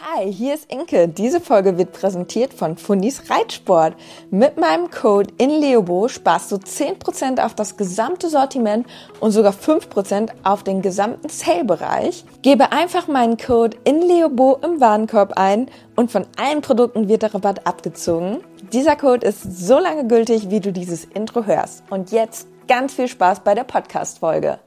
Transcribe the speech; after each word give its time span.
Hi, 0.00 0.32
hier 0.32 0.54
ist 0.54 0.70
Inke. 0.70 1.08
Diese 1.08 1.40
Folge 1.40 1.76
wird 1.76 1.90
präsentiert 1.90 2.54
von 2.54 2.76
Fundis 2.76 3.28
Reitsport. 3.28 3.96
Mit 4.30 4.56
meinem 4.56 4.92
Code 4.92 5.34
INLEOBO 5.38 6.06
sparst 6.06 6.52
du 6.52 6.56
10% 6.56 7.44
auf 7.44 7.56
das 7.56 7.76
gesamte 7.76 8.28
Sortiment 8.28 8.86
und 9.18 9.32
sogar 9.32 9.52
5% 9.52 10.30
auf 10.44 10.62
den 10.62 10.82
gesamten 10.82 11.28
Sale-Bereich. 11.28 12.24
Gebe 12.42 12.70
einfach 12.70 13.08
meinen 13.08 13.38
Code 13.38 13.76
INLEOBO 13.82 14.60
im 14.62 14.80
Warenkorb 14.80 15.32
ein 15.34 15.68
und 15.96 16.12
von 16.12 16.28
allen 16.36 16.60
Produkten 16.60 17.08
wird 17.08 17.22
der 17.22 17.34
Rabatt 17.34 17.66
abgezogen. 17.66 18.38
Dieser 18.72 18.94
Code 18.94 19.26
ist 19.26 19.42
so 19.42 19.80
lange 19.80 20.06
gültig, 20.06 20.48
wie 20.48 20.60
du 20.60 20.72
dieses 20.72 21.06
Intro 21.06 21.44
hörst. 21.44 21.82
Und 21.90 22.12
jetzt 22.12 22.46
ganz 22.68 22.94
viel 22.94 23.08
Spaß 23.08 23.40
bei 23.40 23.56
der 23.56 23.64
Podcast-Folge. 23.64 24.60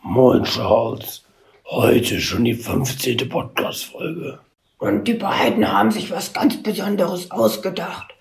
Moin 0.00 0.44
Charles, 0.44 1.22
heute 1.66 2.18
schon 2.18 2.44
die 2.44 2.54
15. 2.54 3.28
Podcast-Folge. 3.28 4.38
Und 4.80 5.04
die 5.06 5.12
beiden 5.14 5.70
haben 5.70 5.90
sich 5.90 6.10
was 6.10 6.32
ganz 6.32 6.62
Besonderes 6.62 7.30
ausgedacht. 7.30 8.14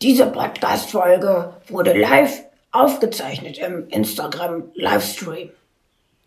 Diese 0.00 0.26
Podcast-Folge 0.26 1.52
wurde 1.68 1.92
live 1.92 2.40
aufgezeichnet 2.72 3.58
im 3.58 3.86
Instagram-Livestream. 3.88 5.50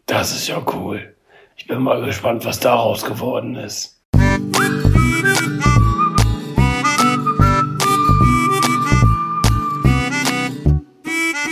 Das 0.06 0.32
ist 0.32 0.48
ja 0.48 0.64
cool. 0.74 1.16
Ich 1.58 1.66
bin 1.66 1.82
mal 1.82 2.00
gespannt, 2.06 2.46
was 2.46 2.60
daraus 2.60 3.04
geworden 3.04 3.56
ist. 3.56 4.00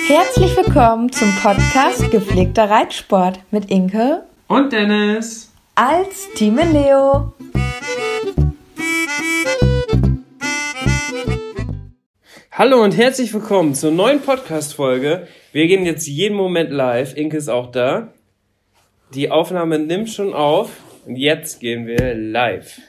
Herzlich 0.08 0.56
willkommen 0.56 1.12
zum 1.12 1.34
Podcast 1.42 2.12
Gepflegter 2.12 2.70
Reitsport 2.70 3.40
mit 3.52 3.72
Inke 3.72 4.24
Und 4.48 4.72
Dennis. 4.72 5.52
als 5.76 6.28
Team 6.36 6.58
Leo. 6.72 7.34
Hallo 12.56 12.84
und 12.84 12.96
herzlich 12.96 13.34
willkommen 13.34 13.74
zur 13.74 13.90
neuen 13.90 14.22
Podcast-Folge. 14.22 15.28
Wir 15.54 15.66
gehen 15.66 15.88
jetzt 15.88 16.06
jeden 16.06 16.38
Moment 16.38 16.70
live. 16.70 17.18
Inke 17.18 17.36
ist 17.36 17.50
auch 17.50 17.72
da. 17.72 18.14
Die 19.16 19.32
Aufnahme 19.32 19.80
nimmt 19.80 20.12
schon 20.12 20.36
auf. 20.36 20.70
Und 21.08 21.16
jetzt 21.16 21.62
gehen 21.62 21.88
wir 21.88 22.14
live. 22.14 22.80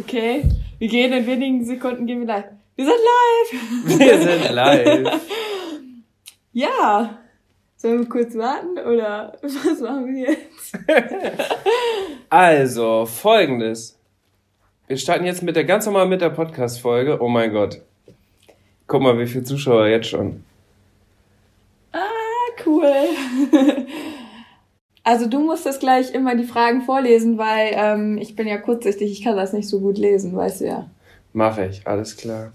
Okay, 0.00 0.42
wir 0.78 0.88
gehen 0.88 1.12
in 1.12 1.26
wenigen 1.26 1.66
Sekunden 1.66 2.06
gehen 2.06 2.20
wir 2.20 2.28
live. 2.28 2.46
Wir 2.76 2.86
sind 2.86 2.96
live! 3.04 3.98
Wir 3.98 4.18
sind 4.22 4.54
live. 4.54 5.20
Ja! 6.54 7.18
Sollen 7.76 7.98
wir 7.98 8.08
kurz 8.08 8.34
warten 8.38 8.78
oder 8.78 9.36
was 9.42 9.80
machen 9.80 10.06
wir 10.14 10.30
jetzt? 10.30 10.78
Also, 12.30 13.04
folgendes. 13.04 14.00
Wir 14.86 14.96
starten 14.96 15.26
jetzt 15.26 15.42
mit 15.42 15.56
der 15.56 15.64
ganz 15.64 15.84
normal 15.84 16.08
mit 16.08 16.22
der 16.22 16.30
Podcast-Folge. 16.30 17.20
Oh 17.20 17.28
mein 17.28 17.52
Gott. 17.52 17.82
Guck 18.88 19.02
mal, 19.02 19.18
wie 19.18 19.26
viele 19.26 19.44
Zuschauer 19.44 19.86
jetzt 19.86 20.08
schon. 20.08 20.42
Ah, 21.92 21.98
cool. 22.66 22.92
Also 25.04 25.26
du 25.26 25.40
musst 25.40 25.64
jetzt 25.64 25.80
gleich 25.80 26.12
immer 26.12 26.36
die 26.36 26.44
Fragen 26.44 26.82
vorlesen, 26.82 27.38
weil 27.38 27.70
ähm, 27.72 28.18
ich 28.18 28.36
bin 28.36 28.46
ja 28.46 28.58
kurzsichtig, 28.58 29.10
ich 29.10 29.24
kann 29.24 29.38
das 29.38 29.54
nicht 29.54 29.66
so 29.66 29.80
gut 29.80 29.96
lesen, 29.96 30.36
weißt 30.36 30.60
du 30.60 30.66
ja. 30.66 30.90
Mache 31.32 31.64
ich, 31.64 31.86
alles 31.86 32.14
klar. 32.14 32.52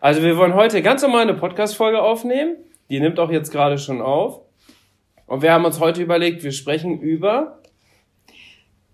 Also 0.00 0.22
wir 0.22 0.36
wollen 0.36 0.54
heute 0.54 0.82
ganz 0.82 1.02
normal 1.02 1.22
eine 1.22 1.34
Podcast-Folge 1.34 2.00
aufnehmen. 2.00 2.54
Die 2.90 3.00
nimmt 3.00 3.18
auch 3.18 3.28
jetzt 3.28 3.50
gerade 3.50 3.78
schon 3.78 4.00
auf. 4.00 4.42
Und 5.26 5.42
wir 5.42 5.52
haben 5.52 5.64
uns 5.64 5.80
heute 5.80 6.00
überlegt, 6.00 6.44
wir 6.44 6.52
sprechen 6.52 7.00
über 7.00 7.58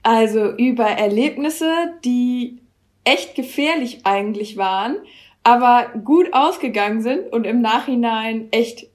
Also 0.02 0.50
über 0.56 0.86
Erlebnisse, 0.86 1.70
die 2.02 2.60
echt 3.04 3.34
gefährlich 3.34 4.00
eigentlich 4.04 4.56
waren, 4.56 4.96
aber 5.42 5.88
gut 6.04 6.32
ausgegangen 6.32 7.02
sind 7.02 7.32
und 7.32 7.46
im 7.46 7.60
Nachhinein 7.60 8.48
echt 8.50 8.86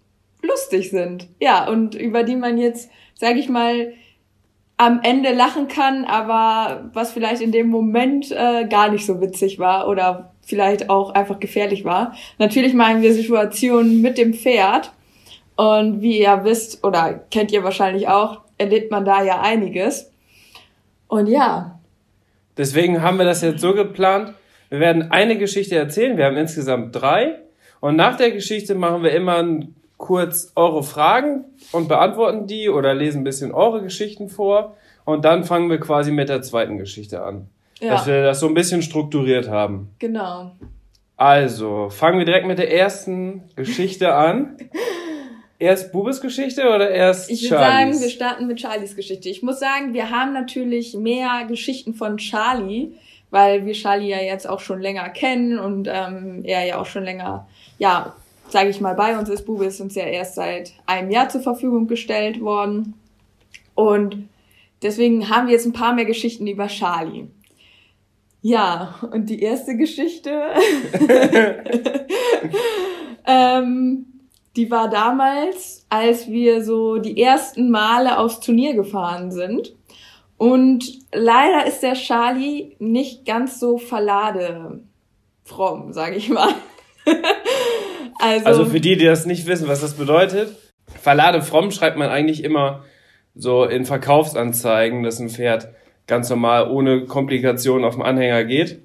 lustig 0.42 0.92
sind. 0.92 1.28
Ja, 1.40 1.68
und 1.68 1.96
über 1.96 2.24
die 2.24 2.36
man 2.36 2.58
jetzt, 2.58 2.90
sag 3.16 3.38
ich 3.38 3.50
mal, 3.50 3.94
am 4.78 5.00
Ende 5.04 5.34
lachen 5.34 5.68
kann, 5.68 6.06
aber 6.06 6.90
was 6.94 7.14
vielleicht 7.14 7.42
in 7.42 7.52
dem 7.52 7.70
Moment 7.70 8.32
äh, 8.32 8.68
gar 8.68 8.92
nicht 8.92 9.06
so 9.06 9.22
witzig 9.22 9.58
war 9.58 9.88
oder 9.88 10.34
vielleicht 10.42 10.90
auch 10.90 11.12
einfach 11.12 11.40
gefährlich 11.40 11.86
war. 11.86 12.14
Natürlich 12.38 12.74
meinen 12.74 13.02
wir 13.02 13.14
Situationen 13.14 14.02
mit 14.02 14.18
dem 14.18 14.34
Pferd. 14.34 14.92
Und 15.56 16.02
wie 16.02 16.20
ihr 16.20 16.44
wisst, 16.44 16.84
oder 16.84 17.14
kennt 17.32 17.54
ihr 17.54 17.64
wahrscheinlich 17.64 18.10
auch, 18.10 18.42
erlebt 18.58 18.92
man 18.92 19.06
da 19.06 19.24
ja 19.24 19.40
einiges. 19.40 20.12
Und 21.08 21.28
ja, 21.28 21.76
Deswegen 22.58 23.02
haben 23.02 23.18
wir 23.18 23.26
das 23.26 23.42
jetzt 23.42 23.62
so 23.62 23.74
geplant. 23.74 24.34
Wir 24.76 24.82
werden 24.82 25.10
eine 25.10 25.38
Geschichte 25.38 25.78
erzählen. 25.78 26.18
Wir 26.18 26.26
haben 26.26 26.36
insgesamt 26.36 26.94
drei. 26.94 27.40
Und 27.80 27.96
nach 27.96 28.18
der 28.18 28.32
Geschichte 28.32 28.76
machen 28.76 29.04
wir 29.04 29.12
immer 29.12 29.42
kurz 29.96 30.52
eure 30.56 30.84
Fragen 30.84 31.46
und 31.72 31.88
beantworten 31.88 32.46
die 32.46 32.68
oder 32.68 32.94
lesen 32.94 33.22
ein 33.22 33.24
bisschen 33.24 33.54
eure 33.54 33.82
Geschichten 33.82 34.28
vor. 34.28 34.76
Und 35.06 35.24
dann 35.24 35.46
fangen 35.46 35.70
wir 35.70 35.80
quasi 35.80 36.12
mit 36.12 36.28
der 36.28 36.42
zweiten 36.42 36.78
Geschichte 36.78 37.24
an. 37.24 37.48
ja, 37.80 37.92
Dass 37.92 38.06
wir 38.06 38.22
das 38.22 38.42
so 38.42 38.48
ein 38.48 38.54
bisschen 38.54 38.82
strukturiert 38.82 39.50
haben. 39.50 39.92
genau. 39.98 40.52
Also, 41.16 41.90
fangen 41.90 42.18
wir 42.20 42.26
direkt 42.26 42.46
mit 42.46 42.58
der 42.58 42.74
ersten 42.74 43.44
Geschichte 43.56 44.14
an. 44.14 44.58
Erst 45.58 45.94
Bubes 45.94 46.20
Geschichte 46.20 46.68
oder 46.68 46.90
erst 46.90 47.32
Ich 47.32 47.50
würde 47.50 47.64
sagen, 47.64 48.02
wir 48.02 48.10
starten 48.10 48.48
mit 48.48 48.60
Charlies 48.60 48.94
Geschichte. 48.94 49.30
Ich 49.30 49.42
muss 49.42 49.58
sagen, 49.62 49.94
wir 49.94 50.10
haben 50.10 50.34
natürlich 50.34 50.96
mehr 50.96 51.46
Geschichten 51.48 51.94
von 51.94 52.18
Charlie, 52.18 52.92
weil 53.36 53.66
wir 53.66 53.74
Charlie 53.74 54.08
ja 54.08 54.22
jetzt 54.22 54.48
auch 54.48 54.62
schon 54.62 54.80
länger 54.80 55.10
kennen 55.10 55.60
und 55.60 55.90
ähm, 55.92 56.46
er 56.46 56.66
ja 56.66 56.80
auch 56.80 56.86
schon 56.86 57.04
länger, 57.04 57.46
ja, 57.78 58.16
sage 58.48 58.70
ich 58.70 58.80
mal, 58.80 58.96
bei 58.96 59.20
uns 59.20 59.28
ist. 59.28 59.46
Bube 59.46 59.66
ist 59.66 59.82
uns 59.82 59.94
ja 59.94 60.06
erst 60.06 60.36
seit 60.36 60.72
einem 60.86 61.12
Jahr 61.12 61.28
zur 61.28 61.42
Verfügung 61.42 61.86
gestellt 61.88 62.40
worden. 62.40 62.94
Und 63.74 64.30
deswegen 64.82 65.30
haben 65.30 65.48
wir 65.48 65.54
jetzt 65.54 65.66
ein 65.66 65.74
paar 65.74 65.94
mehr 65.94 66.06
Geschichten 66.06 66.48
über 66.48 66.68
Charlie. 66.68 67.28
Ja, 68.42 68.96
und 69.12 69.30
die 69.30 69.42
erste 69.42 69.76
Geschichte, 69.76 70.42
ähm, 73.28 74.06
die 74.56 74.72
war 74.72 74.90
damals, 74.90 75.86
als 75.90 76.30
wir 76.30 76.64
so 76.64 77.00
die 77.00 77.22
ersten 77.22 77.70
Male 77.70 78.18
aufs 78.18 78.40
Turnier 78.40 78.76
gefahren 78.76 79.30
sind. 79.34 79.76
Und 80.38 80.86
leider 81.14 81.66
ist 81.66 81.82
der 81.82 81.94
Charlie 81.94 82.76
nicht 82.80 83.26
ganz 83.26 83.60
so 83.60 83.78
verlade 83.78 84.82
fromm, 85.44 85.94
sage 85.94 86.16
ich 86.16 86.30
mal. 86.30 86.54
also, 88.20 88.46
Also 88.46 88.66
für 88.66 88.80
die, 88.80 88.98
die 88.98 89.06
das 89.06 89.26
nicht 89.26 89.46
wissen, 89.48 89.68
was 89.68 89.82
das 89.82 89.94
bedeutet, 89.94 90.56
Verlade 91.02 91.42
fromm 91.42 91.72
schreibt 91.72 91.98
man 91.98 92.10
eigentlich 92.10 92.44
immer 92.44 92.84
so 93.36 93.64
in 93.66 93.86
Verkaufsanzeigen, 93.86 95.04
dass 95.04 95.20
ein 95.20 95.30
Pferd 95.30 95.70
ganz 96.08 96.30
normal 96.30 96.70
ohne 96.70 97.06
Komplikationen 97.06 97.86
auf 97.86 97.96
dem 97.96 98.04
Anhänger 98.04 98.44
geht. 98.44 98.82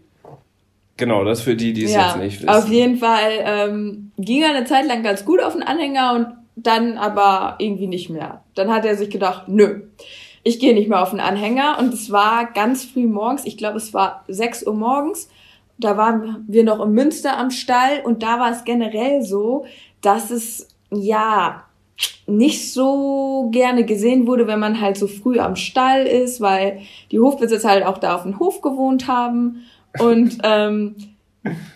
Genau, 0.97 1.25
das 1.25 1.41
für 1.41 1.57
die, 1.57 1.73
die 1.73 1.85
es 1.85 1.95
jetzt 1.95 2.17
nicht 2.19 2.43
wissen. 2.43 2.49
Auf 2.49 2.69
jeden 2.69 2.97
Fall 2.97 3.31
ähm, 3.43 4.13
ging 4.19 4.43
er 4.43 4.51
eine 4.51 4.67
Zeit 4.67 4.87
lang 4.87 5.03
ganz 5.03 5.25
gut 5.25 5.43
auf 5.43 5.55
den 5.55 5.63
Anhänger 5.63 6.15
und 6.15 6.27
dann 6.57 6.99
aber 6.99 7.57
irgendwie 7.59 7.87
nicht 7.87 8.11
mehr. 8.11 8.43
Dann 8.55 8.71
hat 8.71 8.85
er 8.85 8.97
sich 8.97 9.09
gedacht, 9.09 9.45
nö, 9.49 9.83
ich 10.43 10.59
gehe 10.59 10.75
nicht 10.75 10.89
mehr 10.89 11.03
auf 11.03 11.11
den 11.11 11.21
Anhänger. 11.21 11.79
Und 11.79 11.93
es 11.93 12.11
war 12.11 12.47
ganz 12.53 12.85
früh 12.85 13.07
morgens, 13.07 13.45
ich 13.45 13.57
glaube 13.57 13.77
es 13.77 13.93
war 13.93 14.25
6 14.29 14.67
Uhr 14.67 14.75
morgens, 14.75 15.29
da 15.79 15.97
waren 15.97 16.45
wir 16.47 16.65
noch 16.65 16.85
in 16.85 16.93
Münster 16.93 17.39
am 17.39 17.51
Stall. 17.51 18.03
Und 18.05 18.23
da 18.23 18.39
war 18.39 18.51
es 18.51 18.65
generell 18.65 19.23
so, 19.23 19.65
dass 20.03 20.31
es 20.31 20.69
ja 20.91 21.65
nicht 22.27 22.73
so 22.73 23.49
gerne 23.51 23.85
gesehen 23.85 24.27
wurde, 24.27 24.47
wenn 24.47 24.61
man 24.61 24.81
halt 24.81 24.97
so 24.97 25.07
früh 25.07 25.39
am 25.39 25.57
Stall 25.57 26.07
ist, 26.07 26.41
weil 26.41 26.81
die 27.11 27.21
Hofbesitzer 27.21 27.69
halt 27.69 27.85
auch 27.85 27.99
da 27.99 28.15
auf 28.15 28.23
dem 28.23 28.39
Hof 28.39 28.63
gewohnt 28.63 29.09
haben. 29.09 29.65
Und 29.99 30.39
ähm, 30.43 30.97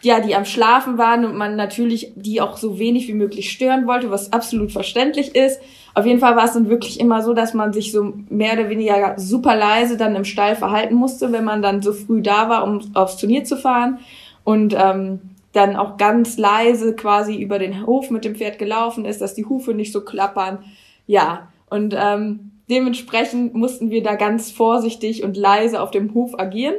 ja, 0.02 0.20
die 0.20 0.34
am 0.34 0.44
Schlafen 0.44 0.99
waren 0.99 1.25
und 1.25 1.37
man 1.37 1.56
natürlich 1.56 2.12
die 2.16 2.40
auch 2.40 2.56
so 2.58 2.78
wenig 2.78 3.08
wie 3.08 3.14
möglich 3.14 3.50
stören 3.50 3.87
wollte, 3.87 4.11
was 4.11 4.32
absolut 4.32 4.72
verständlich 4.72 5.34
ist. 5.34 5.61
Auf 5.94 6.05
jeden 6.05 6.20
Fall 6.20 6.37
war 6.37 6.44
es 6.44 6.52
dann 6.52 6.69
wirklich 6.69 7.00
immer 7.00 7.22
so, 7.22 7.32
dass 7.32 7.55
man 7.55 7.72
sich 7.72 7.93
so 7.93 8.12
mehr 8.28 8.55
oder 8.55 8.69
weniger 8.69 9.14
super 9.16 9.56
leise 9.56 9.96
dann 9.96 10.16
im 10.16 10.25
Stall 10.25 10.56
verhalten 10.56 10.94
musste, 10.94 11.32
wenn 11.32 11.44
man 11.44 11.62
dann 11.62 11.81
so 11.81 11.93
früh 11.93 12.20
da 12.20 12.49
war, 12.49 12.64
um 12.64 12.81
aufs 12.94 13.16
Turnier 13.16 13.44
zu 13.44 13.56
fahren 13.56 14.00
und 14.43 14.75
ähm, 14.78 15.20
dann 15.52 15.76
auch 15.76 15.96
ganz 15.96 16.37
leise 16.37 16.94
quasi 16.94 17.37
über 17.37 17.58
den 17.58 17.87
Hof 17.87 18.10
mit 18.10 18.25
dem 18.25 18.34
Pferd 18.34 18.58
gelaufen 18.58 19.05
ist, 19.05 19.20
dass 19.20 19.34
die 19.34 19.46
Hufe 19.46 19.72
nicht 19.72 19.93
so 19.93 20.02
klappern. 20.02 20.58
Ja, 21.06 21.49
und 21.70 21.94
ähm, 21.96 22.50
dementsprechend 22.69 23.55
mussten 23.55 23.90
wir 23.90 24.02
da 24.02 24.17
ganz 24.17 24.50
vorsichtig 24.50 25.22
und 25.22 25.37
leise 25.37 25.81
auf 25.81 25.90
dem 25.90 26.12
Hof 26.12 26.38
agieren. 26.38 26.75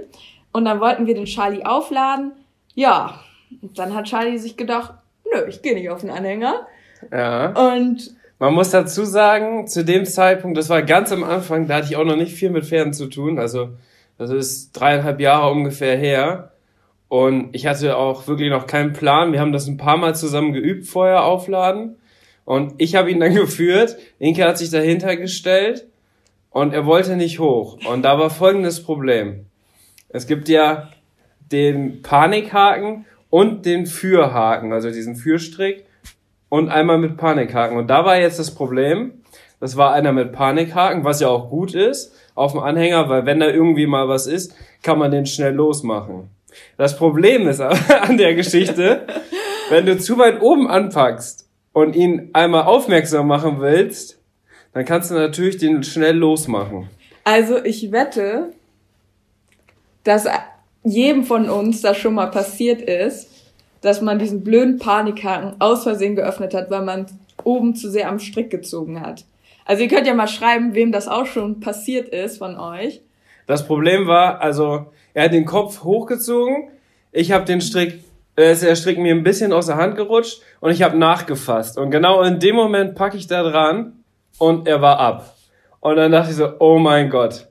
Und 0.51 0.65
dann 0.65 0.79
wollten 0.79 1.07
wir 1.07 1.15
den 1.15 1.25
Charlie 1.25 1.65
aufladen. 1.65 2.33
Ja, 2.75 3.19
und 3.61 3.77
dann 3.79 3.93
hat 3.95 4.05
Charlie 4.05 4.37
sich 4.37 4.57
gedacht, 4.57 4.93
nö, 5.31 5.41
ich 5.47 5.61
gehe 5.61 5.73
nicht 5.73 5.89
auf 5.89 6.01
den 6.01 6.09
Anhänger. 6.11 6.67
ja. 7.11 7.47
Und 7.73 8.15
Man 8.37 8.53
muss 8.53 8.69
dazu 8.71 9.05
sagen, 9.05 9.65
zu 9.67 9.85
dem 9.85 10.05
Zeitpunkt, 10.05 10.57
das 10.57 10.69
war 10.69 10.81
ganz 10.83 11.11
am 11.11 11.23
Anfang, 11.23 11.67
da 11.67 11.75
hatte 11.75 11.87
ich 11.87 11.95
auch 11.95 12.03
noch 12.03 12.17
nicht 12.17 12.35
viel 12.35 12.49
mit 12.49 12.65
Pferden 12.65 12.91
zu 12.93 13.07
tun. 13.07 13.39
Also 13.39 13.69
Das 14.17 14.29
ist 14.29 14.73
dreieinhalb 14.73 15.19
Jahre 15.19 15.51
ungefähr 15.51 15.97
her. 15.97 16.51
Und 17.07 17.55
ich 17.55 17.65
hatte 17.67 17.95
auch 17.97 18.27
wirklich 18.27 18.49
noch 18.49 18.67
keinen 18.67 18.91
Plan. 18.93 19.31
Wir 19.31 19.39
haben 19.39 19.53
das 19.53 19.67
ein 19.67 19.77
paar 19.77 19.95
Mal 19.97 20.15
zusammen 20.15 20.51
geübt, 20.53 20.85
vorher 20.87 21.23
aufladen. 21.23 21.95
Und 22.43 22.73
ich 22.77 22.95
habe 22.95 23.09
ihn 23.11 23.19
dann 23.21 23.33
geführt. 23.45 23.95
Inke 24.19 24.43
hat 24.45 24.57
sich 24.57 24.69
dahinter 24.69 25.15
gestellt 25.15 25.85
und 26.49 26.73
er 26.73 26.85
wollte 26.85 27.15
nicht 27.15 27.39
hoch. 27.39 27.77
Und 27.89 28.01
da 28.03 28.19
war 28.19 28.29
folgendes 28.29 28.83
Problem. 28.83 29.45
Es 30.09 30.27
gibt 30.27 30.49
ja 30.49 30.89
den 31.51 32.01
Panikhaken 32.01 33.05
und 33.29 33.65
den 33.65 33.85
Fürhaken, 33.85 34.73
also 34.73 34.89
diesen 34.89 35.15
Fürstrick 35.15 35.85
und 36.49 36.69
einmal 36.69 36.97
mit 36.97 37.17
Panikhaken. 37.17 37.77
Und 37.77 37.87
da 37.87 38.05
war 38.05 38.17
jetzt 38.17 38.39
das 38.39 38.53
Problem, 38.53 39.21
das 39.59 39.77
war 39.77 39.93
einer 39.93 40.11
mit 40.11 40.31
Panikhaken, 40.31 41.03
was 41.03 41.19
ja 41.19 41.27
auch 41.27 41.49
gut 41.49 41.73
ist, 41.73 42.13
auf 42.35 42.51
dem 42.51 42.61
Anhänger, 42.61 43.09
weil 43.09 43.25
wenn 43.25 43.39
da 43.39 43.47
irgendwie 43.47 43.87
mal 43.87 44.07
was 44.07 44.27
ist, 44.27 44.55
kann 44.83 44.99
man 44.99 45.11
den 45.11 45.25
schnell 45.25 45.53
losmachen. 45.53 46.29
Das 46.77 46.97
Problem 46.97 47.47
ist 47.47 47.61
aber 47.61 47.77
an 48.01 48.17
der 48.17 48.35
Geschichte, 48.35 49.05
wenn 49.69 49.85
du 49.85 49.97
zu 49.97 50.17
weit 50.17 50.41
oben 50.41 50.69
anpackst 50.69 51.47
und 51.73 51.95
ihn 51.95 52.29
einmal 52.33 52.63
aufmerksam 52.63 53.27
machen 53.27 53.59
willst, 53.59 54.19
dann 54.73 54.85
kannst 54.85 55.11
du 55.11 55.15
natürlich 55.15 55.57
den 55.57 55.83
schnell 55.83 56.15
losmachen. 56.15 56.89
Also 57.23 57.63
ich 57.63 57.91
wette, 57.91 58.51
dass 60.03 60.27
jedem 60.85 61.23
von 61.23 61.49
uns 61.49 61.81
das 61.81 61.97
schon 61.97 62.13
mal 62.13 62.27
passiert 62.27 62.81
ist, 62.81 63.29
dass 63.81 64.01
man 64.01 64.19
diesen 64.19 64.43
blöden 64.43 64.79
Panikhaken 64.79 65.59
aus 65.59 65.83
Versehen 65.83 66.15
geöffnet 66.15 66.53
hat, 66.53 66.71
weil 66.71 66.83
man 66.83 67.07
oben 67.43 67.75
zu 67.75 67.89
sehr 67.89 68.09
am 68.09 68.19
Strick 68.19 68.49
gezogen 68.49 69.01
hat. 69.01 69.25
Also 69.65 69.83
ihr 69.83 69.89
könnt 69.89 70.07
ja 70.07 70.13
mal 70.13 70.27
schreiben, 70.27 70.73
wem 70.73 70.91
das 70.91 71.07
auch 71.07 71.25
schon 71.25 71.59
passiert 71.59 72.09
ist 72.09 72.37
von 72.37 72.57
euch. 72.57 73.01
Das 73.47 73.65
Problem 73.67 74.07
war, 74.07 74.41
also 74.41 74.87
er 75.13 75.25
hat 75.25 75.33
den 75.33 75.45
Kopf 75.45 75.83
hochgezogen, 75.83 76.69
ich 77.11 77.31
habe 77.31 77.45
den 77.45 77.61
Strick, 77.61 78.03
äh, 78.37 78.51
ist 78.51 78.63
der 78.63 78.75
Strick 78.75 78.97
mir 78.97 79.13
ein 79.13 79.23
bisschen 79.23 79.53
aus 79.53 79.67
der 79.67 79.77
Hand 79.77 79.95
gerutscht 79.95 80.41
und 80.59 80.71
ich 80.71 80.81
habe 80.81 80.97
nachgefasst. 80.97 81.77
Und 81.77 81.91
genau 81.91 82.21
in 82.23 82.39
dem 82.39 82.55
Moment 82.55 82.95
packe 82.95 83.17
ich 83.17 83.27
da 83.27 83.43
dran 83.43 84.03
und 84.37 84.67
er 84.67 84.81
war 84.81 84.99
ab. 84.99 85.35
Und 85.79 85.95
dann 85.97 86.11
dachte 86.11 86.31
ich 86.31 86.37
so, 86.37 86.53
oh 86.59 86.79
mein 86.79 87.09
Gott. 87.09 87.47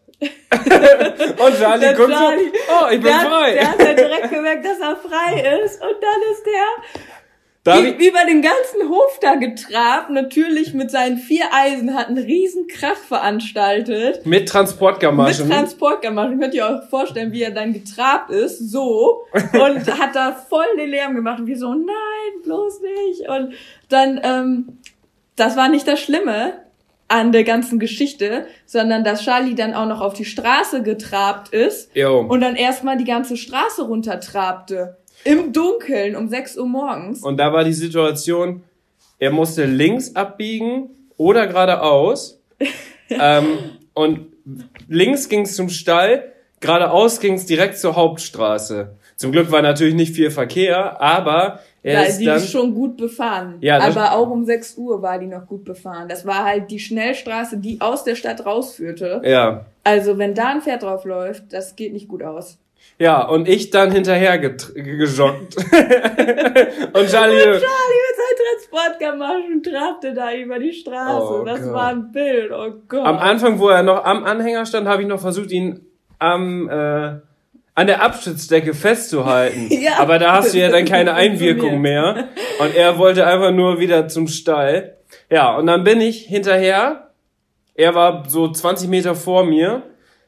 und 1.47 1.59
Charlie 1.59 1.81
Der 1.81 1.95
guckt 1.95 2.13
Charlie, 2.13 2.45
so, 2.45 2.75
oh, 2.75 2.87
ich 2.87 3.01
bin 3.01 3.03
der, 3.03 3.21
frei. 3.21 3.53
Der 3.53 3.71
hat 3.71 3.83
ja 3.83 3.95
direkt 3.95 4.31
gemerkt, 4.31 4.65
dass 4.65 4.81
er 4.81 4.97
frei 4.97 5.61
ist. 5.65 5.83
Und 5.83 5.97
dann 6.01 6.33
ist 6.33 6.45
der 6.45 7.13
wie, 7.67 8.09
über 8.09 8.25
den 8.27 8.43
ganzen 8.43 8.91
Hof 8.91 9.19
da 9.21 9.37
getrabt. 9.37 10.11
Natürlich 10.11 10.75
mit 10.75 10.91
seinen 10.91 11.17
vier 11.17 11.47
Eisen 11.51 11.95
hat 11.95 12.09
einen 12.09 12.23
riesen 12.23 12.67
Krach 12.67 12.97
veranstaltet. 12.97 14.27
mit 14.27 14.49
Transportgamaschen. 14.49 15.49
Mit 15.49 15.57
Transportgamaschen. 15.57 16.41
Könnt 16.41 16.55
ihr 16.55 16.67
euch 16.67 16.91
vorstellen, 16.91 17.33
wie 17.33 17.43
er 17.43 17.53
dann 17.53 17.73
getrabt 17.73 18.31
ist, 18.31 18.59
so. 18.71 19.25
Und 19.53 20.01
hat 20.01 20.15
da 20.15 20.33
voll 20.33 20.67
den 20.77 20.91
Lärm 20.91 21.15
gemacht. 21.15 21.41
Und 21.41 21.47
wir 21.47 21.59
so, 21.59 21.73
nein, 21.73 22.43
bloß 22.43 22.81
nicht. 22.81 23.29
Und 23.29 23.55
dann, 23.89 24.21
ähm, 24.23 24.79
das 25.37 25.57
war 25.57 25.69
nicht 25.69 25.89
das 25.89 26.01
Schlimme 26.01 26.64
an 27.09 27.33
der 27.33 27.45
ganzen 27.45 27.79
Geschichte, 27.79 28.47
sondern 28.67 29.05
dass 29.05 29.23
Charlie 29.23 29.55
dann 29.55 29.75
auch 29.75 29.87
noch 29.87 30.01
auf 30.01 30.15
die 30.15 30.25
Straße 30.25 30.83
getrabt 30.83 31.51
ist 31.51 31.95
Jo. 31.95 32.21
und 32.21 32.41
dann 32.41 32.57
erstmal 32.57 32.97
die 32.97 33.05
ganze 33.05 33.37
Straße 33.37 33.83
runtertrabte. 33.83 34.97
Im 35.25 35.53
Dunkeln 35.53 36.17
um 36.17 36.29
6 36.29 36.59
Uhr 36.59 36.67
morgens. 36.67 37.23
Und 37.23 37.37
da 37.37 37.53
war 37.53 37.65
die 37.65 37.73
Situation, 37.73 38.63
er 39.19 39.31
musste 39.31 39.65
links 39.65 40.15
abbiegen 40.17 40.91
oder 41.17 41.47
geradeaus. 41.47 42.41
ähm, 43.09 43.59
und 43.95 44.27
links 44.89 45.29
ging's 45.29 45.57
zum 45.57 45.69
Stall, 45.69 46.33
geradeaus 46.61 47.21
ging's 47.21 47.47
direkt 47.47 47.79
zur 47.79 47.97
Hauptstraße. 47.97 48.97
Zum 49.17 49.33
Glück 49.33 49.51
war 49.51 49.63
natürlich 49.63 49.95
nicht 49.95 50.15
viel 50.15 50.31
Verkehr, 50.31 51.01
aber 51.01 51.61
er 51.85 52.01
Weil 52.01 52.09
ist 52.09 52.19
die 52.19 52.25
dann. 52.25 52.39
ist 52.39 52.51
schon 52.51 52.75
gut 52.75 52.97
befahren. 52.97 53.57
Ja, 53.61 53.79
aber 53.79 54.13
auch 54.13 54.31
um 54.31 54.47
6 54.47 54.79
Uhr 54.79 55.03
war 55.03 55.19
die 55.19 55.27
noch 55.27 55.47
gut 55.47 55.65
befahren. 55.65 56.09
Das 56.09 56.25
war 56.25 56.45
halt 56.45 56.71
die 56.71 56.79
Schnellstraße, 56.79 57.59
die 57.59 57.79
aus 57.83 58.05
der 58.05 58.15
Stadt 58.15 58.47
rausführte. 58.47 59.21
Ja. 59.23 59.67
Also 59.85 60.17
wenn 60.17 60.35
da 60.35 60.49
ein 60.49 60.63
Pferd 60.63 60.83
drauf 60.83 61.05
läuft, 61.05 61.53
das 61.53 61.77
geht 61.77 61.93
nicht 61.93 62.09
gut 62.09 62.23
aus. 62.23 62.59
Ja, 62.99 63.27
und 63.27 63.47
ich 63.49 63.69
dann 63.69 63.91
hinterher 63.91 64.39
gejoggt. 64.39 64.57
und 65.57 65.67
Charlie. 67.11 67.43
Charlie 67.43 68.01
mit 68.01 68.17
seinen 68.17 68.39
Transportgamaschen 68.71 69.63
trabte 69.63 70.15
da 70.15 70.33
über 70.33 70.59
die 70.59 70.73
Straße. 70.73 71.41
Oh 71.41 71.45
das 71.45 71.65
Gott. 71.65 71.73
war 71.75 71.89
ein 71.89 72.13
Bild. 72.13 72.51
Oh 72.51 72.73
Gott. 72.89 73.05
Am 73.05 73.19
Anfang, 73.19 73.59
wo 73.59 73.69
er 73.69 73.83
noch 73.83 74.03
am 74.05 74.25
Anhänger 74.25 74.65
stand, 74.65 74.89
habe 74.89 75.03
ich 75.03 75.09
noch 75.09 75.21
versucht, 75.21 75.51
ihn 75.51 75.85
am 76.19 76.67
äh, 76.71 77.17
an 77.75 77.87
der 77.87 78.03
Abschnittsdecke 78.03 78.75
festzuhalten. 78.75 79.69
Ja. 79.85 79.99
Aber 79.99 80.19
da 80.19 80.33
hast 80.33 80.55
du 80.55 80.59
ja 80.59 80.71
dann 80.71 80.85
keine 80.85 81.15
Einwirkung 81.15 81.81
mehr. 81.81 82.29
Und 82.59 82.75
er 82.75 82.99
wollte 82.99 83.27
einfach 83.27 83.51
nur 83.51 83.81
wieder 83.81 84.09
zum 84.09 84.29
Stall. 84.29 84.97
Ja, 85.31 85.57
und 85.57 85.67
dann 85.67 85.85
bin 85.85 86.01
ich 86.01 86.25
hinterher. 86.25 87.11
Er 87.75 87.95
war 87.95 88.29
so 88.29 88.51
20 88.51 88.89
Meter 88.89 89.15
vor 89.15 89.45
mir. 89.45 89.83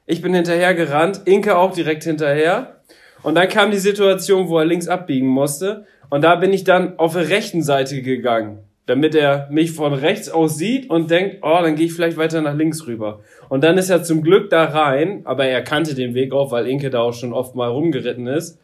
Ich 0.05 0.21
bin 0.21 0.35
hinterher 0.35 0.75
gerannt. 0.75 1.23
Inke 1.25 1.57
auch 1.57 1.73
direkt 1.73 2.05
hinterher. 2.05 2.81
Und 3.23 3.35
dann 3.37 3.49
kam 3.49 3.71
die 3.71 3.79
Situation, 3.79 4.49
wo 4.49 4.59
er 4.59 4.65
links 4.65 4.89
abbiegen 4.89 5.29
musste. 5.29 5.87
Und 6.11 6.23
da 6.23 6.37
bin 6.37 6.53
ich 6.53 6.65
dann 6.65 6.99
auf 6.99 7.15
der 7.15 7.29
rechten 7.29 7.63
Seite 7.63 8.03
gegangen, 8.03 8.59
damit 8.87 9.17
er 9.17 9.49
mich 9.51 9.73
von 9.73 9.93
rechts 9.93 10.29
aus 10.29 10.57
sieht 10.57 10.89
und 10.89 11.11
denkt, 11.11 11.39
oh, 11.43 11.59
dann 11.61 11.75
gehe 11.75 11.87
ich 11.87 11.93
vielleicht 11.93 12.17
weiter 12.17 12.41
nach 12.41 12.55
links 12.55 12.87
rüber. 12.87 13.21
Und 13.49 13.65
dann 13.65 13.79
ist 13.79 13.91
er 13.91 14.05
zum 14.05 14.23
Glück 14.23 14.49
da 14.49 14.65
rein, 14.65 15.23
aber 15.25 15.45
er 15.47 15.63
kannte 15.63 15.95
den 15.95 16.15
Weg 16.15 16.33
auch, 16.33 16.53
weil 16.53 16.69
Inke 16.69 16.89
da 16.89 17.01
auch 17.01 17.13
schon 17.13 17.33
oft 17.33 17.55
mal 17.55 17.69
rumgeritten 17.69 18.27
ist. 18.27 18.59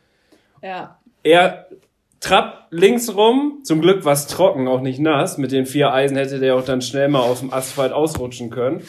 ja. 0.62 0.98
Er 1.24 1.68
trappt 2.18 2.72
links 2.72 3.14
rum, 3.14 3.60
zum 3.62 3.80
Glück 3.80 4.04
war 4.04 4.12
es 4.12 4.26
trocken, 4.26 4.66
auch 4.66 4.80
nicht 4.80 4.98
nass. 4.98 5.38
Mit 5.38 5.52
den 5.52 5.66
vier 5.66 5.92
Eisen 5.92 6.16
hätte 6.16 6.40
der 6.40 6.56
auch 6.56 6.64
dann 6.64 6.82
schnell 6.82 7.08
mal 7.08 7.20
auf 7.20 7.40
dem 7.40 7.52
Asphalt 7.52 7.92
ausrutschen 7.92 8.50
können. 8.50 8.82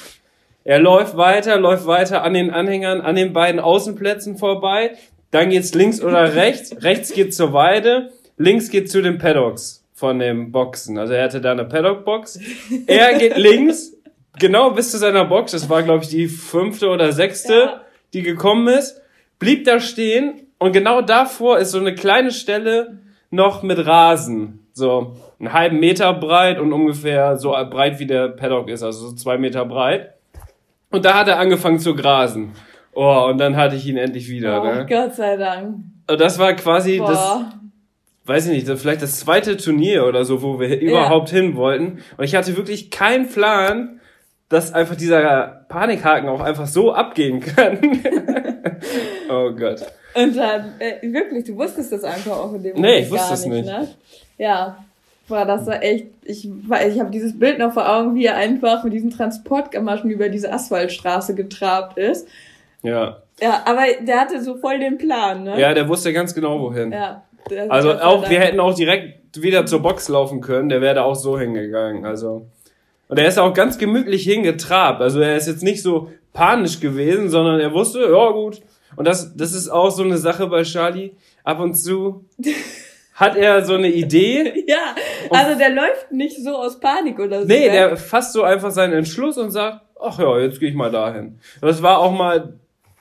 Er 0.63 0.79
läuft 0.79 1.15
weiter, 1.15 1.59
läuft 1.59 1.85
weiter 1.85 2.23
an 2.23 2.33
den 2.33 2.49
Anhängern, 2.49 3.01
an 3.01 3.15
den 3.15 3.33
beiden 3.33 3.59
Außenplätzen 3.59 4.37
vorbei. 4.37 4.93
Dann 5.29 5.51
geht's 5.51 5.75
links 5.75 6.01
oder 6.01 6.33
rechts. 6.33 6.75
rechts 6.83 7.13
geht 7.13 7.35
zur 7.35 7.53
Weide, 7.53 8.09
links 8.37 8.71
geht 8.71 8.89
zu 8.89 9.03
den 9.03 9.19
Paddocks 9.19 9.82
von 9.93 10.19
dem 10.19 10.51
Boxen. 10.51 10.97
Also 10.97 11.13
er 11.13 11.23
hatte 11.25 11.41
da 11.41 11.51
eine 11.51 11.65
Paddock-Box. 11.65 12.39
Er 12.87 13.17
geht 13.17 13.37
links, 13.37 13.93
genau 14.39 14.71
bis 14.71 14.91
zu 14.91 14.97
seiner 14.97 15.25
Box. 15.25 15.51
Das 15.51 15.69
war, 15.69 15.83
glaube 15.83 16.03
ich, 16.03 16.09
die 16.09 16.27
fünfte 16.27 16.89
oder 16.89 17.11
sechste, 17.11 17.53
Ja. 17.53 17.81
die 18.13 18.23
gekommen 18.23 18.67
ist. 18.67 19.01
Blieb 19.39 19.65
da 19.65 19.79
stehen 19.79 20.47
und 20.57 20.71
genau 20.71 21.01
davor 21.01 21.59
ist 21.59 21.71
so 21.71 21.79
eine 21.79 21.93
kleine 21.95 22.31
Stelle 22.31 22.99
noch 23.29 23.61
mit 23.63 23.85
Rasen. 23.85 24.59
So 24.73 25.15
einen 25.39 25.53
halben 25.53 25.79
Meter 25.79 26.13
breit 26.13 26.59
und 26.59 26.71
ungefähr 26.73 27.37
so 27.37 27.51
breit 27.51 27.99
wie 27.99 28.07
der 28.07 28.29
Paddock 28.29 28.69
ist, 28.69 28.81
also 28.81 29.09
so 29.09 29.15
zwei 29.15 29.37
Meter 29.37 29.65
breit. 29.65 30.13
Und 30.89 31.05
da 31.05 31.15
hat 31.15 31.27
er 31.27 31.39
angefangen 31.39 31.79
zu 31.79 31.95
grasen. 31.95 32.53
Oh, 32.93 33.27
und 33.29 33.37
dann 33.39 33.55
hatte 33.55 33.75
ich 33.75 33.85
ihn 33.87 33.97
endlich 33.97 34.29
wieder. 34.29 34.61
Oh, 34.61 34.65
ne? 34.65 34.85
Gott 34.87 35.15
sei 35.15 35.35
Dank. 35.35 35.77
Und 36.09 36.21
das 36.21 36.37
war 36.39 36.53
quasi 36.53 36.99
das, 36.99 37.07
Boah. 37.09 37.51
Weiß 38.25 38.47
ich 38.47 38.67
nicht, 38.67 38.79
vielleicht 38.79 39.01
das 39.01 39.19
zweite 39.19 39.57
Turnier 39.57 40.05
oder 40.05 40.25
so, 40.25 40.41
wo 40.41 40.59
wir 40.59 40.79
überhaupt 40.79 41.29
hin 41.29 41.55
wollten. 41.55 41.99
Und 42.17 42.23
ich 42.23 42.35
hatte 42.35 42.55
wirklich 42.55 42.89
keinen 42.89 43.27
Plan, 43.27 43.99
dass 44.49 44.73
einfach 44.73 44.95
dieser 44.95 45.65
Panikhaken 45.67 46.29
auch 46.29 46.41
einfach 46.41 46.67
so 46.67 46.93
abgehen 46.93 47.39
kann. 47.39 47.79
oh 49.29 49.51
Gott. 49.51 49.85
Und 50.13 50.37
dann, 50.37 50.73
äh, 50.79 51.01
wirklich, 51.11 51.45
du 51.45 51.55
wusstest 51.55 51.91
das 51.91 52.03
einfach 52.03 52.37
auch 52.37 52.53
in 52.53 52.63
dem 52.63 52.79
Nee, 52.79 52.99
ich 52.99 53.09
Moment 53.09 53.11
wusste 53.11 53.33
es 53.33 53.45
nicht. 53.45 53.65
Ne? 53.65 53.87
Ja. 54.37 54.77
Boah, 55.27 55.45
das 55.45 55.65
war 55.65 55.81
echt, 55.81 56.07
ich, 56.23 56.45
ich 56.47 56.99
habe 56.99 57.09
dieses 57.09 57.39
Bild 57.39 57.57
noch 57.57 57.73
vor 57.73 57.89
Augen, 57.89 58.13
wie 58.13 58.25
er 58.25 58.35
einfach 58.35 58.83
mit 58.83 58.93
diesen 58.93 59.09
Transportgamaschen 59.09 60.09
über 60.09 60.29
diese 60.29 60.51
Asphaltstraße 60.51 61.33
getrabt 61.33 61.97
ist. 61.97 62.27
Ja. 62.83 63.17
Ja, 63.41 63.63
aber 63.65 63.83
der 64.01 64.19
hatte 64.19 64.43
so 64.43 64.57
voll 64.57 64.79
den 64.79 64.97
Plan, 64.97 65.43
ne? 65.43 65.59
Ja, 65.59 65.73
der 65.73 65.87
wusste 65.87 66.13
ganz 66.13 66.35
genau 66.35 66.59
wohin. 66.59 66.91
Ja. 66.91 67.23
Also 67.69 67.93
auch, 67.93 68.29
wir 68.29 68.39
hätten 68.39 68.59
auch 68.59 68.73
direkt 68.73 69.41
wieder 69.41 69.65
zur 69.65 69.81
Box 69.81 70.09
laufen 70.09 70.41
können, 70.41 70.69
der 70.69 70.81
wäre 70.81 70.95
da 70.95 71.03
auch 71.03 71.15
so 71.15 71.39
hingegangen. 71.39 72.05
Also. 72.05 72.47
Und 73.07 73.19
er 73.19 73.27
ist 73.27 73.37
auch 73.37 73.53
ganz 73.53 73.77
gemütlich 73.77 74.23
hingetrabt. 74.23 75.01
Also 75.01 75.19
er 75.19 75.35
ist 75.35 75.47
jetzt 75.47 75.63
nicht 75.63 75.81
so 75.81 76.09
panisch 76.33 76.79
gewesen, 76.79 77.29
sondern 77.29 77.59
er 77.59 77.73
wusste, 77.73 78.01
ja 78.01 78.29
gut. 78.31 78.61
Und 78.95 79.07
das, 79.07 79.35
das 79.35 79.53
ist 79.53 79.69
auch 79.69 79.89
so 79.89 80.03
eine 80.03 80.17
Sache 80.17 80.47
bei 80.47 80.63
Charlie. 80.63 81.11
Ab 81.43 81.59
und 81.59 81.75
zu 81.75 82.25
hat 83.15 83.35
er 83.35 83.63
so 83.65 83.73
eine 83.73 83.89
Idee. 83.89 84.65
Ja, 84.67 84.95
also 85.29 85.57
der 85.57 85.69
läuft 85.69 86.11
nicht 86.11 86.43
so 86.43 86.55
aus 86.55 86.79
Panik 86.79 87.19
oder 87.19 87.41
so. 87.41 87.47
Nee, 87.47 87.65
weg. 87.65 87.71
der 87.71 87.97
fasst 87.97 88.33
so 88.33 88.43
einfach 88.43 88.71
seinen 88.71 88.93
Entschluss 88.93 89.37
und 89.37 89.51
sagt, 89.51 89.81
ach 89.99 90.19
ja, 90.19 90.39
jetzt 90.39 90.59
gehe 90.59 90.69
ich 90.69 90.75
mal 90.75 90.91
dahin. 90.91 91.39
Das 91.61 91.81
war 91.81 91.99
auch 91.99 92.11
mal 92.11 92.53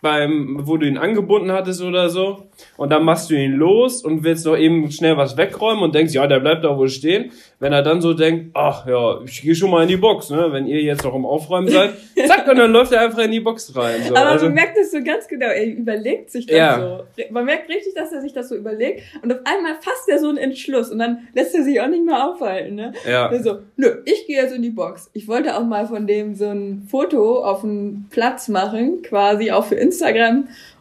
beim, 0.03 0.61
wo 0.67 0.77
du 0.77 0.87
ihn 0.87 0.99
angebunden 0.99 1.53
hattest 1.53 1.81
oder 1.81 2.11
so. 2.11 2.49
Und 2.77 2.91
dann 2.91 3.05
machst 3.05 3.31
du 3.31 3.35
ihn 3.35 3.53
los 3.53 4.05
und 4.05 4.25
willst 4.25 4.45
noch 4.45 4.59
eben 4.59 4.91
schnell 4.91 5.17
was 5.17 5.37
wegräumen 5.37 5.83
und 5.83 5.95
denkst, 5.95 6.13
ja, 6.13 6.27
der 6.27 6.41
bleibt 6.41 6.65
da 6.65 6.77
wohl 6.77 6.89
stehen. 6.89 7.31
Wenn 7.61 7.73
er 7.73 7.83
dann 7.83 8.01
so 8.01 8.13
denkt, 8.13 8.51
ach 8.55 8.85
ja, 8.87 9.21
ich 9.25 9.43
gehe 9.43 9.55
schon 9.55 9.71
mal 9.71 9.83
in 9.85 9.89
die 9.89 9.97
Box, 9.97 10.31
ne? 10.31 10.49
Wenn 10.51 10.67
ihr 10.67 10.83
jetzt 10.83 11.05
noch 11.05 11.15
im 11.15 11.25
Aufräumen 11.25 11.69
seid, 11.69 11.93
zack, 12.27 12.49
und 12.49 12.59
dann 12.59 12.73
läuft 12.73 12.93
er 12.93 13.01
einfach 13.03 13.21
in 13.21 13.31
die 13.31 13.39
Box 13.41 13.75
rein. 13.77 14.03
So. 14.03 14.17
Aber 14.17 14.31
also, 14.31 14.47
man 14.47 14.55
merkt 14.55 14.77
es 14.77 14.91
so 14.91 14.99
ganz 15.05 15.29
genau, 15.29 15.47
er 15.47 15.67
überlegt 15.67 16.31
sich 16.33 16.47
das 16.47 16.57
Ja. 16.57 16.81
so. 16.81 17.25
Man 17.31 17.45
merkt 17.45 17.69
richtig, 17.69 17.95
dass 17.95 18.13
er 18.13 18.21
sich 18.21 18.33
das 18.33 18.49
so 18.49 18.57
überlegt 18.57 19.03
und 19.23 19.33
auf 19.33 19.39
einmal 19.45 19.75
fasst 19.77 20.09
er 20.09 20.19
so 20.19 20.29
einen 20.29 20.39
Entschluss 20.39 20.91
und 20.91 20.99
dann 20.99 21.29
lässt 21.33 21.55
er 21.55 21.63
sich 21.63 21.81
auch 21.81 21.87
nicht 21.89 22.05
mehr 22.05 22.29
aufhalten, 22.29 22.75
ne? 22.75 22.93
ja. 23.09 23.31
Er 23.31 23.43
so, 23.43 23.59
nö, 23.77 24.03
ich 24.05 24.27
gehe 24.27 24.43
jetzt 24.43 24.55
in 24.55 24.63
die 24.63 24.71
Box. 24.71 25.11
Ich 25.13 25.29
wollte 25.29 25.57
auch 25.57 25.65
mal 25.65 25.87
von 25.87 26.09
dem 26.09 26.35
so 26.35 26.47
ein 26.49 26.89
Foto 26.91 27.45
auf 27.45 27.61
dem 27.61 28.07
Platz 28.11 28.49
machen, 28.49 29.03
quasi 29.03 29.53
auch 29.53 29.65
für 29.65 29.77
Instagram. 29.77 29.92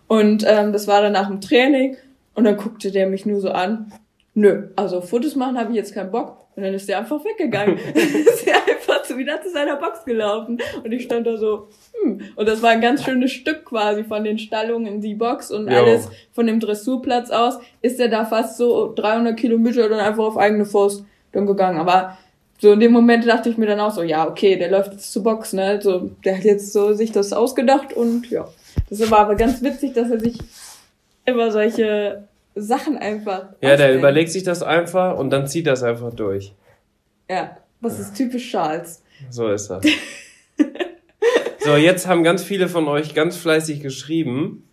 Und 0.08 0.46
ähm, 0.48 0.74
das 0.74 0.88
war 0.88 1.02
dann 1.02 1.14
nach 1.14 1.28
dem 1.28 1.42
Training. 1.42 1.98
Und 2.34 2.44
dann 2.44 2.58
guckte 2.58 2.92
der 2.92 3.08
mich 3.08 3.26
nur 3.26 3.40
so 3.40 3.52
an. 3.52 3.92
Nö, 4.34 4.70
also 4.76 5.02
Fotos 5.02 5.36
machen 5.36 5.58
habe 5.58 5.72
ich 5.72 5.76
jetzt 5.76 5.94
keinen 5.94 6.12
Bock. 6.12 6.38
Und 6.56 6.64
dann 6.64 6.74
ist 6.74 6.88
der 6.88 7.00
einfach 7.00 7.24
weggegangen. 7.24 7.78
ist 7.94 8.48
er 8.48 8.56
einfach 8.56 9.06
so 9.06 9.18
wieder 9.18 9.42
zu 9.42 9.50
seiner 9.50 9.78
Box 9.78 10.06
gelaufen. 10.06 10.60
Und 10.84 10.92
ich 10.92 11.04
stand 11.04 11.28
da 11.28 11.38
so, 11.38 11.68
hm. 12.02 12.22
Und 12.36 12.48
das 12.48 12.62
war 12.62 12.72
ein 12.72 12.82
ganz 12.82 13.04
schönes 13.04 13.32
Stück 13.32 13.66
quasi 13.66 14.04
von 14.04 14.24
den 14.24 14.38
Stallungen 14.38 14.96
in 14.96 15.02
die 15.02 15.16
Box 15.16 15.52
und 15.52 15.70
Jo. 15.70 15.78
alles 15.78 16.10
von 16.34 16.48
dem 16.48 16.60
Dressurplatz 16.60 17.30
aus 17.30 17.60
ist 17.82 18.00
er 18.00 18.08
da 18.08 18.26
fast 18.26 18.58
so 18.58 18.94
300 18.94 19.38
Kilometer 19.38 19.88
dann 19.90 20.00
einfach 20.00 20.24
auf 20.24 20.38
eigene 20.38 20.66
Faust 20.66 21.06
dann 21.32 21.46
gegangen. 21.46 21.80
Aber 21.80 22.18
so 22.60 22.74
in 22.74 22.80
dem 22.80 22.92
Moment 22.92 23.28
dachte 23.28 23.50
ich 23.50 23.58
mir 23.58 23.66
dann 23.66 23.80
auch 23.80 23.92
so, 23.92 24.04
ja, 24.04 24.28
okay, 24.28 24.56
der 24.56 24.70
läuft 24.70 24.94
jetzt 24.94 25.12
zur 25.12 25.24
Box, 25.24 25.54
ne? 25.54 25.80
So, 25.82 26.12
der 26.24 26.38
hat 26.38 26.44
jetzt 26.44 26.74
so 26.74 26.94
sich 26.94 27.12
das 27.12 27.34
ausgedacht 27.34 27.94
und 27.94 28.30
ja. 28.30 28.48
Das 28.92 29.10
war 29.10 29.20
aber 29.20 29.36
ganz 29.36 29.62
witzig, 29.64 29.94
dass 29.94 30.12
er 30.12 30.20
sich 30.20 30.38
immer 31.26 31.50
solche 31.52 32.28
Sachen 32.56 32.98
einfach. 32.98 33.46
Ja, 33.62 33.70
der 33.70 33.74
ausdenkt. 33.74 33.98
überlegt 34.00 34.32
sich 34.32 34.44
das 34.44 34.62
einfach 34.62 35.18
und 35.18 35.30
dann 35.30 35.48
zieht 35.48 35.66
das 35.66 35.82
einfach 35.82 36.14
durch. 36.14 36.54
Ja, 37.30 37.58
das 37.82 38.00
ist 38.00 38.16
typisch 38.16 38.52
Charles. 38.52 39.02
So 39.30 39.48
ist 39.48 39.70
das. 39.70 39.84
so, 41.60 41.76
jetzt 41.76 42.08
haben 42.08 42.24
ganz 42.24 42.44
viele 42.44 42.68
von 42.68 42.88
euch 42.88 43.14
ganz 43.14 43.38
fleißig 43.38 43.82
geschrieben. 43.82 44.68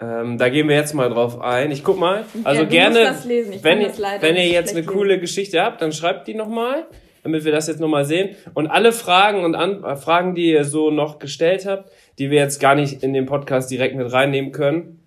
Ähm, 0.00 0.38
da 0.38 0.48
gehen 0.48 0.68
wir 0.68 0.76
jetzt 0.76 0.94
mal 0.94 1.10
drauf 1.10 1.40
ein. 1.40 1.70
Ich 1.70 1.84
guck 1.84 1.98
mal. 1.98 2.24
Also 2.42 2.62
Ja, 2.62 2.68
gerne, 2.68 2.98
musst 3.00 3.10
das 3.10 3.24
lesen. 3.26 3.52
Ich 3.52 3.62
wenn, 3.64 3.80
ihr- 3.80 3.88
das 3.88 3.98
leider 3.98 4.22
wenn 4.22 4.34
ihr 4.36 4.48
jetzt 4.48 4.70
eine 4.70 4.82
schlecht 4.82 4.88
coole 4.96 5.20
Geschichte 5.20 5.62
habt, 5.62 5.82
dann 5.82 5.92
schreibt 5.92 6.26
die 6.26 6.34
nochmal, 6.34 6.86
damit 7.22 7.44
wir 7.44 7.52
das 7.52 7.66
jetzt 7.68 7.80
nochmal 7.80 8.06
sehen. 8.06 8.34
Und 8.54 8.66
alle 8.68 8.92
Fragen 8.92 9.44
und 9.44 9.54
An 9.54 9.84
äh, 9.84 9.94
Fragen, 9.96 10.34
die 10.34 10.50
ihr 10.50 10.64
so 10.64 10.90
noch 10.90 11.18
gestellt 11.18 11.66
habt, 11.66 11.90
die 12.20 12.30
wir 12.30 12.38
jetzt 12.38 12.60
gar 12.60 12.74
nicht 12.74 13.02
in 13.02 13.14
den 13.14 13.24
Podcast 13.24 13.70
direkt 13.70 13.96
mit 13.96 14.12
reinnehmen 14.12 14.52
können, 14.52 15.00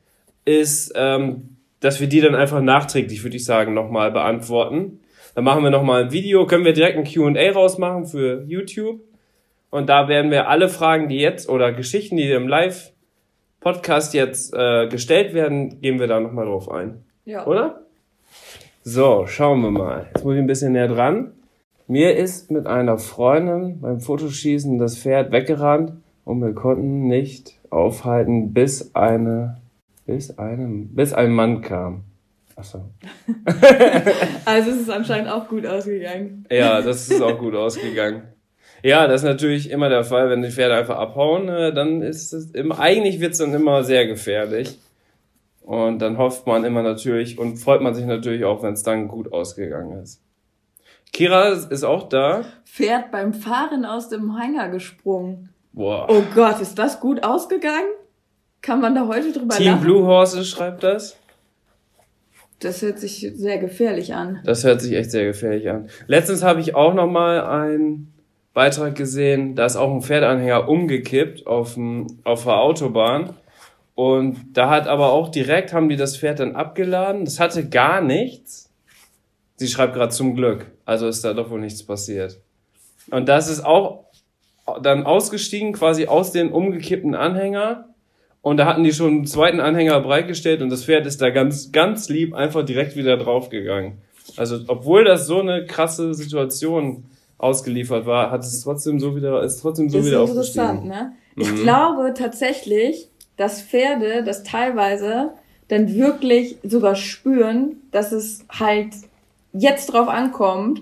ist, 0.46 0.92
ähm, 0.96 1.58
dass 1.80 2.02
wir 2.02 2.08
die 2.08 2.22
dann 2.22 2.34
einfach 2.34 2.60
nachträglich, 2.60 3.24
würde 3.24 3.38
ich 3.38 3.46
sagen, 3.46 3.76
nochmal 3.76 4.12
beantworten. 4.12 5.00
Dann 5.36 5.44
machen 5.44 5.64
wir 5.64 5.70
nochmal 5.70 6.06
ein 6.06 6.12
Video, 6.12 6.48
können 6.48 6.66
wir 6.66 6.74
direkt 6.74 6.98
ein 6.98 7.04
Q&A 7.06 7.52
rausmachen 7.52 8.08
für 8.08 8.44
YouTube. 8.48 9.00
Und 9.70 9.90
da 9.90 10.08
werden 10.08 10.32
wir 10.32 10.50
alle 10.50 10.70
Fragen, 10.70 11.08
die 11.08 11.20
jetzt 11.20 11.50
oder 11.50 11.72
Geschichten, 11.72 12.18
die 12.18 12.32
im 12.32 12.48
Live-Podcast 12.48 14.16
jetzt 14.16 14.52
äh, 14.56 14.88
gestellt 14.88 15.36
werden, 15.36 15.82
gehen 15.82 16.00
wir 16.00 16.08
da 16.08 16.20
nochmal 16.20 16.46
drauf 16.46 16.70
ein. 16.70 17.04
Ja. 17.26 17.46
Oder? 17.46 17.84
So, 18.82 19.28
schauen 19.28 19.62
wir 19.62 19.72
mal. 19.72 20.08
Jetzt 20.14 20.26
muss 20.26 20.34
ich 20.34 20.40
ein 20.40 20.48
bisschen 20.48 20.72
näher 20.72 20.88
dran. 20.88 21.34
Mir 21.88 22.16
ist 22.16 22.50
mit 22.50 22.66
einer 22.66 22.98
Freundin 22.98 23.82
beim 23.82 24.00
Fotoschießen 24.00 24.80
das 24.80 24.98
Pferd 24.98 25.32
weggerannt 25.32 26.03
und 26.26 26.42
wir 26.42 26.54
konnten 26.54 27.08
nicht 27.08 27.60
aufhalten, 27.70 28.54
bis 28.54 28.96
eine, 28.96 29.58
bis 30.06 30.38
einem, 30.38 30.96
bis 30.96 31.14
ein 31.14 31.32
Mann 31.32 31.62
kam. 31.62 32.04
Achso. 32.56 32.90
Also 34.46 34.72
es 34.72 34.82
ist 34.82 34.90
anscheinend 34.90 35.30
auch 35.30 35.48
gut 35.48 35.66
ausgegangen. 35.66 36.46
Ja, 36.52 36.82
das 36.82 37.10
ist 37.10 37.22
auch 37.22 37.38
gut 37.38 37.56
ausgegangen. 37.56 38.24
Ja, 38.84 39.08
das 39.08 39.22
ist 39.22 39.28
natürlich 39.28 39.72
immer 39.72 39.88
der 39.88 40.04
Fall, 40.04 40.30
wenn 40.30 40.42
die 40.42 40.52
Pferde 40.52 40.76
einfach 40.76 40.98
abhauen, 40.98 41.48
äh, 41.48 41.74
dann 41.74 42.02
ist 42.02 42.34
es 42.34 42.52
immer, 42.52 42.80
eigentlich 42.80 43.22
wird's 43.22 43.38
dann 43.38 43.54
immer 43.54 43.84
sehr 43.84 44.06
gefährlich. 44.06 44.78
Und 45.62 46.00
dann 46.00 46.18
hofft 46.18 46.46
man 46.46 46.66
immer 46.66 46.84
natürlich 46.84 47.40
und 47.40 47.56
freut 47.56 47.82
man 47.82 47.96
sich 47.96 48.06
natürlich 48.06 48.44
auch, 48.44 48.62
wenn 48.62 48.74
es 48.74 48.84
dann 48.84 49.08
gut 49.08 49.32
ausgegangen 49.32 50.02
ist. 50.02 50.22
Kira 51.14 51.48
ist 51.50 51.86
auch 51.86 52.10
da. 52.10 52.44
Pferd 52.66 53.12
beim 53.12 53.34
Fahren 53.34 53.86
aus 53.86 54.10
dem 54.10 54.38
Hänger 54.38 54.68
gesprungen. 54.68 55.53
Boah. 55.74 56.08
Oh 56.10 56.24
Gott, 56.34 56.62
ist 56.62 56.76
das 56.76 57.00
gut 57.00 57.24
ausgegangen? 57.24 57.88
Kann 58.62 58.80
man 58.80 58.96
da 58.96 59.08
heute 59.08 59.34
drüber 59.34 59.56
Team 59.56 59.74
lachen? 59.74 59.82
Blue 59.82 60.06
Horses 60.06 60.48
schreibt 60.48 60.84
das. 60.84 61.18
Das 62.60 62.82
hört 62.82 63.00
sich 63.00 63.30
sehr 63.36 63.58
gefährlich 63.58 64.14
an. 64.14 64.40
Das 64.46 64.64
hört 64.64 64.82
sich 64.82 64.94
echt 64.94 65.12
sehr 65.12 65.26
gefährlich 65.26 65.70
an. 65.70 65.90
Letztens 66.08 66.44
habe 66.44 66.62
ich 66.62 66.76
auch 66.76 66.94
noch 66.94 67.08
mal 67.08 67.42
einen 67.42 68.14
Beitrag 68.54 68.96
gesehen, 68.96 69.56
da 69.56 69.66
ist 69.66 69.76
auch 69.76 69.92
ein 69.92 70.02
Pferdeanhänger 70.02 70.70
umgekippt 70.70 71.48
auf, 71.48 71.74
dem, 71.74 72.08
auf 72.24 72.44
der 72.44 72.60
Autobahn. 72.60 73.34
Und 73.96 74.38
da 74.54 74.70
hat 74.70 74.88
aber 74.88 75.12
auch 75.12 75.30
direkt, 75.30 75.74
haben 75.74 75.90
die 75.90 75.98
das 75.98 76.18
Pferd 76.18 76.40
dann 76.40 76.56
abgeladen. 76.56 77.26
Das 77.26 77.40
hatte 77.40 77.68
gar 77.68 78.00
nichts. 78.00 78.72
Sie 79.56 79.68
schreibt 79.68 79.96
gerade 79.96 80.12
zum 80.12 80.36
Glück. 80.36 80.68
Also 80.86 81.08
ist 81.08 81.26
da 81.26 81.34
doch 81.34 81.50
wohl 81.50 81.60
nichts 81.60 81.84
passiert. 81.84 82.40
Und 83.12 83.28
das 83.28 83.50
ist 83.50 83.66
auch 83.66 84.03
dann 84.82 85.04
ausgestiegen, 85.06 85.74
quasi 85.74 86.08
aus 86.08 86.32
dem 86.32 86.52
umgekippten 86.52 87.16
Anhänger. 87.16 87.90
Und 88.42 88.58
da 88.58 88.66
hatten 88.66 88.84
die 88.84 88.92
schon 88.92 89.10
einen 89.10 89.26
zweiten 89.26 89.60
Anhänger 89.62 90.00
bereitgestellt 90.02 90.62
und 90.62 90.70
das 90.70 90.84
Pferd 90.86 91.06
ist 91.06 91.22
da 91.22 91.30
ganz, 91.30 91.72
ganz 91.72 92.10
lieb 92.10 92.34
einfach 92.34 92.66
direkt 92.66 92.96
wieder 92.98 93.16
draufgegangen. 93.18 94.02
Also, 94.36 94.60
obwohl 94.68 95.06
das 95.06 95.28
so 95.28 95.40
eine 95.40 95.66
krasse 95.66 96.14
Situation 96.14 97.06
ausgeliefert 97.38 98.06
war, 98.06 98.32
hat 98.32 98.42
es 98.42 98.62
trotzdem 98.62 99.00
so 99.00 99.16
wieder, 99.16 99.42
ist 99.44 99.62
trotzdem 99.62 99.90
so 99.90 99.98
das 99.98 100.06
ist 100.08 100.12
wieder 100.12 100.22
interessant, 100.22 100.70
aufgestiegen. 100.80 100.88
ne? 100.90 101.14
Ich 101.38 101.52
Mhm. 101.52 101.56
glaube 101.64 102.14
tatsächlich, 102.18 103.10
dass 103.38 103.62
Pferde 103.62 104.24
das 104.24 104.44
teilweise 104.44 105.32
dann 105.70 105.94
wirklich 105.94 106.58
sogar 106.64 106.96
spüren, 106.96 107.78
dass 107.92 108.12
es 108.12 108.46
halt 108.50 108.94
jetzt 109.54 109.88
drauf 109.88 110.08
ankommt 110.08 110.82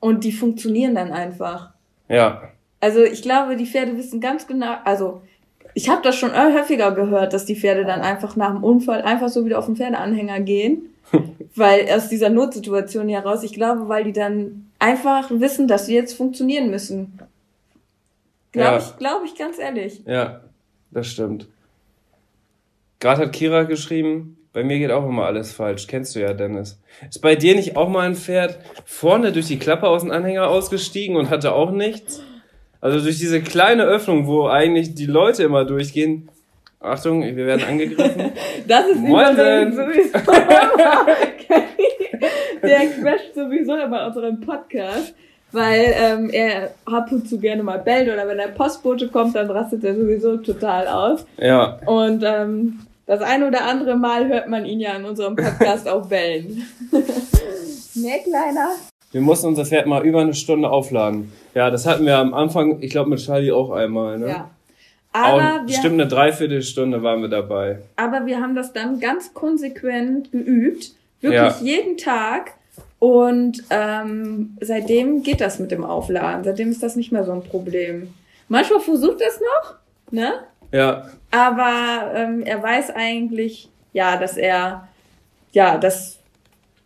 und 0.00 0.24
die 0.24 0.32
funktionieren 0.32 0.94
dann 0.94 1.10
einfach. 1.10 1.70
Ja, 2.08 2.42
Also 2.80 3.02
ich 3.02 3.22
glaube, 3.22 3.56
die 3.56 3.66
Pferde 3.66 3.96
wissen 3.96 4.20
ganz 4.20 4.46
genau, 4.46 4.76
also 4.84 5.22
ich 5.74 5.88
habe 5.88 6.02
das 6.02 6.16
schon 6.16 6.32
häufiger 6.32 6.92
gehört, 6.92 7.32
dass 7.32 7.44
die 7.44 7.56
Pferde 7.56 7.84
dann 7.84 8.00
einfach 8.00 8.36
nach 8.36 8.52
dem 8.52 8.64
Unfall 8.64 9.02
einfach 9.02 9.28
so 9.28 9.44
wieder 9.44 9.58
auf 9.58 9.66
den 9.66 9.76
Pferdeanhänger 9.76 10.40
gehen, 10.40 10.94
weil 11.54 11.88
aus 11.90 12.08
dieser 12.08 12.30
Notsituation 12.30 13.08
heraus, 13.08 13.42
ich 13.42 13.52
glaube, 13.52 13.88
weil 13.88 14.04
die 14.04 14.12
dann 14.12 14.70
einfach 14.78 15.30
wissen, 15.30 15.68
dass 15.68 15.86
sie 15.86 15.94
jetzt 15.94 16.14
funktionieren 16.14 16.70
müssen. 16.70 17.18
Glaube 18.52 18.70
Ja. 18.70 18.78
ich, 18.78 18.96
glaube 18.96 19.26
ich 19.26 19.36
ganz 19.36 19.58
ehrlich. 19.58 20.02
ja, 20.06 20.40
das 20.90 21.06
stimmt. 21.08 21.48
Gerade 23.00 23.22
hat 23.22 23.32
Kira 23.32 23.62
geschrieben, 23.64 24.38
bei 24.52 24.64
mir 24.64 24.78
geht 24.78 24.90
auch 24.90 25.06
immer 25.06 25.26
alles 25.26 25.52
falsch. 25.52 25.86
Kennst 25.86 26.16
du 26.16 26.20
ja, 26.20 26.32
Dennis. 26.32 26.80
Ist 27.08 27.20
bei 27.20 27.36
dir 27.36 27.54
nicht 27.54 27.76
auch 27.76 27.88
mal 27.88 28.06
ein 28.06 28.16
Pferd 28.16 28.58
vorne 28.84 29.30
durch 29.30 29.46
die 29.46 29.58
Klappe 29.58 29.86
aus 29.88 30.02
dem 30.02 30.10
Anhänger 30.10 30.48
ausgestiegen 30.48 31.16
und 31.16 31.30
hatte 31.30 31.52
auch 31.52 31.70
nichts? 31.70 32.22
Also 32.80 33.00
durch 33.00 33.18
diese 33.18 33.40
kleine 33.40 33.84
Öffnung, 33.84 34.26
wo 34.26 34.46
eigentlich 34.46 34.94
die 34.94 35.06
Leute 35.06 35.42
immer 35.42 35.64
durchgehen. 35.64 36.28
Achtung, 36.80 37.22
wir 37.22 37.46
werden 37.46 37.64
angegriffen. 37.68 38.32
Das 38.68 38.86
ist 38.86 39.02
Ben. 39.02 39.72
sowieso 39.72 40.18
immer, 40.18 41.06
der 42.62 42.78
quetscht 42.86 43.34
sowieso 43.34 43.76
immer 43.76 44.06
unseren 44.06 44.40
Podcast, 44.40 45.14
weil 45.50 45.92
ähm, 45.96 46.30
er 46.30 46.74
ab 46.84 47.10
und 47.10 47.28
zu 47.28 47.38
gerne 47.40 47.62
mal 47.64 47.78
bellt 47.78 48.08
oder 48.12 48.28
wenn 48.28 48.36
der 48.38 48.48
Postbote 48.48 49.08
kommt, 49.08 49.34
dann 49.34 49.50
rastet 49.50 49.82
er 49.82 49.96
sowieso 49.96 50.36
total 50.36 50.86
aus. 50.86 51.26
ja, 51.38 51.80
Und 51.86 52.22
ähm, 52.24 52.80
das 53.06 53.22
ein 53.22 53.42
oder 53.42 53.64
andere 53.64 53.96
Mal 53.96 54.28
hört 54.28 54.48
man 54.48 54.66
ihn 54.66 54.80
ja 54.80 54.92
in 54.94 55.04
unserem 55.04 55.34
Podcast 55.34 55.88
auch 55.88 56.06
bellen. 56.06 56.64
ne, 56.92 58.20
Kleiner? 58.22 58.68
Wir 59.12 59.20
mussten 59.20 59.46
unser 59.48 59.64
Pferd 59.64 59.86
mal 59.86 60.04
über 60.04 60.20
eine 60.20 60.34
Stunde 60.34 60.68
aufladen. 60.70 61.32
Ja, 61.54 61.70
das 61.70 61.86
hatten 61.86 62.04
wir 62.06 62.18
am 62.18 62.34
Anfang, 62.34 62.82
ich 62.82 62.90
glaube 62.90 63.10
mit 63.10 63.20
Charlie 63.24 63.52
auch 63.52 63.70
einmal. 63.70 64.18
Ne? 64.18 64.28
Ja. 64.28 64.50
Aber 65.12 65.40
wir, 65.40 65.62
bestimmt 65.66 65.94
eine 65.94 66.06
Dreiviertelstunde 66.06 67.02
waren 67.02 67.22
wir 67.22 67.28
dabei. 67.28 67.78
aber 67.96 68.26
wir 68.26 68.40
haben 68.40 68.54
das 68.54 68.72
dann 68.72 69.00
ganz 69.00 69.32
konsequent 69.34 70.30
geübt. 70.32 70.92
Wirklich 71.20 71.40
Ja. 71.40 71.56
jeden 71.60 71.96
Tag. 71.96 72.52
Und 73.00 73.64
ähm, 73.70 74.56
seitdem 74.60 75.22
geht 75.22 75.40
das 75.40 75.58
mit 75.58 75.70
dem 75.70 75.84
Aufladen. 75.84 76.44
Seitdem 76.44 76.70
ist 76.70 76.82
das 76.82 76.94
nicht 76.96 77.10
mehr 77.12 77.24
so 77.24 77.32
ein 77.32 77.42
Problem. 77.42 78.12
Manchmal 78.48 78.80
versucht 78.80 79.20
er 79.20 79.28
es 79.28 79.40
noch, 79.40 79.74
ne? 80.10 80.32
Ja, 80.72 81.08
Aber 81.30 82.12
ähm, 82.14 82.42
er 82.42 82.62
weiß 82.62 82.90
eigentlich, 82.90 83.68
ja, 83.92 84.16
dass 84.18 84.36
er, 84.36 84.86
ja, 85.52 85.78
dass 85.78 86.18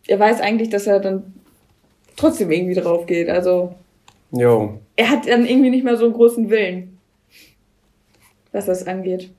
er 0.07 0.19
weiß 0.21 0.41
eigentlich, 0.41 0.71
dass 0.71 0.87
er 0.87 1.01
dann 1.01 1.35
trotzdem 2.17 2.51
irgendwie 2.51 2.75
drauf 2.75 3.07
geht. 3.07 3.29
Also 3.29 3.75
jo. 4.31 4.81
er 4.97 5.11
hat 5.11 5.29
dann 5.29 5.47
irgendwie 5.47 5.71
nicht 5.71 5.85
mehr 5.85 5.97
so 5.97 6.05
einen 6.05 6.15
großen 6.15 6.51
Willen, 6.51 6.99
was 8.53 8.67
das 8.67 8.87
angeht. 8.87 9.31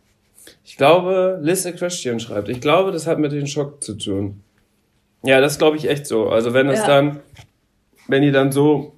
Ich 0.65 0.77
glaube, 0.77 1.39
Liz 1.42 1.65
a 1.65 1.72
Question 1.72 2.20
schreibt. 2.20 2.50
Ich 2.50 2.60
glaube, 2.60 2.92
das 2.92 3.08
hat 3.08 3.20
mit 3.20 3.32
dem 3.32 3.48
Schock 3.48 3.84
zu 3.84 3.96
tun. 3.96 4.42
Ja, 5.24 5.39
das 5.39 5.58
glaube 5.58 5.77
ich 5.77 5.89
echt 5.89 6.06
so. 6.06 6.30
Also 6.30 6.53
wenn 6.53 6.68
es 6.70 6.80
Ja. 6.80 6.88
dann, 6.88 7.20
wenn 8.08 8.24
die 8.24 8.32
dann 8.32 8.51
so 8.51 8.94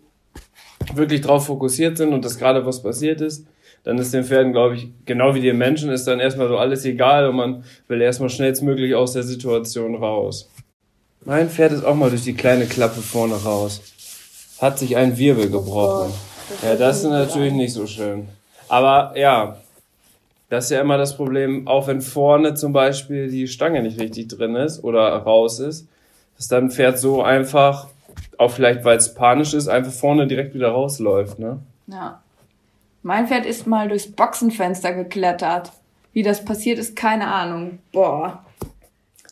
wirklich 0.93 1.21
drauf 1.21 1.45
fokussiert 1.45 1.97
sind 1.97 2.13
und 2.13 2.23
das 2.25 2.37
gerade 2.37 2.65
was 2.65 2.81
passiert 2.81 3.21
ist, 3.21 3.45
dann 3.83 3.99
ist 3.99 4.13
den 4.13 4.23
Pferden, 4.23 4.51
glaube 4.51 4.75
ich, 4.75 4.87
genau 5.05 5.35
wie 5.35 5.41
den 5.41 5.57
Menschen, 5.57 5.91
ist 5.91 6.05
dann 6.05 6.19
erstmal 6.19 6.47
so 6.47 6.57
alles 6.57 6.85
egal 6.85 7.29
und 7.29 7.35
man 7.35 7.63
will 7.87 8.01
erstmal 8.01 8.29
schnellstmöglich 8.29 8.95
aus 8.95 9.13
der 9.13 9.21
Situation 9.21 9.95
raus. 9.95 10.49
Mein 11.25 11.49
Pferd 11.49 11.71
ist 11.71 11.83
auch 11.83 11.95
mal 11.95 12.11
durch 12.11 12.23
die 12.23 12.35
kleine 12.35 12.67
Klappe 12.67 13.01
vorne 13.01 13.35
raus. 13.35 13.81
Hat 14.61 14.77
sich 14.77 14.95
ein 14.95 15.17
Wirbel 15.17 15.49
gebrochen. 15.49 16.13
Ja, 16.63 16.75
das 16.75 16.97
ist 16.99 17.09
natürlich 17.09 17.53
nicht 17.53 17.73
so 17.73 17.87
schön. 17.87 18.27
Aber 18.67 19.13
ja, 19.17 19.57
das 20.49 20.65
ist 20.65 20.69
ja 20.69 20.81
immer 20.81 20.99
das 20.99 21.17
Problem, 21.17 21.67
auch 21.67 21.87
wenn 21.87 22.01
vorne 22.01 22.53
zum 22.53 22.73
Beispiel 22.73 23.29
die 23.29 23.47
Stange 23.47 23.81
nicht 23.81 23.99
richtig 23.99 24.27
drin 24.29 24.55
ist 24.55 24.83
oder 24.83 25.09
raus 25.17 25.59
ist, 25.59 25.87
dass 26.37 26.47
dann 26.47 26.65
ein 26.65 26.71
Pferd 26.71 26.99
so 26.99 27.23
einfach, 27.23 27.87
auch 28.37 28.51
vielleicht 28.51 28.85
weil 28.85 28.97
es 28.97 29.15
panisch 29.15 29.55
ist, 29.55 29.67
einfach 29.67 29.91
vorne 29.91 30.27
direkt 30.27 30.53
wieder 30.53 30.69
rausläuft, 30.69 31.39
ne? 31.39 31.59
Ja. 31.87 32.21
Mein 33.01 33.27
Pferd 33.27 33.47
ist 33.47 33.65
mal 33.65 33.87
durchs 33.87 34.11
Boxenfenster 34.11 34.93
geklettert. 34.93 35.71
Wie 36.13 36.23
das 36.23 36.45
passiert 36.45 36.77
ist, 36.77 36.95
keine 36.95 37.27
Ahnung. 37.27 37.79
Boah. 37.91 38.44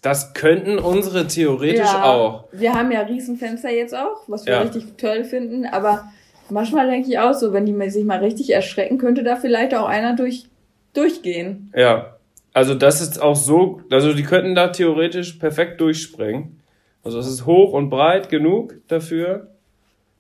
Das 0.03 0.33
könnten 0.33 0.79
unsere 0.79 1.27
theoretisch 1.27 1.95
auch. 1.95 2.43
Wir 2.51 2.73
haben 2.73 2.91
ja 2.91 3.01
Riesenfenster 3.01 3.71
jetzt 3.71 3.95
auch, 3.95 4.23
was 4.27 4.45
wir 4.45 4.53
Ja. 4.53 4.61
richtig 4.61 4.97
toll 4.97 5.23
finden. 5.23 5.65
Aber 5.65 6.03
manchmal 6.49 6.89
denke 6.89 7.09
ich 7.09 7.17
auch 7.19 7.33
so, 7.33 7.53
wenn 7.53 7.65
die 7.65 7.89
sich 7.89 8.03
mal 8.03 8.19
richtig 8.19 8.51
erschrecken, 8.53 8.97
könnte 8.97 9.23
da 9.23 9.37
vielleicht 9.37 9.73
auch 9.73 9.87
einer 9.87 10.15
durch, 10.15 10.49
durchgehen. 10.93 11.71
Ja. 11.73 12.17
Also 12.53 12.75
das 12.75 13.01
ist 13.01 13.19
auch 13.21 13.37
so, 13.37 13.79
also 13.89 14.13
die 14.13 14.23
könnten 14.23 14.55
da 14.55 14.67
theoretisch 14.67 15.33
perfekt 15.33 15.79
durchspringen. 15.79 16.59
Also 17.01 17.17
es 17.17 17.27
ist 17.27 17.45
hoch 17.45 17.71
und 17.71 17.89
breit 17.89 18.27
genug 18.27 18.75
dafür. 18.89 19.47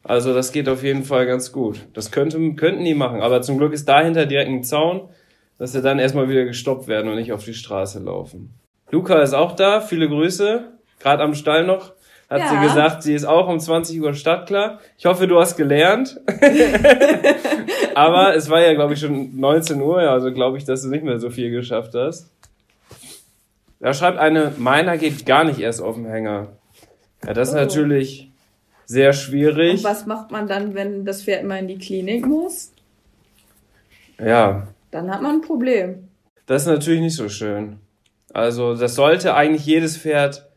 Also 0.01 0.33
das 0.33 0.53
geht 0.53 0.69
auf 0.69 0.81
jeden 0.81 1.03
Fall 1.03 1.25
ganz 1.25 1.51
gut. 1.51 1.85
Das 1.93 2.09
könnte, 2.09 2.39
könnten 2.55 2.85
die 2.85 2.93
machen. 2.93 3.21
Aber 3.21 3.41
zum 3.41 3.57
Glück 3.57 3.73
ist 3.73 3.87
dahinter 3.89 4.25
direkt 4.25 4.49
ein 4.49 4.63
Zaun, 4.63 5.09
dass 5.57 5.73
sie 5.73 5.81
dann 5.81 5.99
erstmal 5.99 6.29
wieder 6.29 6.45
gestoppt 6.45 6.87
werden 6.87 7.09
und 7.11 7.17
nicht 7.17 7.33
auf 7.33 7.43
die 7.43 7.53
Straße 7.53 7.99
laufen. 7.99 8.53
Luca 8.93 9.21
ist 9.23 9.33
auch 9.33 9.55
da. 9.55 9.81
Viele 9.81 10.07
Grüße. 10.07 10.65
Gerade 10.99 11.23
am 11.23 11.33
Stall 11.33 11.65
noch. 11.65 11.93
Hat 12.29 12.39
Ja. 12.41 12.47
sie 12.49 12.59
gesagt, 12.67 13.01
sie 13.01 13.15
ist 13.15 13.25
auch 13.25 13.47
um 13.47 13.59
20 13.59 13.99
Uhr 14.01 14.13
startklar. 14.13 14.79
Ich 14.99 15.05
hoffe, 15.07 15.27
du 15.27 15.39
hast 15.39 15.57
gelernt. 15.57 16.21
Aber 17.95 18.35
es 18.35 18.49
war 18.51 18.61
ja, 18.61 18.73
glaube 18.73 18.93
ich, 18.93 18.99
schon 18.99 19.35
19 19.39 19.81
Uhr, 19.81 19.99
also 20.01 20.31
glaube 20.31 20.57
ich, 20.57 20.65
dass 20.65 20.83
du 20.83 20.89
nicht 20.89 21.03
mehr 21.03 21.19
so 21.19 21.29
viel 21.31 21.49
geschafft 21.51 21.93
hast. 21.95 22.29
Da 23.79 23.93
schreibt 23.93 24.17
eine, 24.19 24.53
meiner 24.57 24.97
geht 24.97 25.25
gar 25.25 25.43
nicht 25.43 25.59
erst 25.59 25.81
auf 25.81 25.95
den 25.95 26.05
Hänger. 26.05 26.49
Ja, 27.25 27.33
das 27.33 27.49
ist 27.49 27.55
Oh. 27.55 27.57
natürlich 27.57 28.29
sehr 28.85 29.11
schwierig. 29.13 29.79
Und 29.79 29.83
was 29.83 30.05
macht 30.05 30.31
man 30.31 30.47
dann, 30.47 30.75
wenn 30.75 31.03
das 31.03 31.23
Pferd 31.23 31.43
mal 31.45 31.57
in 31.59 31.67
die 31.67 31.77
Klinik 31.79 32.25
muss? 32.27 32.71
Ja, 34.23 34.67
Dann 34.91 35.11
hat 35.11 35.21
man 35.23 35.37
ein 35.37 35.41
Problem. 35.41 36.07
das 36.45 36.61
ist 36.63 36.67
natürlich 36.67 37.01
nicht 37.01 37.15
so 37.15 37.27
schön. 37.29 37.79
Also 38.33 38.75
das 38.75 38.95
sollte 38.95 39.35
eigentlich 39.35 39.65
jedes 39.65 39.97
Pferd 39.97 40.47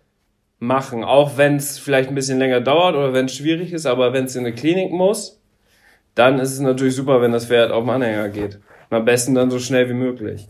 machen, 0.58 1.04
auch 1.04 1.36
wenn 1.36 1.56
es 1.56 1.78
vielleicht 1.78 2.08
ein 2.08 2.14
bisschen 2.14 2.38
länger 2.38 2.60
dauert 2.62 2.96
oder 2.96 3.12
wenn 3.12 3.26
es 3.26 3.34
schwierig 3.34 3.72
ist, 3.72 3.86
aber 3.86 4.12
wenn 4.14 4.24
es 4.24 4.34
in 4.34 4.46
eine 4.46 4.54
Klinik 4.54 4.90
muss, 4.90 5.42
dann 6.14 6.38
ist 6.38 6.52
es 6.52 6.60
natürlich 6.60 6.96
super, 6.96 7.20
wenn 7.20 7.32
das 7.32 7.46
Pferd 7.46 7.70
auf 7.70 7.84
den 7.84 7.90
Anhänger 7.90 8.30
geht. 8.30 8.58
Und 8.88 8.96
am 8.96 9.04
besten 9.04 9.34
dann 9.34 9.50
so 9.50 9.58
schnell 9.58 9.88
wie 9.90 9.94
möglich. 9.94 10.48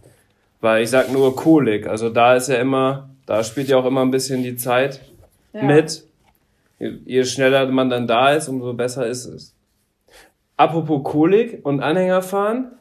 Weil 0.60 0.84
ich 0.84 0.90
sag 0.90 1.12
nur 1.12 1.34
Kolik, 1.34 1.88
also 1.88 2.08
da 2.08 2.36
ist 2.36 2.48
ja 2.48 2.56
immer, 2.56 3.10
da 3.26 3.42
spielt 3.42 3.68
ja 3.68 3.76
auch 3.76 3.84
immer 3.84 4.02
ein 4.02 4.12
bisschen 4.12 4.42
die 4.42 4.56
Zeit 4.56 5.00
Ja. 5.52 5.64
mit. 5.64 6.04
Je, 6.78 6.92
je 7.04 7.24
schneller 7.24 7.66
man 7.66 7.90
dann 7.90 8.06
da 8.06 8.32
ist, 8.32 8.48
umso 8.48 8.72
besser 8.74 9.06
ist 9.06 9.24
es. 9.26 9.54
Apropos 10.56 11.02
Kolik 11.02 11.64
und 11.64 11.80
Anhängerfahren, 11.80 12.72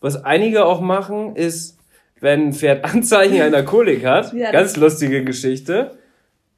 was 0.00 0.24
einige 0.24 0.64
auch 0.64 0.80
machen, 0.80 1.36
ist, 1.36 1.78
wenn 2.22 2.48
ein 2.48 2.52
Pferd 2.54 2.84
Anzeichen 2.94 3.42
einer 3.42 3.62
Kolik 3.62 4.06
hat, 4.06 4.32
Ja, 4.32 4.50
ganz 4.52 4.76
lustige 4.76 5.22
Geschichte, 5.24 5.90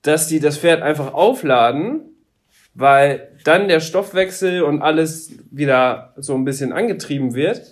dass 0.03 0.29
die 0.29 0.39
das 0.39 0.59
Pferd 0.59 0.83
einfach 0.83 1.13
aufladen, 1.15 2.03
weil 2.75 3.29
dann 3.45 3.69
der 3.69 3.81
Stoffwechsel 3.81 4.63
und 4.63 4.83
alles 4.83 5.33
wieder 5.51 6.13
so 6.17 6.35
ein 6.35 6.45
bisschen 6.45 6.73
angetrieben 6.73 7.35
wird. 7.35 7.63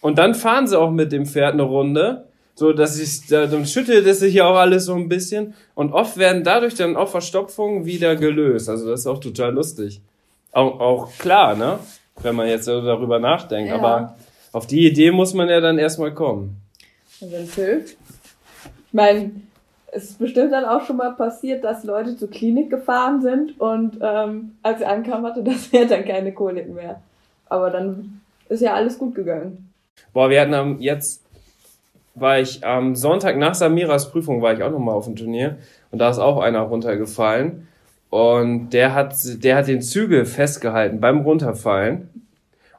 Und 0.00 0.18
dann 0.18 0.34
fahren 0.34 0.66
sie 0.66 0.78
auch 0.78 0.90
mit 0.90 1.12
dem 1.12 1.26
Pferd 1.26 1.54
eine 1.54 1.62
Runde, 1.62 2.26
so 2.54 2.72
dass 2.72 2.98
ich, 2.98 3.26
da- 3.26 3.46
dann 3.46 3.66
schüttelt 3.66 4.06
es 4.06 4.20
sich 4.20 4.34
ja 4.34 4.46
auch 4.46 4.56
alles 4.56 4.84
so 4.86 4.94
ein 4.94 5.08
bisschen. 5.08 5.54
Und 5.74 5.92
oft 5.92 6.16
werden 6.16 6.42
dadurch 6.44 6.74
dann 6.74 6.96
auch 6.96 7.08
Verstopfungen 7.08 7.84
wieder 7.86 8.16
gelöst. 8.16 8.68
Also 8.68 8.88
das 8.90 9.00
ist 9.00 9.06
auch 9.06 9.20
total 9.20 9.52
lustig. 9.54 10.00
Auch, 10.52 10.80
auch 10.80 11.18
klar, 11.18 11.54
ne? 11.54 11.78
Wenn 12.22 12.34
man 12.34 12.48
jetzt 12.48 12.66
darüber 12.66 13.18
nachdenkt. 13.18 13.68
Ja. 13.70 13.76
Aber 13.76 14.16
auf 14.52 14.66
die 14.66 14.86
Idee 14.86 15.10
muss 15.10 15.34
man 15.34 15.48
ja 15.50 15.60
dann 15.60 15.76
erstmal 15.78 16.14
kommen. 16.14 16.56
Wenn 17.20 17.44
es 17.44 17.54
hilft. 17.54 17.96
Ich 18.88 18.94
meine, 18.94 19.30
es 19.92 20.10
ist 20.10 20.18
bestimmt 20.18 20.52
dann 20.52 20.64
auch 20.64 20.84
schon 20.84 20.96
mal 20.96 21.12
passiert, 21.12 21.64
dass 21.64 21.84
Leute 21.84 22.16
zur 22.16 22.30
Klinik 22.30 22.70
gefahren 22.70 23.22
sind 23.22 23.58
und 23.60 23.98
ähm, 24.02 24.52
als 24.62 24.78
sie 24.78 24.84
ankamen, 24.84 25.26
hatte 25.26 25.42
das 25.42 25.66
Pferd 25.68 25.90
dann 25.90 26.04
keine 26.04 26.32
Kolik 26.32 26.68
mehr. 26.68 27.00
Aber 27.48 27.70
dann 27.70 28.20
ist 28.48 28.62
ja 28.62 28.74
alles 28.74 28.98
gut 28.98 29.14
gegangen. 29.14 29.72
Boah, 30.12 30.28
wir 30.28 30.40
hatten 30.40 30.54
am, 30.54 30.80
jetzt, 30.80 31.24
war 32.14 32.38
ich 32.38 32.64
am 32.64 32.94
Sonntag 32.94 33.36
nach 33.38 33.54
Samiras 33.54 34.10
Prüfung, 34.10 34.42
war 34.42 34.52
ich 34.52 34.62
auch 34.62 34.70
nochmal 34.70 34.94
auf 34.94 35.06
dem 35.06 35.16
Turnier 35.16 35.56
und 35.90 35.98
da 35.98 36.10
ist 36.10 36.18
auch 36.18 36.40
einer 36.40 36.60
runtergefallen 36.60 37.68
und 38.10 38.70
der 38.70 38.94
hat, 38.94 39.14
der 39.42 39.56
hat 39.56 39.68
den 39.68 39.82
Zügel 39.82 40.26
festgehalten 40.26 41.00
beim 41.00 41.20
Runterfallen 41.20 42.10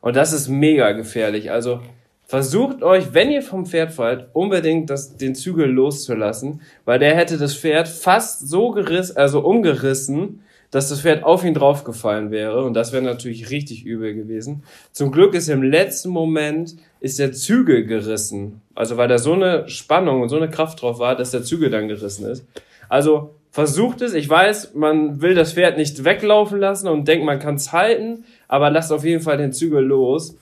und 0.01 0.15
das 0.15 0.33
ist 0.33 0.47
mega 0.47 0.91
gefährlich. 0.91 1.51
Also 1.51 1.79
versucht 2.27 2.83
euch, 2.83 3.13
wenn 3.13 3.31
ihr 3.31 3.41
vom 3.41 3.65
Pferd 3.65 3.93
fallt, 3.93 4.27
unbedingt 4.33 4.89
das, 4.89 5.15
den 5.15 5.33
Zügel 5.33 5.69
loszulassen, 5.69 6.61
weil 6.85 6.99
der 6.99 7.15
hätte 7.15 7.37
das 7.37 7.55
Pferd 7.55 7.87
fast 7.87 8.47
so 8.47 8.71
gerissen, 8.71 9.17
also 9.17 9.39
umgerissen, 9.39 10.41
dass 10.69 10.89
das 10.89 11.01
Pferd 11.01 11.23
auf 11.23 11.45
ihn 11.45 11.53
draufgefallen 11.53 12.29
wäre 12.29 12.65
und 12.65 12.73
das 12.73 12.91
wäre 12.91 13.01
natürlich 13.01 13.49
richtig 13.49 13.85
übel 13.85 14.13
gewesen. 14.13 14.63
Zum 14.91 15.11
Glück 15.11 15.33
ist 15.33 15.47
im 15.47 15.63
letzten 15.63 16.09
Moment 16.09 16.75
ist 16.99 17.19
der 17.19 17.31
Zügel 17.31 17.85
gerissen. 17.85 18.61
Also 18.75 18.97
weil 18.97 19.07
da 19.07 19.17
so 19.17 19.31
eine 19.31 19.69
Spannung 19.69 20.21
und 20.21 20.27
so 20.29 20.35
eine 20.35 20.49
Kraft 20.49 20.81
drauf 20.81 20.99
war, 20.99 21.15
dass 21.15 21.31
der 21.31 21.43
Zügel 21.43 21.69
dann 21.69 21.87
gerissen 21.87 22.25
ist. 22.25 22.45
Also 22.89 23.35
versucht 23.51 24.01
es. 24.01 24.13
Ich 24.13 24.29
weiß, 24.29 24.75
man 24.75 25.21
will 25.21 25.35
das 25.35 25.53
Pferd 25.53 25.77
nicht 25.77 26.03
weglaufen 26.03 26.59
lassen 26.59 26.89
und 26.89 27.07
denkt, 27.07 27.25
man 27.25 27.39
kann 27.39 27.55
es 27.55 27.71
halten, 27.71 28.25
aber 28.49 28.69
lasst 28.69 28.91
auf 28.91 29.05
jeden 29.05 29.23
Fall 29.23 29.37
den 29.37 29.53
Zügel 29.53 29.83
los. 29.83 30.35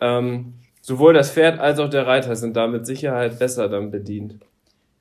Ähm, 0.00 0.54
sowohl 0.80 1.14
das 1.14 1.30
Pferd 1.30 1.58
als 1.60 1.78
auch 1.78 1.88
der 1.90 2.06
Reiter 2.06 2.36
sind 2.36 2.56
da 2.56 2.66
mit 2.66 2.86
Sicherheit 2.86 3.38
besser 3.38 3.68
dann 3.68 3.90
bedient. 3.90 4.36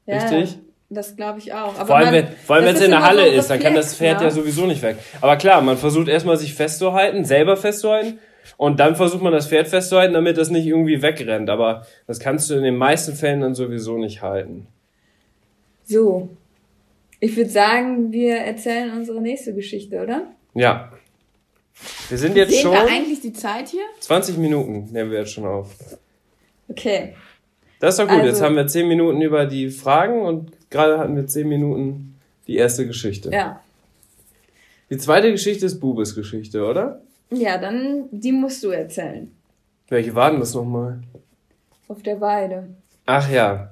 Richtig? 0.08 0.58
Das 0.92 1.16
glaube 1.16 1.38
ich 1.40 1.54
auch. 1.54 1.76
Aber 1.78 1.86
Vor 1.86 1.98
allem, 1.98 2.06
man- 2.06 2.14
wenn, 2.16 2.28
vor 2.46 2.56
allem 2.56 2.66
wenn 2.66 2.76
es 2.76 2.82
in 2.82 2.90
der 2.92 3.04
Halle 3.04 3.30
so 3.32 3.38
ist, 3.38 3.50
dann 3.50 3.60
kann 3.60 3.76
das 3.76 3.96
Pferd 3.96 4.20
ne? 4.20 4.24
ja 4.26 4.32
sowieso 4.32 4.66
nicht 4.66 4.82
weg. 4.82 4.98
Aber 5.22 5.36
klar, 5.38 5.62
man 5.62 5.78
versucht 5.78 6.08
erstmal 6.08 6.38
sich 6.38 6.56
festzuhalten, 6.56 7.26
selber 7.26 7.58
festzuhalten 7.58 8.18
und 8.58 8.80
dann 8.80 8.96
versucht 8.96 9.22
man 9.22 9.32
das 9.32 9.48
Pferd 9.48 9.68
festzuhalten, 9.68 10.16
damit 10.16 10.38
das 10.38 10.50
nicht 10.50 10.66
irgendwie 10.66 11.02
wegrennt. 11.04 11.50
Aber 11.52 11.86
das 12.08 12.20
kannst 12.20 12.50
du 12.50 12.56
in 12.56 12.64
den 12.64 12.76
meisten 12.76 13.14
Fällen 13.14 13.42
dann 13.42 13.54
sowieso 13.54 13.98
nicht 14.00 14.24
halten. 14.24 14.66
So. 15.84 16.30
Ich 17.20 17.36
würde 17.38 17.50
sagen, 17.50 18.12
wir 18.12 18.38
erzählen 18.38 18.92
unsere 18.96 19.22
nächste 19.22 19.54
Geschichte, 19.54 20.02
oder? 20.02 20.24
Ja. 20.56 20.92
Wir 22.10 22.18
sind 22.18 22.36
jetzt 22.36 22.52
Sehen 22.52 22.62
schon 22.64 22.72
wir 22.74 22.88
eigentlich 22.88 23.22
die 23.22 23.34
Zeit 23.34 23.70
hier? 23.70 23.84
20 24.00 24.38
Minuten, 24.38 24.90
nehmen 24.92 25.12
wir 25.12 25.20
jetzt 25.20 25.32
schon 25.32 25.46
auf. 25.46 25.70
Okay. 26.68 27.16
Das 27.80 27.94
ist 27.96 28.00
doch 28.00 28.08
gut. 28.08 28.18
Also- 28.18 28.28
jetzt 28.28 28.42
haben 28.42 28.56
wir 28.56 28.68
10 28.68 28.88
Minuten 28.88 29.22
über 29.22 29.46
die 29.46 29.70
Fragen 29.70 30.22
und 30.22 30.52
gerade 30.70 30.98
hatten 31.00 31.16
wir 31.16 31.28
10 31.28 31.48
Minuten 31.48 32.20
die 32.48 32.56
erste 32.58 32.86
Geschichte. 32.88 33.30
Ja. 33.32 33.62
Die 34.90 34.98
zweite 34.98 35.32
Geschichte 35.32 35.66
ist 35.66 35.80
Bubes 35.80 36.16
Geschichte, 36.16 36.66
oder? 36.66 37.02
Ja, 37.30 37.58
dann, 37.60 38.06
die 38.12 38.32
musst 38.32 38.64
du 38.64 38.70
erzählen. 38.70 39.32
Welche 39.88 40.16
war 40.16 40.32
denn 40.32 40.40
das 40.40 40.56
nochmal? 40.56 41.00
Auf 41.88 42.02
der 42.02 42.20
Weide. 42.20 42.68
Ach 43.06 43.30
ja. 43.30 43.72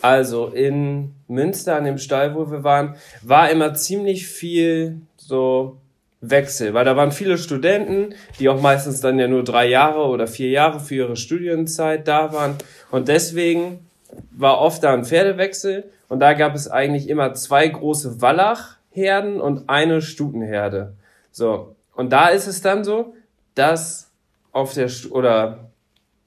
Also 0.00 0.48
in 0.48 1.12
Münster 1.28 1.76
an 1.76 1.84
dem 1.84 1.98
Stall, 1.98 2.34
wo 2.34 2.50
wir 2.50 2.64
waren, 2.64 2.96
war 3.22 3.50
immer 3.50 3.74
ziemlich 3.74 4.26
viel 4.26 5.00
so 5.16 5.76
Wechsel, 6.22 6.72
weil 6.72 6.84
da 6.84 6.96
waren 6.96 7.10
viele 7.10 7.36
Studenten, 7.36 8.14
die 8.38 8.48
auch 8.48 8.60
meistens 8.60 9.00
dann 9.00 9.18
ja 9.18 9.26
nur 9.26 9.42
drei 9.42 9.66
Jahre 9.66 10.06
oder 10.06 10.28
vier 10.28 10.50
Jahre 10.50 10.78
für 10.78 10.94
ihre 10.94 11.16
Studienzeit 11.16 12.06
da 12.06 12.32
waren. 12.32 12.54
Und 12.92 13.08
deswegen 13.08 13.86
war 14.30 14.60
oft 14.60 14.84
da 14.84 14.94
ein 14.94 15.04
Pferdewechsel 15.04 15.84
und 16.08 16.20
da 16.20 16.34
gab 16.34 16.54
es 16.54 16.70
eigentlich 16.70 17.08
immer 17.08 17.34
zwei 17.34 17.66
große 17.66 18.22
Wallachherden 18.22 19.40
und 19.40 19.68
eine 19.68 20.00
Stutenherde. 20.00 20.94
So. 21.32 21.74
Und 21.94 22.12
da 22.12 22.28
ist 22.28 22.46
es 22.46 22.62
dann 22.62 22.84
so, 22.84 23.14
dass 23.56 24.10
auf 24.52 24.74
der, 24.74 24.88
oder, 25.10 25.70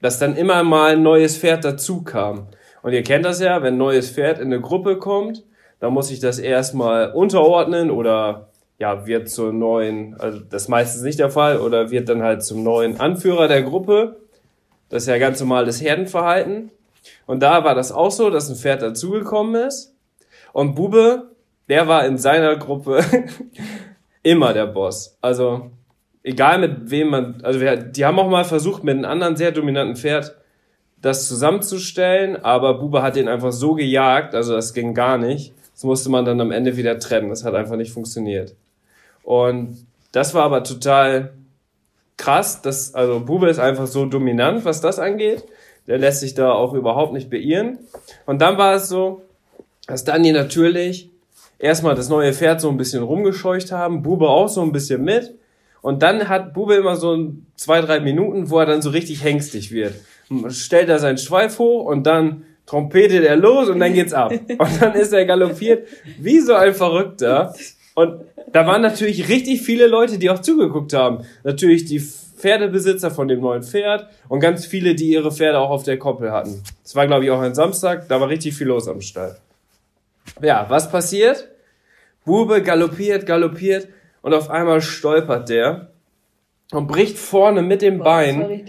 dass 0.02 0.18
dann 0.18 0.36
immer 0.36 0.62
mal 0.62 0.92
ein 0.92 1.02
neues 1.02 1.38
Pferd 1.38 1.64
dazu 1.64 2.02
kam. 2.02 2.48
Und 2.82 2.92
ihr 2.92 3.02
kennt 3.02 3.24
das 3.24 3.40
ja, 3.40 3.62
wenn 3.62 3.74
ein 3.74 3.78
neues 3.78 4.10
Pferd 4.10 4.38
in 4.38 4.46
eine 4.46 4.60
Gruppe 4.60 4.98
kommt, 4.98 5.42
dann 5.80 5.92
muss 5.92 6.10
ich 6.10 6.20
das 6.20 6.38
erstmal 6.38 7.12
unterordnen 7.12 7.90
oder 7.90 8.45
ja, 8.78 9.06
wird 9.06 9.28
zur 9.28 9.52
neuen, 9.52 10.14
also 10.20 10.40
das 10.40 10.62
ist 10.62 10.68
meistens 10.68 11.02
nicht 11.02 11.18
der 11.18 11.30
Fall, 11.30 11.58
oder 11.58 11.90
wird 11.90 12.08
dann 12.08 12.22
halt 12.22 12.44
zum 12.44 12.62
neuen 12.62 13.00
Anführer 13.00 13.48
der 13.48 13.62
Gruppe. 13.62 14.20
Das 14.88 15.04
ist 15.04 15.08
ja 15.08 15.18
ganz 15.18 15.40
normales 15.40 15.80
Herdenverhalten. 15.80 16.70
Und 17.26 17.42
da 17.42 17.64
war 17.64 17.74
das 17.74 17.92
auch 17.92 18.10
so, 18.10 18.30
dass 18.30 18.48
ein 18.48 18.56
Pferd 18.56 18.82
dazugekommen 18.82 19.66
ist. 19.66 19.94
Und 20.52 20.74
Bube, 20.74 21.30
der 21.68 21.88
war 21.88 22.04
in 22.06 22.18
seiner 22.18 22.56
Gruppe 22.56 23.02
immer 24.22 24.52
der 24.52 24.66
Boss. 24.66 25.16
Also 25.20 25.70
egal 26.22 26.58
mit 26.58 26.90
wem 26.90 27.08
man, 27.08 27.40
also 27.42 27.60
wir, 27.60 27.76
die 27.76 28.04
haben 28.04 28.18
auch 28.18 28.28
mal 28.28 28.44
versucht, 28.44 28.84
mit 28.84 28.96
einem 28.96 29.04
anderen 29.04 29.36
sehr 29.36 29.52
dominanten 29.52 29.96
Pferd 29.96 30.36
das 31.00 31.28
zusammenzustellen, 31.28 32.36
aber 32.36 32.78
Bube 32.78 33.02
hat 33.02 33.16
den 33.16 33.28
einfach 33.28 33.52
so 33.52 33.74
gejagt, 33.74 34.34
also 34.34 34.54
das 34.54 34.74
ging 34.74 34.94
gar 34.94 35.18
nicht. 35.18 35.54
Das 35.72 35.84
musste 35.84 36.08
man 36.08 36.24
dann 36.24 36.40
am 36.40 36.50
Ende 36.50 36.76
wieder 36.76 36.98
trennen. 36.98 37.28
Das 37.28 37.44
hat 37.44 37.54
einfach 37.54 37.76
nicht 37.76 37.92
funktioniert. 37.92 38.56
Und 39.26 39.84
das 40.12 40.34
war 40.34 40.44
aber 40.44 40.62
total 40.62 41.32
krass. 42.16 42.62
Das, 42.62 42.94
also 42.94 43.18
Bube 43.18 43.50
ist 43.50 43.58
einfach 43.58 43.88
so 43.88 44.06
dominant, 44.06 44.64
was 44.64 44.80
das 44.80 45.00
angeht. 45.00 45.44
Der 45.88 45.98
lässt 45.98 46.20
sich 46.20 46.34
da 46.34 46.52
auch 46.52 46.74
überhaupt 46.74 47.12
nicht 47.12 47.28
beirren. 47.28 47.80
Und 48.24 48.40
dann 48.40 48.56
war 48.56 48.76
es 48.76 48.88
so, 48.88 49.22
dass 49.88 50.04
Dani 50.04 50.30
natürlich 50.30 51.10
erstmal 51.58 51.96
das 51.96 52.08
neue 52.08 52.32
Pferd 52.32 52.60
so 52.60 52.68
ein 52.68 52.76
bisschen 52.76 53.02
rumgescheucht 53.02 53.72
haben, 53.72 54.04
Bube 54.04 54.28
auch 54.28 54.48
so 54.48 54.62
ein 54.62 54.70
bisschen 54.70 55.02
mit. 55.02 55.34
Und 55.82 56.04
dann 56.04 56.28
hat 56.28 56.54
Bube 56.54 56.76
immer 56.76 56.94
so 56.94 57.32
zwei, 57.56 57.80
drei 57.80 57.98
Minuten, 57.98 58.48
wo 58.48 58.60
er 58.60 58.66
dann 58.66 58.80
so 58.80 58.90
richtig 58.90 59.24
hängstig 59.24 59.72
wird. 59.72 59.94
Stellt 60.50 60.88
er 60.88 61.00
seinen 61.00 61.18
Schweif 61.18 61.58
hoch 61.58 61.84
und 61.84 62.06
dann 62.06 62.44
trompetet 62.64 63.24
er 63.24 63.34
los 63.34 63.68
und 63.68 63.80
dann 63.80 63.92
geht's 63.92 64.12
ab. 64.12 64.32
Und 64.58 64.82
dann 64.82 64.94
ist 64.94 65.12
er 65.12 65.24
galoppiert 65.24 65.88
wie 66.18 66.40
so 66.40 66.54
ein 66.54 66.74
Verrückter. 66.74 67.54
Und 67.96 68.26
da 68.52 68.66
waren 68.66 68.82
natürlich 68.82 69.30
richtig 69.30 69.62
viele 69.62 69.86
Leute, 69.86 70.18
die 70.18 70.28
auch 70.28 70.40
zugeguckt 70.40 70.92
haben. 70.92 71.24
Natürlich 71.44 71.86
die 71.86 71.98
Pferdebesitzer 71.98 73.10
von 73.10 73.26
dem 73.26 73.40
neuen 73.40 73.62
Pferd 73.62 74.10
und 74.28 74.40
ganz 74.40 74.66
viele, 74.66 74.94
die 74.94 75.08
ihre 75.12 75.32
Pferde 75.32 75.58
auch 75.58 75.70
auf 75.70 75.82
der 75.82 75.98
Koppel 75.98 76.30
hatten. 76.30 76.62
Es 76.84 76.94
war, 76.94 77.06
glaube 77.06 77.24
ich, 77.24 77.30
auch 77.30 77.40
ein 77.40 77.54
Samstag, 77.54 78.06
da 78.08 78.20
war 78.20 78.28
richtig 78.28 78.54
viel 78.54 78.66
los 78.66 78.86
am 78.86 79.00
Stall. 79.00 79.38
Ja, 80.42 80.66
was 80.68 80.90
passiert? 80.90 81.48
Bube 82.26 82.60
galoppiert, 82.62 83.24
galoppiert 83.24 83.88
und 84.20 84.34
auf 84.34 84.50
einmal 84.50 84.82
stolpert 84.82 85.48
der 85.48 85.92
und 86.72 86.88
bricht 86.88 87.16
vorne 87.16 87.62
mit 87.62 87.80
dem 87.80 87.98
Boah, 87.98 88.04
Bein 88.04 88.60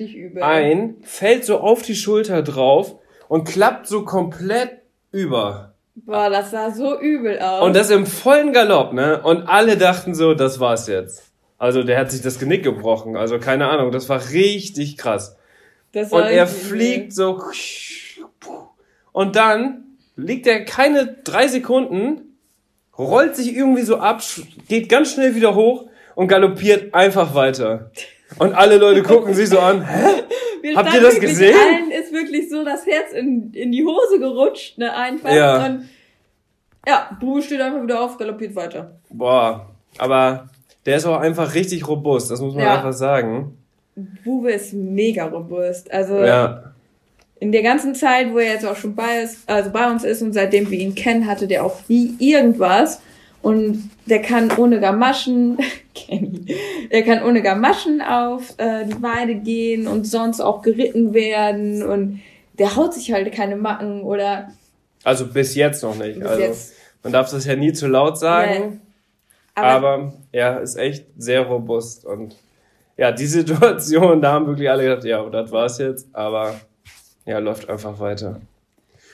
ein, 0.42 0.96
fällt 1.02 1.44
so 1.44 1.60
auf 1.60 1.82
die 1.82 1.96
Schulter 1.96 2.44
drauf 2.44 2.96
und 3.28 3.46
klappt 3.46 3.88
so 3.88 4.06
komplett 4.06 4.72
über. 5.12 5.67
Boah, 6.06 6.30
das 6.30 6.52
sah 6.52 6.72
so 6.72 7.00
übel 7.00 7.40
aus. 7.40 7.64
Und 7.64 7.76
das 7.76 7.90
im 7.90 8.06
vollen 8.06 8.54
Galopp, 8.54 8.94
ne? 8.94 9.22
Und 9.22 9.48
alle 9.48 9.78
dachten 9.78 10.14
so, 10.14 10.34
das 10.36 10.60
war's 10.60 10.88
jetzt. 10.88 11.24
Also 11.58 11.84
der 11.84 11.98
hat 11.98 12.12
sich 12.12 12.22
das 12.22 12.40
Genick 12.40 12.64
gebrochen. 12.64 13.18
Also 13.18 13.40
keine 13.40 13.68
Ahnung, 13.68 13.92
das 13.92 14.08
war 14.08 14.22
richtig 14.30 14.98
krass. 14.98 15.38
Das 15.92 16.12
war 16.12 16.22
Und 16.22 16.28
er 16.28 16.46
fliegt 16.46 17.14
so. 17.14 17.42
Und 19.12 19.36
dann 19.36 19.98
liegt 20.16 20.46
er 20.46 20.66
keine 20.66 21.08
drei 21.24 21.48
Sekunden, 21.48 22.38
rollt 22.98 23.36
sich 23.36 23.56
irgendwie 23.56 23.82
so 23.82 23.98
ab, 23.98 24.22
geht 24.68 24.90
ganz 24.90 25.14
schnell 25.14 25.34
wieder 25.34 25.56
hoch 25.56 25.90
und 26.14 26.28
galoppiert 26.28 26.94
einfach 26.94 27.34
weiter. 27.34 27.92
Und 28.40 28.54
alle 28.54 28.78
Leute 28.78 29.04
gucken 29.04 29.34
sich 29.34 29.50
so 29.50 29.60
an. 29.60 29.82
Hä? 29.88 30.24
Wir 30.62 30.76
Habt 30.76 30.94
ihr 30.94 31.02
das 31.02 31.20
gesehen? 31.20 31.56
Allen 31.56 31.92
ist 31.92 32.12
wirklich 32.12 32.50
so 32.50 32.64
das 32.66 32.86
Herz 32.86 33.14
in, 33.14 33.52
in 33.54 33.72
die 33.72 33.86
Hose 33.86 34.20
gerutscht, 34.20 34.78
ne, 34.78 34.94
einfach. 34.96 35.32
Ja. 35.34 35.66
Und 35.66 35.90
ja, 36.88 37.18
Bube 37.20 37.42
steht 37.42 37.62
einfach 37.62 37.82
wieder 37.84 38.02
auf, 38.02 38.18
galoppiert 38.18 38.56
weiter. 38.56 39.00
Boah, 39.10 39.68
aber 39.98 40.50
der 40.86 40.98
ist 40.98 41.06
auch 41.06 41.20
einfach 41.20 41.54
richtig 41.54 41.88
robust, 41.88 42.32
das 42.32 42.42
muss 42.42 42.54
man 42.56 42.64
Ja. 42.64 42.76
einfach 42.76 42.94
sagen. 42.94 43.58
Bube 44.24 44.52
ist 44.52 44.74
mega 44.74 45.26
robust. 45.26 45.92
Also 45.92 46.18
Ja. 46.24 46.74
in 47.40 47.52
der 47.52 47.64
ganzen 47.64 47.96
Zeit, 47.96 48.32
wo 48.34 48.38
er 48.40 48.54
jetzt 48.54 48.66
auch 48.66 48.76
schon 48.76 48.96
bei 48.96 49.22
ist, 49.22 49.50
also 49.50 49.70
bei 49.72 49.90
uns 49.90 50.04
ist 50.04 50.22
und 50.22 50.34
seitdem 50.34 50.70
wir 50.70 50.80
ihn 50.80 50.96
kennen, 50.96 51.28
hatte 51.28 51.48
der 51.48 51.64
auch 51.66 51.78
wie 51.88 52.16
irgendwas. 52.20 53.02
Und 53.48 53.92
der 54.08 54.22
kann 54.22 54.52
ohne 54.58 54.82
Gamaschen, 54.82 55.58
Kenny, 55.96 56.54
der 56.92 57.04
kann 57.04 57.24
ohne 57.24 57.42
Gamaschen 57.42 58.02
auf 58.02 58.54
äh, 58.58 58.84
die 58.84 59.02
Weide 59.02 59.36
gehen 59.36 59.88
und 59.88 60.06
sonst 60.06 60.42
auch 60.42 60.62
geritten 60.62 61.14
werden 61.14 61.82
und 61.82 62.20
der 62.60 62.76
haut 62.76 62.94
sich 62.94 63.14
halt 63.14 63.32
keine 63.32 63.56
Macken 63.56 64.02
oder 64.02 64.50
Also 65.06 65.28
bis 65.28 65.56
jetzt 65.56 65.82
noch 65.82 65.96
nicht. 65.96 66.22
Also 66.22 66.42
jetzt. 66.42 66.74
man 67.04 67.14
darf 67.14 67.32
das 67.32 67.46
ja 67.46 67.56
nie 67.56 67.72
zu 67.72 67.88
laut 67.88 68.20
sagen. 68.20 68.82
aber, 69.56 69.70
Aber 69.70 70.14
er 70.34 70.60
ist 70.60 70.76
echt 70.76 71.06
sehr 71.18 71.44
robust 71.44 72.04
und 72.04 72.36
ja, 72.98 73.14
die 73.14 73.28
Situation, 73.38 74.22
da 74.22 74.34
haben 74.34 74.48
wirklich 74.48 74.70
alle 74.70 74.84
gedacht, 74.84 75.06
ja, 75.06 75.24
das 75.30 75.54
war's 75.54 75.78
jetzt, 75.78 76.10
aber 76.12 76.60
ja, 77.26 77.40
läuft 77.40 77.70
einfach 77.70 77.98
weiter. 77.98 78.42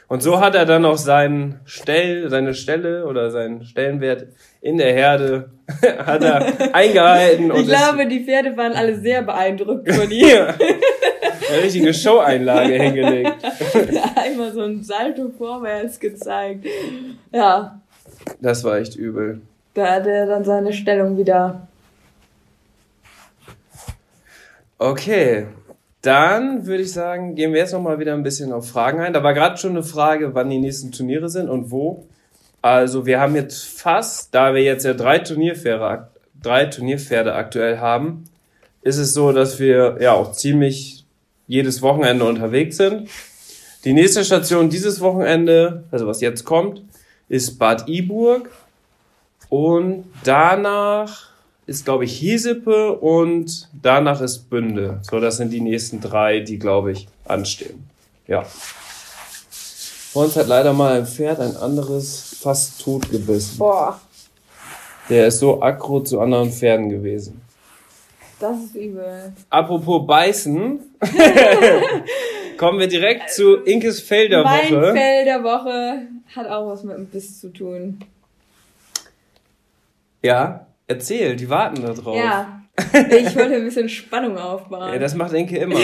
Und 0.08 0.22
so 0.22 0.39
hat 0.39 0.54
er 0.56 0.66
dann 0.66 0.86
auch 0.86 0.98
seinen 0.98 1.60
Stell, 1.66 2.30
seine 2.30 2.54
Stelle 2.54 3.06
oder 3.06 3.32
seinen 3.32 3.63
Stellenwert 3.63 4.28
in 4.62 4.78
der 4.78 4.94
Herde 4.94 5.50
hat 6.06 6.24
er 6.24 6.74
eingehalten 6.76 7.52
und 7.52 7.62
ich 7.62 7.68
glaube, 7.68 8.06
die 8.08 8.24
Pferde 8.24 8.56
waren 8.58 8.74
alle 8.74 8.96
sehr 9.00 9.22
beeindruckt 9.22 9.92
von 9.92 10.12
ihm. 10.12 10.38
eine 11.50 11.63
richtige 11.63 11.94
Show-Einlage 11.94 12.74
hingelegt. 12.74 13.34
Einmal 14.16 14.52
so 14.54 14.62
ein 14.62 14.84
Salto 14.84 15.32
vorwärts 15.38 16.00
gezeigt. 16.00 16.66
Ja, 17.32 17.80
Das 18.42 18.63
war 18.63 18.78
echt 18.78 18.96
übel. 18.96 19.42
da 19.74 19.94
hat 19.96 20.06
er 20.08 20.26
dann 20.28 20.44
seine 20.44 20.74
Stellung 20.74 21.18
wieder. 21.18 21.68
Okay, 24.78 25.46
dann 26.04 26.66
würde 26.66 26.84
ich 26.84 26.92
sagen, 26.92 27.34
gehen 27.34 27.54
wir 27.54 27.62
jetzt 27.62 27.72
noch 27.72 27.82
mal 27.82 27.98
wieder 27.98 28.13
ein 28.13 28.24
bisschen 28.24 28.52
auf 28.52 28.70
Fragen 28.70 29.00
ein. 29.00 29.13
Da 29.13 29.24
war 29.24 29.34
gerade 29.34 29.58
schon 29.58 29.72
eine 29.72 29.84
Frage, 29.84 30.36
wann 30.36 30.50
die 30.50 30.60
nächsten 30.60 30.92
Turniere 30.92 31.30
sind 31.30 31.50
und 31.50 31.72
wo. 31.72 32.06
Also 32.62 33.06
wir 33.06 33.22
haben 33.22 33.36
jetzt 33.36 33.63
fast, 33.63 34.36
da 34.36 34.54
wir 34.54 34.62
jetzt 34.62 34.84
ja 34.84 34.94
drei 34.94 35.20
Turnierpferde, 35.20 36.10
drei 36.42 36.66
Turnierpferde 36.66 37.34
aktuell 37.34 37.80
haben, 37.80 38.26
ist 38.82 38.98
es 38.98 39.13
so, 39.13 39.32
dass 39.32 39.60
wir 39.60 39.98
ja 40.02 40.12
auch 40.12 40.34
ziemlich 40.34 41.06
jedes 41.48 41.82
Wochenende 41.82 42.26
unterwegs 42.26 42.76
sind. 42.78 43.10
Die 43.86 43.94
nächste 43.94 44.26
Station 44.26 44.70
dieses 44.70 45.00
Wochenende, 45.00 45.86
also 45.89 46.06
was 46.06 46.20
jetzt 46.20 46.44
kommt, 46.44 46.82
ist 47.30 47.58
Bad 47.58 47.88
Iburg. 47.88 48.50
Und 49.48 50.06
danach 50.26 51.33
ist, 51.65 51.86
glaube 51.86 52.06
ich, 52.06 52.17
Hiesepe 52.17 52.93
und 52.93 53.69
danach 53.82 54.21
ist 54.21 54.49
Bünde. 54.49 54.99
So, 55.10 55.19
das 55.19 55.38
sind 55.38 55.52
die 55.52 55.62
nächsten 55.62 56.02
drei, 56.02 56.39
die, 56.41 56.60
glaube 56.60 56.91
ich, 56.91 57.08
anstehen. 57.26 57.88
Ja. 58.28 58.43
Vor 59.52 60.26
uns 60.26 60.36
hat 60.36 60.47
leider 60.47 60.73
mal 60.73 60.97
ein 60.97 61.06
Pferd 61.08 61.39
ein 61.39 61.56
anderes 61.56 62.38
fast 62.41 62.82
tot 62.82 63.10
gebissen. 63.10 63.58
Boah, 63.58 63.99
Der 65.10 65.28
ist 65.28 65.39
so 65.39 65.62
aggro 65.62 66.02
zu 66.02 66.19
anderen 66.19 66.52
Pferden 66.52 66.89
gewesen. 66.89 67.41
das 68.39 68.58
ist 68.65 68.76
übel. 68.76 69.34
Apropos 69.49 70.06
beißen, 70.06 70.80
kommen 72.58 72.80
wir 72.80 72.88
direkt 72.88 73.32
zu 73.32 73.56
Inkes 73.63 74.02
Felder 74.02 74.43
mein 74.43 74.69
Woche. 74.71 74.93
Fell 74.93 75.26
der 75.26 75.43
Woche 75.43 76.02
hat 76.36 76.47
auch 76.47 76.67
was 76.67 76.84
mit 76.84 76.97
dem 76.97 77.06
Biss 77.08 77.39
zu 77.39 77.49
tun. 77.52 77.99
Ja, 80.21 80.65
erzähl, 80.88 81.36
die 81.36 81.50
warten 81.50 81.82
da 81.82 81.93
drauf. 81.93 82.15
Ja, 82.17 82.62
ich 83.10 83.36
wollte 83.36 83.56
ein 83.56 83.65
bisschen 83.65 83.89
Spannung 83.89 84.38
aufbauen. 84.38 84.93
Ja, 84.93 85.00
das 85.00 85.15
macht 85.15 85.34
Inke 85.34 85.58
immer. 85.58 85.80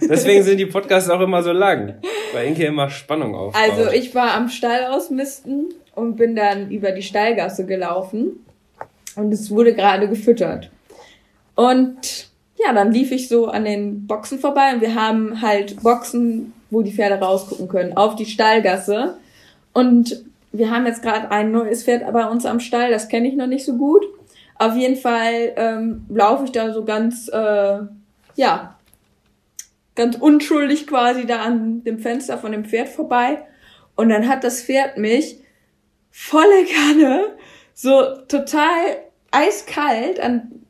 Deswegen 0.00 0.42
sind 0.42 0.58
die 0.58 0.66
Podcasts 0.66 1.10
auch 1.10 1.20
immer 1.20 1.42
so 1.42 1.52
lang, 1.52 1.96
weil 2.32 2.46
Inke 2.46 2.64
immer 2.64 2.88
Spannung 2.88 3.34
aufbaut. 3.34 3.62
Also 3.62 3.90
ich 3.90 4.14
war 4.14 4.34
am 4.34 4.48
Stall 4.48 4.86
ausmisten 4.86 5.74
und 5.94 6.16
bin 6.16 6.34
dann 6.34 6.70
über 6.70 6.92
die 6.92 7.02
Stallgasse 7.02 7.66
gelaufen 7.66 8.44
und 9.16 9.32
es 9.32 9.50
wurde 9.50 9.74
gerade 9.74 10.08
gefüttert. 10.08 10.70
Und 11.54 12.28
ja, 12.56 12.72
dann 12.72 12.92
lief 12.92 13.10
ich 13.12 13.28
so 13.28 13.48
an 13.48 13.64
den 13.64 14.06
Boxen 14.06 14.38
vorbei 14.38 14.72
und 14.74 14.80
wir 14.80 14.94
haben 14.94 15.42
halt 15.42 15.82
Boxen, 15.82 16.52
wo 16.70 16.82
die 16.82 16.92
Pferde 16.92 17.22
rausgucken 17.22 17.68
können, 17.68 17.96
auf 17.96 18.16
die 18.16 18.26
Stallgasse. 18.26 19.18
Und 19.72 20.24
wir 20.52 20.70
haben 20.70 20.86
jetzt 20.86 21.02
gerade 21.02 21.30
ein 21.30 21.52
neues 21.52 21.84
Pferd 21.84 22.10
bei 22.12 22.26
uns 22.26 22.46
am 22.46 22.60
Stall, 22.60 22.90
das 22.90 23.08
kenne 23.08 23.28
ich 23.28 23.36
noch 23.36 23.46
nicht 23.46 23.64
so 23.64 23.76
gut. 23.76 24.04
Auf 24.60 24.76
jeden 24.76 24.96
Fall 24.96 25.54
ähm, 25.56 26.04
laufe 26.10 26.44
ich 26.44 26.52
da 26.52 26.70
so 26.70 26.84
ganz, 26.84 27.28
äh, 27.28 27.78
ja, 28.34 28.78
ganz 29.94 30.16
unschuldig 30.16 30.86
quasi 30.86 31.24
da 31.24 31.40
an 31.40 31.82
dem 31.82 31.98
Fenster 31.98 32.36
von 32.36 32.52
dem 32.52 32.66
Pferd 32.66 32.90
vorbei. 32.90 33.42
Und 33.96 34.10
dann 34.10 34.28
hat 34.28 34.44
das 34.44 34.60
Pferd 34.60 34.98
mich 34.98 35.38
volle 36.10 36.66
Kanne, 36.66 37.36
so 37.72 38.02
total 38.28 38.98
eiskalt, 39.30 40.20
an, 40.20 40.66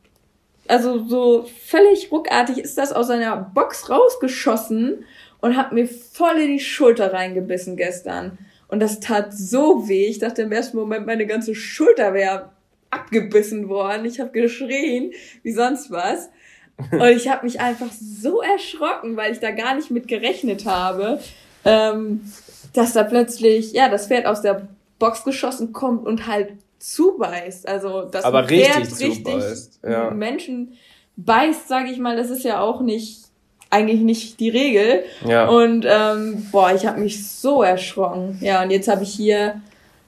also 0.69 1.05
so 1.05 1.45
völlig 1.65 2.13
ruckartig 2.13 2.59
ist 2.59 2.77
das 2.77 2.93
aus 2.93 3.07
seiner 3.07 3.35
Box 3.35 3.89
rausgeschossen 3.89 5.03
und 5.41 5.57
habe 5.57 5.75
mir 5.75 5.85
voll 5.85 6.37
in 6.37 6.53
die 6.53 6.59
Schulter 6.61 7.11
reingebissen 7.11 7.75
gestern. 7.75 8.37
Und 8.69 8.79
das 8.79 9.01
tat 9.01 9.33
so 9.33 9.89
weh. 9.89 10.05
Ich 10.05 10.19
dachte 10.19 10.43
im 10.43 10.53
ersten 10.53 10.77
Moment, 10.77 11.05
meine 11.05 11.27
ganze 11.27 11.55
Schulter 11.55 12.13
wäre 12.13 12.51
abgebissen 12.91 13.69
worden. 13.69 14.05
Ich 14.05 14.19
habe 14.19 14.31
geschrien, 14.31 15.11
wie 15.43 15.51
sonst 15.51 15.91
was. 15.91 16.29
Und 16.91 17.09
ich 17.09 17.29
habe 17.29 17.45
mich 17.45 17.59
einfach 17.59 17.91
so 17.91 18.41
erschrocken, 18.41 19.15
weil 19.15 19.31
ich 19.31 19.39
da 19.39 19.51
gar 19.51 19.75
nicht 19.75 19.91
mit 19.91 20.07
gerechnet 20.07 20.65
habe, 20.65 21.19
ähm, 21.65 22.21
dass 22.73 22.93
da 22.93 23.03
plötzlich, 23.03 23.73
ja, 23.73 23.89
das 23.89 24.07
Pferd 24.07 24.25
aus 24.25 24.41
der 24.41 24.67
Box 24.97 25.23
geschossen 25.23 25.73
kommt 25.73 26.05
und 26.05 26.27
halt 26.27 26.53
zubeißt. 26.79 27.67
Also 27.67 28.03
das 28.03 28.23
Pferd 28.23 28.47
richtig 28.47 29.23
zubeißt, 29.23 29.79
ja. 29.83 30.11
Menschen 30.11 30.73
beißt, 31.17 31.67
sage 31.67 31.91
ich 31.91 31.99
mal, 31.99 32.15
das 32.15 32.29
ist 32.29 32.43
ja 32.43 32.61
auch 32.61 32.81
nicht 32.81 33.21
eigentlich 33.71 34.01
nicht 34.01 34.39
die 34.39 34.49
Regel. 34.49 35.03
Ja. 35.25 35.47
Und 35.47 35.85
ähm, 35.87 36.47
boah, 36.51 36.73
ich 36.75 36.85
habe 36.85 36.99
mich 36.99 37.27
so 37.27 37.63
erschrocken. 37.63 38.37
Ja, 38.41 38.61
und 38.63 38.69
jetzt 38.69 38.87
habe 38.87 39.03
ich 39.03 39.13
hier, 39.13 39.61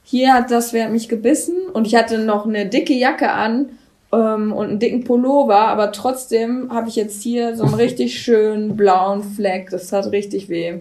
hier 0.04 0.34
hat 0.34 0.50
das 0.50 0.70
Pferd 0.70 0.92
mich 0.92 1.08
gebissen 1.08 1.56
und 1.72 1.86
ich 1.86 1.94
hatte 1.96 2.18
noch 2.18 2.46
eine 2.46 2.66
dicke 2.66 2.92
Jacke 2.92 3.30
an 3.30 3.70
ähm, 4.12 4.52
und 4.52 4.68
einen 4.68 4.78
dicken 4.78 5.02
Pullover, 5.04 5.56
aber 5.58 5.90
trotzdem 5.92 6.70
habe 6.72 6.88
ich 6.88 6.96
jetzt 6.96 7.22
hier 7.22 7.56
so 7.56 7.64
einen 7.64 7.74
richtig 7.74 8.20
schönen 8.22 8.76
blauen 8.76 9.22
Fleck. 9.24 9.70
Das 9.70 9.88
tat 9.88 10.12
richtig 10.12 10.48
weh. 10.48 10.80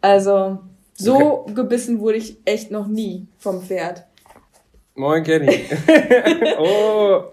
Also 0.00 0.58
so 0.94 1.46
gebissen 1.54 2.00
wurde 2.00 2.18
ich 2.18 2.38
echt 2.44 2.70
noch 2.70 2.86
nie 2.86 3.26
vom 3.38 3.62
Pferd. 3.62 4.04
Moin, 4.94 5.22
Kenny. 5.22 5.60
oh. 6.58 7.24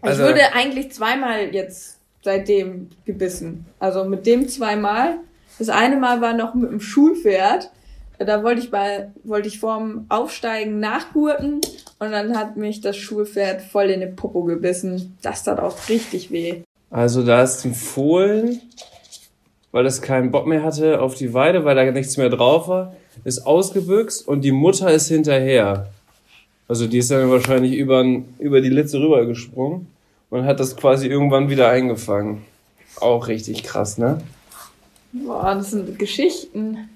Also- 0.00 0.22
ich 0.24 0.30
wurde 0.30 0.52
eigentlich 0.54 0.92
zweimal 0.92 1.54
jetzt 1.54 1.98
seitdem 2.22 2.90
gebissen. 3.04 3.66
Also 3.78 4.04
mit 4.04 4.26
dem 4.26 4.48
zweimal. 4.48 5.18
Das 5.58 5.68
eine 5.68 5.96
Mal 5.96 6.20
war 6.20 6.32
noch 6.32 6.54
mit 6.54 6.70
dem 6.70 6.80
Schulpferd. 6.80 7.70
Da 8.24 8.42
wollte 8.42 8.60
ich 8.60 8.70
bei, 8.70 9.10
wollte 9.24 9.48
ich 9.48 9.58
vorm 9.58 10.06
Aufsteigen 10.08 10.80
nachgurten 10.80 11.60
und 11.98 12.12
dann 12.12 12.36
hat 12.36 12.56
mich 12.56 12.80
das 12.80 12.96
Schulpferd 12.96 13.62
voll 13.62 13.90
in 13.90 14.00
den 14.00 14.16
Popo 14.16 14.44
gebissen. 14.44 15.16
Das 15.22 15.44
tat 15.44 15.60
auch 15.60 15.76
richtig 15.88 16.30
weh. 16.30 16.62
Also 16.90 17.22
da 17.22 17.42
ist 17.42 17.64
ein 17.64 17.74
Fohlen, 17.74 18.60
weil 19.70 19.86
es 19.86 20.02
keinen 20.02 20.30
Bock 20.30 20.46
mehr 20.46 20.62
hatte 20.62 21.00
auf 21.00 21.14
die 21.14 21.32
Weide, 21.32 21.64
weil 21.64 21.74
da 21.74 21.90
nichts 21.90 22.16
mehr 22.16 22.28
drauf 22.28 22.68
war, 22.68 22.94
ist 23.24 23.46
ausgebüxt 23.46 24.26
und 24.26 24.42
die 24.42 24.52
Mutter 24.52 24.92
ist 24.92 25.08
hinterher. 25.08 25.88
Also 26.68 26.86
die 26.86 26.98
ist 26.98 27.10
dann 27.10 27.30
wahrscheinlich 27.30 27.74
über, 27.74 28.04
über 28.38 28.60
die 28.60 28.68
Litze 28.68 28.98
rübergesprungen 28.98 29.86
und 30.30 30.44
hat 30.44 30.60
das 30.60 30.76
quasi 30.76 31.06
irgendwann 31.06 31.50
wieder 31.50 31.68
eingefangen. 31.68 32.42
Auch 33.00 33.28
richtig 33.28 33.62
krass, 33.62 33.98
ne? 33.98 34.20
Boah, 35.12 35.54
das 35.54 35.72
sind 35.72 35.98
Geschichten. 35.98 36.88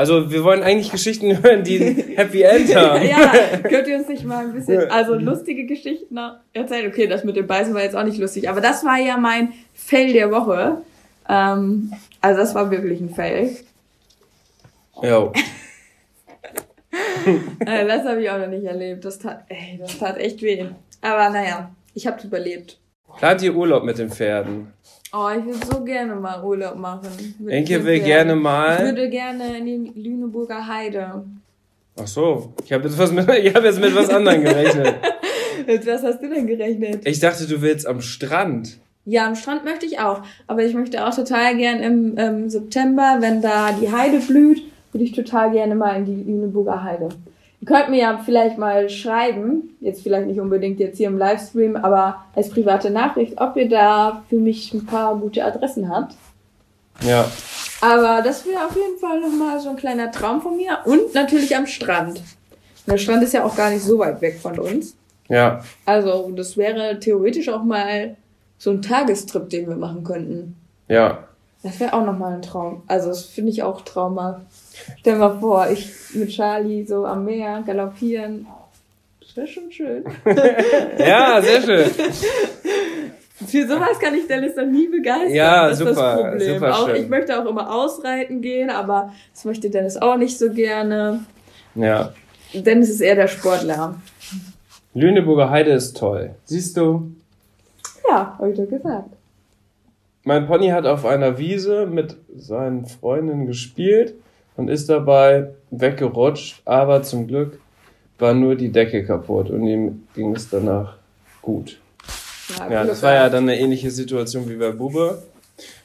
Also 0.00 0.30
wir 0.30 0.44
wollen 0.44 0.62
eigentlich 0.62 0.90
Geschichten 0.90 1.42
hören, 1.42 1.62
die 1.62 1.78
ein 1.78 2.16
Happy 2.16 2.40
End 2.40 2.74
haben. 2.74 3.06
ja, 3.06 3.58
könnt 3.62 3.86
ihr 3.86 3.98
uns 3.98 4.08
nicht 4.08 4.24
mal 4.24 4.46
ein 4.46 4.54
bisschen, 4.54 4.90
also 4.90 5.14
lustige 5.14 5.66
Geschichten 5.66 6.18
erzählen? 6.54 6.90
Okay, 6.90 7.06
das 7.06 7.22
mit 7.22 7.36
dem 7.36 7.46
Beißen 7.46 7.74
war 7.74 7.82
jetzt 7.82 7.94
auch 7.94 8.02
nicht 8.04 8.16
lustig, 8.16 8.48
aber 8.48 8.62
das 8.62 8.82
war 8.82 8.96
ja 8.96 9.18
mein 9.18 9.52
Fail 9.74 10.14
der 10.14 10.30
Woche. 10.30 10.78
Ähm, 11.28 11.92
also 12.22 12.40
das 12.40 12.54
war 12.54 12.70
wirklich 12.70 12.98
ein 12.98 13.10
Fail. 13.10 13.54
Ja. 15.02 15.30
Äh, 17.60 17.86
das 17.86 18.04
habe 18.04 18.22
ich 18.22 18.30
auch 18.30 18.38
noch 18.38 18.48
nicht 18.48 18.64
erlebt. 18.64 19.04
Das 19.04 19.18
tat, 19.18 19.44
ey, 19.48 19.78
das 19.78 19.98
tat 19.98 20.16
echt 20.16 20.40
weh. 20.42 20.64
Aber 21.02 21.28
naja, 21.28 21.70
ich 21.94 22.06
habe 22.06 22.20
überlebt. 22.26 22.80
Plant 23.18 23.42
ihr 23.42 23.54
Urlaub 23.54 23.84
mit 23.84 23.98
den 23.98 24.10
Pferden? 24.10 24.72
Oh, 25.12 25.28
ich 25.36 25.44
würde 25.44 25.66
so 25.66 25.84
gerne 25.84 26.14
mal 26.14 26.42
Urlaub 26.44 26.76
machen. 26.76 27.08
mit 27.40 27.52
Enke 27.52 27.84
will 27.84 28.00
gerne 28.00 28.34
Ich 28.34 28.38
mal. 28.40 28.84
würde 28.84 29.08
gerne 29.10 29.58
in 29.58 29.64
die 29.66 30.00
Lüneburger 30.00 30.66
Heide. 30.66 31.24
Ach 32.00 32.06
so, 32.06 32.52
ich 32.64 32.72
habe 32.72 32.84
jetzt 32.88 32.96
was 32.98 33.10
mit, 33.12 33.28
ich 33.42 33.54
habe 33.54 33.66
jetzt 33.66 33.80
mit 33.80 33.94
was 33.94 34.08
anderem 34.08 34.42
gerechnet. 34.44 34.94
Mit 35.66 35.86
was 35.86 36.02
hast 36.02 36.22
du 36.22 36.28
denn 36.30 36.46
gerechnet? 36.46 37.06
Ich 37.06 37.20
dachte, 37.20 37.46
du 37.46 37.60
willst 37.60 37.86
am 37.86 38.00
Strand. 38.00 38.78
Ja, 39.04 39.26
am 39.26 39.34
Strand 39.36 39.62
möchte 39.62 39.84
ich 39.84 40.00
auch. 40.00 40.22
Aber 40.46 40.64
ich 40.64 40.72
möchte 40.72 41.06
auch 41.06 41.14
total 41.14 41.54
gern 41.56 41.80
im 41.80 42.14
ähm, 42.16 42.48
September, 42.48 43.18
wenn 43.20 43.42
da 43.42 43.70
die 43.72 43.92
Heide 43.92 44.20
blüht, 44.20 44.62
würde 44.90 45.04
ich 45.04 45.12
total 45.12 45.50
gerne 45.50 45.74
mal 45.74 45.96
in 45.98 46.06
die 46.06 46.22
Lüneburger 46.30 46.82
Heide. 46.82 47.10
Ihr 47.60 47.66
könnt 47.66 47.90
mir 47.90 47.98
ja 47.98 48.18
vielleicht 48.24 48.56
mal 48.56 48.88
schreiben, 48.88 49.76
jetzt 49.80 50.02
vielleicht 50.02 50.26
nicht 50.26 50.40
unbedingt 50.40 50.80
jetzt 50.80 50.96
hier 50.96 51.08
im 51.08 51.18
Livestream, 51.18 51.76
aber 51.76 52.24
als 52.34 52.48
private 52.48 52.90
Nachricht, 52.90 53.38
ob 53.38 53.56
ihr 53.56 53.68
da 53.68 54.22
für 54.30 54.36
mich 54.36 54.72
ein 54.72 54.86
paar 54.86 55.14
gute 55.16 55.44
Adressen 55.44 55.90
habt. 55.94 56.14
Ja. 57.02 57.30
Aber 57.82 58.22
das 58.22 58.46
wäre 58.46 58.64
auf 58.64 58.74
jeden 58.74 58.98
Fall 58.98 59.20
nochmal 59.20 59.60
so 59.60 59.70
ein 59.70 59.76
kleiner 59.76 60.10
Traum 60.10 60.40
von 60.40 60.56
mir. 60.56 60.78
Und 60.84 61.14
natürlich 61.14 61.54
am 61.54 61.66
Strand. 61.66 62.22
Der 62.86 62.98
Strand 62.98 63.22
ist 63.22 63.34
ja 63.34 63.44
auch 63.44 63.56
gar 63.56 63.70
nicht 63.70 63.82
so 63.82 63.98
weit 63.98 64.20
weg 64.22 64.38
von 64.40 64.58
uns. 64.58 64.96
Ja. 65.28 65.62
Also 65.84 66.30
das 66.34 66.56
wäre 66.56 66.98
theoretisch 66.98 67.48
auch 67.48 67.62
mal 67.62 68.16
so 68.58 68.70
ein 68.70 68.82
Tagestrip, 68.82 69.48
den 69.50 69.68
wir 69.68 69.76
machen 69.76 70.02
könnten. 70.02 70.56
Ja. 70.88 71.24
Das 71.62 71.78
wäre 71.78 71.92
auch 71.92 72.04
nochmal 72.04 72.34
ein 72.34 72.42
Traum. 72.42 72.82
Also 72.86 73.08
das 73.08 73.24
finde 73.24 73.52
ich 73.52 73.62
auch 73.62 73.82
Trauma. 73.82 74.40
Stell 74.98 75.16
mal 75.16 75.38
vor, 75.38 75.68
ich 75.70 75.90
mit 76.14 76.30
Charlie 76.30 76.84
so 76.86 77.04
am 77.06 77.24
Meer 77.24 77.62
galoppieren. 77.66 78.46
Das 79.20 79.36
wäre 79.36 79.46
schon 79.46 79.70
schön. 79.70 80.04
Ja, 80.98 81.40
sehr 81.40 81.62
schön. 81.62 81.90
Für 83.46 83.66
sowas 83.66 83.98
kann 83.98 84.14
ich 84.14 84.26
Dennis 84.26 84.54
noch 84.56 84.66
nie 84.66 84.88
begeistern. 84.88 85.32
Ja, 85.34 85.68
das 85.68 85.80
ist 85.80 85.88
super, 85.88 85.94
das 85.94 86.20
Problem. 86.20 86.54
super 86.54 86.74
auch, 86.78 86.86
schön. 86.88 86.96
ich 86.96 87.08
möchte 87.08 87.40
auch 87.40 87.46
immer 87.48 87.74
ausreiten 87.74 88.42
gehen, 88.42 88.68
aber 88.70 89.12
das 89.32 89.44
möchte 89.44 89.70
Dennis 89.70 89.96
auch 89.96 90.16
nicht 90.16 90.38
so 90.38 90.50
gerne. 90.50 91.20
Ja. 91.74 92.12
Dennis 92.52 92.90
ist 92.90 93.00
eher 93.00 93.14
der 93.14 93.28
Sportler. 93.28 93.94
Lüneburger 94.92 95.48
Heide 95.50 95.70
ist 95.70 95.96
toll. 95.96 96.34
Siehst 96.44 96.76
du, 96.76 97.12
Ja, 98.08 98.36
habe 98.38 98.50
ich 98.50 98.58
doch 98.58 98.68
gesagt. 98.68 99.10
mein 100.24 100.46
Pony 100.46 100.68
hat 100.68 100.84
auf 100.84 101.06
einer 101.06 101.38
Wiese 101.38 101.86
mit 101.86 102.16
seinen 102.36 102.84
Freundinnen 102.86 103.46
gespielt 103.46 104.14
und 104.60 104.68
ist 104.68 104.90
dabei 104.90 105.48
weggerutscht, 105.70 106.60
aber 106.66 107.02
zum 107.02 107.26
Glück 107.26 107.58
war 108.18 108.34
nur 108.34 108.56
die 108.56 108.70
Decke 108.70 109.06
kaputt 109.06 109.48
und 109.48 109.66
ihm 109.66 110.06
ging 110.14 110.36
es 110.36 110.50
danach 110.50 110.96
gut. 111.40 111.80
Ja, 112.58 112.66
Glück 112.66 112.88
das 112.88 113.02
war 113.02 113.14
ja 113.14 113.30
dann 113.30 113.44
eine 113.44 113.58
ähnliche 113.58 113.90
Situation 113.90 114.46
wie 114.50 114.56
bei 114.56 114.70
Bube. 114.70 115.22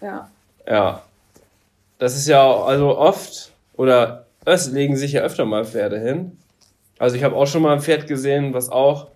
Ja. 0.02 0.30
Ja. 0.68 1.04
Das 2.00 2.18
ist 2.18 2.28
ja 2.28 2.44
also 2.54 2.98
oft, 2.98 3.54
oder 3.78 4.26
es 4.44 4.70
legen 4.70 4.98
sich 4.98 5.14
ja 5.14 5.22
öfter 5.22 5.46
mal 5.46 5.64
Pferde 5.64 5.98
hin. 5.98 6.38
Also 7.00 7.16
ich 7.16 7.24
habe 7.24 7.38
auch 7.38 7.48
schon 7.48 7.62
mal 7.62 7.72
ein 7.72 7.82
Pferd 7.82 8.08
gesehen, 8.08 8.54
was 8.54 8.68
auch 8.68 9.08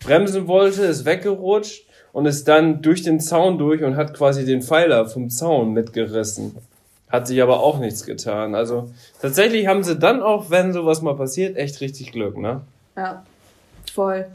bremsen 0.00 0.48
wollte, 0.48 0.82
ist 0.82 1.04
weggerutscht 1.04 1.86
und 2.12 2.26
ist 2.26 2.48
dann 2.48 2.82
durch 2.82 3.02
den 3.02 3.20
Zaun 3.20 3.56
durch 3.56 3.84
und 3.84 3.94
hat 3.94 4.14
quasi 4.14 4.44
den 4.44 4.62
Pfeiler 4.62 5.08
vom 5.08 5.30
Zaun 5.30 5.74
mitgerissen. 5.74 6.56
Hat 7.08 7.26
sich 7.26 7.40
aber 7.40 7.60
auch 7.60 7.78
nichts 7.78 8.04
getan. 8.04 8.54
Also 8.54 8.90
tatsächlich 9.20 9.66
haben 9.66 9.84
sie 9.84 9.96
dann 9.96 10.22
auch, 10.22 10.50
wenn 10.50 10.72
sowas 10.72 11.02
mal 11.02 11.14
passiert, 11.16 11.56
echt 11.56 11.80
richtig 11.80 12.12
Glück, 12.12 12.36
ne? 12.36 12.62
Ja. 12.96 13.24
Voll. 13.92 14.26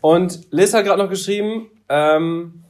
Und 0.00 0.40
Liz 0.50 0.74
hat 0.74 0.84
gerade 0.84 1.02
noch 1.02 1.10
geschrieben, 1.10 1.66
ähm, 1.88 2.62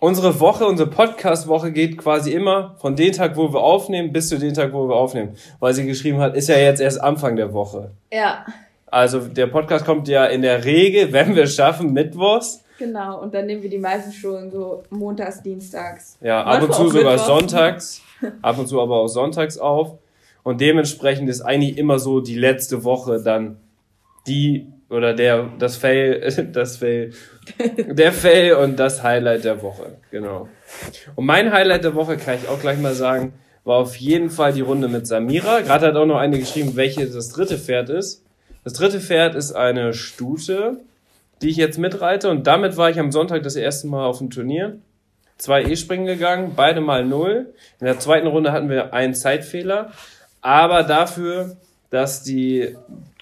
unsere 0.00 0.40
Woche, 0.40 0.66
unsere 0.66 0.90
Podcast-Woche 0.90 1.72
geht 1.72 1.98
quasi 1.98 2.32
immer 2.32 2.74
von 2.80 2.96
dem 2.96 3.12
Tag, 3.12 3.36
wo 3.36 3.52
wir 3.52 3.60
aufnehmen, 3.60 4.12
bis 4.12 4.28
zu 4.28 4.38
dem 4.38 4.52
Tag, 4.52 4.72
wo 4.72 4.88
wir 4.88 4.96
aufnehmen. 4.96 5.36
Weil 5.60 5.74
sie 5.74 5.86
geschrieben 5.86 6.18
hat, 6.18 6.34
ist 6.34 6.48
ja 6.48 6.56
jetzt 6.56 6.80
erst 6.80 7.00
Anfang 7.00 7.36
der 7.36 7.52
Woche. 7.52 7.92
Ja. 8.12 8.44
Also 8.86 9.20
der 9.20 9.46
Podcast 9.46 9.84
kommt 9.84 10.08
ja 10.08 10.26
in 10.26 10.42
der 10.42 10.64
Regel, 10.64 11.12
wenn 11.12 11.36
wir 11.36 11.44
es 11.44 11.54
schaffen, 11.54 11.92
mittwochs. 11.92 12.64
Genau, 12.80 13.20
und 13.20 13.34
dann 13.34 13.44
nehmen 13.44 13.62
wir 13.62 13.68
die 13.68 13.76
meisten 13.76 14.10
schon 14.10 14.50
so 14.50 14.82
montags, 14.88 15.42
dienstags. 15.42 16.16
Ja, 16.22 16.42
ab 16.42 16.62
und 16.62 16.72
zu 16.72 16.88
sogar 16.88 17.12
mittwochs. 17.12 17.26
sonntags. 17.26 18.02
Ab 18.42 18.58
und 18.58 18.68
zu 18.68 18.80
aber 18.80 18.96
auch 18.96 19.06
sonntags 19.06 19.58
auf. 19.58 19.98
Und 20.42 20.62
dementsprechend 20.62 21.28
ist 21.28 21.42
eigentlich 21.42 21.76
immer 21.76 21.98
so 21.98 22.20
die 22.20 22.36
letzte 22.36 22.82
Woche 22.82 23.22
dann 23.22 23.58
die 24.26 24.66
oder 24.88 25.12
der, 25.12 25.50
das 25.58 25.76
Fail, 25.76 26.48
das 26.52 26.78
Fail, 26.78 27.12
der 27.76 28.12
Fail 28.12 28.54
und 28.54 28.78
das 28.78 29.02
Highlight 29.02 29.44
der 29.44 29.60
Woche. 29.60 29.98
Genau. 30.10 30.48
Und 31.16 31.26
mein 31.26 31.52
Highlight 31.52 31.84
der 31.84 31.94
Woche 31.94 32.16
kann 32.16 32.36
ich 32.36 32.48
auch 32.48 32.60
gleich 32.60 32.78
mal 32.78 32.94
sagen, 32.94 33.34
war 33.64 33.76
auf 33.76 33.96
jeden 33.96 34.30
Fall 34.30 34.54
die 34.54 34.62
Runde 34.62 34.88
mit 34.88 35.06
Samira. 35.06 35.60
Gerade 35.60 35.88
hat 35.88 35.96
auch 35.96 36.06
noch 36.06 36.18
eine 36.18 36.38
geschrieben, 36.38 36.76
welches 36.76 37.12
das 37.12 37.28
dritte 37.28 37.58
Pferd 37.58 37.90
ist. 37.90 38.24
Das 38.64 38.72
dritte 38.72 39.00
Pferd 39.00 39.34
ist 39.34 39.52
eine 39.52 39.92
Stute, 39.92 40.78
die 41.42 41.48
ich 41.48 41.56
jetzt 41.56 41.78
mitreite 41.78 42.30
und 42.30 42.46
damit 42.46 42.76
war 42.76 42.90
ich 42.90 42.98
am 42.98 43.12
Sonntag 43.12 43.42
das 43.42 43.56
erste 43.56 43.86
Mal 43.86 44.06
auf 44.06 44.18
dem 44.18 44.30
Turnier. 44.30 44.78
Zwei 45.38 45.62
E-Springen 45.62 46.06
gegangen, 46.06 46.52
beide 46.54 46.80
mal 46.82 47.04
null. 47.04 47.54
In 47.80 47.86
der 47.86 47.98
zweiten 47.98 48.26
Runde 48.26 48.52
hatten 48.52 48.68
wir 48.68 48.92
einen 48.92 49.14
Zeitfehler, 49.14 49.92
aber 50.42 50.82
dafür, 50.82 51.56
dass 51.88 52.22
die 52.22 52.76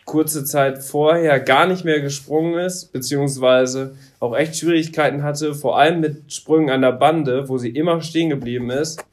kurze 0.04 0.44
Zeit 0.44 0.83
vorher 0.83 1.38
gar 1.38 1.66
nicht 1.66 1.85
mehr 1.85 2.00
gesprungen 2.00 2.59
ist, 2.59 2.92
beziehungsweise 2.92 3.94
auch 4.20 4.35
echt 4.35 4.57
Schwierigkeiten 4.57 5.22
hatte, 5.22 5.54
vor 5.54 5.78
allem 5.78 6.00
mit 6.00 6.33
Sprüngen 6.33 6.70
an 6.70 6.81
der 6.81 6.92
Bande, 6.92 7.48
wo 7.48 7.59
sie 7.59 7.70
immer 7.70 8.00
stehen 8.00 8.31
geblieben 8.31 8.70
ist, 8.70 9.04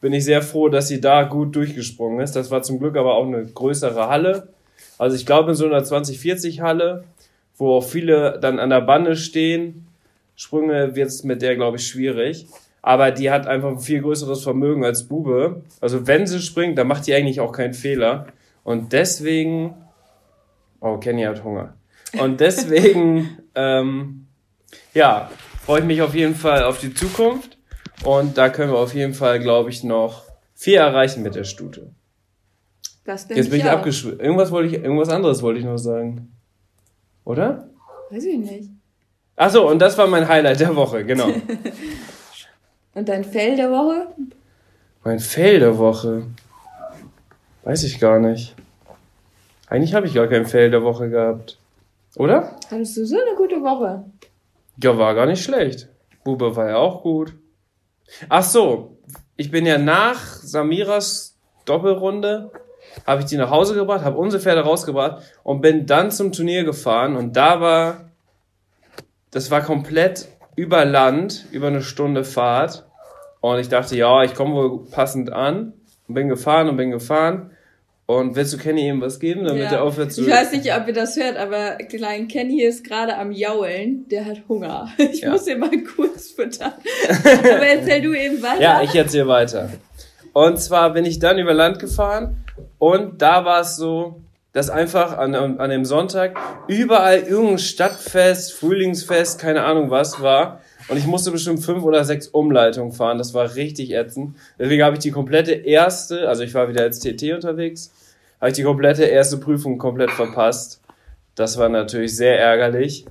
bin 0.00 0.12
ich 0.12 0.24
sehr 0.24 0.42
froh, 0.42 0.68
dass 0.68 0.88
sie 0.88 1.00
da 1.00 1.22
gut 1.22 1.54
durchgesprungen 1.54 2.20
ist. 2.20 2.34
Das 2.34 2.50
war 2.50 2.62
zum 2.62 2.78
Glück 2.78 2.96
aber 2.96 3.14
auch 3.14 3.26
eine 3.26 3.44
größere 3.44 4.08
Halle. 4.08 4.48
Also 4.98 5.16
ich 5.16 5.24
glaube 5.24 5.50
in 5.50 5.56
so 5.56 5.66
einer 5.66 5.84
2040 5.84 6.60
Halle, 6.60 7.04
wo 7.60 7.74
auch 7.74 7.84
viele 7.84 8.38
dann 8.40 8.58
an 8.58 8.70
der 8.70 8.80
Bande 8.80 9.16
stehen, 9.16 9.86
Sprünge 10.34 10.96
wird 10.96 11.08
es 11.08 11.22
mit 11.22 11.42
der, 11.42 11.54
glaube 11.54 11.76
ich, 11.76 11.86
schwierig. 11.86 12.46
Aber 12.82 13.10
die 13.10 13.30
hat 13.30 13.46
einfach 13.46 13.68
ein 13.68 13.78
viel 13.78 14.00
größeres 14.00 14.42
Vermögen 14.42 14.86
als 14.86 15.06
Bube. 15.06 15.62
Also 15.82 16.06
wenn 16.06 16.26
sie 16.26 16.40
springt, 16.40 16.78
dann 16.78 16.88
macht 16.88 17.06
die 17.06 17.12
eigentlich 17.12 17.40
auch 17.40 17.52
keinen 17.52 17.74
Fehler. 17.74 18.28
Und 18.64 18.94
deswegen, 18.94 19.74
oh, 20.80 20.96
Kenny 20.96 21.24
hat 21.24 21.44
Hunger. 21.44 21.74
Und 22.18 22.40
deswegen, 22.40 23.38
ähm, 23.54 24.26
ja, 24.94 25.30
freue 25.66 25.80
ich 25.80 25.86
mich 25.86 26.00
auf 26.00 26.14
jeden 26.14 26.34
Fall 26.34 26.64
auf 26.64 26.80
die 26.80 26.94
Zukunft. 26.94 27.58
Und 28.02 28.38
da 28.38 28.48
können 28.48 28.72
wir 28.72 28.78
auf 28.78 28.94
jeden 28.94 29.12
Fall, 29.12 29.40
glaube 29.40 29.68
ich, 29.68 29.84
noch 29.84 30.24
viel 30.54 30.76
erreichen 30.76 31.22
mit 31.22 31.34
der 31.34 31.44
Stute. 31.44 31.90
Das 33.04 33.26
denke 33.26 33.42
Jetzt 33.42 33.50
bin 33.50 33.60
ich 33.60 33.66
auch. 33.66 33.72
abgeschwitzt. 33.72 34.20
Irgendwas 34.20 34.50
wollte 34.50 34.74
ich, 34.74 34.82
irgendwas 34.82 35.10
anderes 35.10 35.42
wollte 35.42 35.60
ich 35.60 35.66
noch 35.66 35.76
sagen. 35.76 36.39
Oder? 37.24 37.68
Weiß 38.10 38.24
ich 38.24 38.38
nicht. 38.38 38.70
Ach 39.36 39.50
so, 39.50 39.68
und 39.68 39.78
das 39.78 39.96
war 39.96 40.06
mein 40.06 40.28
Highlight 40.28 40.60
der 40.60 40.74
Woche, 40.76 41.04
genau. 41.04 41.28
Und 42.94 43.08
dein 43.08 43.24
Fell 43.24 43.56
der 43.56 43.70
Woche? 43.70 44.08
mein 45.04 45.18
Fail 45.18 45.60
der 45.60 45.78
Woche. 45.78 46.24
Weiß 47.62 47.84
ich 47.84 48.00
gar 48.00 48.18
nicht. 48.18 48.54
Eigentlich 49.68 49.94
habe 49.94 50.06
ich 50.06 50.14
gar 50.14 50.26
kein 50.26 50.44
Fail 50.46 50.70
der 50.70 50.82
Woche 50.82 51.08
gehabt. 51.08 51.58
Oder? 52.16 52.56
Hattest 52.70 52.96
du 52.96 53.06
so 53.06 53.16
eine 53.16 53.36
gute 53.36 53.62
Woche? 53.62 54.04
Ja, 54.82 54.98
war 54.98 55.14
gar 55.14 55.26
nicht 55.26 55.42
schlecht. 55.42 55.88
Bube 56.24 56.54
war 56.56 56.68
ja 56.68 56.76
auch 56.76 57.02
gut. 57.02 57.32
Ach 58.28 58.42
so, 58.42 58.98
ich 59.36 59.50
bin 59.50 59.64
ja 59.64 59.78
nach 59.78 60.18
Samiras 60.18 61.38
Doppelrunde, 61.64 62.50
habe 63.06 63.20
ich 63.20 63.26
die 63.26 63.36
nach 63.36 63.50
Hause 63.50 63.74
gebracht, 63.74 64.04
habe 64.04 64.18
unsere 64.18 64.42
Pferde 64.42 64.62
rausgebracht 64.62 65.22
und 65.42 65.60
bin 65.60 65.86
dann 65.86 66.10
zum 66.10 66.32
Turnier 66.32 66.64
gefahren 66.64 67.16
und 67.16 67.36
da 67.36 67.60
war, 67.60 68.10
das 69.30 69.50
war 69.50 69.60
komplett 69.62 70.28
über 70.56 70.84
Land, 70.84 71.46
über 71.52 71.68
eine 71.68 71.82
Stunde 71.82 72.24
Fahrt 72.24 72.86
und 73.40 73.58
ich 73.58 73.68
dachte, 73.68 73.96
ja, 73.96 74.22
ich 74.22 74.34
komme 74.34 74.54
wohl 74.54 74.84
passend 74.90 75.32
an 75.32 75.72
und 76.08 76.14
bin 76.14 76.28
gefahren 76.28 76.68
und 76.68 76.76
bin 76.76 76.90
gefahren 76.90 77.50
und 78.06 78.34
willst 78.34 78.52
du 78.52 78.58
Kenny 78.58 78.88
ihm 78.88 79.00
was 79.00 79.20
geben, 79.20 79.44
damit 79.44 79.70
er 79.70 79.84
aufhört 79.84 80.12
zu... 80.12 80.22
ich 80.22 80.28
weiß 80.28 80.50
nicht, 80.50 80.74
ob 80.74 80.88
ihr 80.88 80.92
das 80.92 81.16
hört, 81.16 81.36
aber 81.36 81.76
klein 81.76 82.26
Kenny 82.26 82.60
ist 82.60 82.82
gerade 82.82 83.16
am 83.16 83.30
Jaulen. 83.30 84.08
Der 84.08 84.24
hat 84.24 84.42
Hunger. 84.48 84.88
Ich 84.98 85.20
Ja. 85.20 85.30
muss 85.30 85.46
ihn 85.46 85.60
mal 85.60 85.70
kurz 85.96 86.32
füttern. 86.32 86.72
aber 87.24 87.66
erzähl 87.66 88.02
du 88.02 88.12
eben 88.12 88.42
weiter. 88.42 88.60
Ja, 88.60 88.82
ich 88.82 88.92
erzähle 88.96 89.28
weiter. 89.28 89.70
Und 90.32 90.60
zwar 90.60 90.92
bin 90.92 91.04
ich 91.04 91.20
dann 91.20 91.38
über 91.38 91.54
Land 91.54 91.78
gefahren 91.78 92.36
und 92.78 93.20
da 93.22 93.44
war 93.44 93.60
es 93.60 93.76
so, 93.76 94.20
dass 94.52 94.68
einfach 94.68 95.16
an, 95.16 95.34
an 95.34 95.70
dem 95.70 95.84
Sonntag 95.84 96.36
überall 96.66 97.18
irgendein 97.20 97.58
Stadtfest, 97.58 98.52
Frühlingsfest, 98.54 99.38
keine 99.40 99.62
Ahnung 99.64 99.90
was 99.90 100.20
war. 100.20 100.60
Und 100.88 100.96
ich 100.96 101.06
musste 101.06 101.30
bestimmt 101.30 101.64
fünf 101.64 101.84
oder 101.84 102.04
sechs 102.04 102.26
Umleitungen 102.26 102.90
fahren. 102.90 103.18
Das 103.18 103.32
war 103.32 103.54
richtig 103.54 103.92
ätzend. 103.92 104.34
Deswegen 104.58 104.82
habe 104.82 104.96
ich 104.96 105.00
die 105.02 105.12
komplette 105.12 105.52
erste, 105.52 106.28
also 106.28 106.42
ich 106.42 106.52
war 106.54 106.68
wieder 106.68 106.82
als 106.82 106.98
TT 106.98 107.32
unterwegs, 107.32 107.92
habe 108.40 108.50
ich 108.50 108.56
die 108.56 108.64
komplette 108.64 109.04
erste 109.04 109.36
Prüfung 109.36 109.78
komplett 109.78 110.10
verpasst. 110.10 110.80
Das 111.36 111.56
war 111.58 111.68
natürlich 111.68 112.16
sehr 112.16 112.40
ärgerlich. 112.40 113.04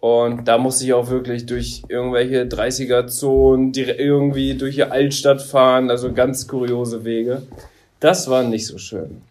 Und 0.00 0.46
da 0.48 0.56
musste 0.58 0.84
ich 0.84 0.94
auch 0.94 1.10
wirklich 1.10 1.44
durch 1.44 1.82
irgendwelche 1.88 2.44
30er-Zonen, 2.46 3.72
dire- 3.72 3.98
irgendwie 3.98 4.54
durch 4.54 4.76
die 4.76 4.84
Altstadt 4.84 5.42
fahren, 5.42 5.90
also 5.90 6.12
ganz 6.12 6.46
kuriose 6.48 7.04
Wege. 7.04 7.42
Das 8.00 8.28
war 8.30 8.42
nicht 8.44 8.66
so 8.66 8.78
schön. 8.78 9.22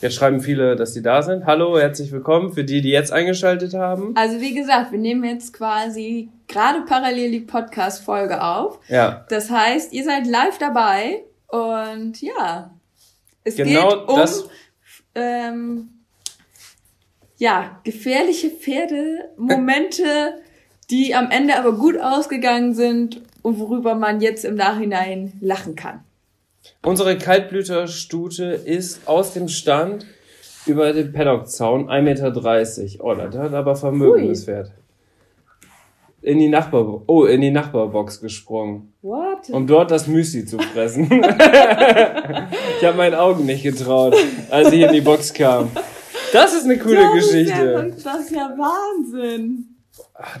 Jetzt 0.00 0.16
schreiben 0.16 0.40
viele, 0.40 0.74
dass 0.74 0.94
sie 0.94 1.02
da 1.02 1.22
sind. 1.22 1.46
Hallo, 1.46 1.78
herzlich 1.78 2.10
willkommen 2.10 2.52
für 2.52 2.64
die, 2.64 2.80
die 2.80 2.90
jetzt 2.90 3.12
eingeschaltet 3.12 3.74
haben. 3.74 4.16
Also 4.16 4.40
wie 4.40 4.54
gesagt, 4.54 4.90
wir 4.90 4.98
nehmen 4.98 5.22
jetzt 5.24 5.52
quasi 5.52 6.28
gerade 6.48 6.80
parallel 6.82 7.30
die 7.30 7.40
Podcast-Folge 7.40 8.42
auf. 8.42 8.80
Ja, 8.88 9.24
Das 9.28 9.50
heißt, 9.50 9.92
ihr 9.92 10.04
seid 10.04 10.26
live 10.26 10.58
dabei 10.58 11.22
und 11.48 12.20
ja, 12.20 12.70
es 13.44 13.56
Genau 13.56 13.90
geht 13.90 14.08
um 14.08 14.16
das- 14.16 14.48
ähm, 15.14 15.88
ja 17.38 17.78
gefährliche 17.84 18.50
Pferdemomente, 18.50 20.04
die 20.90 21.14
am 21.14 21.30
Ende 21.30 21.56
aber 21.56 21.72
gut 21.76 21.96
ausgegangen 22.00 22.74
sind 22.74 23.20
und 23.42 23.58
worüber 23.60 23.94
man 23.94 24.20
jetzt 24.20 24.44
im 24.44 24.56
Nachhinein 24.56 25.32
lachen 25.40 25.76
kann. 25.76 26.00
Unsere 26.84 27.18
Kaltblüterstute 27.18 28.44
ist 28.44 29.06
aus 29.06 29.34
dem 29.34 29.48
Stand 29.48 30.06
über 30.66 30.92
den 30.92 31.12
Paddockzaun 31.12 31.88
1,30 31.88 32.02
Meter. 32.02 33.04
Oh, 33.04 33.14
das 33.14 33.36
hat 33.36 33.54
aber 33.54 33.76
Vermögen, 33.76 34.28
das 34.28 34.44
Pferd. 34.44 34.72
In 36.20 36.38
die 36.38 36.48
Nachbar, 36.48 37.02
oh, 37.06 37.24
in 37.24 37.40
die 37.40 37.50
Nachbarbox 37.50 38.20
gesprungen. 38.20 38.92
What? 39.02 39.50
um 39.50 39.66
dort 39.66 39.90
das 39.90 40.06
Müsli 40.06 40.44
zu 40.44 40.58
fressen. 40.58 41.04
ich 41.10 42.84
habe 42.86 42.96
meinen 42.96 43.14
Augen 43.14 43.44
nicht 43.44 43.62
getraut, 43.62 44.14
als 44.50 44.72
ich 44.72 44.82
in 44.82 44.92
die 44.92 45.00
Box 45.00 45.32
kam. 45.32 45.70
Das 46.32 46.54
ist 46.54 46.64
eine 46.64 46.78
coole 46.78 46.96
das 46.96 47.14
Geschichte. 47.14 47.52
Ist 47.52 48.06
ja, 48.06 48.12
das 48.12 48.20
ist 48.24 48.30
ja 48.30 48.56
Wahnsinn. 48.56 49.66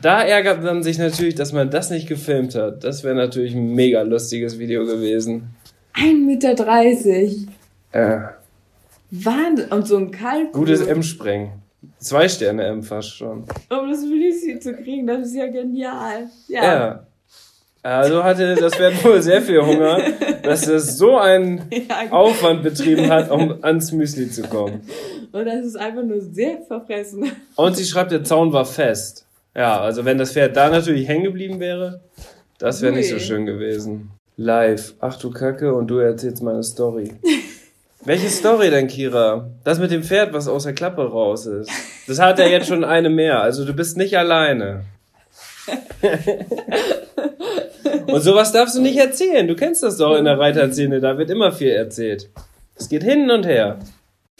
Da 0.00 0.22
ärgert 0.22 0.62
man 0.62 0.82
sich 0.82 0.98
natürlich, 0.98 1.34
dass 1.34 1.52
man 1.52 1.70
das 1.70 1.90
nicht 1.90 2.08
gefilmt 2.08 2.54
hat. 2.54 2.84
Das 2.84 3.04
wäre 3.04 3.14
natürlich 3.14 3.54
ein 3.54 3.74
mega 3.74 4.02
lustiges 4.02 4.58
Video 4.58 4.84
gewesen. 4.86 5.50
1,30 5.94 6.24
Meter. 6.24 6.58
Äh, 7.92 8.20
Wahnsinn. 9.10 9.68
Und 9.70 9.86
so 9.86 9.96
ein 9.96 10.10
Kalb. 10.10 10.52
gutes 10.52 10.80
M-Sprengen. 10.80 11.62
Zwei 11.98 12.28
Sterne 12.28 12.64
M 12.64 12.82
fast 12.82 13.16
schon. 13.16 13.44
Um 13.70 13.90
das 13.90 14.02
Müsli 14.04 14.58
zu 14.60 14.74
kriegen, 14.74 15.06
das 15.06 15.28
ist 15.28 15.34
ja 15.34 15.46
genial. 15.46 16.28
Ja. 16.48 16.64
Ja. 16.64 17.06
Also 17.82 18.22
hatte 18.22 18.54
das 18.54 18.76
Pferd 18.76 19.04
wohl 19.04 19.20
sehr 19.20 19.42
viel 19.42 19.60
Hunger, 19.60 20.00
dass 20.42 20.68
es 20.68 20.96
so 20.96 21.18
einen 21.18 21.64
ja. 21.72 22.10
Aufwand 22.12 22.62
betrieben 22.62 23.10
hat, 23.10 23.30
um 23.30 23.58
ans 23.62 23.90
Müsli 23.90 24.30
zu 24.30 24.42
kommen. 24.42 24.82
Und 25.32 25.44
das 25.44 25.66
ist 25.66 25.76
einfach 25.76 26.04
nur 26.04 26.20
sehr 26.20 26.62
verfressen. 26.62 27.32
Und 27.56 27.76
sie 27.76 27.84
schreibt, 27.84 28.12
der 28.12 28.22
Zaun 28.22 28.52
war 28.52 28.64
fest. 28.64 29.26
Ja, 29.56 29.80
also 29.80 30.04
wenn 30.04 30.16
das 30.16 30.32
Pferd 30.32 30.56
da 30.56 30.70
natürlich 30.70 31.08
hängen 31.08 31.24
geblieben 31.24 31.58
wäre, 31.58 32.00
das 32.58 32.80
wäre 32.82 32.92
nicht 32.92 33.08
so 33.08 33.18
schön 33.18 33.46
gewesen. 33.46 34.12
Live. 34.36 34.94
Ach 35.00 35.18
du 35.18 35.30
Kacke, 35.30 35.74
und 35.74 35.88
du 35.88 35.98
erzählst 35.98 36.42
meine 36.42 36.62
Story. 36.62 37.12
Welche 38.04 38.28
Story 38.28 38.70
denn, 38.70 38.88
Kira? 38.88 39.50
Das 39.62 39.78
mit 39.78 39.90
dem 39.90 40.02
Pferd, 40.02 40.32
was 40.32 40.48
aus 40.48 40.64
der 40.64 40.72
Klappe 40.72 41.08
raus 41.08 41.46
ist. 41.46 41.70
Das 42.08 42.18
hat 42.18 42.38
ja 42.38 42.46
jetzt 42.46 42.66
schon 42.66 42.82
eine 42.82 43.10
mehr. 43.10 43.40
Also 43.40 43.64
du 43.64 43.74
bist 43.74 43.96
nicht 43.96 44.18
alleine. 44.18 44.84
und 48.06 48.20
sowas 48.20 48.50
darfst 48.50 48.74
du 48.74 48.80
nicht 48.80 48.98
erzählen. 48.98 49.46
Du 49.46 49.54
kennst 49.54 49.84
das 49.84 49.98
doch 49.98 50.16
in 50.16 50.24
der 50.24 50.38
Reiterszene. 50.38 51.00
Da 51.00 51.16
wird 51.16 51.30
immer 51.30 51.52
viel 51.52 51.70
erzählt. 51.70 52.28
Es 52.74 52.88
geht 52.88 53.04
hin 53.04 53.30
und 53.30 53.46
her. 53.46 53.78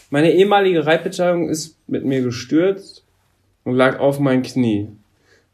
Meine 0.09 0.33
ehemalige 0.33 0.85
Reitbeteiligung 0.85 1.47
ist 1.47 1.77
mit 1.87 2.03
mir 2.03 2.21
gestürzt 2.21 3.05
und 3.63 3.75
lag 3.75 3.99
auf 3.99 4.19
mein 4.19 4.41
Knie. 4.41 4.89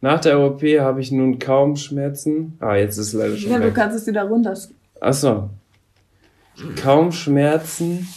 Nach 0.02 0.20
der 0.22 0.40
OP 0.40 0.62
habe 0.80 1.02
ich 1.02 1.12
nun 1.12 1.40
kaum 1.40 1.76
Schmerzen. 1.76 2.58
Ah, 2.60 2.76
jetzt 2.76 2.98
ist 2.98 3.08
es 3.08 3.14
leider 3.14 3.36
schon 3.38 3.52
Ja, 3.52 3.58
du 3.60 3.66
weg. 3.66 3.76
kannst 3.76 3.98
es 3.98 4.08
wieder 4.08 4.24
runter. 4.24 4.58
Ach 5.02 5.14
so. 5.14 5.50
Kaum 6.82 7.12
Schmerzen. 7.12 8.08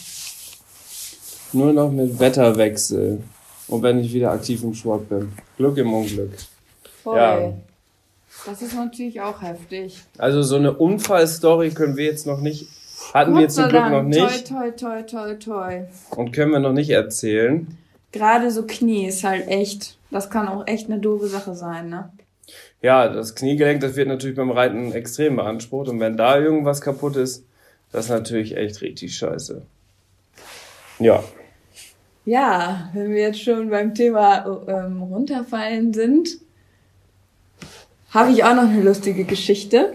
Nur 1.51 1.73
noch 1.73 1.91
mit 1.91 2.19
Wetterwechsel. 2.19 3.21
Und 3.67 3.83
wenn 3.83 3.99
ich 3.99 4.13
wieder 4.13 4.31
aktiv 4.31 4.63
im 4.63 4.73
Sport 4.73 5.09
bin. 5.09 5.31
Glück 5.57 5.77
im 5.77 5.93
Unglück. 5.93 6.31
Voll. 7.03 7.17
Ja. 7.17 7.53
Das 8.45 8.61
ist 8.61 8.75
natürlich 8.75 9.21
auch 9.21 9.41
heftig. 9.41 10.01
Also 10.17 10.41
so 10.41 10.55
eine 10.55 10.73
Unfallstory 10.73 11.69
können 11.71 11.95
wir 11.95 12.05
jetzt 12.05 12.25
noch 12.27 12.41
nicht, 12.41 12.67
hatten 13.13 13.33
wir 13.35 13.41
Gott 13.43 13.51
sei 13.51 13.61
zum 13.63 13.71
Glück 13.71 13.89
noch 13.89 14.03
nicht 14.03 14.47
Toi, 14.47 14.71
toi, 14.71 15.01
toi, 15.01 15.01
toi, 15.03 15.33
toi. 15.35 15.81
und 16.17 16.31
können 16.33 16.51
wir 16.51 16.59
noch 16.59 16.73
nicht 16.73 16.89
erzählen. 16.89 17.67
Gerade 18.11 18.51
so 18.51 18.63
Knie 18.63 19.05
ist 19.07 19.23
halt 19.23 19.47
echt, 19.47 19.97
das 20.13 20.29
kann 20.29 20.47
auch 20.47 20.65
echt 20.67 20.89
eine 20.89 20.99
doofe 20.99 21.27
Sache 21.27 21.55
sein, 21.55 21.89
ne? 21.89 22.11
Ja, 22.81 23.07
das 23.07 23.35
Kniegelenk, 23.35 23.81
das 23.81 23.95
wird 23.95 24.07
natürlich 24.07 24.35
beim 24.35 24.51
Reiten 24.51 24.91
extrem 24.91 25.37
beansprucht. 25.37 25.87
Und 25.89 25.99
wenn 25.99 26.17
da 26.17 26.37
irgendwas 26.37 26.81
kaputt 26.81 27.15
ist, 27.15 27.45
das 27.91 28.05
ist 28.05 28.11
natürlich 28.11 28.55
echt 28.57 28.81
richtig 28.81 29.15
scheiße. 29.17 29.61
Ja. 30.99 31.23
Ja, 32.25 32.89
wenn 32.93 33.11
wir 33.11 33.21
jetzt 33.21 33.41
schon 33.41 33.69
beim 33.69 33.93
Thema 33.95 34.45
ähm, 34.67 35.01
runterfallen 35.03 35.93
sind, 35.93 36.37
habe 38.11 38.31
ich 38.31 38.43
auch 38.43 38.55
noch 38.55 38.63
eine 38.63 38.81
lustige 38.81 39.23
Geschichte 39.23 39.93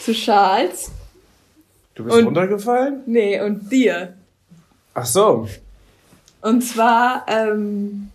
zu 0.00 0.12
Charles. 0.12 0.90
Du 1.94 2.04
bist 2.04 2.16
Und- 2.16 2.26
runtergefallen? 2.26 3.02
Nee, 3.06 3.40
und 3.40 3.70
dir. 3.70 4.14
Ach 4.94 5.06
so. 5.06 5.48
Und 6.42 6.62
zwar 6.62 7.26
ähm, 7.28 8.10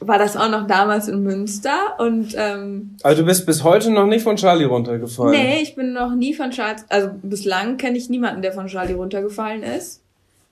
war 0.00 0.18
das 0.18 0.36
auch 0.36 0.48
noch 0.50 0.66
damals 0.66 1.08
in 1.08 1.22
Münster 1.22 1.96
und 1.98 2.34
ähm, 2.36 2.96
Also 3.02 3.22
du 3.22 3.26
bist 3.26 3.46
bis 3.46 3.64
heute 3.64 3.90
noch 3.90 4.06
nicht 4.06 4.22
von 4.22 4.36
Charlie 4.36 4.64
runtergefallen. 4.64 5.32
nee, 5.32 5.60
ich 5.62 5.74
bin 5.74 5.92
noch 5.92 6.14
nie 6.14 6.34
von 6.34 6.50
Charles, 6.50 6.84
also 6.88 7.10
bislang 7.22 7.76
kenne 7.76 7.98
ich 7.98 8.08
niemanden, 8.08 8.42
der 8.42 8.52
von 8.52 8.66
Charlie 8.68 8.94
runtergefallen 8.94 9.62
ist. 9.62 10.00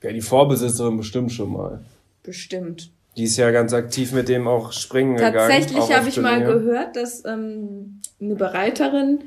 Ja, 0.02 0.12
die 0.12 0.20
Vorbesitzerin 0.20 0.96
bestimmt 0.96 1.32
schon 1.32 1.52
mal. 1.52 1.80
Bestimmt. 2.22 2.90
Die 3.16 3.24
ist 3.24 3.36
ja 3.36 3.50
ganz 3.50 3.72
aktiv 3.72 4.12
mit 4.12 4.28
dem 4.28 4.46
auch 4.46 4.72
springen 4.72 5.16
gegangen. 5.16 5.34
Tatsächlich 5.34 5.96
habe 5.96 6.08
ich 6.08 6.20
mal 6.20 6.44
gehört, 6.44 6.96
dass 6.96 7.24
ähm, 7.24 8.00
eine 8.20 8.34
Bereiterin 8.34 9.20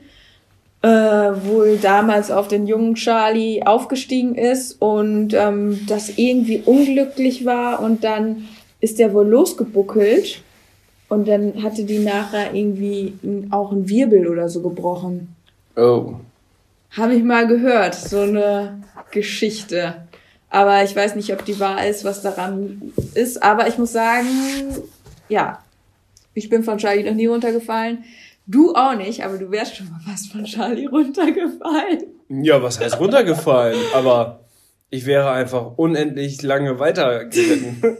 äh, 0.81 0.87
wohl 0.87 1.77
damals 1.81 2.29
auf 2.29 2.47
den 2.47 2.67
jungen 2.67 2.95
Charlie 2.95 3.63
aufgestiegen 3.63 4.35
ist 4.35 4.81
und 4.81 5.33
ähm, 5.33 5.85
das 5.87 6.17
irgendwie 6.17 6.61
unglücklich 6.65 7.45
war 7.45 7.81
und 7.81 8.03
dann 8.03 8.47
ist 8.81 8.99
der 8.99 9.13
wohl 9.13 9.27
losgebuckelt 9.27 10.41
und 11.09 11.27
dann 11.27 11.63
hatte 11.63 11.83
die 11.83 11.99
nachher 11.99 12.53
irgendwie 12.53 13.13
auch 13.49 13.71
einen 13.71 13.89
Wirbel 13.89 14.27
oder 14.27 14.47
so 14.47 14.61
gebrochen. 14.61 15.35
Oh. 15.75 16.15
Habe 16.91 17.15
ich 17.15 17.23
mal 17.23 17.47
gehört, 17.47 17.95
so 17.95 18.21
eine 18.21 18.81
Geschichte. 19.11 20.07
Aber 20.49 20.83
ich 20.83 20.95
weiß 20.95 21.15
nicht, 21.15 21.31
ob 21.33 21.45
die 21.45 21.59
wahr 21.59 21.85
ist, 21.85 22.03
was 22.03 22.21
daran 22.21 22.93
ist. 23.13 23.41
Aber 23.43 23.67
ich 23.67 23.77
muss 23.77 23.91
sagen, 23.91 24.27
ja, 25.27 25.59
ich 26.33 26.49
bin 26.49 26.63
von 26.63 26.77
Charlie 26.77 27.03
noch 27.03 27.13
nie 27.13 27.27
runtergefallen. 27.27 28.03
Du 28.47 28.73
auch 28.73 28.95
nicht, 28.95 29.23
aber 29.23 29.37
du 29.37 29.51
wärst 29.51 29.75
schon 29.75 29.91
mal 29.91 29.99
fast 30.03 30.31
von 30.31 30.43
Charlie 30.43 30.87
runtergefallen. 30.87 32.05
Ja, 32.29 32.61
was 32.63 32.79
heißt 32.79 32.99
runtergefallen? 32.99 33.77
Aber 33.93 34.39
ich 34.89 35.05
wäre 35.05 35.31
einfach 35.31 35.77
unendlich 35.77 36.41
lange 36.41 36.79
weitergeritten. 36.79 37.81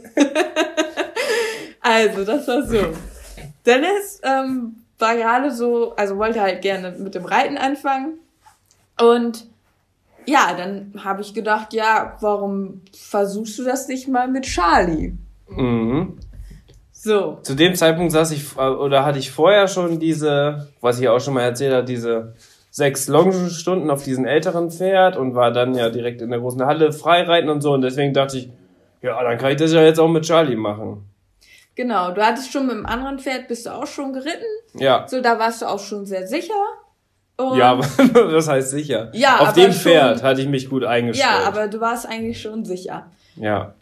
Also, 1.90 2.24
das 2.24 2.46
war 2.46 2.62
so. 2.62 2.78
Dennis 3.66 4.20
ähm, 4.22 4.76
war 4.98 5.16
gerade 5.16 5.50
so, 5.50 5.94
also 5.96 6.16
wollte 6.18 6.40
halt 6.40 6.62
gerne 6.62 6.92
mit 6.92 7.14
dem 7.14 7.24
Reiten 7.24 7.56
anfangen. 7.56 8.18
Und 9.00 9.46
ja, 10.26 10.54
dann 10.56 10.92
habe 11.02 11.22
ich 11.22 11.34
gedacht, 11.34 11.72
ja, 11.72 12.16
warum 12.20 12.82
versuchst 12.96 13.58
du 13.58 13.64
das 13.64 13.88
nicht 13.88 14.08
mal 14.08 14.28
mit 14.28 14.44
Charlie? 14.44 15.14
mhm. 15.48 16.18
So. 16.92 17.38
Zu 17.42 17.54
dem 17.54 17.74
Zeitpunkt 17.74 18.12
saß 18.12 18.30
ich, 18.32 18.58
äh, 18.58 18.60
oder 18.60 19.06
hatte 19.06 19.18
ich 19.18 19.30
vorher 19.30 19.68
schon 19.68 19.98
diese, 19.98 20.68
was 20.82 21.00
ich 21.00 21.08
auch 21.08 21.18
schon 21.18 21.32
mal 21.32 21.44
erzählt 21.44 21.72
habe, 21.72 21.86
diese 21.86 22.34
sechs 22.70 23.08
Longenstunden 23.08 23.90
auf 23.90 24.04
diesem 24.04 24.26
älteren 24.26 24.70
Pferd 24.70 25.16
und 25.16 25.34
war 25.34 25.50
dann 25.50 25.74
ja 25.74 25.88
direkt 25.88 26.20
in 26.20 26.28
der 26.28 26.40
großen 26.40 26.64
Halle 26.66 26.92
freireiten 26.92 27.48
und 27.48 27.62
so. 27.62 27.72
Und 27.72 27.80
deswegen 27.80 28.12
dachte 28.12 28.36
ich, 28.36 28.50
ja, 29.00 29.20
dann 29.22 29.38
kann 29.38 29.50
ich 29.50 29.56
das 29.56 29.72
ja 29.72 29.82
jetzt 29.82 29.98
auch 29.98 30.08
mit 30.08 30.24
Charlie 30.24 30.56
machen. 30.56 31.09
Genau, 31.76 32.10
du 32.12 32.22
hattest 32.24 32.52
schon 32.52 32.66
mit 32.66 32.76
dem 32.76 32.84
anderen 32.86 33.18
Pferd, 33.18 33.48
bist 33.48 33.64
du 33.66 33.70
auch 33.70 33.86
schon 33.86 34.12
geritten. 34.12 34.44
Ja. 34.74 35.06
So, 35.08 35.20
da 35.20 35.38
warst 35.38 35.62
du 35.62 35.66
auch 35.66 35.78
schon 35.80 36.04
sehr 36.04 36.26
sicher. 36.26 36.52
Und 37.36 37.56
Ja, 37.56 37.70
aber 37.72 37.86
das 38.32 38.48
heißt 38.48 38.70
sicher. 38.70 39.10
Ja, 39.14 39.38
Auf 39.40 39.52
dem 39.54 39.72
schon- 39.72 39.80
Pferd 39.82 40.22
hatte 40.22 40.42
ich 40.42 40.48
mich 40.48 40.68
gut 40.68 40.84
eingestellt. 40.84 41.28
ja, 41.30 41.46
aber 41.46 41.68
du 41.68 41.80
warst 41.80 42.06
eigentlich 42.06 42.40
schon 42.40 42.64
sicher. 42.64 43.06
Ja. 43.36 43.74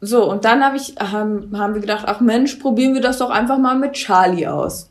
So, 0.00 0.30
und 0.30 0.44
dann 0.44 0.62
hab 0.62 0.74
ich, 0.74 0.94
haben, 1.00 1.58
haben 1.58 1.74
wir 1.74 1.80
gedacht, 1.80 2.04
ach 2.06 2.20
Mensch, 2.20 2.56
probieren 2.56 2.94
wir 2.94 3.00
das 3.00 3.18
doch 3.18 3.30
einfach 3.30 3.58
mal 3.58 3.74
mit 3.76 3.94
Charlie 3.94 4.46
aus. 4.46 4.90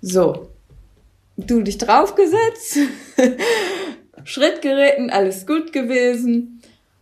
So. 0.00 0.50
Du 1.36 1.62
dich 1.62 1.78
draufgesetzt, 1.78 2.78
Schritt 4.24 4.62
geritten, 4.62 5.10
alles 5.10 5.46
gut 5.46 5.72
gewesen. 5.72 6.53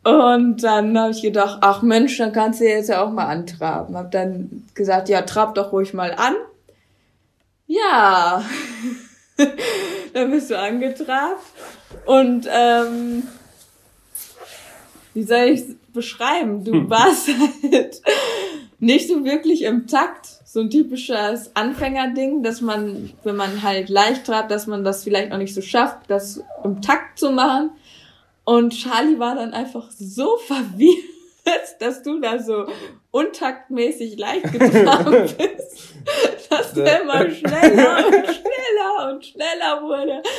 Und 0.04 0.64
dann 0.64 0.98
habe 0.98 1.12
ich 1.12 1.22
gedacht, 1.22 1.58
ach 1.60 1.82
Mensch, 1.82 2.18
dann 2.18 2.32
kannst 2.32 2.60
du 2.60 2.64
jetzt 2.64 2.88
ja 2.88 3.04
auch 3.04 3.10
mal 3.10 3.26
antraben. 3.26 3.96
Hab 3.96 4.10
dann 4.10 4.66
gesagt, 4.74 5.08
ja, 5.08 5.22
trab 5.22 5.54
doch 5.54 5.72
ruhig 5.72 5.94
mal 5.94 6.12
an. 6.12 6.34
Ja, 7.68 8.44
dann 10.12 10.30
bist 10.30 10.50
du 10.50 10.58
angetrabt. 10.58 11.42
Und 12.04 12.48
ähm, 12.50 13.22
wie 15.14 15.22
soll 15.22 15.50
ich 15.50 15.64
beschreiben? 15.92 16.64
Du 16.64 16.72
warst 16.90 17.28
halt 17.28 18.02
nicht 18.80 19.08
so 19.08 19.24
wirklich 19.24 19.62
im 19.62 19.86
Takt. 19.86 20.26
So 20.44 20.60
ein 20.60 20.68
typisches 20.68 21.54
Anfängerding, 21.54 22.42
dass 22.42 22.60
man, 22.60 23.10
wenn 23.24 23.36
man 23.36 23.62
halt 23.62 23.88
leicht 23.88 24.26
trabt, 24.26 24.50
dass 24.50 24.66
man 24.66 24.84
das 24.84 25.04
vielleicht 25.04 25.32
auch 25.32 25.38
nicht 25.38 25.54
so 25.54 25.62
schafft, 25.62 25.98
das 26.08 26.42
im 26.62 26.82
Takt 26.82 27.18
zu 27.18 27.30
machen. 27.30 27.70
Und 28.44 28.70
Charlie 28.70 29.18
war 29.18 29.34
dann 29.34 29.52
einfach 29.52 29.90
so 29.90 30.36
verwirrt, 30.46 31.80
dass 31.80 32.02
du 32.02 32.20
da 32.20 32.38
so 32.38 32.66
untaktmäßig 33.10 34.16
leicht 34.18 34.52
getragen 34.52 35.12
bist, 35.38 35.94
dass 36.48 36.72
der 36.72 37.02
immer 37.02 37.30
schneller 37.30 38.06
und 38.06 38.26
schneller 38.26 39.12
und 39.12 39.26
schneller 39.26 39.82
wurde. 39.82 40.22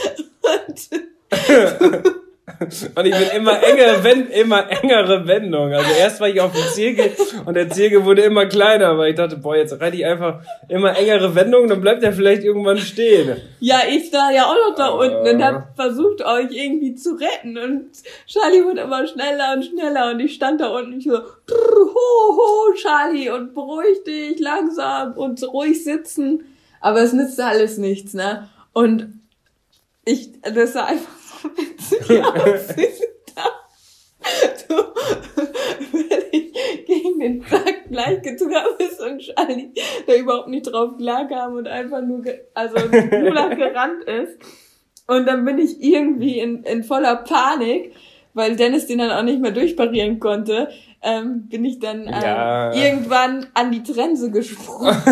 Und 0.43 2.23
Und 2.59 3.05
ich 3.05 3.11
bin 3.17 3.27
immer 3.35 3.61
engere, 3.63 4.03
Wend 4.03 4.29
immer 4.31 4.69
engere 4.69 5.27
Wendung. 5.27 5.73
Also 5.73 5.89
erst 5.99 6.19
war 6.21 6.29
ich 6.29 6.39
auf 6.41 6.51
dem 6.51 6.63
Zielgel 6.73 7.11
und 7.45 7.53
der 7.55 7.69
Zielgel 7.69 8.05
wurde 8.05 8.21
immer 8.23 8.45
kleiner, 8.45 8.97
weil 8.97 9.11
ich 9.11 9.15
dachte, 9.15 9.37
boah, 9.37 9.55
jetzt 9.55 9.79
reite 9.79 9.97
ich 9.97 10.05
einfach 10.05 10.41
immer 10.69 10.97
engere 10.97 11.33
Wendungen, 11.35 11.69
dann 11.69 11.81
bleibt 11.81 12.03
er 12.03 12.13
vielleicht 12.13 12.43
irgendwann 12.43 12.77
stehen. 12.77 13.37
Ja, 13.59 13.81
ich 13.89 14.11
war 14.13 14.31
ja 14.31 14.45
auch 14.45 14.55
noch 14.69 14.75
da 14.75 14.87
Ah. 14.89 14.89
unten 14.89 15.35
und 15.35 15.43
hab 15.43 15.75
versucht, 15.75 16.21
euch 16.25 16.51
irgendwie 16.51 16.95
zu 16.95 17.15
retten. 17.15 17.57
Und 17.57 17.85
Charlie 18.27 18.63
wurde 18.63 18.81
immer 18.81 19.05
schneller 19.07 19.53
und 19.55 19.63
schneller 19.65 20.11
und 20.11 20.19
ich 20.19 20.33
stand 20.35 20.61
da 20.61 20.67
unten 20.67 20.93
und 20.93 20.99
ich 20.99 21.05
so, 21.05 21.17
"Brr, 21.47 21.93
ho, 21.93 22.35
ho, 22.37 22.73
Charlie, 22.75 23.29
und 23.29 23.53
beruhig 23.53 24.03
dich, 24.05 24.39
langsam 24.39 25.13
und 25.13 25.41
ruhig 25.43 25.83
sitzen. 25.83 26.43
Aber 26.81 27.01
es 27.01 27.13
nützte 27.13 27.45
alles 27.45 27.77
nichts, 27.77 28.13
ne? 28.13 28.49
Und 28.73 29.19
ich, 30.05 30.29
das 30.41 30.73
sah 30.73 30.85
einfach 30.85 31.11
so 31.17 31.22
witzig 31.43 32.23
aus. 32.25 32.75
wie 32.77 32.87
du 34.67 34.75
völlig 35.91 36.53
gegen 36.85 37.19
den 37.19 37.41
Sack 37.41 37.89
gleich 37.89 38.21
getragen 38.21 38.75
bist 38.77 39.01
und 39.01 39.19
Charlie 39.19 39.73
da 40.07 40.13
überhaupt 40.15 40.47
nicht 40.47 40.63
drauf 40.71 40.97
klarkam 40.97 41.55
und 41.55 41.67
einfach 41.67 42.01
nur, 42.01 42.23
also 42.53 42.75
nur 42.87 43.33
noch 43.33 43.49
gerannt 43.55 44.03
ist. 44.05 44.37
Und 45.07 45.25
dann 45.25 45.43
bin 45.43 45.59
ich 45.59 45.81
irgendwie 45.83 46.39
in, 46.39 46.63
in 46.63 46.83
voller 46.83 47.17
Panik, 47.17 47.93
weil 48.33 48.55
Dennis 48.55 48.87
den 48.87 48.99
dann 48.99 49.11
auch 49.11 49.23
nicht 49.23 49.41
mehr 49.41 49.51
durchparieren 49.51 50.19
konnte, 50.19 50.69
ähm, 51.01 51.49
bin 51.49 51.65
ich 51.65 51.79
dann 51.79 52.03
ähm, 52.07 52.13
Ja. 52.13 52.73
irgendwann 52.73 53.47
an 53.53 53.71
die 53.71 53.83
Trense 53.83 54.31
gesprungen 54.31 54.87
und 54.87 55.05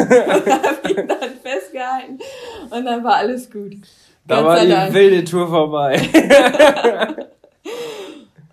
hab 0.48 0.90
ihn 0.90 1.08
dann 1.08 1.32
festgehalten 1.44 2.20
und 2.70 2.86
dann 2.86 3.04
war 3.04 3.16
alles 3.16 3.52
gut. 3.52 3.74
Da 4.28 4.44
war 4.44 4.60
die 4.62 4.70
Dank. 4.70 4.94
wilde 4.94 5.24
Tour 5.24 5.48
vorbei. 5.48 6.00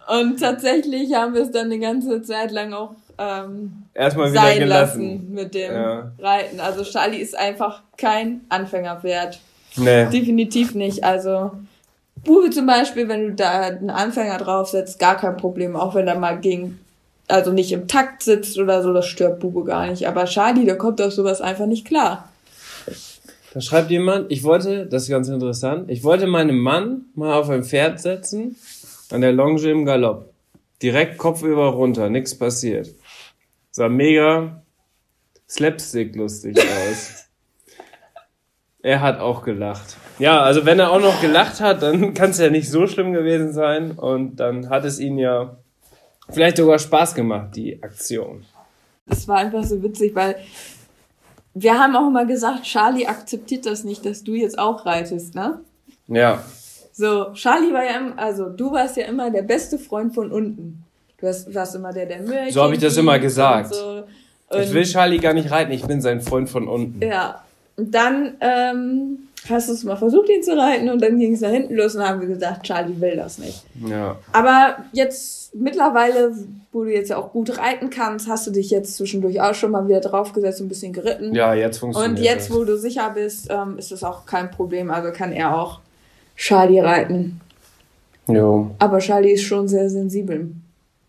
Und 0.09 0.41
tatsächlich 0.41 1.13
haben 1.15 1.35
wir 1.35 1.43
es 1.43 1.51
dann 1.51 1.67
eine 1.67 1.79
ganze 1.79 2.23
Zeit 2.23 2.51
lang 2.51 2.73
auch 2.73 2.93
ähm, 3.19 3.83
Erstmal 3.95 4.31
wieder 4.31 4.41
sein 4.43 4.59
gelassen. 4.61 5.03
lassen 5.03 5.35
mit 5.35 5.55
dem 5.55 5.73
Ja. 5.75 6.13
Reiten. 6.19 6.61
Also 6.61 6.83
Charlie 6.85 7.19
ist 7.19 7.37
einfach 7.39 7.83
kein 7.99 8.41
Anfängerpferd. 8.49 9.39
Nee. 9.77 10.07
Definitiv 10.07 10.75
nicht. 10.75 11.05
Also 11.05 11.51
Bube 12.25 12.49
zum 12.51 12.67
Beispiel, 12.67 13.09
wenn 13.09 13.27
du 13.29 13.35
da 13.35 13.61
einen 13.61 13.91
Anfänger 13.91 14.39
draufsetzt, 14.39 14.99
gar 14.99 15.17
kein 15.17 15.37
Problem. 15.37 15.77
Auch 15.77 15.95
wenn 15.95 16.09
er 16.09 16.19
mal 16.19 16.39
gegen, 16.39 16.81
also 17.29 17.53
nicht 17.53 17.71
im 17.73 17.87
Takt 17.87 18.23
sitzt 18.23 18.59
oder 18.59 18.83
so, 18.83 18.93
das 18.95 19.07
stört 19.07 19.41
Bube 19.41 19.65
gar 19.65 19.87
nicht. 19.89 20.09
Aber 20.09 20.25
Charlie, 20.25 20.65
der 20.65 20.79
kommt 20.79 21.03
auf 21.03 21.13
sowas 21.13 21.41
einfach 21.43 21.67
nicht 21.67 21.87
klar. 21.87 22.29
Da 23.55 23.61
schreibt 23.61 23.91
jemand, 23.91 24.31
ich 24.31 24.45
wollte, 24.45 24.87
das 24.87 25.05
ist 25.05 25.09
ganz 25.09 25.29
interessant, 25.29 25.91
ich 25.91 26.05
wollte 26.05 26.27
meinen 26.27 26.59
Mann 26.59 27.07
mal 27.15 27.35
auf 27.35 27.49
ein 27.49 27.65
Pferd 27.65 28.01
setzen, 28.01 28.57
an 29.11 29.23
der 29.23 29.33
Longe 29.33 29.63
im 29.71 29.85
Galopp. 29.85 30.33
Direkt 30.83 31.19
kopfüber 31.19 31.69
runter, 31.69 32.11
nichts 32.11 32.39
passiert. 32.39 32.95
Sah 33.71 33.89
mega 33.89 34.63
slapstick 35.49 36.15
lustig 36.15 36.59
aus. 36.91 37.27
er 38.83 39.01
hat 39.01 39.19
auch 39.19 39.43
gelacht. 39.45 39.97
Ja, 40.19 40.43
also 40.43 40.67
wenn 40.67 40.79
er 40.79 40.91
auch 40.91 41.01
noch 41.01 41.21
gelacht 41.21 41.61
hat, 41.61 41.83
dann 41.83 42.15
kann 42.15 42.31
es 42.31 42.39
ja 42.39 42.51
nicht 42.51 42.71
so 42.71 42.87
schlimm 42.87 43.13
gewesen 43.13 43.53
sein. 43.53 43.93
Und 43.93 44.37
dann 44.37 44.69
hat 44.69 44.85
es 44.85 45.01
ihn 45.01 45.19
ja 45.19 45.57
vielleicht 46.29 46.59
sogar 46.59 46.79
Spaß 46.79 47.15
gemacht, 47.15 47.57
die 47.57 47.83
Aktion. 47.83 48.45
Das 49.07 49.27
war 49.27 49.39
einfach 49.39 49.65
so 49.65 49.83
witzig, 49.83 50.15
weil 50.15 50.37
wir 51.55 51.79
haben 51.79 51.97
auch 51.97 52.07
immer 52.09 52.25
gesagt, 52.27 52.63
Charlie 52.65 53.07
akzeptiert 53.07 53.67
das 53.67 53.85
nicht, 53.85 54.05
dass 54.07 54.23
du 54.25 54.35
jetzt 54.35 54.59
auch 54.59 54.87
reitest, 54.87 55.35
ne? 55.35 55.61
Ja, 56.07 56.43
So, 56.93 57.33
Charlie 57.35 57.73
war 57.73 57.85
ja 57.85 57.99
immer, 57.99 58.19
also 58.19 58.49
du 58.49 58.73
warst 58.73 58.97
ja 58.97 59.05
immer 59.07 59.31
der 59.31 59.43
beste 59.43 59.79
Freund 59.79 60.15
von 60.15 60.31
unten. 60.33 60.83
Du 61.19 61.27
warst, 61.27 61.53
warst 61.55 61.75
immer 61.75 61.93
der, 61.93 62.07
der 62.07 62.23
Möhrchen 62.23 62.53
So 62.53 62.63
hab 62.63 62.73
ich 62.73 62.79
das 62.79 62.97
immer 62.97 63.19
gesagt. 63.19 63.73
Und 63.73 63.75
so. 63.75 64.05
ich 64.59 64.69
Und- 64.69 64.75
will 64.75 64.85
Charlie 64.85 65.19
gar 65.19 65.35
nicht 65.35 65.51
reiten, 65.51 65.73
ich 65.73 65.85
bin 65.85 66.01
sein 66.01 66.21
Freund 66.21 66.49
von 66.49 66.67
unten. 66.69 67.03
Ja. 67.03 67.43
Und 67.77 67.95
dann 67.95 68.35
ähm, 68.41 69.28
hast 69.49 69.69
du 69.69 69.73
es 69.73 69.85
mal 69.85 69.97
versucht, 69.97 70.29
ihn 70.29 70.43
zu 70.43 70.57
reiten 70.57 70.89
und 70.89 71.01
dann 71.03 71.19
ging 71.19 71.35
es 71.35 71.41
nach 71.41 71.51
hinten 71.51 71.75
los 71.75 71.95
und 71.95 72.03
haben 72.03 72.21
wir 72.21 72.29
gesagt, 72.29 72.65
Charlie 72.67 73.01
will 73.01 73.17
das 73.17 73.39
nicht. 73.39 73.63
Ja. 73.87 74.17
Aber 74.33 74.77
jetzt 74.93 75.55
mittlerweile, 75.55 76.35
wo 76.73 76.85
du 76.85 76.93
jetzt 76.93 77.11
ja 77.11 77.17
auch 77.17 77.33
gut 77.33 77.59
reiten 77.59 77.91
kannst, 77.91 78.29
hast 78.29 78.47
du 78.47 78.51
dich 78.51 78.71
jetzt 78.71 78.97
zwischendurch 78.97 79.41
auch 79.41 79.55
schon 79.55 79.71
mal 79.71 79.87
wieder 79.89 80.01
draufgesetzt 80.01 80.61
und 80.61 80.67
ein 80.67 80.69
bisschen 80.69 80.93
geritten. 80.93 81.35
Ja, 81.35 81.55
jetzt 81.55 81.79
funktioniert 81.79 82.19
Und 82.19 82.25
jetzt, 82.25 82.51
das. 82.51 82.57
wo 82.57 82.65
du 82.65 82.77
sicher 82.77 83.11
bist, 83.11 83.49
ähm, 83.51 83.79
ist 83.79 83.91
das 83.93 84.05
auch 84.05 84.27
kein 84.27 84.51
Problem. 84.51 84.91
Also 84.91 85.13
kann 85.13 85.33
er 85.33 85.57
auch 85.57 85.81
Charlie 86.37 86.81
reiten. 86.81 87.41
Jo. 88.27 88.71
Aber 88.79 88.99
Charlie 88.99 89.33
ist 89.33 89.43
schon 89.43 89.69
sehr 89.69 89.89
sensibel. 89.89 90.51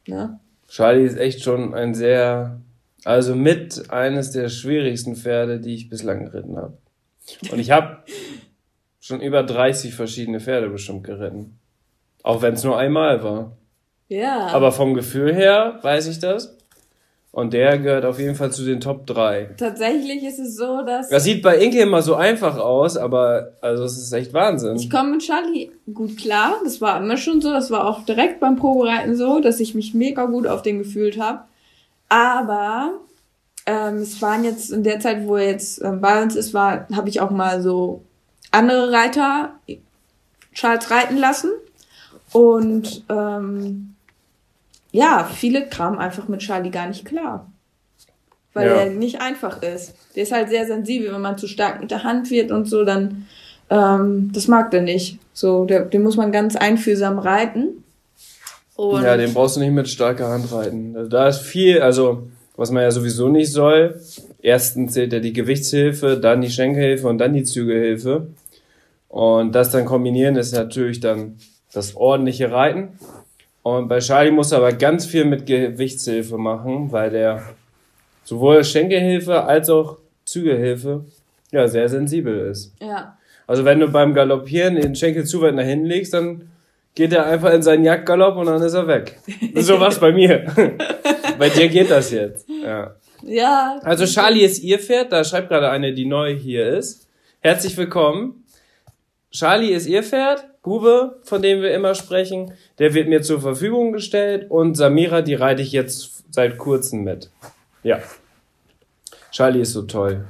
Ne? 0.07 0.39
Charlie 0.67 1.05
ist 1.05 1.17
echt 1.17 1.43
schon 1.43 1.73
ein 1.73 1.93
sehr, 1.93 2.59
also 3.03 3.35
mit 3.35 3.89
eines 3.91 4.31
der 4.31 4.49
schwierigsten 4.49 5.15
Pferde, 5.15 5.59
die 5.59 5.75
ich 5.75 5.89
bislang 5.89 6.25
geritten 6.25 6.57
habe. 6.57 6.73
Und 7.51 7.59
ich 7.59 7.71
habe 7.71 8.03
schon 8.99 9.21
über 9.21 9.43
30 9.43 9.93
verschiedene 9.93 10.39
Pferde 10.39 10.69
bestimmt 10.69 11.03
geritten. 11.03 11.59
Auch 12.23 12.41
wenn 12.41 12.53
es 12.53 12.63
nur 12.63 12.77
einmal 12.77 13.23
war. 13.23 13.57
Ja. 14.07 14.47
Aber 14.47 14.71
vom 14.71 14.93
Gefühl 14.93 15.33
her 15.33 15.79
weiß 15.81 16.07
ich 16.07 16.19
das. 16.19 16.57
Und 17.31 17.53
der 17.53 17.77
gehört 17.77 18.05
auf 18.05 18.19
jeden 18.19 18.35
Fall 18.35 18.51
zu 18.51 18.65
den 18.65 18.81
Top 18.81 19.05
3. 19.05 19.51
tatsächlich 19.57 20.23
ist 20.23 20.39
es 20.39 20.55
so, 20.55 20.81
dass 20.83 21.09
Das 21.09 21.23
sieht 21.23 21.43
bei 21.43 21.57
Inke 21.57 21.79
immer 21.79 22.01
so 22.01 22.15
einfach 22.15 22.57
aus, 22.57 22.97
aber 22.97 23.53
also 23.61 23.83
es 23.83 23.97
ist 23.97 24.11
echt 24.11 24.33
Wahnsinn. 24.33 24.77
ich 24.77 24.89
komme 24.89 25.11
mit 25.11 25.21
Charlie 25.21 25.69
gut 25.93 26.17
klar. 26.17 26.55
Das 26.63 26.81
war 26.81 26.99
immer 26.99 27.17
schon 27.17 27.39
so. 27.39 27.51
Das 27.51 27.69
war 27.69 27.87
auch 27.87 28.03
direkt 28.03 28.39
beim 28.39 28.55
Probereiten 28.55 29.15
so, 29.15 29.39
dass 29.39 29.59
ich 29.59 29.75
mich 29.75 29.93
mega 29.93 30.25
gut 30.25 30.47
auf 30.47 30.63
den 30.63 30.79
gefühlt 30.79 31.19
habe. 31.19 31.41
Aber 32.09 32.93
ähm, 33.69 33.97
es 33.97 34.21
waren 34.21 34.43
jetzt 34.43 34.71
in 34.71 34.83
der 34.83 34.99
Zeit, 34.99 35.25
wo 35.27 35.35
er 35.37 35.47
jetzt 35.51 35.81
ähm, 35.83 36.01
bei 36.01 36.21
uns 36.21 36.35
ist, 36.35 36.53
war, 36.53 36.87
habe 36.95 37.09
ich 37.09 37.21
auch 37.21 37.29
mal 37.29 37.61
so 37.61 38.03
andere 38.51 38.91
Reiter 38.91 39.53
Charles 40.53 40.89
reiten 40.89 41.17
lassen. 41.17 41.51
Und 42.33 43.03
ähm, 43.09 43.95
ja, 44.91 45.29
viele 45.33 45.67
kamen 45.67 45.99
einfach 45.99 46.27
mit 46.27 46.41
Charlie 46.41 46.71
gar 46.71 46.87
nicht 46.87 47.05
klar. 47.05 47.51
Weil 48.53 48.67
Ja. 48.67 48.73
er 48.77 48.89
nicht 48.89 49.21
einfach 49.21 49.61
ist. 49.61 49.93
Der 50.15 50.23
ist 50.23 50.31
halt 50.31 50.49
sehr 50.49 50.65
sensibel, 50.65 51.13
wenn 51.13 51.21
man 51.21 51.37
zu 51.37 51.47
stark 51.47 51.79
mit 51.79 51.91
der 51.91 52.03
Hand 52.03 52.31
wird 52.31 52.51
und 52.51 52.65
so, 52.65 52.83
dann 52.83 53.27
ähm, 53.69 54.31
das 54.33 54.47
mag 54.47 54.71
der 54.71 54.81
nicht. 54.81 55.19
So, 55.33 55.65
der, 55.65 55.85
den 55.85 56.01
muss 56.01 56.17
man 56.17 56.31
ganz 56.31 56.55
einfühlsam 56.55 57.19
reiten. 57.19 57.83
Und 58.75 59.03
Ja, 59.03 59.15
den 59.17 59.33
brauchst 59.33 59.57
du 59.57 59.59
nicht 59.59 59.71
mit 59.73 59.87
starker 59.89 60.29
Hand 60.29 60.51
reiten. 60.51 60.95
Also 60.97 61.09
da 61.09 61.27
ist 61.27 61.39
viel, 61.41 61.79
also 61.81 62.23
was 62.59 62.71
man 62.71 62.83
ja 62.83 62.91
sowieso 62.91 63.29
nicht 63.29 63.53
soll. 63.53 64.01
Erstens 64.41 64.91
zählt 64.91 65.13
ja 65.13 65.19
die 65.19 65.31
Gewichtshilfe, 65.31 66.17
dann 66.17 66.41
die 66.41 66.49
Schenkelhilfe 66.49 67.07
und 67.07 67.17
dann 67.17 67.33
die 67.33 67.45
Zügehilfe. 67.45 68.27
Und 69.07 69.55
das 69.55 69.71
dann 69.71 69.85
kombinieren 69.85 70.35
ist 70.35 70.53
natürlich 70.53 70.99
dann 70.99 71.37
das 71.71 71.95
ordentliche 71.95 72.51
Reiten. 72.51 72.99
Und 73.63 73.87
bei 73.87 73.99
Charlie 73.99 74.31
muss 74.31 74.51
er 74.51 74.57
aber 74.57 74.73
ganz 74.73 75.05
viel 75.05 75.23
mit 75.23 75.45
Gewichtshilfe 75.45 76.37
machen, 76.37 76.91
weil 76.91 77.09
der 77.11 77.43
sowohl 78.25 78.65
Schenkelhilfe 78.65 79.45
als 79.45 79.69
auch 79.69 79.97
Zügehilfe 80.25 81.05
ja 81.51 81.65
sehr 81.69 81.87
sensibel 81.87 82.49
ist. 82.51 82.73
ja. 82.81 83.15
Also 83.47 83.65
wenn 83.65 83.79
du 83.79 83.87
beim 83.87 84.13
Galoppieren 84.13 84.75
den 84.75 84.93
Schenkel 84.95 85.23
zu 85.23 85.41
weit 85.41 85.55
nach 85.55 85.63
hinten 85.63 85.87
legst, 85.87 86.13
dann 86.13 86.49
geht 86.93 87.13
er 87.13 87.25
einfach 87.25 87.51
in 87.51 87.63
seinen 87.63 87.83
Jagdgalopp 87.83 88.35
und 88.35 88.45
dann 88.45 88.61
ist 88.61 88.73
er 88.73 88.85
weg. 88.85 89.17
so 89.55 89.79
was 89.79 89.99
bei 89.99 90.11
mir. 90.11 90.45
bei 91.39 91.49
dir 91.49 91.69
geht 91.69 91.89
das 91.89 92.11
jetzt. 92.11 92.47
Ja. 92.49 92.95
Ja. 93.23 93.79
Also 93.83 94.05
Charlie 94.05 94.43
ist 94.43 94.61
ihr 94.61 94.77
Pferd, 94.77 95.11
da 95.11 95.23
schreibt 95.23 95.49
gerade 95.49 95.69
eine, 95.69 95.93
die 95.93 96.05
neu 96.05 96.35
hier 96.35 96.67
ist. 96.67 97.07
Herzlich 97.39 97.75
willkommen. 97.77 98.43
Charlie 99.31 99.71
ist 99.71 99.87
ihr 99.87 100.03
Pferd, 100.03 100.45
Bube, 100.61 101.19
von 101.23 101.41
dem 101.41 101.61
wir 101.61 101.73
immer 101.73 101.95
sprechen, 101.95 102.53
der 102.77 102.93
wird 102.93 103.07
mir 103.07 103.21
zur 103.21 103.41
Verfügung 103.41 103.93
gestellt 103.93 104.49
und 104.49 104.75
Samira, 104.75 105.21
die 105.21 105.35
reite 105.35 105.61
ich 105.61 105.71
jetzt 105.71 106.25
seit 106.29 106.57
kurzem 106.57 107.03
mit. 107.03 107.29
Ja. 107.83 107.99
Charlie 109.31 109.61
ist 109.61 109.73
so 109.73 109.83
toll. 109.83 110.27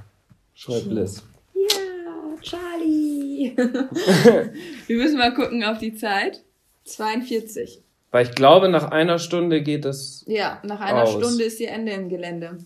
Schreibt 0.53 0.87
Liz. 0.87 1.23
Ja, 1.53 2.41
Charlie. 2.41 3.55
Wir 4.87 4.97
müssen 4.97 5.17
mal 5.17 5.33
gucken 5.33 5.63
auf 5.63 5.77
die 5.77 5.95
Zeit. 5.95 6.43
42. 6.83 7.81
Weil 8.11 8.25
ich 8.25 8.31
glaube, 8.31 8.69
nach 8.69 8.91
einer 8.91 9.19
Stunde 9.19 9.61
geht 9.61 9.85
das 9.85 10.23
Ja, 10.27 10.59
nach 10.63 10.79
einer 10.79 11.03
Aus. 11.03 11.11
Stunde 11.11 11.43
ist 11.43 11.59
ihr 11.59 11.69
Ende 11.69 11.91
im 11.91 12.09
Gelände. 12.09 12.57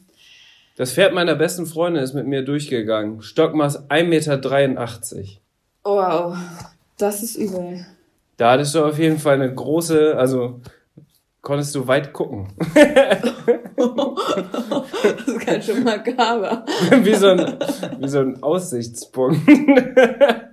Das 0.75 0.93
Pferd 0.93 1.13
meiner 1.13 1.35
besten 1.35 1.65
Freundin 1.65 2.01
ist 2.03 2.13
mit 2.13 2.25
mir 2.25 2.43
durchgegangen. 2.43 3.21
Stockmaß 3.21 3.89
1,83 3.89 4.05
Meter. 4.05 5.27
Wow, 5.83 6.37
das 6.97 7.21
ist 7.21 7.35
übel. 7.35 7.85
Da 8.37 8.51
hattest 8.51 8.73
du 8.73 8.83
auf 8.83 8.97
jeden 8.97 9.19
Fall 9.19 9.35
eine 9.35 9.53
große, 9.53 10.15
also 10.17 10.61
konntest 11.41 11.75
du 11.75 11.87
weit 11.87 12.13
gucken. 12.13 12.53
Das 13.75 15.27
ist 15.27 15.45
ganz 15.45 15.65
schön 15.65 15.83
makaber. 15.83 16.63
wie, 17.03 17.15
so 17.15 17.27
ein, 17.27 17.57
wie 17.99 18.07
so 18.07 18.19
ein 18.19 18.41
Aussichtspunkt. 18.41 19.39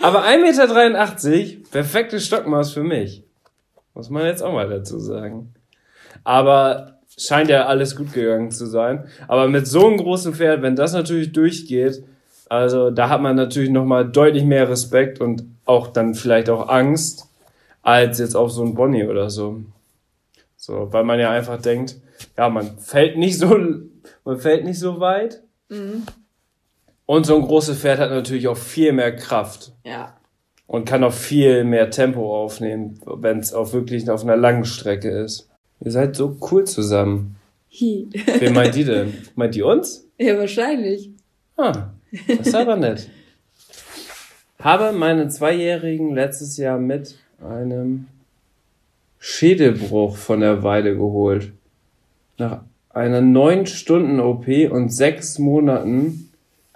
Aber 0.00 0.24
1,83 0.24 1.28
Meter, 1.28 1.70
perfektes 1.70 2.26
Stockmaß 2.26 2.72
für 2.72 2.82
mich. 2.82 3.24
Muss 3.94 4.10
man 4.10 4.26
jetzt 4.26 4.42
auch 4.42 4.52
mal 4.52 4.68
dazu 4.68 4.98
sagen. 4.98 5.54
Aber 6.24 6.98
scheint 7.18 7.48
ja 7.48 7.66
alles 7.66 7.96
gut 7.96 8.12
gegangen 8.12 8.50
zu 8.50 8.66
sein. 8.66 9.06
Aber 9.26 9.48
mit 9.48 9.66
so 9.66 9.86
einem 9.86 9.96
großen 9.96 10.34
Pferd, 10.34 10.62
wenn 10.62 10.76
das 10.76 10.92
natürlich 10.92 11.32
durchgeht, 11.32 12.04
also 12.48 12.90
da 12.90 13.08
hat 13.08 13.22
man 13.22 13.36
natürlich 13.36 13.70
nochmal 13.70 14.08
deutlich 14.08 14.44
mehr 14.44 14.68
Respekt 14.68 15.20
und 15.20 15.44
auch 15.64 15.88
dann 15.88 16.14
vielleicht 16.14 16.48
auch 16.48 16.68
Angst, 16.68 17.26
als 17.82 18.18
jetzt 18.18 18.36
auf 18.36 18.50
so 18.50 18.62
ein 18.62 18.74
Bonnie 18.74 19.06
oder 19.06 19.30
so. 19.30 19.62
So, 20.56 20.92
weil 20.92 21.04
man 21.04 21.18
ja 21.18 21.30
einfach 21.30 21.60
denkt, 21.60 21.96
ja, 22.36 22.48
man 22.48 22.78
fällt 22.78 23.16
nicht 23.16 23.38
so, 23.38 23.48
man 24.24 24.38
fällt 24.38 24.64
nicht 24.64 24.78
so 24.78 25.00
weit. 25.00 25.42
Und 27.06 27.24
so 27.24 27.36
ein 27.36 27.42
großes 27.42 27.78
Pferd 27.78 28.00
hat 28.00 28.10
natürlich 28.10 28.48
auch 28.48 28.56
viel 28.56 28.92
mehr 28.92 29.14
Kraft 29.14 29.72
Ja. 29.84 30.16
und 30.66 30.84
kann 30.86 31.04
auch 31.04 31.12
viel 31.12 31.62
mehr 31.64 31.90
Tempo 31.90 32.36
aufnehmen, 32.36 32.98
wenn 33.06 33.38
es 33.38 33.54
auch 33.54 33.72
wirklich 33.72 34.10
auf 34.10 34.22
einer 34.24 34.36
langen 34.36 34.64
Strecke 34.64 35.08
ist. 35.10 35.48
Ihr 35.84 35.92
seid 35.92 36.16
so 36.16 36.36
cool 36.50 36.64
zusammen. 36.64 37.36
Hi. 37.70 38.08
Wen 38.40 38.54
meint 38.54 38.74
die 38.74 38.84
denn? 38.84 39.14
Meint 39.36 39.54
die 39.54 39.62
uns? 39.62 40.06
Ja, 40.18 40.36
wahrscheinlich. 40.38 41.10
Ah, 41.56 41.90
das 42.28 42.48
ist 42.48 42.54
aber 42.54 42.76
nett. 42.76 43.08
Habe 44.58 44.96
meinen 44.96 45.30
Zweijährigen 45.30 46.14
letztes 46.14 46.56
Jahr 46.56 46.78
mit 46.78 47.16
einem 47.40 48.06
Schädelbruch 49.18 50.16
von 50.16 50.40
der 50.40 50.62
Weide 50.62 50.96
geholt. 50.96 51.52
Nach 52.38 52.62
einer 52.90 53.20
neun 53.20 53.66
Stunden 53.66 54.18
OP 54.20 54.46
und 54.70 54.88
sechs 54.90 55.38
Monaten 55.38 56.25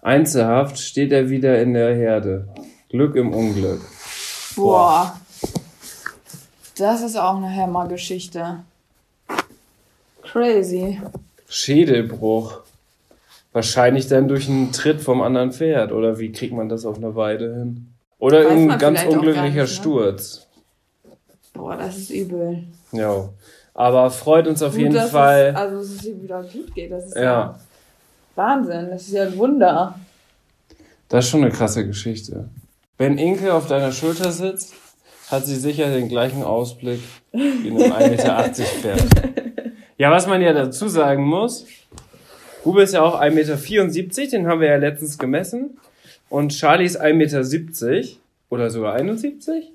Einzelhaft 0.03 0.79
steht 0.79 1.13
er 1.13 1.29
wieder 1.29 1.61
in 1.61 1.75
der 1.75 1.95
Herde. 1.95 2.49
Glück 2.89 3.17
im 3.17 3.33
Unglück. 3.33 3.81
Boah. 4.57 5.19
Das 6.77 7.03
ist 7.03 7.17
auch 7.17 7.37
eine 7.37 7.55
Hammergeschichte. 7.55 8.61
Crazy. 10.23 11.01
Schädelbruch. 11.49 12.61
Wahrscheinlich 13.53 14.07
dann 14.07 14.29
durch 14.29 14.49
einen 14.49 14.73
Tritt 14.73 15.01
vom 15.01 15.21
anderen 15.23 15.53
Pferd. 15.53 15.93
Oder 15.93 16.19
wie 16.19 16.33
kriegt 16.33 16.55
man 16.55 16.69
das 16.69 16.87
auf 16.87 16.97
einer 16.97 17.15
Weide 17.17 17.55
hin? 17.55 17.89
Oder 18.19 18.45
Weiß 18.45 18.51
irgendein 18.51 18.79
ganz 18.79 19.05
unglücklicher 19.05 19.43
nicht, 19.43 19.57
ne? 19.57 19.67
Sturz. 19.67 20.47
Boah, 21.53 21.77
das 21.77 21.97
ist 21.97 22.11
übel. 22.11 22.65
Ja. 22.93 23.29
Aber 23.75 24.11
freut 24.11 24.47
uns 24.47 24.63
auf 24.63 24.73
Gut, 24.73 24.81
jeden 24.81 24.95
dass 24.95 25.11
Fall. 25.11 25.49
Es, 25.49 25.57
also, 25.57 25.77
dass 25.79 25.87
es 25.87 26.05
ihr 26.05 26.23
wieder 26.23 26.43
gut 26.43 26.75
geht. 26.75 26.93
Das 26.93 27.07
ist 27.07 27.17
ja. 27.17 27.23
ja, 27.23 27.61
Wahnsinn. 28.35 28.91
Das 28.91 29.03
ist 29.03 29.13
ja 29.13 29.25
ein 29.25 29.37
Wunder. 29.37 29.99
das 31.09 31.25
ist 31.25 31.31
schon 31.31 31.43
eine 31.43 31.51
krasse 31.51 31.87
Geschichte. 31.87 32.49
Wenn 32.99 33.19
Inke 33.19 33.55
auf 33.55 33.67
deiner 33.67 33.93
Schulter 33.93 34.31
sitzt, 34.31 34.75
hat 35.31 35.47
sie 35.47 35.57
sicher 35.57 35.91
den 35.91 36.09
gleichen 36.09 36.43
Ausblick 36.43 37.01
wie 37.33 37.69
in 37.69 37.83
einem 37.83 37.93
1,80 37.93 38.09
Meter 38.11 38.53
Pferd. 38.53 39.07
Ja, 39.97 40.11
was 40.11 40.27
man 40.27 40.43
ja 40.43 40.53
dazu 40.53 40.89
sagen 40.89 41.25
muss, 41.25 41.67
Bube 42.65 42.83
ist 42.83 42.95
ja 42.95 43.03
auch 43.03 43.21
1,74 43.21 43.31
Meter, 44.03 44.31
den 44.31 44.47
haben 44.47 44.61
wir 44.61 44.69
ja 44.69 44.77
letztens 44.77 45.19
gemessen. 45.19 45.79
Und 46.29 46.53
Charlie 46.53 46.85
ist 46.85 47.01
1,70 47.01 47.15
Meter 47.15 48.09
oder 48.51 48.71
sogar 48.71 48.95
71. 48.95 49.73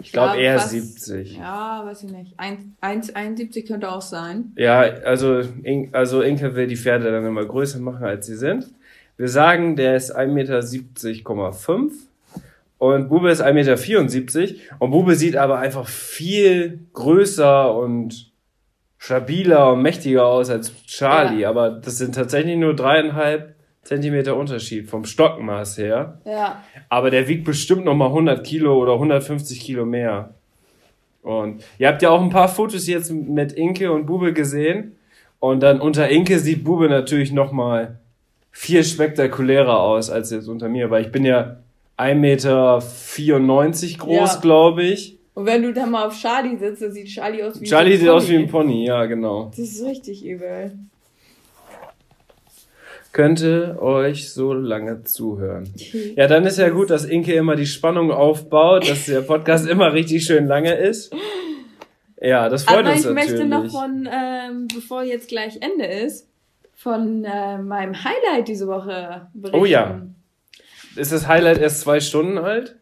Ich 0.00 0.12
glaube 0.12 0.32
glaub, 0.32 0.42
eher 0.42 0.58
fast- 0.58 0.70
70. 0.70 1.38
Ja, 1.38 1.82
weiß 1.86 2.02
ich 2.04 2.10
nicht. 2.10 2.34
1,71 2.38 3.66
könnte 3.66 3.90
auch 3.90 4.02
sein. 4.02 4.52
Ja, 4.56 4.80
also, 4.80 5.40
In 5.62 5.90
also 5.94 6.20
Inke 6.22 6.54
will 6.56 6.66
die 6.66 6.76
Pferde 6.76 7.10
dann 7.10 7.24
immer 7.24 7.44
größer 7.44 7.78
machen, 7.78 8.04
als 8.04 8.26
sie 8.26 8.36
sind. 8.36 8.66
Wir 9.16 9.28
sagen, 9.28 9.76
der 9.76 9.96
ist 9.96 10.14
1,70,5 10.14 11.82
Meter 11.84 11.90
und 12.78 13.08
Bube 13.08 13.30
ist 13.30 13.40
1,74 13.42 14.40
Meter 14.40 14.54
und 14.80 14.90
Bube 14.90 15.14
sieht 15.14 15.36
aber 15.36 15.58
einfach 15.58 15.86
viel 15.86 16.80
größer 16.92 17.74
und 17.76 18.32
stabiler 18.98 19.72
und 19.72 19.82
mächtiger 19.82 20.26
aus 20.26 20.50
als 20.50 20.72
Charlie, 20.86 21.40
Ja. 21.42 21.50
aber 21.50 21.70
das 21.70 21.98
sind 21.98 22.14
tatsächlich 22.14 22.56
nur 22.56 22.74
dreieinhalb 22.74 23.53
Zentimeter 23.84 24.36
Unterschied 24.36 24.88
vom 24.88 25.04
Stockmaß 25.04 25.78
her. 25.78 26.18
Ja. 26.24 26.62
Aber 26.88 27.10
der 27.10 27.28
wiegt 27.28 27.44
bestimmt 27.44 27.84
noch 27.84 27.94
mal 27.94 28.06
100 28.06 28.44
Kilo 28.44 28.76
oder 28.80 28.94
150 28.94 29.60
Kilo 29.60 29.84
mehr. 29.84 30.34
Und 31.22 31.62
ihr 31.78 31.88
habt 31.88 32.02
ja 32.02 32.10
auch 32.10 32.20
ein 32.22 32.30
paar 32.30 32.48
Fotos 32.48 32.86
jetzt 32.86 33.10
mit 33.10 33.52
Inke 33.52 33.92
und 33.92 34.06
Bube 34.06 34.32
gesehen. 34.32 34.96
Und 35.38 35.62
dann 35.62 35.80
unter 35.80 36.08
Inke 36.08 36.38
sieht 36.38 36.64
Bube 36.64 36.88
natürlich 36.88 37.32
noch 37.32 37.52
mal 37.52 37.98
viel 38.50 38.84
spektakulärer 38.84 39.80
aus 39.80 40.10
als 40.10 40.30
jetzt 40.30 40.48
unter 40.48 40.68
mir, 40.68 40.90
weil 40.90 41.04
ich 41.04 41.12
bin 41.12 41.24
ja 41.24 41.56
1,94 41.98 42.14
Meter 42.14 43.98
groß, 43.98 44.34
Ja. 44.34 44.40
glaube 44.40 44.82
ich. 44.82 45.18
Und 45.34 45.46
wenn 45.46 45.62
du 45.62 45.72
da 45.72 45.86
mal 45.86 46.06
auf 46.06 46.16
Charlie 46.18 46.56
sitzt, 46.56 46.82
dann 46.82 46.92
sieht 46.92 47.08
Charlie 47.08 47.42
aus 47.42 47.60
wie 47.60 47.64
Charlie 47.64 47.94
so 47.96 48.00
sieht 48.00 48.08
aus 48.08 48.28
wie 48.28 48.36
ein. 48.36 48.46
Pony, 48.48 48.86
ja, 48.86 49.04
genau. 49.06 49.46
Das 49.50 49.58
ist 49.58 49.84
richtig 49.84 50.24
übel. 50.24 50.72
Könnte 53.14 53.80
euch 53.80 54.32
so 54.32 54.52
lange 54.52 55.04
zuhören. 55.04 55.72
Ja, 56.16 56.26
dann 56.26 56.44
ist 56.46 56.58
ja 56.58 56.68
gut, 56.70 56.90
dass 56.90 57.04
Inke 57.04 57.32
immer 57.34 57.54
die 57.54 57.64
Spannung 57.64 58.10
aufbaut, 58.10 58.90
dass 58.90 59.06
der 59.06 59.20
Podcast 59.20 59.68
immer 59.68 59.92
richtig 59.92 60.24
schön 60.24 60.48
lange 60.48 60.74
ist. 60.74 61.14
Ja, 62.20 62.48
das 62.48 62.64
freut 62.64 62.78
Aber 62.78 62.90
uns 62.90 63.00
ich 63.00 63.06
natürlich. 63.06 63.30
möchte 63.30 63.46
noch 63.46 63.70
von, 63.70 64.08
ähm, 64.12 64.66
bevor 64.66 65.04
jetzt 65.04 65.28
gleich 65.28 65.58
Ende 65.60 65.86
ist, 65.86 66.28
von 66.74 67.24
äh, 67.24 67.58
meinem 67.58 67.94
Highlight 68.02 68.48
diese 68.48 68.66
Woche 68.66 69.28
berichten. 69.32 69.60
Oh 69.60 69.64
ja. 69.64 70.02
Ist 70.96 71.12
das 71.12 71.28
Highlight 71.28 71.58
erst 71.58 71.82
zwei 71.82 72.00
Stunden 72.00 72.36
alt? 72.36 72.74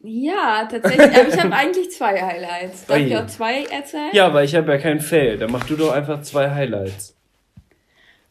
Ja, 0.00 0.68
tatsächlich. 0.68 1.16
Aber 1.16 1.28
ich 1.28 1.38
habe 1.38 1.54
eigentlich 1.54 1.92
zwei 1.92 2.20
Highlights. 2.20 2.86
Darf 2.86 2.98
Ui. 2.98 3.04
ich 3.04 3.16
auch 3.16 3.26
zwei 3.28 3.66
erzählen? 3.66 4.10
Ja, 4.14 4.26
aber 4.26 4.42
ich 4.42 4.56
habe 4.56 4.72
ja 4.72 4.78
kein 4.78 4.98
Fail. 4.98 5.38
Dann 5.38 5.52
mach 5.52 5.64
du 5.64 5.76
doch 5.76 5.92
einfach 5.92 6.22
zwei 6.22 6.50
Highlights. 6.50 7.11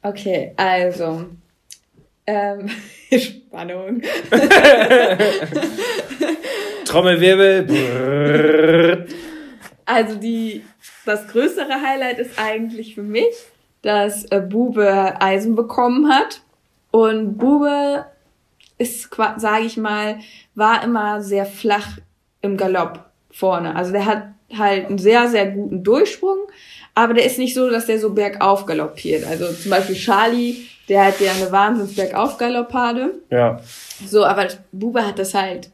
Okay, 0.04 0.54
also. 0.58 1.28
Ähm, 2.26 2.70
Spannung. 3.12 4.02
Trommelwirbel. 6.86 9.08
Also 9.86 10.16
die, 10.16 10.64
das 11.06 11.28
größere 11.28 11.82
Highlight 11.82 12.18
ist 12.20 12.40
eigentlich 12.40 12.96
für 12.96 13.04
mich, 13.04 13.36
dass 13.82 14.24
äh, 14.26 14.40
Bube 14.40 15.22
Eisen 15.22 15.56
bekommen 15.56 16.12
hat. 16.12 16.42
Und 16.92 17.38
Bube 17.38 18.06
ist, 18.78 19.10
sage 19.38 19.66
ich 19.66 19.78
mal, 19.78 20.20
war 20.56 20.84
immer 20.84 21.22
sehr 21.22 21.46
flach 21.46 21.98
im 22.42 22.58
Galopp 22.58 23.12
vorne. 23.32 23.76
Also 23.76 23.92
der 23.92 24.06
hat 24.06 24.24
halt 24.58 24.88
einen 24.88 24.98
sehr, 24.98 25.28
sehr 25.30 25.52
guten 25.52 25.84
Durchsprung, 25.84 26.40
aber 27.02 27.14
der 27.14 27.26
ist 27.26 27.38
nicht 27.38 27.56
so, 27.56 27.70
dass 27.70 27.88
der 27.88 28.00
so 28.00 28.14
bergauf 28.14 28.66
galoppiert. 28.66 29.26
Also 29.26 29.52
zum 29.54 29.72
Beispiel 29.72 29.96
Charlie, 29.96 30.68
der 30.88 31.06
hat 31.06 31.20
ja 31.20 31.32
eine 31.32 31.52
wahnsinns 31.52 31.96
bergauf 31.96 32.38
Galoppade. 32.38 33.14
Ja. 33.30 33.60
So, 34.06 34.26
aber 34.26 34.48
Bube 34.72 35.06
hat 35.06 35.18
das 35.20 35.34
halt 35.34 35.70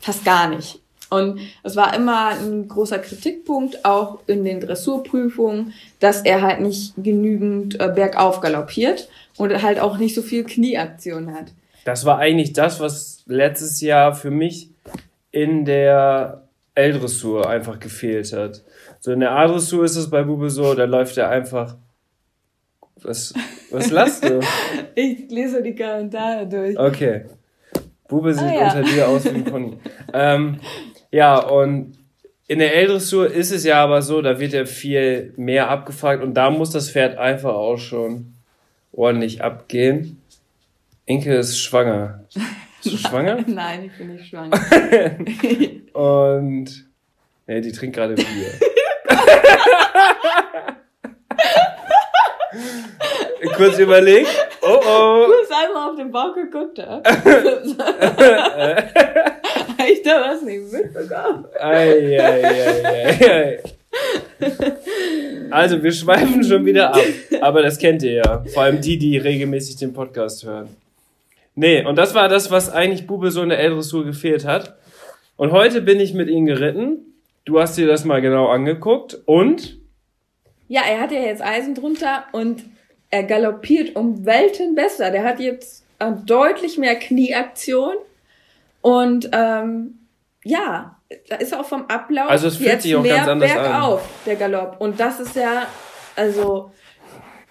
fast 0.00 0.24
gar 0.24 0.48
nicht. 0.48 0.80
Und 1.08 1.40
es 1.62 1.76
war 1.76 1.94
immer 1.94 2.28
ein 2.28 2.68
großer 2.68 2.98
Kritikpunkt, 2.98 3.84
auch 3.84 4.20
in 4.26 4.44
den 4.44 4.60
Dressurprüfungen, 4.60 5.72
dass 5.98 6.22
er 6.22 6.42
halt 6.42 6.60
nicht 6.60 6.94
genügend 6.96 7.80
äh, 7.80 7.88
bergauf 7.88 8.40
galoppiert 8.40 9.08
und 9.36 9.62
halt 9.62 9.80
auch 9.80 9.98
nicht 9.98 10.14
so 10.14 10.22
viel 10.22 10.44
Knieaktion 10.44 11.34
hat. 11.34 11.46
Das 11.84 12.04
war 12.04 12.18
eigentlich 12.18 12.52
das, 12.52 12.78
was 12.78 13.22
letztes 13.26 13.80
Jahr 13.80 14.14
für 14.14 14.30
mich 14.30 14.68
in 15.32 15.64
der 15.64 16.42
L-Dressur 16.80 17.48
einfach 17.48 17.78
gefehlt 17.78 18.32
hat. 18.32 18.62
So 19.00 19.12
in 19.12 19.20
der 19.20 19.32
A-Dressur 19.32 19.84
ist 19.84 19.96
es 19.96 20.10
bei 20.10 20.22
Bube 20.22 20.50
so, 20.50 20.74
da 20.74 20.84
läuft 20.84 21.16
er 21.18 21.28
einfach. 21.30 21.76
Was, 23.02 23.32
was 23.70 23.90
lasst 23.90 24.24
du? 24.24 24.40
Ich 24.94 25.30
lese 25.30 25.62
die 25.62 25.74
Kommentare 25.74 26.46
durch. 26.46 26.78
Okay. 26.78 27.24
Bube 28.08 28.34
sieht 28.34 28.42
Ah, 28.42 28.52
ja. 28.54 28.66
unter 28.66 28.82
dir 28.82 29.08
aus 29.08 29.24
wie 29.24 29.28
ein 29.30 29.44
Pony. 29.44 29.78
ähm, 30.12 30.60
ja, 31.10 31.38
und 31.38 31.96
in 32.48 32.58
der 32.58 32.74
L-Dressur 32.76 33.30
ist 33.30 33.52
es 33.52 33.64
ja 33.64 33.82
aber 33.82 34.02
so, 34.02 34.20
da 34.20 34.38
wird 34.40 34.52
ja 34.52 34.64
viel 34.66 35.32
mehr 35.36 35.70
abgefragt 35.70 36.22
und 36.22 36.34
da 36.34 36.50
muss 36.50 36.70
das 36.70 36.90
Pferd 36.90 37.16
einfach 37.16 37.54
auch 37.54 37.78
schon 37.78 38.34
ordentlich 38.92 39.42
abgehen. 39.42 40.20
Inke 41.06 41.34
ist 41.36 41.58
schwanger. 41.58 42.24
Bist 42.82 42.94
du 42.94 42.98
schwanger? 42.98 43.38
Nein, 43.46 43.84
ich 43.84 43.92
bin 43.98 44.14
nicht 44.14 44.28
schwanger. 44.28 44.58
Und 45.92 46.88
nee, 47.46 47.60
die 47.60 47.72
trinkt 47.72 47.96
gerade 47.96 48.14
Bier. 48.14 48.24
Kurz 53.56 53.78
überlegt. 53.78 54.28
Oh 54.62 54.78
oh. 54.78 55.26
Du 55.26 55.34
hast 55.42 55.52
einmal 55.52 55.90
auf 55.90 55.96
den 55.96 56.10
Bauch 56.10 56.34
geguckt, 56.34 56.78
ja? 56.78 57.02
ich 59.90 60.02
da 60.02 60.22
was 60.22 60.42
nicht 60.42 60.72
mitbekommen. 60.72 61.44
Ei, 61.58 62.18
ei, 62.18 62.44
ei, 62.44 62.84
ei, 62.84 63.30
ei. 63.30 63.58
Also, 65.50 65.82
wir 65.82 65.92
schweifen 65.92 66.42
schon 66.42 66.64
wieder 66.64 66.94
ab. 66.94 67.04
Aber 67.40 67.60
das 67.62 67.78
kennt 67.78 68.02
ihr 68.02 68.12
ja. 68.12 68.42
Vor 68.54 68.62
allem 68.62 68.80
die, 68.80 68.96
die 68.98 69.18
regelmäßig 69.18 69.76
den 69.76 69.92
Podcast 69.92 70.44
hören. 70.44 70.68
Nee, 71.54 71.84
und 71.84 71.96
das 71.96 72.14
war 72.14 72.28
das, 72.28 72.50
was 72.50 72.70
eigentlich 72.70 73.06
Bube 73.06 73.30
so 73.30 73.42
in 73.42 73.48
der 73.48 73.58
L-Dressur 73.58 74.04
gefehlt 74.04 74.44
hat. 74.44 74.78
Und 75.36 75.52
heute 75.52 75.82
bin 75.82 76.00
ich 76.00 76.14
mit 76.14 76.28
ihm 76.28 76.46
geritten. 76.46 77.14
Du 77.44 77.60
hast 77.60 77.76
dir 77.76 77.86
das 77.86 78.04
mal 78.04 78.20
genau 78.20 78.48
angeguckt. 78.48 79.18
Und? 79.24 79.78
Ja, 80.68 80.82
er 80.88 81.00
hat 81.00 81.12
ja 81.12 81.20
jetzt 81.20 81.42
Eisen 81.42 81.74
drunter 81.74 82.24
und 82.32 82.64
er 83.10 83.24
galoppiert 83.24 83.96
um 83.96 84.24
Welten 84.24 84.74
besser. 84.74 85.10
Der 85.10 85.24
hat 85.24 85.40
jetzt 85.40 85.84
äh, 85.98 86.12
deutlich 86.24 86.78
mehr 86.78 86.96
Knieaktion 86.96 87.94
und 88.80 89.28
ähm, 89.32 89.98
ja, 90.44 90.96
da 91.28 91.36
ist 91.36 91.54
auch 91.54 91.66
vom 91.66 91.86
Ablauf 91.86 92.30
Also 92.30 92.48
es 92.48 92.56
fühlt 92.56 92.70
jetzt 92.70 92.82
sich 92.84 92.96
auch 92.96 93.02
mehr 93.02 93.16
ganz 93.16 93.28
anders 93.28 93.50
an. 93.50 93.62
bergauf, 93.62 94.08
der 94.26 94.36
Galopp. 94.36 94.80
Und 94.80 95.00
das 95.00 95.20
ist 95.20 95.36
ja, 95.36 95.66
also 96.16 96.72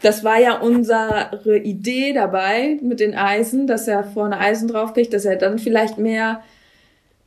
das 0.02 0.24
war 0.24 0.40
ja 0.40 0.60
unsere 0.60 1.58
Idee 1.64 2.14
dabei 2.14 2.78
mit 2.82 3.00
den 3.00 3.16
Eisen, 3.16 3.68
dass 3.68 3.88
er 3.88 4.04
vorne 4.04 4.40
Eisen 4.40 4.68
draufkriegt, 4.68 5.14
dass 5.14 5.26
er 5.26 5.36
dann 5.36 5.60
vielleicht 5.60 5.98
mehr 5.98 6.42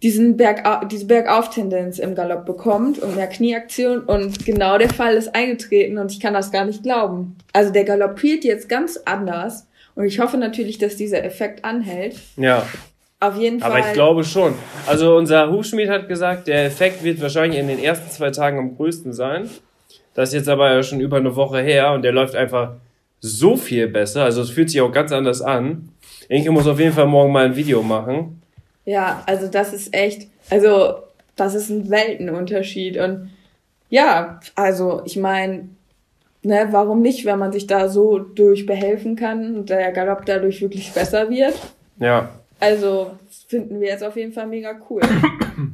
diesen 0.02 0.36
Bergau 0.36 0.84
diese 0.84 1.06
Bergauf-Tendenz 1.06 1.98
im 1.98 2.14
Galopp 2.14 2.44
bekommt 2.44 2.98
und 2.98 3.14
mehr 3.14 3.28
Knieaktion 3.28 4.00
und 4.00 4.44
genau 4.44 4.76
der 4.76 4.90
Fall 4.90 5.14
ist 5.14 5.34
eingetreten 5.34 5.98
und 5.98 6.10
ich 6.10 6.18
kann 6.18 6.34
das 6.34 6.50
gar 6.50 6.64
nicht 6.64 6.82
glauben. 6.82 7.36
Also 7.52 7.72
der 7.72 7.84
galoppiert 7.84 8.42
jetzt 8.42 8.68
ganz 8.68 9.00
anders 9.04 9.68
und 9.94 10.04
ich 10.04 10.18
hoffe 10.18 10.38
natürlich, 10.38 10.78
dass 10.78 10.96
dieser 10.96 11.22
Effekt 11.24 11.64
anhält. 11.64 12.16
Ja. 12.36 12.66
Auf 13.20 13.36
jeden 13.36 13.60
Fall. 13.60 13.70
Aber 13.70 13.86
ich 13.86 13.92
glaube 13.92 14.24
schon. 14.24 14.54
Also 14.88 15.16
unser 15.16 15.52
Hufschmied 15.52 15.88
hat 15.88 16.08
gesagt, 16.08 16.48
der 16.48 16.64
Effekt 16.64 17.04
wird 17.04 17.20
wahrscheinlich 17.20 17.60
in 17.60 17.68
den 17.68 17.78
ersten 17.78 18.10
zwei 18.10 18.30
Tagen 18.30 18.58
am 18.58 18.76
größten 18.76 19.12
sein. 19.12 19.48
Das 20.14 20.30
ist 20.30 20.34
jetzt 20.34 20.48
aber 20.48 20.72
ja 20.72 20.82
schon 20.82 21.00
über 21.00 21.16
eine 21.16 21.34
Woche 21.36 21.60
her 21.60 21.92
und 21.92 22.02
der 22.02 22.12
läuft 22.12 22.34
einfach 22.34 22.74
so 23.20 23.56
viel 23.56 23.88
besser. 23.88 24.24
Also 24.24 24.42
es 24.42 24.50
fühlt 24.50 24.70
sich 24.70 24.80
auch 24.80 24.92
ganz 24.92 25.12
anders 25.12 25.40
an. 25.40 25.88
Inke 26.28 26.50
muss 26.50 26.66
auf 26.66 26.80
jeden 26.80 26.92
Fall 26.92 27.06
morgen 27.06 27.32
mal 27.32 27.46
ein 27.46 27.56
Video 27.56 27.82
machen. 27.82 28.42
Ja, 28.84 29.22
also 29.26 29.46
das 29.46 29.72
ist 29.72 29.94
echt, 29.94 30.28
also 30.50 30.94
das 31.36 31.54
ist 31.54 31.70
ein 31.70 31.88
Weltenunterschied 31.88 32.98
und 32.98 33.30
ja, 33.88 34.40
also 34.54 35.02
ich 35.04 35.16
meine, 35.16 35.68
ne, 36.42 36.68
warum 36.70 37.02
nicht, 37.02 37.24
wenn 37.24 37.38
man 37.38 37.52
sich 37.52 37.66
da 37.66 37.88
so 37.88 38.18
durch 38.18 38.66
behelfen 38.66 39.16
kann 39.16 39.56
und 39.56 39.70
der 39.70 39.92
Galopp 39.92 40.26
dadurch 40.26 40.60
wirklich 40.60 40.92
besser 40.92 41.30
wird? 41.30 41.54
Ja. 41.98 42.30
Also 42.58 43.12
finden 43.48 43.80
wir 43.80 43.88
jetzt 43.88 44.04
auf 44.04 44.16
jeden 44.16 44.32
Fall 44.32 44.46
mega 44.46 44.74
cool, 44.88 45.02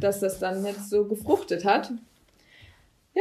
dass 0.01 0.21
das 0.21 0.39
dann 0.39 0.65
jetzt 0.65 0.91
so 0.91 1.05
gefruchtet 1.05 1.65
hat. 1.65 1.93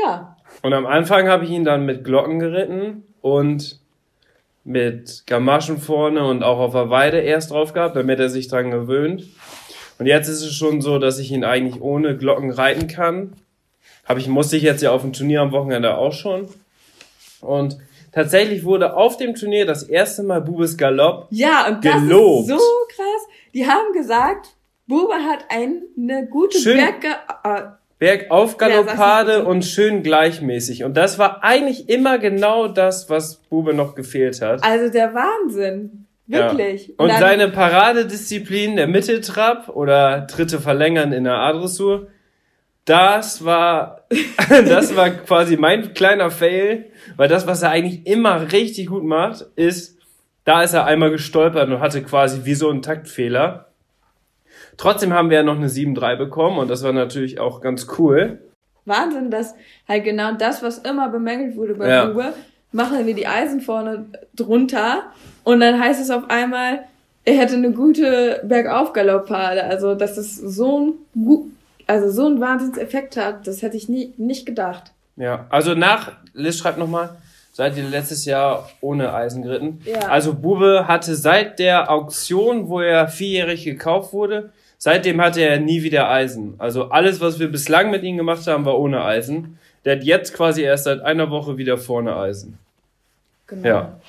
Ja, 0.03 0.35
Und 0.61 0.73
am 0.73 0.85
Anfang 0.85 1.27
habe 1.27 1.45
ich 1.45 1.49
ihn 1.51 1.63
dann 1.65 1.85
mit 1.85 2.03
Glocken 2.03 2.39
geritten 2.39 3.03
und 3.21 3.79
mit 4.63 5.23
Gamaschen 5.27 5.77
vorne 5.79 6.25
und 6.25 6.43
auch 6.43 6.59
auf 6.59 6.73
der 6.73 6.89
Weide 6.89 7.19
erst 7.19 7.51
drauf 7.51 7.73
gehabt, 7.73 7.95
damit 7.95 8.19
er 8.19 8.29
sich 8.29 8.47
dran 8.47 8.69
gewöhnt. 8.69 9.23
Und 9.97 10.05
jetzt 10.05 10.27
ist 10.27 10.41
es 10.43 10.53
schon 10.53 10.81
so, 10.81 10.99
dass 10.99 11.19
ich 11.19 11.31
ihn 11.31 11.43
eigentlich 11.43 11.81
ohne 11.81 12.15
Glocken 12.17 12.51
reiten 12.51 12.87
kann. 12.87 13.33
Habe 14.05 14.19
ich, 14.19 14.27
musste 14.27 14.57
ich 14.57 14.63
jetzt 14.63 14.81
ja 14.83 14.91
auf 14.91 15.01
dem 15.01 15.13
Turnier 15.13 15.41
am 15.41 15.51
Wochenende 15.51 15.97
auch 15.97 16.13
schon. 16.13 16.47
Und 17.41 17.77
tatsächlich 18.11 18.63
wurde 18.65 18.95
auf 18.95 19.17
dem 19.17 19.35
Turnier 19.35 19.65
das 19.65 19.83
erste 19.83 20.23
Mal 20.23 20.41
Bubes 20.41 20.77
Galopp. 20.77 21.27
ja 21.31 21.67
und 21.67 21.83
das 21.83 21.93
Gelobt. 22.01 22.49
ist 22.49 22.57
so 22.57 22.95
krass. 22.95 23.27
Die 23.53 23.65
haben 23.65 23.93
gesagt, 23.93 24.49
Bube 24.85 25.13
hat 25.15 25.45
ein, 25.49 25.81
eine 25.97 26.27
gute 26.27 26.57
Schön. 26.59 26.77
Berge, 26.77 27.15
äh, 27.43 27.63
Bergauf 27.99 28.57
Ja, 28.61 28.67
Galoppade 28.67 29.37
nicht. 29.39 29.47
und 29.47 29.65
schön 29.65 30.03
gleichmäßig. 30.03 30.83
Und 30.83 30.95
das 30.95 31.17
war 31.17 31.43
eigentlich 31.43 31.89
immer 31.89 32.19
genau 32.19 32.67
das, 32.67 33.09
was 33.09 33.37
Bube 33.49 33.73
noch 33.73 33.95
gefehlt 33.95 34.41
hat. 34.41 34.63
also 34.63 34.91
der 34.91 35.13
Wahnsinn. 35.13 36.05
Wirklich. 36.27 36.87
Ja. 36.89 36.93
Und 36.97 37.09
dann- 37.09 37.19
seine 37.19 37.47
Paradedisziplin, 37.49 38.75
der 38.75 38.87
Mitteltrab 38.87 39.69
oder 39.69 40.21
dritte 40.21 40.59
Verlängern 40.59 41.11
in 41.13 41.23
der 41.23 41.35
A-Dressur, 41.35 42.07
das 42.85 43.43
war, 43.43 44.05
das 44.49 44.95
war 44.95 45.09
quasi 45.09 45.57
mein 45.57 45.93
kleiner 45.93 46.29
Fail, 46.31 46.85
weil 47.15 47.27
das, 47.29 47.47
was 47.47 47.61
er 47.63 47.71
eigentlich 47.71 48.05
immer 48.07 48.51
richtig 48.51 48.87
gut 48.87 49.03
macht, 49.03 49.45
ist, 49.55 49.95
Da 50.43 50.63
ist 50.63 50.73
er 50.73 50.85
einmal 50.85 51.11
gestolpert 51.11 51.67
und 51.69 51.81
hatte 51.81 52.01
quasi 52.03 52.41
wie 52.45 52.53
so 52.53 52.69
einen 52.69 52.81
Taktfehler. 52.81 53.66
Trotzdem 54.77 55.13
haben 55.13 55.29
wir 55.29 55.37
ja 55.37 55.43
noch 55.43 55.57
eine 55.57 55.67
7-3 55.67 56.15
bekommen 56.15 56.59
und 56.59 56.69
das 56.69 56.83
war 56.83 56.93
natürlich 56.93 57.39
auch 57.39 57.61
ganz 57.61 57.87
cool. 57.97 58.39
Wahnsinn, 58.85 59.31
dass 59.31 59.55
halt 59.87 60.03
genau 60.05 60.33
das, 60.33 60.63
was 60.63 60.77
immer 60.77 61.09
bemängelt 61.09 61.57
wurde 61.57 61.73
bei 61.75 61.89
Ja. 61.89 62.05
Bube, 62.05 62.33
machen 62.71 63.05
wir 63.05 63.15
die 63.15 63.27
Eisen 63.27 63.61
vorne 63.61 64.05
drunter 64.35 65.03
und 65.43 65.59
dann 65.59 65.79
heißt 65.79 66.01
es 66.01 66.09
auf 66.11 66.29
einmal, 66.29 66.85
er 67.25 67.33
hätte 67.33 67.55
eine 67.55 67.71
gute 67.71 68.41
Bergaufgaloppade. 68.45 69.63
Also, 69.63 69.95
dass 69.95 70.15
es 70.17 70.37
so 70.37 70.79
ein, 70.79 70.93
also 71.85 72.09
so 72.09 72.25
einen 72.25 72.39
Wahnsinnseffekt 72.39 73.17
hat, 73.17 73.45
das 73.47 73.61
hätte 73.61 73.75
ich 73.75 73.89
nie, 73.89 74.13
nicht 74.15 74.45
gedacht. 74.45 74.93
Ja, 75.17 75.45
also 75.49 75.73
nach, 75.73 76.13
Liz 76.33 76.57
schreibt 76.57 76.77
nochmal, 76.77 77.17
seid 77.51 77.75
ihr 77.75 77.83
letztes 77.83 78.23
Jahr 78.23 78.69
ohne 78.79 79.13
Eisen 79.13 79.41
geritten? 79.41 79.81
Ja. 79.83 80.07
Also 80.07 80.35
Bube 80.35 80.85
hatte 80.87 81.15
seit 81.15 81.59
der 81.59 81.91
Auktion, 81.91 82.69
wo 82.69 82.79
er 82.79 83.09
vierjährig 83.09 83.65
gekauft 83.65 84.13
wurde, 84.13 84.53
seitdem 84.87 85.19
hatte 85.19 85.41
er 85.41 85.59
nie 85.59 85.83
wieder 85.83 86.09
Eisen. 86.09 86.53
Also 86.59 86.85
alles, 86.91 87.19
was 87.19 87.39
wir 87.39 87.49
bislang 87.51 87.91
mit 87.91 88.03
ihm 88.03 88.15
gemacht 88.15 88.47
haben, 88.47 88.63
war 88.63 88.79
ohne 88.79 89.03
Eisen. 89.03 89.59
Der 89.83 89.97
hat 89.97 90.03
jetzt 90.05 90.33
quasi 90.33 90.61
erst 90.61 90.85
seit 90.85 91.01
einer 91.01 91.29
Woche 91.29 91.57
wieder 91.57 91.77
vorne 91.77 92.15
Eisen. 92.15 92.57
Genau. 93.47 93.67
Ja. 93.67 93.99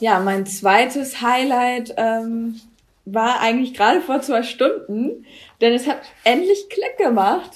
Ja, 0.00 0.18
mein 0.18 0.44
zweites 0.44 1.22
Highlight 1.22 1.94
ähm, 1.96 2.60
war 3.04 3.40
eigentlich 3.40 3.74
gerade 3.74 4.00
vor 4.00 4.20
zwei 4.22 4.42
Stunden, 4.42 5.24
denn 5.60 5.72
es 5.72 5.86
hat 5.86 6.00
endlich 6.24 6.68
Klick 6.68 6.98
gemacht 6.98 7.50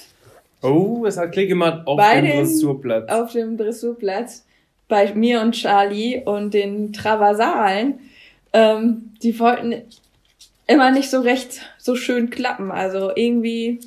Oh, 0.62 1.05
es 1.07 1.16
hat 1.18 1.32
Klick 1.32 1.49
gemacht 1.49 1.84
auf 1.86 1.96
Bei 1.96 2.16
dem 2.20 2.26
den- 2.26 2.36
Dressurplatz. 2.38 3.09
auf 3.11 3.32
dem 3.32 3.57
Dressurplatz 3.57 4.44
bei 4.88 5.12
mir 5.14 5.40
und 5.40 5.53
Charlie 5.53 6.22
und 6.24 6.55
den 6.55 6.92
Traversalen. 6.92 7.99
Ähm, 8.53 9.12
die 9.22 9.38
wollten 9.38 9.82
immer 10.69 10.91
nicht 10.93 11.11
so 11.11 11.21
recht 11.21 11.62
so 11.79 11.97
schön 11.97 12.31
klappen. 12.31 12.71
Also 12.71 13.11
irgendwie 13.16 13.81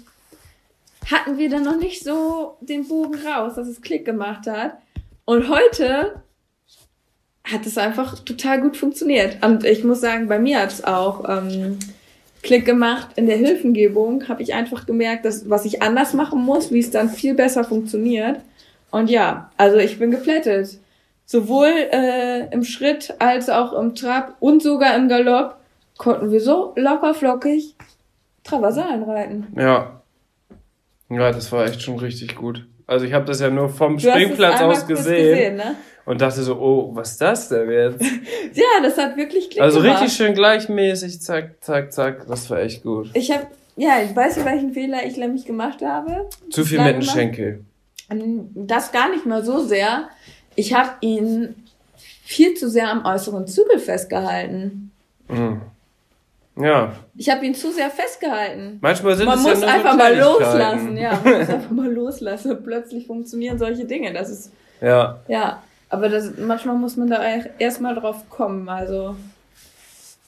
hatten 1.10 1.38
wir 1.38 1.50
dann 1.50 1.64
noch 1.64 1.78
nicht 1.78 2.04
so 2.04 2.58
den 2.60 2.88
Bogen 2.88 3.16
raus, 3.26 3.54
dass 3.56 3.68
es 3.68 3.82
Klick 3.82 4.04
gemacht 4.04 4.48
hat. 4.48 4.74
Und 5.24 5.48
heute 5.48 6.22
hat 7.44 7.66
es 7.66 7.78
einfach 7.78 8.20
total 8.20 8.62
gut 8.62 8.76
funktioniert. 8.76 9.44
Und 9.44 9.64
ich 9.64 9.84
muss 9.84 10.02
sagen, 10.02 10.28
bei 10.28 10.40
mir 10.40 10.60
hat 10.60 10.72
es 10.72 10.84
auch 10.84 11.28
ähm, 11.30 11.80
Klick 12.42 12.66
gemacht. 12.66 13.10
In 13.16 13.28
der 13.28 13.38
Hilfengebung 13.38 14.28
habe 14.28 14.42
ich 14.42 14.54
einfach 14.54 14.86
gemerkt, 14.86 15.26
dass 15.26 15.50
was 15.50 15.66
ich 15.66 15.82
anders 15.82 16.14
machen 16.14 16.42
muss, 16.44 16.72
wie 16.72 16.80
es 16.80 16.92
dann 16.92 17.10
viel 17.10 17.36
besser 17.36 17.64
funktioniert. 17.64 18.42
Und 18.90 19.10
ja, 19.10 19.52
also 19.58 19.78
ich 19.78 20.00
bin 20.00 20.12
geplättet. 20.12 20.80
Sowohl 21.26 21.70
äh, 21.70 22.52
im 22.52 22.64
Schritt 22.64 23.14
als 23.20 23.50
auch 23.50 23.74
im 23.74 23.96
Trab 23.96 24.36
und 24.40 24.62
sogar 24.62 24.96
im 24.96 25.08
Galopp 25.08 25.61
konnten 26.02 26.32
wir 26.32 26.42
so 26.42 26.74
locker 26.78 27.14
flockig 27.14 27.76
Traversalen 28.44 29.04
reiten. 29.04 29.48
Ja. 29.56 30.02
Ja, 31.10 31.32
das 31.32 31.52
war 31.52 31.66
echt 31.66 31.80
schon 31.84 32.00
richtig 32.00 32.36
gut. 32.36 32.66
Also 32.88 33.06
ich 33.06 33.14
habe 33.14 33.26
das 33.26 33.40
ja 33.40 33.52
nur 33.52 33.70
vom 33.70 33.98
Du 33.98 34.10
Springplatz 34.10 34.62
aus 34.62 34.88
kurz 34.88 34.88
gesehen, 34.88 35.58
ne? 35.58 35.76
und 36.06 36.20
dachte 36.20 36.42
so, 36.42 36.56
oh, 36.60 36.90
was 36.96 37.12
ist 37.12 37.22
das 37.22 37.50
denn 37.50 37.70
jetzt? 37.70 38.02
Ja, 38.54 38.82
das 38.82 38.98
hat 38.98 39.16
wirklich 39.16 39.52
Klick 39.52 39.62
Also 39.62 39.80
gemacht. 39.80 40.02
richtig 40.02 40.18
schön 40.18 40.34
gleichmäßig, 40.34 41.22
zack, 41.22 41.64
zack, 41.64 41.94
zack. 41.94 42.26
Das 42.28 42.50
war 42.50 42.60
echt 42.62 42.82
gut. 42.82 43.12
Ich 43.14 43.32
habe, 43.32 43.46
ja, 43.76 44.02
ich 44.04 44.16
weiß, 44.16 44.44
welchen 44.44 44.74
Fehler 44.74 45.06
ich 45.06 45.18
nämlich 45.18 45.46
gemacht 45.46 45.84
habe. 45.84 46.28
Zu 46.50 46.66
viel 46.66 46.82
mit 46.82 46.96
dem. 46.96 47.02
Schenkel. 47.04 47.64
Das 48.56 48.92
gar 48.92 49.12
nicht 49.12 49.28
mal 49.28 49.46
so 49.46 49.60
sehr. 49.60 50.10
Ich 50.56 50.74
habe 50.74 50.90
ihn 51.02 51.56
viel 52.24 52.56
zu 52.56 52.72
sehr 52.72 52.90
am 52.90 53.06
äußeren 53.06 53.46
Zügel 53.46 53.78
festgehalten. 53.78 54.92
Mhm. 55.30 55.62
Ja, 56.56 56.92
Ich 57.16 57.30
habe 57.30 57.46
ihn 57.46 57.56
zu 57.56 57.72
sehr 57.72 57.90
festgehalten. 57.90 58.78
manchmal 58.82 59.16
sind 59.16 59.26
Man 59.26 59.38
es 59.38 59.44
muss 59.44 59.62
ja 59.62 59.68
einfach 59.68 59.92
so 59.94 59.98
mal 59.98 60.18
loslassen, 60.18 60.98
ja. 60.98 61.20
Man 61.24 61.40
muss 61.40 61.50
einfach 61.50 61.72
mal 61.72 61.92
loslassen. 61.92 62.64
Plötzlich 62.64 63.08
funktionieren 63.08 63.58
solche 63.58 63.86
Dinge. 63.86 64.14
Das 64.14 64.30
ist, 64.30 64.52
Ja, 64.82 65.20
ja. 65.28 65.64
Aber 65.90 66.08
das, 66.10 66.38
manchmal 66.38 66.76
muss 66.76 66.96
man 66.98 67.10
da 67.10 67.22
erstmal 67.60 67.96
drauf 67.96 68.30
kommen. 68.30 68.68
Also, 68.70 69.16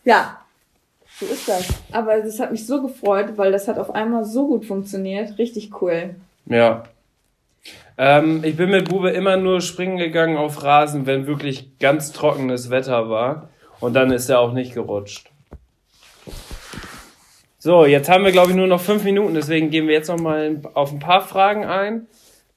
ja. 0.03 0.39
So 1.19 1.25
ist 1.25 1.47
das. 1.47 1.67
Aber 1.91 2.19
das 2.21 2.39
hat 2.39 2.51
mich 2.51 2.65
so 2.65 2.81
gefreut, 2.81 3.37
weil 3.37 3.51
das 3.51 3.67
hat 3.67 3.77
auf 3.77 3.93
einmal 3.93 4.25
so 4.25 4.47
gut 4.47 4.65
funktioniert. 4.65 5.37
Richtig 5.37 5.71
cool. 5.81 6.15
ja. 6.45 6.83
Ähm, 7.95 8.43
ich 8.43 8.57
bin 8.57 8.71
mit 8.71 8.89
Bube 8.89 9.11
immer 9.11 9.37
nur 9.37 9.61
springen 9.61 9.97
gegangen 9.97 10.35
auf 10.35 10.63
Rasen, 10.63 11.05
wenn 11.05 11.27
wirklich 11.27 11.77
ganz 11.79 12.11
trockenes 12.11 12.71
Wetter 12.71 13.09
war. 13.09 13.49
Und 13.79 13.93
dann 13.93 14.11
ist 14.11 14.29
er 14.29 14.39
auch 14.39 14.51
nicht 14.51 14.73
gerutscht. 14.73 15.29
So, 17.65 17.85
jetzt 17.85 18.09
haben 18.09 18.25
wir, 18.25 18.33
glaube 18.33 18.49
ich, 18.49 18.57
nur 18.57 18.67
noch 18.67 18.81
fünf 18.81 19.05
Minuten, 19.05 19.35
deswegen 19.35 19.69
gehen 19.69 19.87
wir 19.87 19.93
jetzt 19.93 20.09
noch 20.09 20.19
mal 20.19 20.59
auf 20.73 20.91
ein 20.91 20.99
paar 20.99 21.25
Fragen 21.25 21.63
ein, 21.63 22.07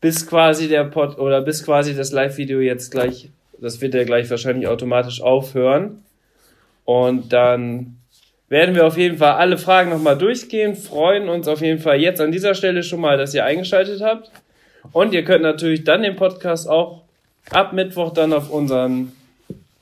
bis 0.01 0.27
quasi 0.27 0.67
der 0.67 0.83
Pod 0.83 1.17
oder 1.21 1.43
bis 1.43 1.65
quasi 1.65 1.95
das 1.95 2.11
Live-Video 2.11 2.59
jetzt 2.59 2.91
gleich, 2.91 3.31
das 3.61 3.81
wird 3.81 3.95
ja 3.95 4.03
gleich 4.03 4.29
wahrscheinlich 4.31 4.67
automatisch 4.67 5.23
aufhören. 5.23 6.03
Und 6.85 7.33
dann 7.33 7.99
werden 8.49 8.75
wir 8.75 8.85
auf 8.85 8.99
jeden 8.99 9.19
Fall 9.19 9.35
alle 9.35 9.59
Fragen 9.59 9.91
nochmal 9.91 10.19
durchgehen, 10.19 10.75
freuen 10.75 11.29
uns 11.29 11.47
auf 11.47 11.61
jeden 11.61 11.79
Fall 11.79 12.01
jetzt 12.01 12.21
an 12.21 12.33
dieser 12.33 12.57
Stelle 12.57 12.83
schon 12.83 13.01
mal, 13.01 13.17
dass 13.17 13.33
ihr 13.33 13.45
eingeschaltet 13.45 14.01
habt. 14.03 14.33
Und 14.91 15.15
ihr 15.15 15.23
könnt 15.23 15.43
natürlich 15.43 15.85
dann 15.85 16.03
den 16.03 16.17
Podcast 16.17 16.69
auch 16.69 17.03
ab 17.51 17.73
Mittwoch 17.73 18.13
dann 18.13 18.33
auf 18.33 18.51
unseren 18.51 19.13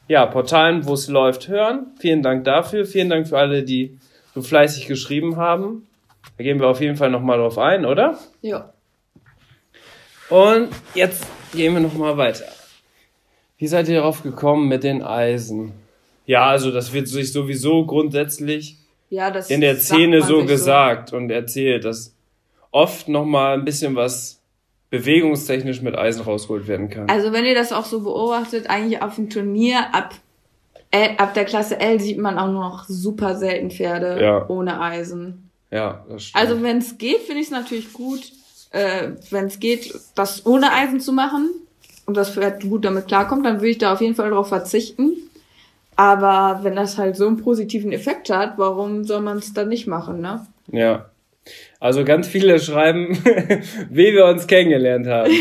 ja, 0.07 0.27
Portalen, 0.27 0.85
wo 0.85 0.93
es 0.93 1.09
läuft, 1.09 1.49
hören. 1.49 1.87
Vielen 1.99 2.23
Dank 2.23 2.45
dafür. 2.45 2.85
Vielen 2.85 3.09
Dank 3.09 3.27
für 3.27 3.39
alle, 3.39 3.63
die 3.63 3.97
so 4.35 4.43
fleißig 4.43 4.87
geschrieben 4.87 5.37
haben. 5.37 5.87
Da 6.37 6.45
gehen 6.45 6.59
wir 6.59 6.69
auf 6.69 6.81
jeden 6.81 6.97
Fall 6.97 7.11
nochmal 7.11 7.39
drauf 7.39 7.59
ein, 7.59 7.85
oder? 7.85 8.19
Ja. 8.43 8.73
Und 10.31 10.69
jetzt 10.95 11.27
gehen 11.53 11.75
wir 11.75 11.81
nochmal 11.81 12.17
weiter. 12.17 12.47
Wie 13.59 13.67
seid 13.67 13.89
ihr 13.89 13.97
darauf 13.97 14.23
gekommen 14.23 14.69
mit 14.69 14.83
den 14.83 15.03
Eisen? 15.03 15.73
Ja, 16.27 16.47
also 16.47 16.71
das 16.71 16.93
wird 16.93 17.09
sich 17.09 17.33
sowieso 17.33 17.85
grundsätzlich 17.87 18.79
Ja, 19.11 19.29
in 19.29 19.61
der 19.61 19.77
Szene 19.77 20.23
so 20.23 20.45
gesagt 20.45 21.13
und 21.13 21.31
erzählt, 21.31 21.85
dass 21.85 22.15
oft 22.71 23.09
nochmal 23.09 23.59
ein 23.59 23.65
bisschen 23.65 23.95
was 23.95 24.41
bewegungstechnisch 24.91 25.83
mit 25.83 25.97
Eisen 25.97 26.23
rausgeholt 26.23 26.67
werden 26.67 26.89
kann. 26.89 27.09
Also 27.09 27.33
wenn 27.33 27.45
ihr 27.45 27.55
das 27.55 27.73
auch 27.73 27.85
so 27.85 28.01
beobachtet, 28.01 28.69
eigentlich 28.69 29.03
auf 29.03 29.17
dem 29.17 29.29
Turnier 29.29 29.93
ab, 29.93 30.15
ab 31.19 31.35
der 31.35 31.45
Klasse 31.45 31.79
L 31.81 32.01
sieht 32.01 32.19
man 32.19 32.39
auch 32.39 32.51
noch 32.51 32.85
super 32.89 33.37
selten 33.37 33.71
Pferde 33.71 34.19
Ja. 34.23 34.49
ohne 34.49 34.81
Eisen. 34.81 35.51
Ja, 35.71 36.05
das 36.09 36.25
stimmt. 36.25 36.43
Also 36.45 36.63
wenn 36.63 36.79
es 36.79 36.99
geht, 36.99 37.19
finde 37.23 37.41
ich 37.41 37.47
es 37.47 37.51
natürlich 37.53 37.93
gut, 37.93 38.21
äh, 38.71 39.09
wenn 39.31 39.47
es 39.47 39.59
geht, 39.61 39.95
das 40.15 40.47
ohne 40.47 40.73
Eisen 40.73 41.01
zu 41.01 41.13
machen 41.13 41.51
und 42.07 42.17
das 42.17 42.31
Pferd 42.31 42.63
gut 42.63 42.85
damit 42.85 43.09
klarkommt, 43.09 43.45
dann 43.47 43.57
würde 43.57 43.69
ich 43.71 43.79
da 43.79 43.93
auf 43.93 44.01
jeden 44.01 44.15
Fall 44.15 44.31
darauf 44.31 44.49
verzichten. 44.49 45.13
Aber 45.97 46.61
wenn 46.63 46.75
das 46.77 46.99
halt 46.99 47.17
so 47.17 47.27
einen 47.27 47.37
positiven 47.37 47.93
Effekt 47.93 48.31
hat, 48.31 48.55
warum 48.59 49.05
soll 49.05 49.21
man 49.21 49.39
es 49.39 49.53
dann 49.55 49.69
nicht 49.69 49.87
machen, 49.87 50.21
ne? 50.21 50.47
Ja. 50.73 51.07
Also 51.79 52.05
ganz 52.05 52.27
viele 52.27 52.59
schreiben, 52.59 53.19
wie 53.91 54.13
wir 54.15 54.27
uns 54.27 54.47
kennengelernt 54.47 55.07
haben. 55.07 55.33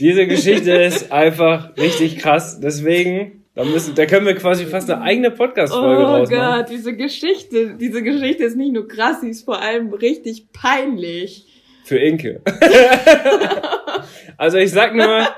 Diese 0.00 0.26
Geschichte 0.26 0.72
ist 0.82 1.12
einfach 1.12 1.76
richtig 1.76 2.18
krass. 2.18 2.60
Deswegen, 2.60 3.41
da 3.54 3.64
müssen, 3.64 3.94
da 3.94 4.06
können 4.06 4.26
wir 4.26 4.34
quasi 4.34 4.64
fast 4.66 4.90
eine 4.90 5.02
eigene 5.02 5.30
Podcast-Folge 5.30 6.02
Oh 6.02 6.06
rausmachen. 6.06 6.58
Gott, 6.60 6.70
diese 6.70 6.96
Geschichte, 6.96 7.74
diese 7.78 8.02
Geschichte 8.02 8.44
ist 8.44 8.56
nicht 8.56 8.72
nur 8.72 8.88
krass, 8.88 9.20
sie 9.20 9.28
ist 9.30 9.44
vor 9.44 9.60
allem 9.60 9.92
richtig 9.92 10.52
peinlich. 10.52 11.46
Für 11.84 11.98
Inke. 11.98 12.40
also 14.38 14.56
ich 14.58 14.70
sag 14.70 14.94
nur, 14.94 15.06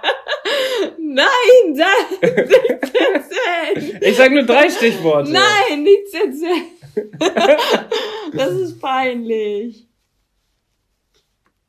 Nein, 0.98 1.76
da, 1.76 1.86
nichts 2.20 2.92
erzählen. 3.14 3.98
ich 4.02 4.16
sag 4.16 4.32
nur 4.32 4.42
drei 4.42 4.68
Stichworte. 4.68 5.30
Nein, 5.32 5.82
nichts 5.82 6.12
erzählen. 6.12 6.66
Das 8.32 8.52
ist 8.52 8.80
peinlich. 8.80 9.86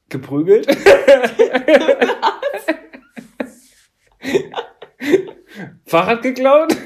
Geprügelt? 0.10 0.68
Fahrrad 5.86 6.22
geklaut? 6.22 6.76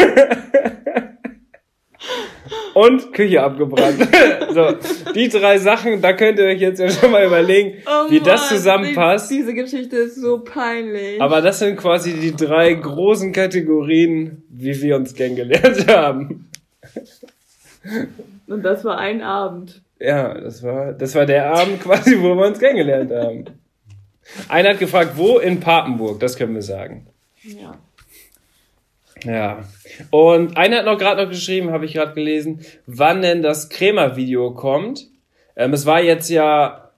Und 2.74 3.12
Küche 3.14 3.44
abgebrannt. 3.44 3.98
so, 4.54 5.12
die 5.14 5.28
drei 5.28 5.58
Sachen, 5.58 6.02
da 6.02 6.14
könnt 6.14 6.40
ihr 6.40 6.46
euch 6.46 6.62
jetzt 6.62 6.80
ja 6.80 6.90
schon 6.90 7.12
mal 7.12 7.26
überlegen, 7.26 7.78
Oh 7.86 8.10
wie 8.10 8.20
das 8.22 8.42
Mann, 8.42 8.50
zusammenpasst. 8.50 9.30
die- 9.30 9.38
Diese 9.38 9.54
Geschichte 9.54 9.98
ist 9.98 10.16
so 10.16 10.40
peinlich. 10.40 11.22
Aber 11.22 11.42
das 11.42 11.60
sind 11.60 11.76
quasi 11.78 12.14
die 12.14 12.34
drei 12.36 12.74
großen 12.74 13.34
Kategorien, 13.34 14.44
wie 14.50 14.82
wir 14.82 14.96
uns 14.96 15.14
kennengelernt 15.14 15.88
haben. 15.90 16.50
Und 18.48 18.64
das 18.64 18.86
war 18.86 18.98
ein 18.98 19.22
Abend. 19.22 19.82
Ja, 20.00 20.34
das 20.40 20.64
war, 20.64 20.94
das 20.94 21.16
war 21.16 21.26
der 21.26 21.54
Abend 21.54 21.82
quasi, 21.82 22.18
wo 22.22 22.34
wir 22.36 22.48
uns 22.48 22.60
kennengelernt 22.60 23.12
haben. 23.12 23.46
Einer 24.48 24.70
hat 24.70 24.80
gefragt, 24.80 25.14
wo? 25.16 25.40
In 25.40 25.60
Papenburg, 25.60 26.20
das 26.22 26.38
können 26.38 26.54
wir 26.56 26.62
sagen. 26.62 27.08
Ja. 27.44 27.78
Ja. 29.26 29.64
Und 30.12 30.58
einer 30.58 30.78
hat 30.78 30.86
noch 30.86 30.98
gerade 30.98 31.24
noch 31.24 31.30
geschrieben, 31.30 31.72
habe 31.72 31.86
ich 31.86 31.94
gerade 31.94 32.14
gelesen, 32.14 32.62
wann 32.86 33.22
denn 33.22 33.42
das 33.42 33.70
Krämer-Video 33.70 34.54
kommt. 34.54 35.08
Ähm, 35.56 35.74
es 35.74 35.86
war 35.86 36.02
jetzt 36.02 36.30
ja 36.30 36.92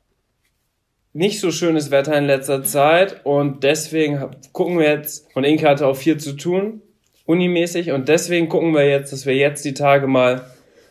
nicht 1.14 1.40
so 1.40 1.52
schönes 1.52 1.92
Wetter 1.92 2.18
in 2.18 2.26
letzter 2.26 2.64
Zeit 2.64 3.26
und 3.26 3.64
deswegen 3.64 4.20
gucken 4.54 4.78
wir 4.80 4.90
jetzt, 4.90 5.32
von 5.34 5.44
Inka 5.44 5.70
hatte 5.70 5.88
auch 5.88 5.98
viel 5.98 6.18
zu 6.18 6.34
tun, 6.34 6.82
unimäßig, 7.26 7.92
und 7.92 8.08
deswegen 8.08 8.50
gucken 8.50 8.74
wir 8.74 8.88
jetzt, 8.88 9.12
dass 9.12 9.26
wir 9.26 9.36
jetzt 9.36 9.66
die 9.66 9.74
Tage 9.74 10.08
mal 10.08 10.46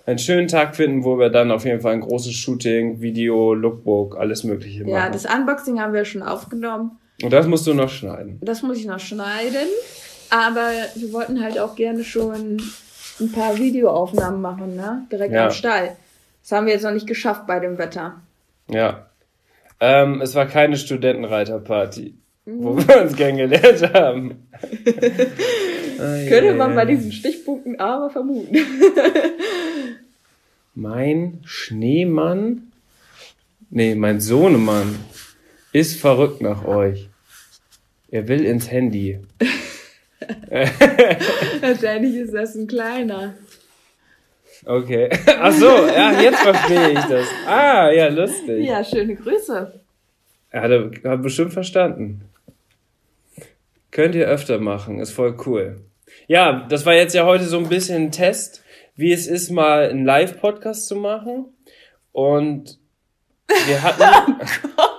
einen 0.07 0.18
schönen 0.18 0.49
Tag 0.49 0.76
finden, 0.76 1.05
wo 1.05 1.18
wir 1.18 1.31
dann 1.31 1.51
auf 1.51 1.64
jeden 1.64 1.81
Fall 1.81 1.95
ein 1.95 2.01
großes 2.01 2.35
Shooting, 2.35 3.01
Video, 3.01 3.55
Lookbook, 3.55 4.16
alles 4.16 4.45
Mögliche 4.45 4.83
machen. 4.83 4.95
Ja, 4.95 5.09
das 5.09 5.24
Unboxing 5.24 5.81
haben 5.81 5.93
wir 5.93 6.05
schon 6.05 6.22
aufgenommen. 6.22 6.99
und 7.22 7.33
das 7.33 7.47
musst 7.47 7.66
du 7.66 7.74
noch 7.74 7.91
schneiden. 7.91 8.39
Das 8.43 8.62
muss 8.62 8.78
ich 8.78 8.87
noch 8.87 9.01
schneiden. 9.01 9.68
Aber 10.31 10.70
wir 10.95 11.12
wollten 11.12 11.43
halt 11.43 11.59
auch 11.59 11.74
gerne 11.76 12.05
schon 12.05 12.62
ein 13.20 13.33
paar 13.33 13.57
Videoaufnahmen 13.59 14.41
machen, 14.41 14.76
ne? 14.76 15.07
Direkt 15.11 15.33
Ja. 15.35 15.47
am 15.47 15.53
Stall. 15.53 15.97
Das 16.43 16.53
haben 16.53 16.66
wir 16.66 16.72
jetzt 16.72 16.83
noch 16.85 16.93
nicht 16.93 17.07
geschafft 17.07 17.47
bei 17.47 17.61
dem 17.61 17.78
Wetter. 17.78 18.20
Ja. 18.68 19.07
Ähm, 19.81 20.20
es 20.20 20.35
war 20.35 20.47
keine 20.47 20.76
Studentenreiterparty, 20.76 22.14
wo 22.47 22.76
wir 22.76 23.03
uns 23.03 23.16
kennengelernt 23.16 23.93
haben. 23.95 24.47
Könnte 26.28 26.55
man 26.55 26.74
bei 26.74 26.85
diesen 26.87 27.12
Stichpunkten 27.12 27.78
aber 27.81 28.11
vermuten. 28.11 28.57
Mein 30.74 31.41
Schneemann, 31.45 32.72
nee, 33.70 33.95
mein 33.95 34.20
Sohnemann 34.20 34.97
ist 35.72 36.01
verrückt 36.01 36.41
nach 36.41 36.64
euch. 36.64 37.09
Er 38.11 38.28
will 38.28 38.45
ins 38.45 38.70
Handy. 38.70 39.20
Wahrscheinlich 41.61 42.16
ist 42.16 42.35
das 42.35 42.55
ein 42.55 42.66
kleiner. 42.66 43.35
Okay. 44.64 45.09
Ach 45.41 45.53
so, 45.53 45.66
ja, 45.66 46.21
jetzt 46.21 46.41
verstehe 46.41 46.91
ich 46.91 47.05
das. 47.05 47.27
Ah, 47.47 47.91
ja, 47.91 48.09
lustig. 48.09 48.66
Ja, 48.66 48.85
schöne 48.85 49.16
Grüße. 49.16 49.81
Er 50.51 50.62
hat, 50.62 50.71
er 50.71 51.11
hat 51.11 51.23
bestimmt 51.23 51.53
verstanden. 51.53 52.23
Könnt 53.91 54.14
ihr 54.14 54.27
öfter 54.27 54.59
machen, 54.59 55.01
ist 55.01 55.12
voll 55.12 55.37
cool. 55.47 55.81
Ja, 56.27 56.66
das 56.68 56.87
war 56.87 56.95
jetzt 56.95 57.14
ja 57.14 57.25
heute 57.25 57.45
so 57.45 57.59
ein 57.59 57.68
bisschen 57.68 58.05
ein 58.05 58.12
Test, 58.12 58.62
wie 58.95 59.12
es 59.12 59.27
ist, 59.27 59.51
mal 59.51 59.89
einen 59.89 60.05
Live-Podcast 60.05 60.87
zu 60.87 60.97
machen. 60.97 61.47
Und 62.12 62.79
wir 63.66 63.83
hatten, 63.83 64.03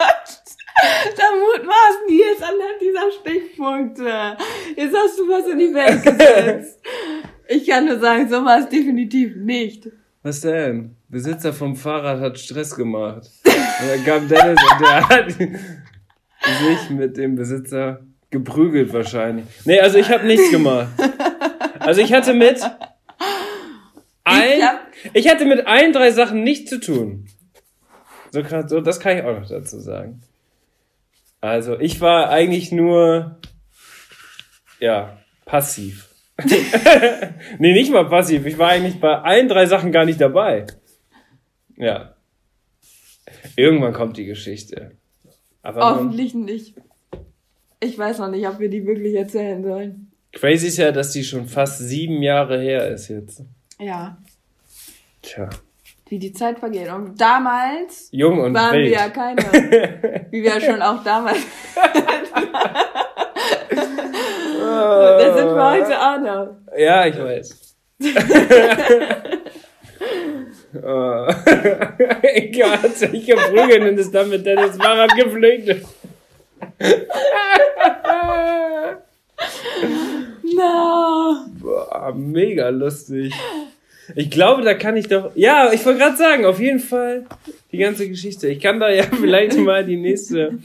Da 1.17 1.23
mutmaßen 1.36 2.07
die 2.09 2.17
jetzt 2.17 2.41
anhand 2.43 2.82
dieser 2.82 3.11
Stichpunkte. 3.11 4.38
Jetzt 4.75 4.95
hast 4.95 5.19
du 5.19 5.27
was 5.29 5.47
in 5.47 5.59
die 5.59 5.73
Welt 5.73 6.03
gesetzt. 6.03 6.79
Ich 7.47 7.67
kann 7.67 7.86
nur 7.86 7.99
sagen, 7.99 8.27
so 8.29 8.43
war 8.45 8.59
es 8.59 8.69
definitiv 8.69 9.36
nicht. 9.36 9.89
was 10.23 10.41
denn? 10.41 10.95
Besitzer 11.09 11.51
vom 11.53 11.75
Fahrrad 11.75 12.19
hat 12.21 12.39
Stress 12.39 12.75
gemacht. 12.75 13.29
Und 13.45 13.89
dann 13.89 14.05
kam 14.05 14.27
Dennis 14.27 14.59
und 14.71 14.82
der 14.82 15.09
hat 15.09 15.32
sich 15.32 16.89
mit 16.89 17.17
dem 17.17 17.36
Besitzer 17.36 17.99
geprügelt 18.29 18.93
wahrscheinlich. 18.93 19.45
Nee, 19.65 19.79
also 19.82 19.97
ich 19.97 20.09
habe 20.09 20.25
nichts 20.25 20.49
gemacht. 20.51 20.88
Also 21.79 21.99
ich 22.01 22.13
hatte 22.13 22.34
mit 22.34 22.61
ein, 24.23 24.43
Ich 24.57 24.63
hab- 24.63 24.79
ich 25.13 25.29
hatte 25.29 25.45
mit 25.45 25.67
allen 25.67 25.91
drei 25.93 26.11
Sachen 26.11 26.43
nichts 26.43 26.69
zu 26.69 26.79
tun. 26.79 27.25
So, 28.32 28.41
kann- 28.43 28.69
so, 28.69 28.79
das 28.79 28.99
kann 28.99 29.17
ich 29.17 29.23
auch 29.23 29.38
noch 29.39 29.47
dazu 29.49 29.79
sagen. 29.79 30.21
Also 31.41 31.79
ich 31.79 31.99
war 32.01 32.29
eigentlich 32.29 32.71
nur, 32.71 33.39
ja, 34.79 35.17
passiv. 35.45 36.07
nee, 37.59 37.73
nicht 37.73 37.91
mal 37.91 38.07
passiv. 38.07 38.45
Ich 38.45 38.57
war 38.57 38.69
eigentlich 38.69 38.99
bei 38.99 39.19
allen 39.19 39.47
drei 39.47 39.65
Sachen 39.65 39.91
gar 39.91 40.05
nicht 40.05 40.21
dabei. 40.21 40.65
Ja. 41.75 42.15
Irgendwann 43.55 43.93
kommt 43.93 44.17
die 44.17 44.25
Geschichte. 44.25 44.91
Aber 45.61 45.79
man, 45.81 45.95
Hoffentlich 45.95 46.33
nicht. 46.33 46.75
Ich 47.79 47.97
weiß 47.97 48.19
noch 48.19 48.29
nicht, 48.29 48.47
ob 48.47 48.59
wir 48.59 48.69
die 48.69 48.85
wirklich 48.85 49.15
erzählen 49.15 49.63
sollen. 49.63 50.11
crazy 50.31 50.67
ist 50.67 50.77
ja, 50.77 50.91
dass 50.91 51.11
die 51.11 51.23
schon 51.23 51.47
fast 51.47 51.79
sieben 51.79 52.21
Jahre 52.21 52.59
her 52.61 52.87
ist 52.87 53.07
jetzt. 53.09 53.43
Ja, 53.79 54.17
Tja. 55.21 55.49
Wie 56.12 56.20
die 56.20 56.34
Zeit 56.34 56.59
vergeht. 56.59 56.91
Und 56.91 57.20
damals 57.20 58.09
Jung 58.12 58.41
und 58.41 58.53
waren 58.53 58.74
wir 58.74 58.84
wild. 58.84 58.93
ja 58.93 59.09
keine. 59.09 59.41
wie 60.30 60.43
wir 60.43 60.59
ja 60.59 60.59
schon 60.59 60.82
auch 60.82 61.01
damals. 61.03 61.39
das 63.70 65.38
sind 65.38 65.55
wir 65.55 65.72
heute 65.72 65.97
auch 65.97 66.20
noch. 66.20 66.49
Ja, 66.78 67.05
ich 67.07 67.18
weiß. 67.18 67.76
oh. 70.84 71.28
Egal, 72.24 72.82
hat 72.84 72.95
sich 72.97 73.26
geprügelt 73.26 73.89
und 73.89 73.97
ist 73.97 74.14
dann 74.14 74.30
mit 74.30 74.45
Dennis 74.45 74.76
Fahrrad 74.76 75.16
geflüchtet. 75.16 75.86
No. 80.43 81.45
Boah, 81.62 82.14
mega 82.14 82.68
lustig. 82.68 83.34
Ich 84.16 84.30
glaube, 84.30 84.62
da 84.64 84.74
kann 84.74 84.97
ich 84.97 85.08
doch. 85.08 85.32
Ja, 85.36 85.72
ich 85.72 85.86
wollte 85.86 85.99
gerade 85.99 86.18
sagen, 86.18 86.45
auf 86.45 86.60
jeden 86.60 86.80
Fall 86.80 87.26
die 87.72 87.78
ganze 87.78 88.08
Geschichte. 88.08 88.47
Ich 88.47 88.60
kann 88.60 88.80
da 88.80 88.89
ja 88.89 89.04
vielleicht 89.22 89.58
mal 89.58 89.86
die 89.86 89.97
nächste 89.97 90.60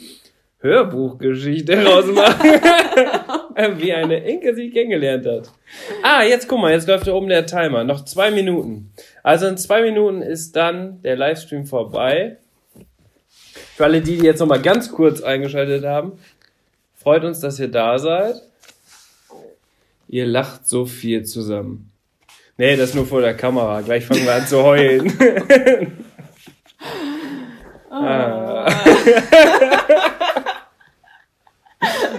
Hörbuchgeschichte 0.60 1.84
rausmachen. 1.84 2.50
Wie 3.78 3.92
eine 3.92 4.18
Inke 4.18 4.54
sich 4.54 4.72
kennengelernt 4.72 5.26
hat. 5.26 5.50
Ah, 6.02 6.22
jetzt 6.22 6.46
guck 6.46 6.60
mal, 6.60 6.72
jetzt 6.72 6.88
läuft 6.88 7.06
da 7.06 7.12
oben 7.14 7.28
der 7.28 7.46
Timer. 7.46 7.84
Noch 7.84 8.04
zwei 8.04 8.30
Minuten. 8.30 8.92
Also 9.22 9.46
in 9.46 9.56
zwei 9.56 9.82
Minuten 9.82 10.22
ist 10.22 10.56
dann 10.56 11.00
der 11.02 11.16
Livestream 11.16 11.66
vorbei. 11.66 12.36
Für 13.76 13.84
alle 13.84 14.02
die, 14.02 14.18
die 14.18 14.24
jetzt 14.24 14.40
noch 14.40 14.46
mal 14.46 14.60
ganz 14.60 14.92
kurz 14.92 15.22
eingeschaltet 15.22 15.84
haben, 15.84 16.18
freut 16.94 17.24
uns, 17.24 17.40
dass 17.40 17.58
ihr 17.58 17.68
da 17.68 17.98
seid. 17.98 18.42
Ihr 20.08 20.26
lacht 20.26 20.68
so 20.68 20.84
viel 20.84 21.24
zusammen. 21.24 21.90
Nee, 22.58 22.76
das 22.76 22.94
nur 22.94 23.06
vor 23.06 23.20
der 23.20 23.34
Kamera. 23.34 23.80
Gleich 23.82 24.06
fangen 24.06 24.24
wir 24.24 24.34
an 24.34 24.46
zu 24.46 24.62
heulen. 24.62 25.12
Ah. 27.98 28.66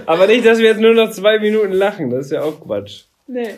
Aber 0.06 0.26
nicht, 0.26 0.44
dass 0.44 0.58
wir 0.58 0.70
jetzt 0.70 0.80
nur 0.80 0.94
noch 0.94 1.12
zwei 1.12 1.38
Minuten 1.38 1.72
lachen. 1.72 2.10
Das 2.10 2.26
ist 2.26 2.32
ja 2.32 2.42
auch 2.42 2.60
Quatsch. 2.60 3.04
Nee. 3.28 3.50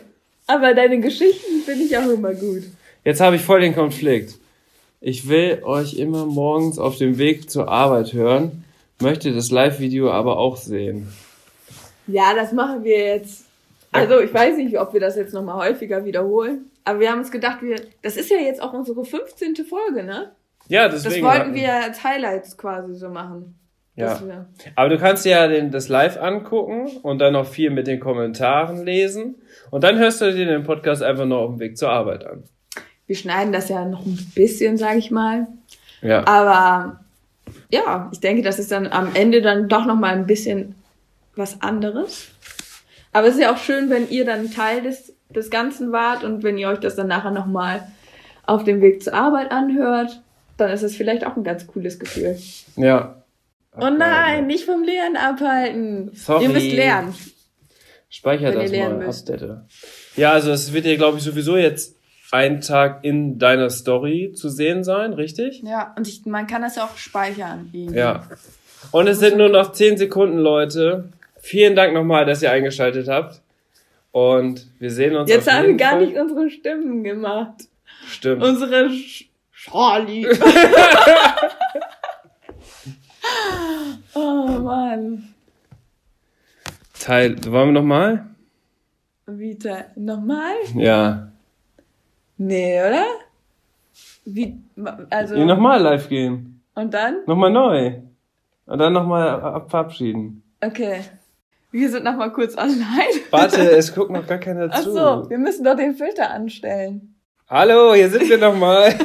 Aber 0.46 0.74
deine 0.74 1.00
Geschichten 1.00 1.62
finde 1.64 1.84
ich 1.84 1.96
auch 1.96 2.10
immer 2.10 2.34
gut. 2.34 2.64
Jetzt 3.04 3.20
habe 3.20 3.36
ich 3.36 3.42
voll 3.42 3.60
den 3.60 3.74
Konflikt. 3.74 4.34
Ich 5.00 5.28
will 5.28 5.62
euch 5.62 5.94
immer 5.94 6.26
morgens 6.26 6.78
auf 6.78 6.98
dem 6.98 7.16
Weg 7.16 7.50
zur 7.50 7.68
Arbeit 7.68 8.12
hören, 8.12 8.64
möchte 9.00 9.32
das 9.32 9.50
Live-Video 9.50 10.10
aber 10.10 10.36
auch 10.36 10.58
sehen. 10.58 11.08
Ja, 12.06 12.34
das 12.34 12.52
machen 12.52 12.84
wir 12.84 12.98
jetzt. 12.98 13.44
Also 13.92 14.20
ich 14.20 14.34
weiß 14.34 14.56
nicht, 14.56 14.78
ob 14.78 14.92
wir 14.92 15.00
das 15.00 15.16
jetzt 15.16 15.32
nochmal 15.32 15.70
häufiger 15.70 16.04
wiederholen. 16.04 16.69
Aber 16.84 17.00
wir 17.00 17.10
haben 17.10 17.18
uns 17.20 17.30
gedacht, 17.30 17.62
wir, 17.62 17.76
das 18.02 18.16
ist 18.16 18.30
ja 18.30 18.38
jetzt 18.38 18.62
auch 18.62 18.72
unsere 18.72 19.04
15. 19.04 19.56
Folge, 19.68 20.02
ne? 20.04 20.32
Ja, 20.68 20.88
Das 20.88 21.02
deswegen. 21.02 21.26
wollten 21.26 21.40
hatten- 21.40 21.54
wir 21.54 21.72
als 21.74 22.02
Highlights 22.04 22.56
quasi 22.56 22.94
so 22.94 23.08
machen. 23.10 23.56
Ja. 23.96 24.18
Aber 24.76 24.88
du 24.88 24.98
kannst 24.98 25.24
dir 25.26 25.30
ja 25.32 25.46
den, 25.48 25.70
das 25.70 25.88
live 25.88 26.16
angucken 26.16 26.86
und 27.02 27.18
dann 27.18 27.34
noch 27.34 27.46
viel 27.46 27.70
mit 27.70 27.86
den 27.86 28.00
Kommentaren 28.00 28.82
lesen. 28.84 29.34
Und 29.70 29.84
dann 29.84 29.98
hörst 29.98 30.22
du 30.22 30.32
dir 30.32 30.46
den 30.46 30.62
Podcast 30.62 31.02
einfach 31.02 31.26
noch 31.26 31.38
auf 31.40 31.50
dem 31.50 31.60
Weg 31.60 31.76
zur 31.76 31.90
Arbeit 31.90 32.24
an. 32.24 32.44
wir 33.06 33.16
schneiden 33.16 33.52
das 33.52 33.68
ja 33.68 33.84
noch 33.84 34.06
ein 34.06 34.16
bisschen, 34.34 34.78
sag 34.78 34.96
ich 34.96 35.10
mal. 35.10 35.48
Ja. 36.00 36.26
Aber 36.26 37.00
ja, 37.70 38.08
ich 38.12 38.20
denke, 38.20 38.42
das 38.42 38.58
ist 38.58 38.72
dann 38.72 38.86
am 38.86 39.10
Ende 39.14 39.42
dann 39.42 39.68
doch 39.68 39.84
nochmal 39.84 40.14
ein 40.14 40.26
bisschen 40.26 40.76
was 41.36 41.60
anderes. 41.60 42.28
Aber 43.12 43.26
es 43.26 43.34
ist 43.34 43.40
ja 43.40 43.52
auch 43.52 43.58
schön, 43.58 43.90
wenn 43.90 44.08
ihr 44.08 44.24
dann 44.24 44.50
Teil 44.52 44.82
des, 44.82 45.12
des 45.34 45.50
Ganzen 45.50 45.92
wart 45.92 46.24
und 46.24 46.42
wenn 46.42 46.58
ihr 46.58 46.68
euch 46.68 46.80
das 46.80 46.96
dann 46.96 47.08
nachher 47.08 47.30
nochmal 47.30 47.86
auf 48.46 48.64
dem 48.64 48.80
Weg 48.80 49.02
zur 49.02 49.14
Arbeit 49.14 49.50
anhört, 49.50 50.20
dann 50.56 50.70
ist 50.70 50.82
es 50.82 50.96
vielleicht 50.96 51.24
auch 51.26 51.36
ein 51.36 51.44
ganz 51.44 51.66
cooles 51.66 51.98
Gefühl. 51.98 52.36
Ja. 52.76 53.22
Oh 53.76 53.88
nein, 53.90 54.46
nicht 54.46 54.64
vom 54.64 54.82
Lernen 54.82 55.16
abhalten. 55.16 56.10
Sorry. 56.14 56.44
Ihr 56.44 56.50
müsst 56.50 56.72
lernen. 56.72 57.14
Speicher 58.08 58.48
Wenn 58.52 58.72
ihr 58.72 58.82
das 58.88 58.90
mal, 58.90 59.06
müsst. 59.06 59.30
update. 59.30 59.58
Ja, 60.16 60.32
also 60.32 60.50
es 60.50 60.72
wird 60.72 60.84
ja, 60.84 60.96
glaube 60.96 61.18
ich, 61.18 61.24
sowieso 61.24 61.56
jetzt 61.56 61.96
ein 62.32 62.60
Tag 62.60 63.04
in 63.04 63.38
deiner 63.38 63.70
Story 63.70 64.32
zu 64.34 64.48
sehen 64.48 64.82
sein, 64.84 65.12
richtig? 65.12 65.62
Ja, 65.64 65.94
und 65.96 66.06
ich, 66.08 66.26
man 66.26 66.46
kann 66.46 66.62
das 66.62 66.76
ja 66.76 66.84
auch 66.84 66.96
speichern. 66.96 67.70
irgendwie. 67.72 67.96
Ja. 67.96 68.26
Und 68.90 69.06
es 69.06 69.20
sind 69.20 69.36
nur 69.36 69.48
noch 69.48 69.72
10 69.72 69.96
Sekunden, 69.96 70.38
Leute. 70.38 71.04
Vielen 71.40 71.76
Dank 71.76 71.94
nochmal, 71.94 72.26
dass 72.26 72.42
ihr 72.42 72.50
eingeschaltet 72.50 73.08
habt. 73.08 73.40
Und 74.12 74.66
wir 74.78 74.90
sehen 74.90 75.16
uns 75.16 75.30
Jetzt 75.30 75.50
haben 75.50 75.68
wir 75.68 75.76
gar 75.76 75.92
Fall. 75.92 76.06
nicht 76.06 76.16
unsere 76.16 76.50
Stimmen 76.50 77.04
gemacht. 77.04 77.68
Stimmt. 78.08 78.42
Unsere 78.42 78.90
Sch 78.90 79.28
Charlie. 79.52 80.26
oh 84.14 84.46
Mann. 84.62 85.34
Teil, 86.98 87.36
wollen 87.46 87.68
wir 87.68 87.80
nochmal? 87.80 88.26
Vita. 89.26 89.84
Nochmal? 89.96 90.54
Ja. 90.74 91.30
Nee, 92.36 92.80
oder? 92.80 93.06
Wie, 94.24 94.58
also. 95.10 95.34
Nee, 95.34 95.44
nochmal 95.44 95.80
live 95.80 96.08
gehen. 96.08 96.62
Und 96.74 96.92
dann? 96.94 97.18
Nochmal 97.26 97.50
neu. 97.50 98.00
Und 98.66 98.78
dann 98.78 98.92
nochmal 98.92 99.64
verabschieden. 99.68 100.42
Okay. 100.60 101.00
Wir 101.72 101.88
sind 101.88 102.04
nochmal 102.04 102.32
kurz 102.32 102.56
online. 102.56 103.20
Warte, 103.30 103.60
es 103.70 103.94
guckt 103.94 104.10
noch 104.10 104.26
gar 104.26 104.38
keiner 104.38 104.68
Ach 104.70 104.82
zu. 104.82 104.92
so, 104.92 105.30
wir 105.30 105.38
müssen 105.38 105.64
doch 105.64 105.76
den 105.76 105.94
Filter 105.94 106.30
anstellen. 106.30 107.14
Hallo, 107.48 107.94
hier 107.94 108.10
sind 108.10 108.28
wir 108.28 108.38
nochmal. 108.38 108.94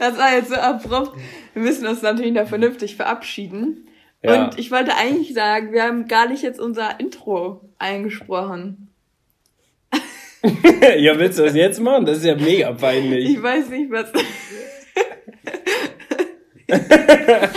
Das 0.00 0.18
war 0.18 0.34
jetzt 0.34 0.48
so 0.48 0.56
abrupt. 0.56 1.16
Wir 1.54 1.62
müssen 1.62 1.86
uns 1.86 2.02
natürlich 2.02 2.32
noch 2.32 2.48
vernünftig 2.48 2.96
verabschieden. 2.96 3.88
Ja. 4.22 4.44
Und 4.44 4.58
ich 4.58 4.70
wollte 4.70 4.96
eigentlich 4.96 5.32
sagen, 5.32 5.72
wir 5.72 5.84
haben 5.84 6.08
gar 6.08 6.28
nicht 6.28 6.42
jetzt 6.42 6.60
unser 6.60 6.98
Intro 6.98 7.60
eingesprochen. 7.78 8.88
ja, 10.98 11.18
willst 11.18 11.38
du 11.38 11.44
das 11.44 11.54
jetzt 11.54 11.80
machen? 11.80 12.04
Das 12.04 12.18
ist 12.18 12.24
ja 12.24 12.34
mega 12.34 12.72
peinlich. 12.72 13.30
Ich 13.30 13.42
weiß 13.42 13.68
nicht, 13.68 13.90
was. 13.90 14.12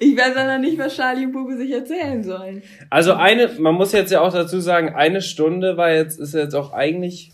ich 0.00 0.16
weiß 0.16 0.34
noch 0.34 0.58
nicht, 0.58 0.78
was 0.78 0.96
Charlie 0.96 1.26
und 1.26 1.32
Bube 1.32 1.56
sich 1.56 1.70
erzählen 1.70 2.22
sollen. 2.22 2.62
Also 2.90 3.14
eine, 3.14 3.48
man 3.58 3.74
muss 3.74 3.92
jetzt 3.92 4.12
ja 4.12 4.20
auch 4.20 4.32
dazu 4.32 4.60
sagen, 4.60 4.94
eine 4.94 5.22
Stunde 5.22 5.76
war 5.76 5.92
jetzt, 5.92 6.18
ist 6.18 6.34
jetzt 6.34 6.54
auch 6.54 6.72
eigentlich 6.72 7.32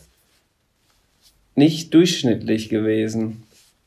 nicht 1.54 1.92
durchschnittlich 1.94 2.68
gewesen. 2.68 3.42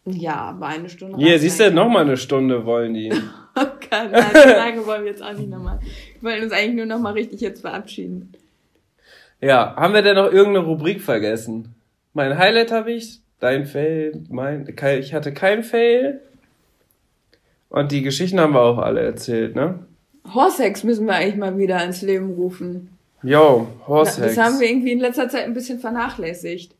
Ja, 0.05 0.35
aber 0.35 0.67
eine 0.67 0.89
Stunde. 0.89 1.17
Hier, 1.17 1.39
siehst 1.39 1.59
du, 1.59 1.71
nochmal 1.71 2.03
eine 2.03 2.17
Stunde 2.17 2.65
wollen 2.65 2.93
die. 2.93 3.09
Kann 3.89 4.11
nein, 4.11 4.25
so 4.33 4.49
lange 4.49 4.85
wollen 4.85 5.03
wir 5.03 5.11
jetzt 5.11 5.23
auch 5.23 5.33
nicht 5.33 5.49
nochmal. 5.49 5.79
Wir 6.19 6.31
wollen 6.31 6.43
uns 6.43 6.53
eigentlich 6.53 6.75
nur 6.75 6.85
nochmal 6.85 7.13
richtig 7.13 7.41
jetzt 7.41 7.61
verabschieden. 7.61 8.33
Ja, 9.41 9.75
haben 9.75 9.93
wir 9.93 10.01
denn 10.01 10.15
noch 10.15 10.31
irgendeine 10.31 10.65
Rubrik 10.65 11.01
vergessen? 11.01 11.75
Mein 12.13 12.37
Highlight 12.37 12.71
habe 12.71 12.91
ich, 12.91 13.19
dein 13.39 13.65
Fail, 13.65 14.23
mein, 14.29 14.67
ich 14.99 15.13
hatte 15.13 15.33
kein 15.33 15.63
Fail. 15.63 16.21
Und 17.75 17.91
die 17.91 18.03
Geschichten 18.03 18.39
haben 18.39 18.53
wir 18.53 18.61
auch 18.61 18.77
alle 18.77 19.01
erzählt, 19.01 19.53
ne? 19.53 19.79
Horsex 20.33 20.83
müssen 20.85 21.05
wir 21.07 21.15
eigentlich 21.15 21.35
mal 21.35 21.57
wieder 21.57 21.83
ins 21.83 22.01
Leben 22.01 22.33
rufen. 22.35 22.97
Yo, 23.21 23.67
Horsex. 23.85 24.35
Das 24.35 24.37
haben 24.45 24.61
wir 24.61 24.69
irgendwie 24.69 24.93
in 24.93 24.99
letzter 24.99 25.27
Zeit 25.27 25.43
ein 25.43 25.53
bisschen 25.53 25.79
vernachlässigt. 25.79 26.73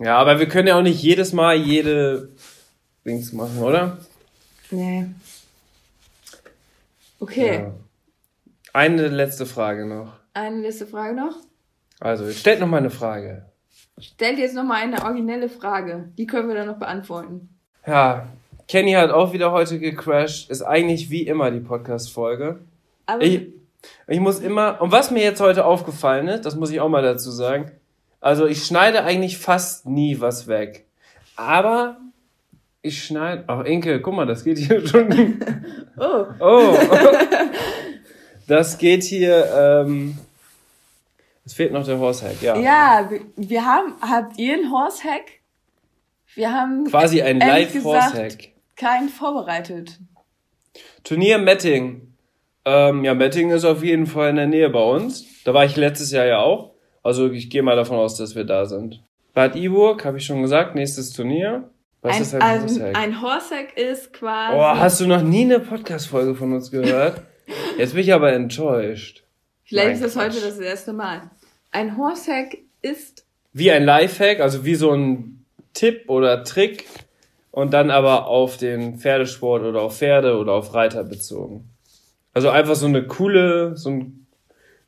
Ja, 0.00 0.16
aber 0.18 0.40
wir 0.40 0.48
können 0.48 0.66
ja 0.66 0.76
auch 0.76 0.82
nicht 0.82 1.00
jedes 1.00 1.32
Mal 1.32 1.54
jede 1.54 2.30
Dings 3.06 3.32
machen, 3.32 3.58
oder? 3.62 3.98
Nee. 4.72 5.06
Okay, 7.20 7.54
Ja. 7.60 7.70
Eine 8.72 9.06
letzte 9.06 9.46
Frage 9.46 9.86
noch. 9.86 10.14
eine 10.34 10.60
letzte 10.62 10.86
Frage 10.88 11.14
noch. 11.14 11.36
Also, 12.00 12.28
stellt 12.32 12.58
noch 12.58 12.66
mal 12.66 12.78
eine 12.78 12.90
Frage. 12.90 13.44
Stellt 14.00 14.38
jetzt 14.40 14.56
nochmal 14.56 14.82
eine 14.82 15.00
originelle 15.04 15.48
Frage. 15.48 16.08
Die 16.18 16.26
können 16.26 16.48
wir 16.48 16.56
dann 16.56 16.66
noch 16.66 16.78
beantworten. 16.80 17.50
Ja, 17.86 18.26
Kenny 18.68 18.92
hat 18.92 19.10
auch 19.10 19.32
wieder 19.32 19.52
heute 19.52 19.78
gecrashed. 19.78 20.50
Ist 20.50 20.62
eigentlich 20.62 21.10
wie 21.10 21.22
immer 21.26 21.50
die 21.50 21.60
Podcast-Folge. 21.60 22.60
Aber 23.06 23.22
Ich, 23.22 23.48
ich 24.06 24.20
muss 24.20 24.40
immer, 24.40 24.80
und 24.80 24.92
was 24.92 25.10
mir 25.10 25.22
jetzt 25.22 25.40
heute 25.40 25.64
aufgefallen 25.64 26.28
ist, 26.28 26.46
das 26.46 26.56
muss 26.56 26.70
ich 26.70 26.80
auch 26.80 26.88
mal 26.88 27.02
dazu 27.02 27.30
sagen, 27.30 27.70
also 28.20 28.46
ich 28.46 28.64
schneide 28.64 29.04
eigentlich 29.04 29.36
fast 29.38 29.86
nie 29.86 30.20
was 30.20 30.46
weg. 30.46 30.86
Aber 31.36 31.98
ich 32.80 33.04
schneide, 33.04 33.44
ach 33.46 33.64
Inke, 33.64 34.00
guck 34.00 34.14
mal, 34.14 34.26
das 34.26 34.44
geht 34.44 34.58
hier 34.58 34.86
schon. 34.86 35.40
oh, 35.98 36.24
Oh, 36.40 36.76
das 38.46 38.78
geht 38.78 39.02
hier, 39.02 39.44
ähm, 39.54 40.16
es 41.44 41.52
fehlt 41.52 41.72
noch 41.72 41.84
der 41.84 41.98
Horsehack, 41.98 42.40
ja. 42.40 42.56
ja, 42.56 43.10
wir, 43.36 43.64
haben, 43.66 43.92
habt 44.00 44.38
ihr 44.38 44.54
einen 44.54 44.70
Horsehack? 44.72 45.24
Wir 46.34 46.50
haben 46.50 46.84
Quasi 46.84 47.20
ein 47.20 47.38
Live-Horsehack. 47.38 48.53
Keinen 48.76 49.08
vorbereitet. 49.08 49.98
Turnier 51.02 51.38
Metting. 51.38 52.14
Ähm, 52.64 53.04
ja, 53.04 53.14
Metting 53.14 53.50
ist 53.50 53.64
auf 53.64 53.84
jeden 53.84 54.06
Fall 54.06 54.30
in 54.30 54.36
der 54.36 54.46
Nähe 54.46 54.70
bei 54.70 54.82
uns. 54.82 55.26
Da 55.44 55.52
war 55.52 55.64
ich 55.64 55.76
letztes 55.76 56.10
Jahr 56.10 56.26
ja 56.26 56.38
auch. 56.38 56.74
Also 57.02 57.30
ich 57.30 57.50
gehe 57.50 57.62
mal 57.62 57.76
davon 57.76 57.98
aus, 57.98 58.16
dass 58.16 58.34
wir 58.34 58.44
da 58.44 58.64
sind. 58.64 59.02
Bad 59.34 59.56
Iburg, 59.56 60.04
habe 60.04 60.16
ich 60.18 60.24
schon 60.24 60.42
gesagt, 60.42 60.74
nächstes 60.74 61.10
Turnier. 61.10 61.70
Was 62.00 62.16
ein, 62.16 62.22
ist 62.22 62.34
ein 62.34 62.42
also, 62.42 62.66
Horsehack? 62.66 62.96
ein 62.96 63.22
Horsehack 63.22 63.76
ist 63.76 64.12
quasi. 64.12 64.56
Oh, 64.56 64.62
hast 64.62 65.00
du 65.00 65.06
noch 65.06 65.22
nie 65.22 65.42
eine 65.42 65.60
Podcast-Folge 65.60 66.34
von 66.34 66.52
uns 66.52 66.70
gehört? 66.70 67.22
Jetzt 67.78 67.94
bin 67.94 68.02
ich 68.02 68.12
aber 68.12 68.32
enttäuscht. 68.32 69.24
Vielleicht 69.64 69.86
Nein, 69.86 69.94
ist 69.96 70.04
das 70.04 70.16
heute 70.16 70.38
Quatsch. 70.38 70.46
das 70.46 70.58
erste 70.58 70.92
Mal. 70.92 71.30
Ein 71.70 71.96
Horsehack 71.96 72.58
ist 72.82 73.26
Wie 73.52 73.70
ein 73.70 73.84
Lifehack, 73.84 74.40
also 74.40 74.64
wie 74.64 74.74
so 74.74 74.92
ein 74.92 75.44
Tipp 75.72 76.04
oder 76.08 76.44
Trick 76.44 76.86
und 77.54 77.72
dann 77.72 77.92
aber 77.92 78.26
auf 78.26 78.56
den 78.56 78.98
Pferdesport 78.98 79.62
oder 79.62 79.80
auf 79.80 79.98
Pferde 79.98 80.36
oder 80.38 80.54
auf 80.54 80.74
Reiter 80.74 81.04
bezogen. 81.04 81.70
Also 82.32 82.50
einfach 82.50 82.74
so 82.74 82.86
eine 82.86 83.06
coole, 83.06 83.76
so 83.76 83.90
eine 83.90 84.10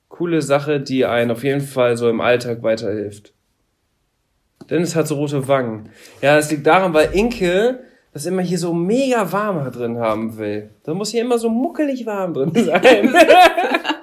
coole 0.09 0.43
Sache, 0.43 0.81
die 0.81 1.05
einen 1.05 1.31
auf 1.31 1.45
jeden 1.45 1.61
Fall 1.61 1.97
so 1.97 2.11
im 2.11 2.21
Alltag 2.21 2.65
weiterhilft. 2.65 3.35
Dennis 4.69 4.97
hat 4.97 5.07
so 5.07 5.15
rote 5.15 5.47
Wangen. 5.47 5.91
Ja, 6.21 6.35
das 6.35 6.51
liegt 6.51 6.67
daran, 6.67 6.93
weil 6.93 7.13
Inke 7.13 7.85
das 8.13 8.27
immer 8.27 8.43
hier 8.43 8.59
so 8.59 8.75
mega 8.75 9.31
warm 9.31 9.71
drin 9.71 9.99
haben 9.99 10.37
will. 10.37 10.71
Da 10.83 10.93
muss 10.93 11.11
hier 11.11 11.21
immer 11.21 11.39
so 11.39 11.49
muckelig 11.49 12.05
warm 12.05 12.35
drin 12.35 12.53
sein. 12.65 13.15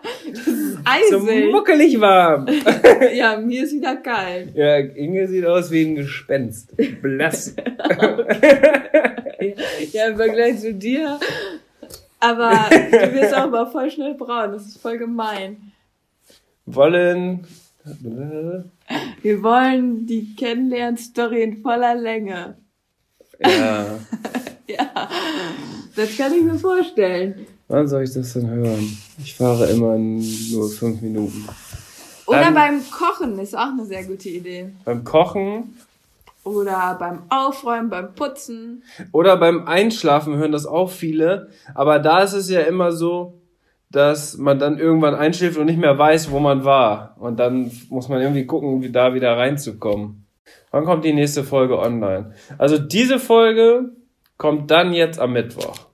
so 1.10 1.18
eisig. 1.18 1.52
muckelig 1.52 2.00
warm. 2.00 2.48
ja, 3.14 3.38
mir 3.38 3.64
ist 3.64 3.74
wieder 3.74 3.98
kalt. 3.98 4.56
Ja, 4.56 4.78
Inge 4.78 5.28
sieht 5.28 5.46
aus 5.46 5.72
wie 5.72 5.86
ein 5.86 5.96
Gespenst. 5.96 6.74
Blass. 7.02 7.56
Ja, 9.92 10.08
im 10.08 10.16
Vergleich 10.16 10.62
zu 10.62 10.74
dir. 10.74 11.20
Aber 12.22 12.52
du 12.70 13.14
wirst 13.14 13.34
auch 13.34 13.50
mal 13.50 13.66
voll 13.66 13.92
schnell 13.92 14.14
braun. 14.14 14.54
Das 14.54 14.66
ist 14.66 14.82
voll 14.82 14.98
gemein. 14.98 15.74
Wollen. 16.66 17.46
Wir 19.22 19.44
wollen 19.44 20.06
die 20.06 20.34
Kennenlern-Story 20.36 21.44
in 21.44 21.62
voller 21.62 21.96
Länge. 21.96 22.56
Ja. 23.40 24.00
Ja, 24.66 25.10
das 25.94 26.18
kann 26.18 26.34
ich 26.34 26.42
mir 26.42 26.58
vorstellen. 26.58 27.46
Wann 27.74 27.88
soll 27.88 28.04
ich 28.04 28.14
das 28.14 28.34
denn 28.34 28.48
hören? 28.48 28.96
Ich 29.18 29.34
fahre 29.34 29.66
immer 29.66 29.98
nur 29.98 30.70
fünf 30.70 31.02
Minuten. 31.02 31.44
Oder 32.28 32.42
Dann- 32.42 32.54
beim 32.54 32.82
Kochen 32.92 33.40
ist 33.40 33.58
auch 33.58 33.72
eine 33.72 33.84
sehr 33.84 34.04
gute 34.04 34.30
Idee. 34.30 34.70
Beim 34.86 35.04
Kochen 35.04 35.76
Oder 36.44 36.96
beim 37.00 37.24
Aufräumen, 37.30 37.90
beim 37.90 38.14
Putzen. 38.14 38.84
oder 39.12 39.38
beim 39.38 39.66
Einschlafen 39.66 40.36
hören 40.36 40.52
das 40.52 40.68
auch 40.68 40.92
viele. 40.92 41.50
Aber 41.74 41.98
da 41.98 42.22
ist 42.22 42.34
es 42.34 42.48
ja 42.48 42.60
immer 42.62 42.92
so, 42.92 43.42
dass 43.90 44.38
man 44.38 44.60
dann 44.60 44.78
irgendwann 44.78 45.16
einschläft 45.16 45.58
und 45.58 45.66
nicht 45.66 45.80
mehr 45.80 45.98
weiß, 45.98 46.30
wo 46.30 46.40
man 46.40 46.64
war. 46.66 47.16
Und 47.20 47.40
dann 47.40 47.72
muss 47.90 48.08
man 48.08 48.22
irgendwie 48.22 48.46
gucken, 48.46 48.84
wie 48.84 48.92
da 48.92 49.16
wieder 49.16 49.36
reinzukommen. 49.36 50.28
Wann 50.70 50.86
kommt 50.86 51.06
die 51.06 51.14
nächste 51.14 51.44
Folge 51.44 51.80
online? 51.80 52.36
Also 52.60 52.78
diese 52.78 53.18
Folge 53.18 53.90
kommt 54.38 54.70
dann 54.70 54.94
jetzt 54.94 55.20
am 55.20 55.34
Mittwoch. 55.34 55.93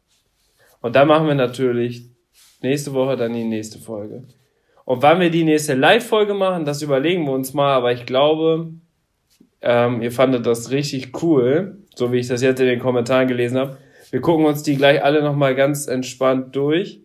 Und 0.81 0.95
dann 0.95 1.07
machen 1.07 1.27
wir 1.27 1.35
natürlich 1.35 2.09
nächste 2.61 2.93
Woche 2.93 3.17
dann 3.17 3.33
die 3.33 3.43
nächste 3.43 3.79
Folge. 3.79 4.23
Und 4.85 5.01
wann 5.03 5.19
wir 5.19 5.29
die 5.29 5.43
nächste 5.43 5.75
Live-Folge 5.75 6.33
machen, 6.33 6.65
das 6.65 6.81
überlegen 6.81 7.25
wir 7.25 7.33
uns 7.33 7.53
mal. 7.53 7.73
Aber 7.73 7.91
ich 7.91 8.05
glaube, 8.05 8.71
ähm, 9.61 10.01
ihr 10.01 10.11
fandet 10.11 10.45
das 10.45 10.71
richtig 10.71 11.21
cool, 11.21 11.83
so 11.95 12.11
wie 12.11 12.17
ich 12.17 12.27
das 12.27 12.41
jetzt 12.41 12.59
in 12.59 12.67
den 12.67 12.79
Kommentaren 12.79 13.27
gelesen 13.27 13.57
habe. 13.57 13.77
Wir 14.09 14.21
gucken 14.21 14.45
uns 14.45 14.63
die 14.63 14.77
gleich 14.77 15.03
alle 15.03 15.21
nochmal 15.21 15.53
ganz 15.55 15.87
entspannt 15.87 16.55
durch. 16.55 17.01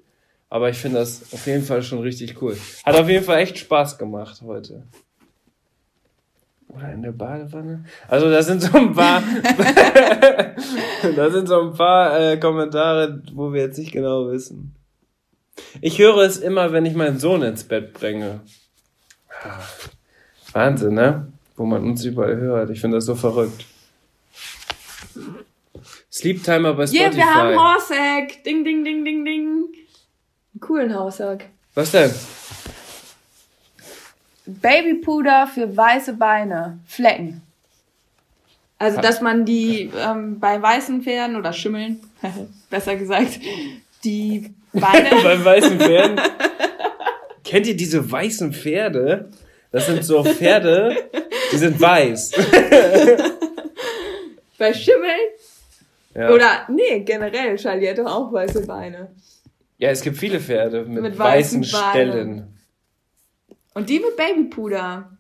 Aber 0.49 0.70
ich 0.70 0.77
finde 0.77 0.99
das 1.01 1.33
auf 1.33 1.47
jeden 1.47 1.64
Fall 1.64 1.83
schon 1.83 1.99
richtig 1.99 2.41
cool. 2.41 2.57
Hat 2.85 2.97
auf 2.97 3.09
jeden 3.09 3.25
Fall 3.25 3.41
echt 3.41 3.59
Spaß 3.59 3.99
gemacht 3.99 4.41
heute. 4.43 4.85
Oder 6.75 6.93
in 6.93 7.03
der 7.03 7.12
Badewanne? 7.12 7.85
Also 8.09 8.31
da 8.31 8.43
sind 8.43 8.62
so 8.62 8.77
ein 8.77 8.95
paar, 8.95 9.22
da 11.16 11.31
sind 11.31 11.47
so 11.47 11.61
ein 11.61 11.72
paar 11.72 12.18
äh, 12.18 12.37
Kommentare, 12.39 13.22
wo 13.33 13.53
wir 13.53 13.62
jetzt 13.62 13.79
nicht 13.79 13.93
genau 13.93 14.29
wissen. 14.31 14.75
Ich 15.81 15.99
höre 15.99 16.18
es 16.18 16.39
immer, 16.39 16.72
wenn 16.72 16.85
ich 16.85 16.95
meinen 16.95 17.18
Sohn 17.18 17.43
ins 17.43 17.64
Bett 17.64 17.93
bringe. 17.93 18.41
Ah, 19.45 19.61
Wahnsinn, 20.53 20.95
ne? 20.95 21.33
Wo 21.57 21.64
man 21.64 21.85
uns 21.85 22.05
überall 22.05 22.37
hört. 22.37 22.70
Ich 22.70 22.81
finde 22.81 22.97
das 22.97 23.07
so 23.07 23.14
verrückt. 23.14 23.64
Sleep 26.11 26.43
Timer 26.43 26.75
bei 26.75 26.87
Spotify. 26.87 27.05
Yeah, 27.05 27.16
wir 27.16 27.35
haben 27.35 27.57
Horsack. 27.57 28.43
Ding, 28.45 28.64
ding, 28.64 28.85
ding, 28.85 29.05
ding, 29.05 29.25
ding. 29.25 29.47
Einen 30.55 30.61
coolen 30.61 30.97
Horsack. 30.97 31.51
Was 31.75 31.93
denn? 31.93 32.11
Babypuder 34.47 35.47
für 35.47 35.77
weiße 35.77 36.15
Beine. 36.15 36.79
Flecken. 36.87 37.43
Also, 38.79 39.01
dass 39.01 39.21
man 39.21 39.45
die 39.45 39.91
ähm, 39.99 40.41
bei 40.41 40.61
weißen 40.61 41.03
Pferden 41.03 41.37
oder 41.37 41.53
Schimmeln, 41.53 42.01
besser 42.71 42.97
gesagt, 42.97 43.41
die 44.03 44.53
Beine. 44.73 45.11
Beim 45.23 45.45
weißen 45.45 45.79
Pferden. 45.79 46.21
Kennt 47.45 47.67
ihr 47.67 47.77
diese 47.77 48.11
weißen 48.11 48.53
Pferde? 48.53 49.31
Das 49.71 49.87
sind 49.87 50.05
so 50.05 50.23
Pferde, 50.25 51.09
die 51.53 51.57
sind 51.57 51.81
weiß. 51.81 52.33
Bei 54.59 54.73
Schimmeln? 54.73 55.21
Ja. 56.15 56.31
Oder, 56.31 56.67
nee, 56.69 57.01
generell, 57.01 57.57
Charlie 57.57 57.89
hat 57.89 57.99
doch 57.99 58.07
auch 58.07 58.33
weiße 58.33 58.67
Beine. 58.67 59.09
ja, 59.79 59.91
es 59.91 60.01
gibt 60.01 60.17
viele 60.17 60.39
Pferde 60.39 60.85
mit, 60.85 61.03
Mit 61.03 61.19
weißen, 61.19 61.63
weißen. 61.63 61.91
Stellen. 61.91 62.54
Und 63.75 63.89
die 63.89 63.99
mit 63.99 64.16
Babypuder. 64.16 65.11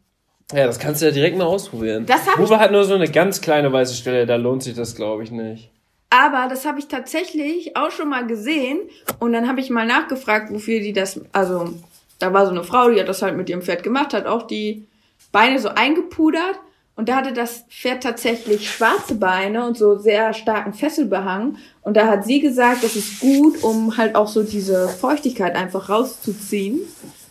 Ja, 0.52 0.66
das 0.66 0.78
kannst 0.78 1.02
du 1.02 1.06
ja 1.06 1.12
direkt 1.12 1.36
mal 1.36 1.44
ausprobieren. 1.44 2.06
Das 2.06 2.26
hab 2.26 2.36
Bube 2.36 2.58
hat 2.58 2.70
nur 2.70 2.84
so 2.84 2.94
eine 2.94 3.10
ganz 3.10 3.40
kleine 3.40 3.72
weiße 3.72 3.94
Stelle, 3.94 4.26
da 4.26 4.36
lohnt 4.36 4.62
sich 4.62 4.74
das, 4.74 4.94
glaube 4.94 5.24
ich, 5.24 5.30
nicht. 5.30 5.70
Aber 6.10 6.46
das 6.48 6.64
habe 6.64 6.78
ich 6.78 6.86
tatsächlich 6.86 7.76
auch 7.76 7.90
schon 7.90 8.08
mal 8.08 8.26
gesehen. 8.26 8.78
Und 9.18 9.32
dann 9.32 9.48
habe 9.48 9.60
ich 9.60 9.70
mal 9.70 9.86
nachgefragt, 9.86 10.52
wofür 10.52 10.80
die 10.80 10.92
das. 10.92 11.20
Also, 11.32 11.74
da 12.20 12.32
war 12.32 12.44
so 12.44 12.52
eine 12.52 12.62
Frau, 12.62 12.90
die 12.90 13.00
hat 13.00 13.08
das 13.08 13.22
halt 13.22 13.36
mit 13.36 13.48
ihrem 13.48 13.62
Pferd 13.62 13.82
gemacht, 13.82 14.14
hat 14.14 14.26
auch 14.26 14.46
die 14.46 14.86
Beine 15.32 15.58
so 15.58 15.70
eingepudert. 15.70 16.60
Und 16.96 17.08
da 17.08 17.16
hatte 17.16 17.32
das 17.32 17.64
Pferd 17.68 18.04
tatsächlich 18.04 18.70
schwarze 18.70 19.16
Beine 19.16 19.66
und 19.66 19.76
so 19.76 19.98
sehr 19.98 20.32
starken 20.32 20.72
Fesselbehang. 20.72 21.56
Und 21.82 21.96
da 21.96 22.06
hat 22.06 22.24
sie 22.24 22.40
gesagt, 22.40 22.84
das 22.84 22.94
ist 22.94 23.18
gut, 23.18 23.64
um 23.64 23.96
halt 23.96 24.14
auch 24.14 24.28
so 24.28 24.44
diese 24.44 24.88
Feuchtigkeit 24.88 25.56
einfach 25.56 25.88
rauszuziehen, 25.88 26.78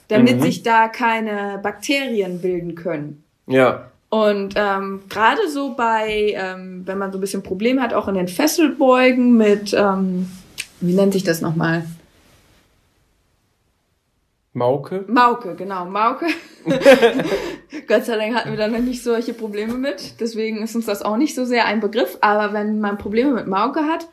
damit 0.08 0.38
Mhm. 0.38 0.42
sich 0.42 0.64
da 0.64 0.88
keine 0.88 1.60
Bakterien 1.64 2.42
bilden 2.42 2.76
können. 2.76 3.24
Ja. 3.48 3.90
Und 4.10 4.54
ähm, 4.58 5.02
gerade 5.10 5.50
so 5.50 5.74
bei, 5.74 6.34
ähm, 6.36 6.84
wenn 6.86 6.98
man 7.00 7.12
so 7.12 7.18
ein 7.18 7.22
bisschen 7.22 7.42
Problem 7.44 7.82
hat, 7.82 7.94
auch 7.94 8.08
in 8.08 8.14
den 8.16 8.28
Fesselbeugen 8.28 9.36
mit, 9.38 9.74
ähm, 9.74 10.30
wie 10.82 10.94
nennt 10.94 11.14
sich 11.14 11.24
das 11.24 11.42
nochmal? 11.42 11.84
Mauke? 14.56 15.04
Mauke, 15.08 15.56
genau, 15.56 15.86
Mauke. 15.86 16.28
Gott 17.88 18.06
sei 18.06 18.18
Dank 18.18 18.36
hatten 18.36 18.52
wir 18.52 18.58
da 18.58 18.68
noch 18.68 18.78
nicht 18.80 19.02
solche 19.02 19.34
Probleme 19.34 19.74
mit. 19.74 20.20
Deswegen 20.20 20.62
ist 20.62 20.76
uns 20.76 20.86
das 20.86 21.02
auch 21.02 21.18
nicht 21.18 21.34
so 21.34 21.44
sehr 21.44 21.66
ein 21.66 21.80
Begriff. 21.80 22.20
Aber 22.22 22.54
wenn 22.54 22.80
man 22.80 23.00
Probleme 23.00 23.32
mit 23.32 23.48
Mauke 23.48 23.82
hat, 23.86 24.08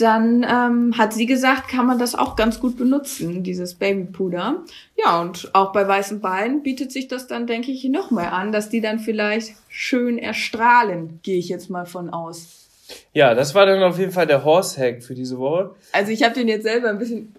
dann 0.00 0.46
ähm, 0.48 0.96
hat 0.96 1.12
sie 1.12 1.26
gesagt, 1.26 1.68
kann 1.68 1.86
man 1.86 1.98
das 1.98 2.14
auch 2.14 2.36
ganz 2.36 2.60
gut 2.60 2.76
benutzen, 2.76 3.42
dieses 3.42 3.74
Babypuder. 3.74 4.64
Ja, 4.96 5.20
und 5.20 5.50
auch 5.54 5.72
bei 5.72 5.86
weißen 5.86 6.20
Beinen 6.20 6.62
bietet 6.62 6.92
sich 6.92 7.08
das 7.08 7.26
dann, 7.26 7.46
denke 7.46 7.72
ich, 7.72 7.84
noch 7.84 8.10
mal 8.10 8.28
an, 8.28 8.52
dass 8.52 8.68
die 8.68 8.80
dann 8.80 9.00
vielleicht 9.00 9.54
schön 9.68 10.18
erstrahlen, 10.18 11.20
gehe 11.22 11.38
ich 11.38 11.48
jetzt 11.48 11.68
mal 11.68 11.86
von 11.86 12.10
aus. 12.10 12.68
Ja, 13.12 13.34
das 13.34 13.54
war 13.54 13.66
dann 13.66 13.82
auf 13.82 13.98
jeden 13.98 14.12
Fall 14.12 14.26
der 14.26 14.44
Horse-Hack 14.44 15.02
für 15.02 15.14
diese 15.14 15.38
Woche. 15.38 15.74
Also 15.92 16.12
ich 16.12 16.22
habe 16.22 16.34
den 16.34 16.48
jetzt 16.48 16.62
selber 16.62 16.88
ein 16.88 16.98
bisschen 16.98 17.34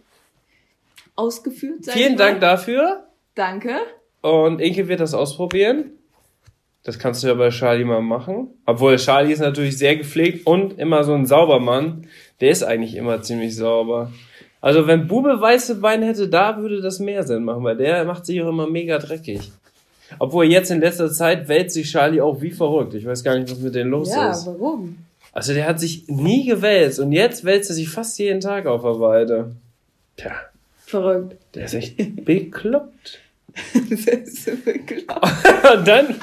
ausgeführt. 1.16 1.86
Vielen. 1.88 2.18
Dank 2.18 2.39
dafür. 2.39 3.05
Danke. 3.36 3.78
Und 4.22 4.60
Inke 4.60 4.88
wird 4.88 4.99
das 4.99 5.14
ausprobieren. 5.14 5.91
Das 6.84 6.97
kannst 6.97 7.23
du 7.23 7.27
ja 7.27 7.34
bei 7.34 7.49
Charlie 7.49 7.84
mal 7.84 8.01
machen. 8.01 8.47
Obwohl 8.65 8.95
Charlie 8.95 9.34
ist 9.34 9.39
natürlich 9.39 9.77
sehr 9.77 9.95
gepflegt 9.97 10.47
und 10.47 10.80
immer 10.80 11.03
so 11.03 11.13
ein 11.13 11.25
Saubermann. 11.25 12.07
Der 12.41 12.51
ist 12.51 12.63
eigentlich 12.63 12.95
immer 12.95 13.21
ziemlich 13.21 13.55
sauber. 13.55 14.11
Also 14.61 14.88
wenn 14.88 15.07
Bube 15.07 15.39
weiße 15.39 15.75
Beine 15.75 16.05
hätte, 16.07 16.27
da 16.30 16.57
würde 16.57 16.82
das 16.82 16.99
mehr 16.99 17.23
Sinn 17.23 17.43
machen, 17.43 17.63
weil 17.63 17.77
der 17.77 18.03
macht 18.05 18.25
sich 18.25 18.41
auch 18.41 18.49
immer 18.49 18.67
mega 18.67 18.97
dreckig. 18.97 19.51
Obwohl 20.17 20.45
jetzt 20.45 20.71
in 20.71 20.80
letzter 20.82 21.11
Zeit 21.11 21.47
wälzt 21.47 21.75
sich 21.75 21.91
Charlie 21.91 22.21
auch 22.21 22.41
wie 22.41 22.51
verrückt. 22.51 22.93
Ich 22.95 23.05
weiß 23.05 23.23
gar 23.23 23.38
nicht, 23.38 23.51
was 23.51 23.59
mit 23.59 23.75
denen 23.75 23.91
los 23.91 24.09
Ja, 24.11 24.32
ist. 24.32 24.47
warum? 24.47 24.97
Also 25.32 25.53
der 25.53 25.67
hat 25.67 25.80
sich 25.80 26.07
nie 26.07 26.45
gewälzt 26.47 26.99
und 26.99 27.11
jetzt 27.11 27.45
wälzt 27.45 27.69
er 27.69 27.75
sich 27.75 27.89
fast 27.89 28.17
jeden 28.19 28.39
Tag 28.41 28.65
auf 28.65 28.82
der 28.82 28.99
Weide. 28.99 29.51
Tja, 30.17 30.32
Verrückt. 30.86 31.36
der 31.53 31.65
ist 31.65 31.75
echt 31.75 32.25
bekloppt. 32.25 33.19
und 35.74 35.88
dann 35.88 36.16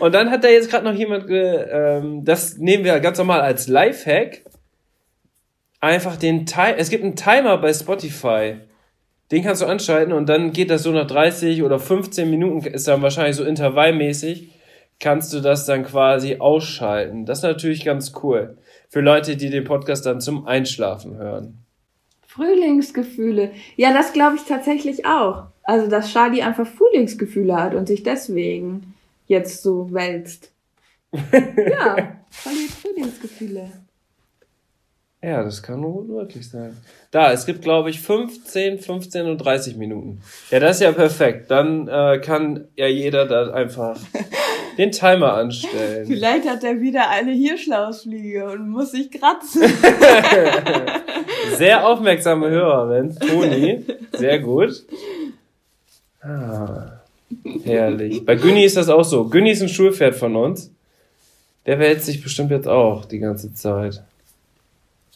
und 0.00 0.14
dann 0.14 0.30
hat 0.30 0.44
da 0.44 0.48
jetzt 0.48 0.70
gerade 0.70 0.84
noch 0.84 0.94
jemand 0.94 1.26
ähm, 1.30 2.24
das 2.24 2.58
nehmen 2.58 2.84
wir 2.84 2.98
ganz 3.00 3.18
normal 3.18 3.40
als 3.40 3.68
Lifehack. 3.68 4.42
Einfach 5.80 6.16
den 6.16 6.46
Time 6.46 6.76
es 6.76 6.90
gibt 6.90 7.04
einen 7.04 7.16
Timer 7.16 7.58
bei 7.58 7.72
Spotify. 7.72 8.56
Den 9.30 9.44
kannst 9.44 9.62
du 9.62 9.66
anschalten 9.66 10.12
und 10.12 10.28
dann 10.28 10.52
geht 10.52 10.70
das 10.70 10.82
so 10.82 10.90
nach 10.90 11.06
30 11.06 11.62
oder 11.62 11.78
15 11.78 12.28
Minuten 12.28 12.66
ist 12.66 12.88
dann 12.88 13.02
wahrscheinlich 13.02 13.36
so 13.36 13.44
intervallmäßig 13.44 14.50
kannst 14.98 15.32
du 15.32 15.40
das 15.40 15.64
dann 15.64 15.84
quasi 15.84 16.36
ausschalten. 16.36 17.24
Das 17.24 17.38
ist 17.38 17.44
natürlich 17.44 17.84
ganz 17.84 18.12
cool. 18.22 18.58
Für 18.90 19.00
Leute 19.00 19.36
die 19.36 19.48
den 19.48 19.64
Podcast 19.64 20.04
dann 20.04 20.20
zum 20.20 20.46
Einschlafen 20.46 21.16
hören 21.16 21.64
Frühlingsgefühle. 22.34 23.50
Ja, 23.76 23.92
das 23.92 24.12
glaube 24.12 24.36
ich 24.36 24.42
tatsächlich 24.42 25.04
auch. 25.04 25.46
Also, 25.64 25.88
dass 25.88 26.12
Charlie 26.12 26.42
einfach 26.42 26.66
Frühlingsgefühle 26.66 27.56
hat 27.56 27.74
und 27.74 27.88
sich 27.88 28.04
deswegen 28.04 28.94
jetzt 29.26 29.62
so 29.62 29.92
wälzt. 29.92 30.52
ja, 31.12 32.16
Charlie 32.30 32.68
hat 32.68 32.76
Frühlingsgefühle. 32.80 33.72
Ja, 35.22 35.42
das 35.42 35.62
kann 35.62 35.82
gut 35.82 36.08
möglich 36.08 36.48
sein. 36.48 36.76
Da, 37.10 37.32
es 37.32 37.44
gibt, 37.46 37.62
glaube 37.62 37.90
ich, 37.90 38.00
15, 38.00 38.78
15 38.78 39.26
und 39.26 39.38
30 39.38 39.76
Minuten. 39.76 40.22
Ja, 40.50 40.60
das 40.60 40.76
ist 40.76 40.82
ja 40.82 40.92
perfekt. 40.92 41.50
Dann 41.50 41.88
äh, 41.88 42.20
kann 42.20 42.68
ja 42.76 42.86
jeder 42.86 43.26
da 43.26 43.52
einfach 43.52 43.98
den 44.78 44.92
Timer 44.92 45.34
anstellen. 45.34 46.06
Vielleicht 46.06 46.48
hat 46.48 46.64
er 46.64 46.80
wieder 46.80 47.08
eine 47.10 47.32
Hirschlausfliege 47.32 48.50
und 48.50 48.68
muss 48.68 48.92
sich 48.92 49.10
kratzen. 49.10 49.62
Sehr 51.56 51.86
aufmerksame 51.86 52.48
Hörerin, 52.50 53.16
Toni. 53.16 53.84
Sehr 54.12 54.38
gut. 54.38 54.84
Ah, 56.22 57.00
herrlich. 57.64 58.24
Bei 58.24 58.34
Günni 58.34 58.64
ist 58.64 58.76
das 58.76 58.88
auch 58.88 59.04
so. 59.04 59.24
Günni 59.24 59.52
ist 59.52 59.62
ein 59.62 59.68
Schulpferd 59.68 60.14
von 60.14 60.36
uns. 60.36 60.70
Der 61.66 61.78
wälzt 61.78 62.06
sich 62.06 62.22
bestimmt 62.22 62.50
jetzt 62.50 62.68
auch 62.68 63.04
die 63.04 63.18
ganze 63.18 63.54
Zeit. 63.54 64.02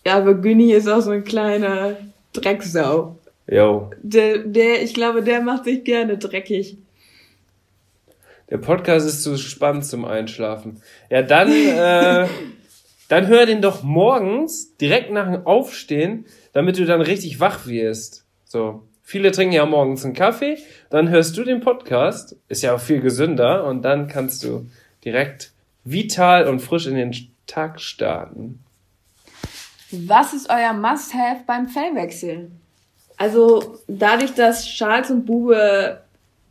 Ja, 0.07 0.19
aber 0.19 0.35
Günni 0.35 0.73
ist 0.73 0.89
auch 0.89 1.01
so 1.01 1.11
ein 1.11 1.25
kleiner 1.25 1.97
Drecksau. 2.33 3.17
Jo. 3.47 3.91
Der, 4.03 4.39
der, 4.39 4.83
ich 4.83 4.95
glaube, 4.95 5.23
der 5.23 5.41
macht 5.41 5.65
sich 5.65 5.85
gerne 5.85 6.17
dreckig. 6.19 6.79
Der 8.51 8.59
Podcast 8.59 9.07
ist 9.07 9.23
zu 9.23 9.37
spannend 9.37 9.87
zum 9.87 10.05
Einschlafen. 10.05 10.83
Ja, 11.11 11.23
dann, 11.23 11.51
äh, 11.51 12.27
dann 13.09 13.27
hör 13.27 13.47
den 13.47 13.63
doch 13.63 13.83
morgens 13.83 14.77
direkt 14.77 15.11
nach 15.11 15.31
dem 15.31 15.47
Aufstehen, 15.47 16.27
damit 16.53 16.79
du 16.79 16.85
dann 16.85 17.01
richtig 17.01 17.41
wach 17.41 17.67
wirst. 17.67 18.25
So. 18.45 18.83
Viele 19.03 19.33
trinken 19.33 19.55
ja 19.55 19.67
morgens 19.67 20.05
einen 20.05 20.15
Kaffee, 20.15 20.57
dann 20.89 21.11
hörst 21.11 21.37
du 21.37 21.45
den 21.45 21.61
Podcast, 21.61 22.37
ist 22.49 22.63
ja 22.63 22.75
auch 22.75 22.81
viel 22.81 23.01
gesünder 23.01 23.67
und 23.67 23.83
dann 23.83 24.09
kannst 24.09 24.43
du 24.43 24.67
direkt 25.05 25.53
vital 25.85 26.49
und 26.49 26.61
frisch 26.61 26.87
in 26.87 26.95
den 26.95 27.15
Tag 27.47 27.81
starten. 27.81 28.65
Was 29.91 30.33
ist 30.33 30.49
euer 30.49 30.73
Must-Have 30.73 31.43
beim 31.47 31.69
Fellwechsel? 31.69 32.51
Also 33.17 33.79
dadurch, 33.87 34.35
dass 34.35 34.65
Charles 34.65 35.11
und 35.11 35.27
Bube 35.27 36.01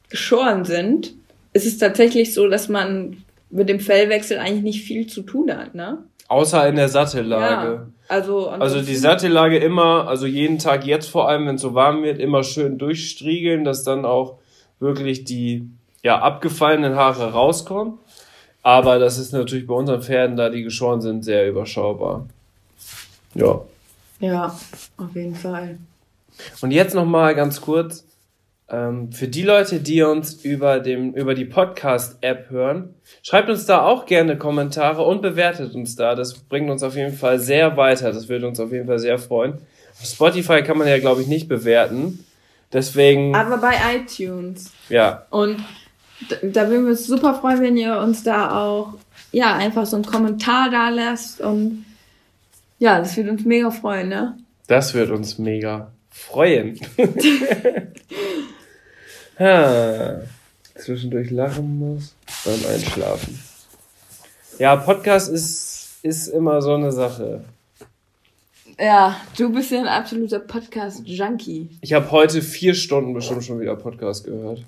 geschoren 0.09 0.63
sind, 0.63 1.15
ist 1.53 1.65
es 1.65 1.77
tatsächlich 1.77 2.33
so, 2.33 2.47
dass 2.47 2.69
man 2.69 3.23
mit 3.49 3.69
dem 3.69 3.79
Fellwechsel 3.79 4.39
eigentlich 4.39 4.63
nicht 4.63 4.83
viel 4.83 5.07
zu 5.07 5.21
tun 5.21 5.55
hat, 5.55 5.75
ne? 5.75 5.99
Außer 6.27 6.67
in 6.67 6.75
der 6.75 6.89
Sattellage. 6.89 7.73
Ja, 7.73 7.87
also 8.07 8.49
Also 8.49 8.81
die 8.81 8.95
Sattellage 8.95 9.57
immer, 9.57 10.07
also 10.07 10.25
jeden 10.25 10.57
Tag 10.57 10.85
jetzt 10.85 11.07
vor 11.07 11.29
allem, 11.29 11.45
wenn 11.47 11.55
es 11.55 11.61
so 11.61 11.75
warm 11.75 12.01
wird, 12.03 12.19
immer 12.19 12.43
schön 12.43 12.77
durchstriegeln, 12.77 13.63
dass 13.63 13.83
dann 13.83 14.05
auch 14.05 14.39
wirklich 14.79 15.25
die 15.25 15.69
ja 16.01 16.19
abgefallenen 16.19 16.95
Haare 16.95 17.31
rauskommen. 17.33 17.99
Aber 18.63 18.97
das 18.97 19.17
ist 19.17 19.33
natürlich 19.33 19.67
bei 19.67 19.75
unseren 19.75 20.01
Pferden, 20.01 20.37
da 20.37 20.49
die 20.49 20.63
geschoren 20.63 21.01
sind, 21.01 21.23
sehr 21.23 21.47
überschaubar. 21.47 22.25
Ja. 23.35 23.61
Ja, 24.19 24.57
auf 24.97 25.15
jeden 25.15 25.35
Fall. 25.35 25.77
Und 26.61 26.71
jetzt 26.71 26.95
noch 26.95 27.05
mal 27.05 27.35
ganz 27.35 27.61
kurz 27.61 28.05
ähm, 28.69 29.11
für 29.11 29.27
die 29.27 29.43
Leute, 29.43 29.79
die 29.79 30.01
uns 30.03 30.33
über 30.33 30.79
dem 30.79 31.13
über 31.13 31.35
die 31.35 31.45
Podcast-App 31.45 32.49
hören, 32.49 32.95
schreibt 33.21 33.49
uns 33.49 33.65
da 33.65 33.83
auch 33.83 34.05
gerne 34.05 34.37
Kommentare 34.37 35.03
und 35.03 35.21
bewertet 35.21 35.75
uns 35.75 35.95
da. 35.95 36.15
Das 36.15 36.33
bringt 36.35 36.69
uns 36.69 36.81
auf 36.81 36.95
jeden 36.95 37.13
Fall 37.13 37.39
sehr 37.39 37.75
weiter. 37.77 38.11
Das 38.13 38.29
würde 38.29 38.47
uns 38.47 38.59
auf 38.59 38.71
jeden 38.71 38.87
Fall 38.87 38.99
sehr 38.99 39.19
freuen. 39.19 39.59
Auf 39.99 40.05
Spotify 40.05 40.63
kann 40.63 40.77
man 40.77 40.87
ja 40.87 40.97
glaube 40.99 41.21
ich 41.21 41.27
nicht 41.27 41.47
bewerten. 41.47 42.25
Deswegen 42.71 43.35
Aber 43.35 43.57
bei 43.57 43.75
iTunes. 43.95 44.71
ja 44.89 45.25
Und 45.29 45.57
da 46.41 46.69
würden 46.69 46.85
wir 46.85 46.91
uns 46.91 47.05
super 47.05 47.35
freuen, 47.35 47.61
wenn 47.61 47.77
ihr 47.77 47.97
uns 47.99 48.23
da 48.23 48.63
auch, 48.63 48.93
ja, 49.31 49.55
einfach 49.55 49.85
so 49.85 49.97
einen 49.97 50.05
Kommentar 50.05 50.69
da 50.71 50.89
lasst 50.89 51.41
und 51.41 51.85
ja, 52.79 52.99
das 52.99 53.15
würde 53.17 53.31
uns 53.31 53.45
mega 53.45 53.69
freuen, 53.71 54.09
ne? 54.09 54.37
Das 54.67 54.93
wird 54.93 55.11
uns 55.11 55.37
mega 55.37 55.91
freuen. 56.09 56.79
ha, 59.39 60.21
zwischendurch 60.75 61.31
lachen 61.31 61.79
muss, 61.79 62.15
beim 62.45 62.65
Einschlafen. 62.73 63.39
Ja, 64.59 64.75
Podcast 64.75 65.29
ist, 65.29 65.97
ist 66.03 66.27
immer 66.27 66.61
so 66.61 66.73
eine 66.75 66.91
Sache. 66.91 67.43
Ja, 68.79 69.17
du 69.37 69.51
bist 69.51 69.71
ja 69.71 69.79
ein 69.79 69.87
absoluter 69.87 70.39
Podcast-Junkie. 70.39 71.69
Ich 71.81 71.93
habe 71.93 72.09
heute 72.11 72.41
vier 72.41 72.73
Stunden 72.73 73.13
bestimmt 73.13 73.43
schon 73.43 73.59
wieder 73.59 73.75
Podcast 73.75 74.25
gehört. 74.25 74.63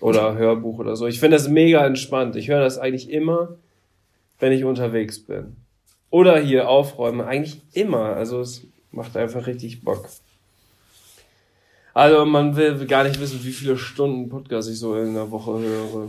Oder 0.00 0.36
Hörbuch 0.36 0.78
oder 0.78 0.96
so. 0.96 1.06
Ich 1.06 1.20
finde 1.20 1.36
das 1.36 1.48
mega 1.48 1.84
entspannt. 1.84 2.36
Ich 2.36 2.48
höre 2.48 2.60
das 2.60 2.78
eigentlich 2.78 3.10
immer, 3.10 3.56
wenn 4.38 4.52
ich 4.52 4.64
unterwegs 4.64 5.20
bin. 5.20 5.56
Oder 6.10 6.38
hier 6.40 6.68
aufräumen. 6.68 7.20
Eigentlich 7.20 7.60
immer. 7.72 8.16
Also 8.16 8.40
es 8.40 8.62
macht 8.92 9.16
einfach 9.16 9.46
richtig 9.46 9.82
Bock. 9.82 10.08
Also 11.94 12.24
man 12.24 12.56
will 12.56 12.86
gar 12.86 13.04
nicht 13.04 13.20
wissen, 13.20 13.40
wie 13.42 13.52
viele 13.52 13.76
Stunden 13.76 14.28
Podcast 14.28 14.70
ich 14.70 14.78
so 14.78 14.94
in 14.96 15.14
der 15.14 15.30
Woche 15.30 15.58
höre. 15.58 16.08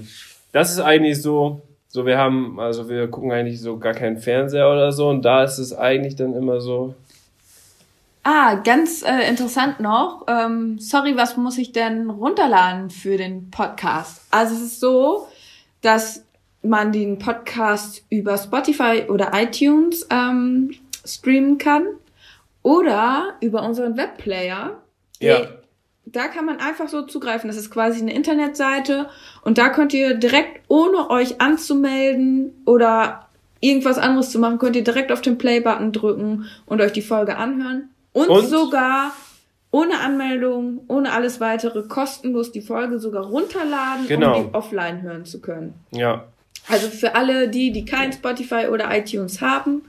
Das 0.51 0.71
ist 0.71 0.79
eigentlich 0.79 1.21
so, 1.21 1.61
so 1.87 2.05
wir 2.05 2.17
haben, 2.17 2.59
also 2.59 2.87
wir 2.87 3.07
gucken 3.07 3.31
eigentlich 3.31 3.61
so 3.61 3.77
gar 3.77 3.93
keinen 3.93 4.17
Fernseher 4.17 4.69
oder 4.69 4.91
so 4.91 5.09
und 5.09 5.23
da 5.23 5.43
ist 5.43 5.57
es 5.57 5.73
eigentlich 5.73 6.15
dann 6.15 6.33
immer 6.33 6.61
so, 6.61 6.95
Ah, 8.23 8.55
ganz 8.55 9.01
äh, 9.01 9.27
interessant 9.27 9.79
noch. 9.79 10.25
Ähm, 10.27 10.77
sorry, 10.77 11.17
was 11.17 11.37
muss 11.37 11.57
ich 11.57 11.71
denn 11.71 12.09
runterladen 12.09 12.91
für 12.91 13.17
den 13.17 13.49
Podcast? 13.49 14.21
Also 14.29 14.53
es 14.53 14.61
ist 14.61 14.79
so, 14.79 15.27
dass 15.81 16.23
man 16.61 16.91
den 16.91 17.17
Podcast 17.17 18.03
über 18.11 18.37
Spotify 18.37 19.05
oder 19.09 19.31
iTunes 19.33 20.05
ähm, 20.11 20.71
streamen 21.03 21.57
kann 21.57 21.87
oder 22.61 23.33
über 23.41 23.63
unseren 23.63 23.97
Webplayer. 23.97 24.77
ja, 25.19 25.47
Da 26.11 26.27
kann 26.27 26.45
man 26.45 26.59
einfach 26.59 26.89
so 26.89 27.03
zugreifen. 27.03 27.47
Das 27.47 27.57
ist 27.57 27.71
quasi 27.71 28.01
eine 28.01 28.13
Internetseite 28.13 29.09
und 29.43 29.57
da 29.57 29.69
könnt 29.69 29.93
ihr 29.93 30.13
direkt, 30.15 30.61
ohne 30.67 31.09
euch 31.09 31.39
anzumelden 31.39 32.53
oder 32.65 33.27
irgendwas 33.61 33.97
anderes 33.97 34.31
zu 34.31 34.39
machen, 34.39 34.57
könnt 34.57 34.75
ihr 34.75 34.83
direkt 34.83 35.11
auf 35.11 35.21
den 35.21 35.37
Play-Button 35.37 35.91
drücken 35.93 36.45
und 36.65 36.81
euch 36.81 36.91
die 36.93 37.01
Folge 37.01 37.37
anhören. 37.37 37.89
Und, 38.13 38.27
Und? 38.29 38.47
sogar 38.47 39.13
ohne 39.69 39.99
Anmeldung, 39.99 40.81
ohne 40.89 41.13
alles 41.13 41.39
weitere, 41.39 41.83
kostenlos 41.83 42.51
die 42.51 42.61
Folge 42.61 42.99
sogar 42.99 43.23
runterladen, 43.23 44.07
Genau. 44.07 44.37
um 44.39 44.47
die 44.49 44.53
offline 44.53 45.01
hören 45.01 45.25
zu 45.25 45.39
können. 45.39 45.75
ja, 45.91 46.25
Also 46.67 46.87
für 46.89 47.15
alle 47.15 47.47
die, 47.47 47.71
die 47.71 47.85
kein 47.85 48.11
Spotify 48.11 48.67
oder 48.69 48.93
iTunes 48.95 49.39
haben, 49.39 49.83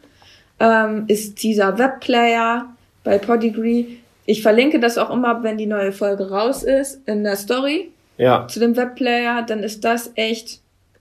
ähm, 0.60 1.04
ist 1.08 1.42
dieser 1.42 1.78
Webplayer 1.78 2.66
bei 3.02 3.18
Podigree. 3.18 3.86
Ich 4.24 4.42
verlinke 4.42 4.78
das 4.78 4.98
auch 4.98 5.10
immer, 5.10 5.42
wenn 5.42 5.58
die 5.58 5.66
neue 5.66 5.92
Folge 5.92 6.30
raus 6.30 6.62
ist, 6.62 7.06
in 7.06 7.24
der 7.24 7.36
Story 7.36 7.90
ja, 8.18 8.46
zu 8.48 8.60
dem 8.60 8.76
Webplayer. 8.76 9.42
Dann 9.42 9.62
ist 9.62 9.84
das 9.84 10.12
echt 10.14 10.60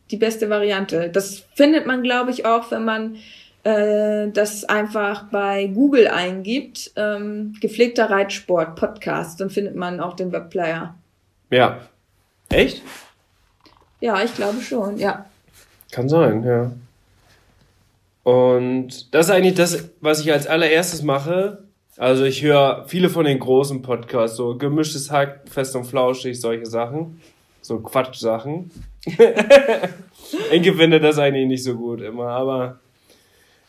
die 0.09 0.17
beste 0.17 0.49
Variante. 0.49 1.09
Das 1.09 1.43
findet 1.55 1.85
man, 1.85 2.03
glaube 2.03 2.31
ich, 2.31 2.45
auch, 2.45 2.71
wenn 2.71 2.83
man 2.83 3.15
äh, 3.63 4.29
das 4.31 4.65
einfach 4.65 5.25
bei 5.29 5.67
Google 5.67 6.07
eingibt. 6.07 6.91
Ähm, 6.95 7.53
gepflegter 7.61 8.09
Reitsport 8.09 8.75
Podcast. 8.75 9.39
Dann 9.39 9.49
findet 9.49 9.75
man 9.75 9.99
auch 9.99 10.15
den 10.15 10.31
Webplayer. 10.31 10.95
ja. 11.49 11.79
Echt? 12.49 12.81
Ja, 14.01 14.21
ich 14.21 14.35
glaube 14.35 14.61
schon, 14.61 14.97
ja. 14.97 15.25
Kann 15.91 16.09
sein, 16.09 16.43
ja. 16.43 16.71
Und 18.23 19.13
das 19.13 19.27
ist 19.27 19.31
eigentlich 19.31 19.55
das, 19.55 19.89
was 20.01 20.19
ich 20.19 20.31
als 20.31 20.47
allererstes 20.47 21.01
mache. 21.01 21.63
Also 22.01 22.23
ich 22.23 22.41
höre 22.41 22.85
viele 22.87 23.11
von 23.11 23.25
den 23.25 23.37
großen 23.37 23.83
Podcasts, 23.83 24.35
so 24.35 24.55
gemischtes 24.55 25.11
Hack, 25.11 25.41
fest 25.47 25.75
und 25.75 25.83
flauschig, 25.83 26.41
solche 26.41 26.65
Sachen. 26.65 27.21
So 27.61 27.77
Quatsch-Sachen. 27.77 28.71
ich 29.05 30.71
finde 30.71 30.99
das 30.99 31.19
eigentlich 31.19 31.45
nicht 31.45 31.63
so 31.63 31.75
gut 31.75 32.01
immer, 32.01 32.29
aber 32.29 32.79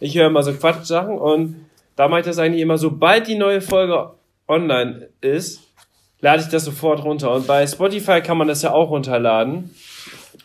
ich 0.00 0.16
höre 0.16 0.28
immer 0.28 0.42
so 0.42 0.54
Quatsch-Sachen 0.54 1.18
und 1.18 1.66
da 1.94 2.09
mache 2.09 2.20
ich 2.20 2.26
das 2.26 2.38
eigentlich 2.38 2.62
immer, 2.62 2.78
sobald 2.78 3.26
die 3.26 3.34
neue 3.34 3.60
Folge 3.60 4.12
online 4.48 5.10
ist, 5.20 5.60
lade 6.22 6.40
ich 6.40 6.48
das 6.48 6.64
sofort 6.64 7.04
runter. 7.04 7.34
Und 7.34 7.46
bei 7.46 7.66
Spotify 7.66 8.22
kann 8.22 8.38
man 8.38 8.48
das 8.48 8.62
ja 8.62 8.72
auch 8.72 8.88
runterladen. 8.88 9.74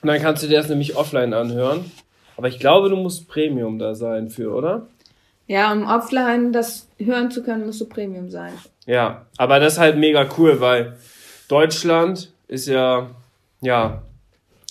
Und 0.01 0.07
dann 0.09 0.22
kannst 0.22 0.43
du 0.43 0.47
dir 0.47 0.57
das 0.57 0.68
nämlich 0.68 0.97
offline 0.97 1.34
anhören. 1.34 1.89
Aber 2.35 2.49
ich 2.49 2.59
glaube, 2.59 2.89
du 2.89 2.97
musst 2.97 3.30
Premium 3.30 3.80
da 3.80 3.95
sein 3.95 4.30
für, 4.30 4.53
oder? 4.53 4.88
Ja, 5.48 5.72
um 5.72 5.86
offline 5.86 6.52
das 6.52 6.88
hören 6.99 7.32
zu 7.32 7.41
können, 7.41 7.65
musst 7.65 7.82
du 7.82 7.86
Premium 7.86 8.30
sein. 8.30 8.53
Ja, 8.86 9.26
aber 9.38 9.60
das 9.60 9.74
ist 9.74 9.80
halt 9.80 9.98
mega 9.98 10.28
cool, 10.38 10.60
weil 10.60 10.98
Deutschland 11.48 12.32
ist 12.48 12.68
ja, 12.68 13.10
ja, 13.61 14.02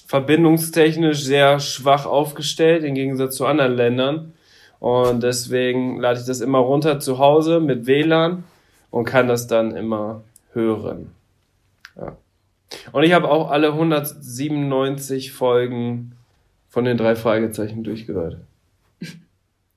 verbindungstechnisch 0.07 1.23
sehr 1.23 1.61
schwach 1.61 2.07
aufgestellt 2.07 2.85
im 2.85 2.95
Gegensatz 2.95 3.37
zu 3.37 3.47
anderen 3.47 3.75
Ländern. 3.75 4.33
Und 4.79 5.23
deswegen 5.23 5.99
lade 6.01 6.21
ich 6.21 6.27
das 6.27 6.41
immer 6.41 6.59
runter 6.59 7.01
zu 7.01 7.19
Hause 7.19 7.61
mit 7.61 7.87
WLAN 7.87 8.45
und 8.91 9.05
kann 9.05 9.27
das 9.27 9.47
dann 9.47 9.75
immer 9.75 10.23
hören. 10.53 11.11
Ja. 11.97 12.17
Und 12.93 13.03
ich 13.03 13.13
habe 13.13 13.31
auch 13.31 13.51
alle 13.51 13.69
197 13.69 15.33
Folgen 15.33 16.13
von 16.69 16.85
den 16.85 16.99
drei 16.99 17.17
Fragezeichen 17.17 17.85
durchgehört. 17.85 18.39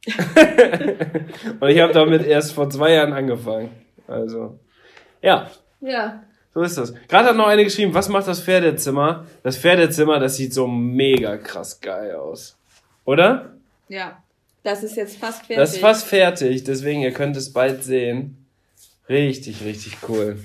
und 1.60 1.70
ich 1.70 1.80
habe 1.80 1.94
damit 1.94 2.26
erst 2.26 2.54
vor 2.54 2.70
zwei 2.70 2.94
Jahren 2.94 3.14
angefangen. 3.14 3.70
Also, 4.08 4.60
ja, 5.22 5.50
Ja. 5.82 6.24
so 6.54 6.62
ist 6.62 6.78
das. 6.78 6.94
Gerade 7.08 7.30
hat 7.30 7.36
noch 7.36 7.48
eine 7.48 7.64
geschrieben, 7.64 7.94
was 7.94 8.10
macht 8.10 8.28
das 8.28 8.42
Pferdezimmer? 8.42 9.26
Das 9.44 9.58
Pferdezimmer, 9.58 10.20
das 10.20 10.36
sieht 10.38 10.54
so 10.54 10.68
mega 10.68 11.38
krass 11.38 11.80
geil 11.82 12.16
aus. 12.16 12.58
Oder? 13.06 13.54
Ja. 13.88 14.22
Das 14.64 14.84
ist 14.84 14.98
jetzt 14.98 15.18
fast 15.18 15.40
fertig. 15.46 15.56
Das 15.58 15.74
ist 15.74 15.80
fast 15.80 16.06
fertig, 16.08 16.64
deswegen 16.66 17.02
ihr 17.02 17.12
könnt 17.14 17.38
es 17.38 17.54
bald 17.54 17.84
sehen. 17.84 18.46
Richtig, 19.08 19.64
richtig 19.64 19.98
cool. 20.08 20.38
So, 20.38 20.44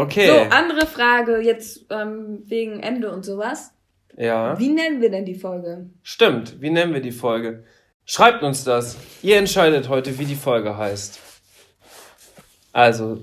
Okay. 0.00 0.46
andere 0.50 0.86
Frage 0.86 1.38
jetzt 1.40 1.86
ähm, 1.90 2.42
wegen 2.46 2.80
Ende 2.80 3.10
und 3.10 3.24
sowas. 3.24 3.72
ja. 4.16 4.56
Wie 4.58 4.68
nennen 4.68 5.00
wir 5.00 5.10
denn 5.10 5.24
die 5.24 5.34
Folge? 5.34 5.86
Stimmt. 6.02 6.60
Wie 6.60 6.70
nennen 6.70 6.92
wir 6.92 7.00
die 7.00 7.10
Folge? 7.10 7.64
Schreibt 8.10 8.42
uns 8.42 8.64
das. 8.64 8.96
Ihr 9.22 9.36
entscheidet 9.36 9.90
heute, 9.90 10.18
wie 10.18 10.24
die 10.24 10.34
Folge 10.34 10.78
heißt. 10.78 11.18
Also. 12.72 13.22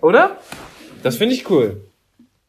Oder? 0.00 0.36
Das 1.02 1.16
finde 1.16 1.34
ich 1.34 1.50
cool. 1.50 1.84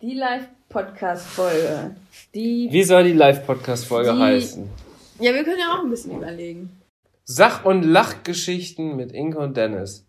Die 0.02 0.14
Live-Podcast-Folge. 0.14 1.96
Die. 2.36 2.68
Wie 2.72 2.84
soll 2.84 3.06
die 3.06 3.14
Live-Podcast-Folge 3.14 4.14
Die- 4.14 4.20
heißen? 4.22 4.70
Ja, 5.20 5.34
wir 5.34 5.44
können 5.44 5.60
ja 5.60 5.74
auch 5.76 5.84
ein 5.84 5.90
bisschen 5.90 6.16
überlegen. 6.16 6.80
Sach- 7.26 7.66
und 7.66 7.82
Lachgeschichten 7.82 8.96
mit 8.96 9.14
Inke 9.14 9.40
und 9.40 9.58
Dennis. 9.58 10.06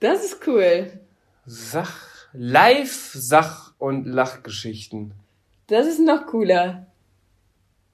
Das 0.00 0.22
ist 0.22 0.46
cool. 0.46 0.90
Sach, 1.46 1.96
Live, 2.34 3.12
Sach- 3.14 3.72
und 3.78 4.04
Lachgeschichten. 4.06 5.12
Das 5.68 5.86
ist 5.86 5.98
noch 6.00 6.26
cooler. 6.26 6.86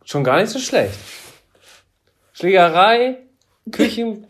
Schon 0.05 0.25
gar 0.25 0.41
nicht 0.41 0.51
so 0.51 0.59
schlecht. 0.59 0.99
Schlägerei, 2.39 3.17
Küchen, 3.73 4.27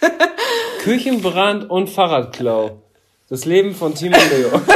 Küchenbrand 0.82 1.68
und 1.68 1.90
Fahrradklau. 1.90 2.80
Das 3.28 3.44
Leben 3.44 3.74
von 3.74 3.94
Timo 3.94 4.16
Leo. 4.16 4.60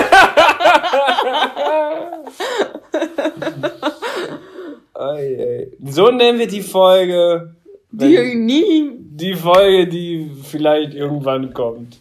So 5.82 6.10
nennen 6.10 6.38
wir 6.38 6.46
die 6.46 6.60
Folge. 6.60 7.54
Die 7.90 8.34
nie. 8.34 8.90
die 8.96 9.34
Folge, 9.34 9.88
die 9.88 10.30
vielleicht 10.44 10.94
irgendwann 10.94 11.52
kommt. 11.54 12.00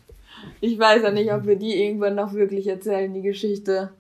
Ich 0.61 0.77
weiß 0.77 1.03
ja 1.03 1.11
nicht, 1.11 1.31
ob 1.31 1.45
wir 1.45 1.56
die 1.56 1.81
irgendwann 1.84 2.15
noch 2.15 2.34
wirklich 2.34 2.68
erzählen, 2.68 3.14
die 3.14 3.22
Geschichte. 3.22 3.91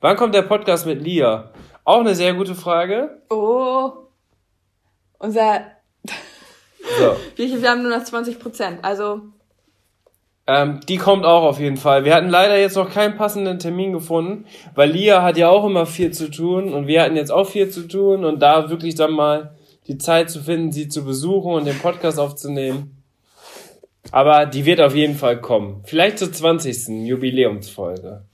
Wann 0.00 0.16
kommt 0.16 0.34
der 0.34 0.42
Podcast 0.42 0.86
mit 0.86 1.02
Lia? 1.02 1.52
Auch 1.84 2.00
eine 2.00 2.14
sehr 2.14 2.34
gute 2.34 2.54
Frage. 2.54 3.22
Oh. 3.30 4.01
Unser. 5.22 5.62
So. 6.98 7.16
Wir, 7.36 7.62
wir 7.62 7.70
haben 7.70 7.82
nur 7.82 7.96
noch 7.96 8.04
20 8.04 8.40
Prozent. 8.40 8.78
Also, 8.82 9.20
Ähm, 10.48 10.80
die 10.88 10.96
kommt 10.96 11.24
auch 11.24 11.44
auf 11.44 11.60
jeden 11.60 11.76
Fall. 11.76 12.04
Wir 12.04 12.14
hatten 12.16 12.28
leider 12.28 12.58
jetzt 12.58 12.74
noch 12.74 12.90
keinen 12.90 13.16
passenden 13.16 13.60
Termin 13.60 13.92
gefunden, 13.92 14.46
weil 14.74 14.90
Lia 14.90 15.22
hat 15.22 15.36
ja 15.36 15.48
auch 15.48 15.64
immer 15.64 15.86
viel 15.86 16.10
zu 16.10 16.28
tun 16.28 16.74
und 16.74 16.88
wir 16.88 17.02
hatten 17.02 17.14
jetzt 17.14 17.30
auch 17.30 17.48
viel 17.48 17.70
zu 17.70 17.86
tun 17.86 18.24
und 18.24 18.40
da 18.40 18.68
wirklich 18.68 18.96
dann 18.96 19.12
mal 19.12 19.54
die 19.86 19.98
Zeit 19.98 20.28
zu 20.30 20.40
finden, 20.42 20.72
sie 20.72 20.88
zu 20.88 21.04
besuchen 21.04 21.52
und 21.52 21.66
den 21.66 21.78
Podcast 21.78 22.18
aufzunehmen. 22.18 23.04
Aber 24.10 24.46
die 24.46 24.64
wird 24.64 24.80
auf 24.80 24.96
jeden 24.96 25.14
Fall 25.14 25.40
kommen. 25.40 25.82
Vielleicht 25.84 26.18
zur 26.18 26.32
20. 26.32 27.06
Jubiläumsfolge. 27.06 28.24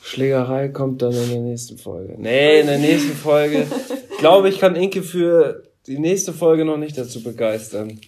Schlägerei 0.00 0.68
kommt 0.68 1.02
dann 1.02 1.12
in 1.12 1.30
der 1.30 1.40
nächsten 1.40 1.76
Folge. 1.78 2.14
Nee, 2.16 2.60
in 2.60 2.68
der 2.68 2.78
nächsten 2.78 3.16
Folge. 3.16 3.66
Glaube 4.18 4.48
ich, 4.48 4.58
kann 4.58 4.76
Inke 4.76 5.02
für 5.02 5.64
die 5.86 5.98
nächste 5.98 6.32
Folge 6.32 6.64
noch 6.64 6.76
nicht 6.76 6.96
dazu 6.96 7.22
begeistern. 7.22 8.00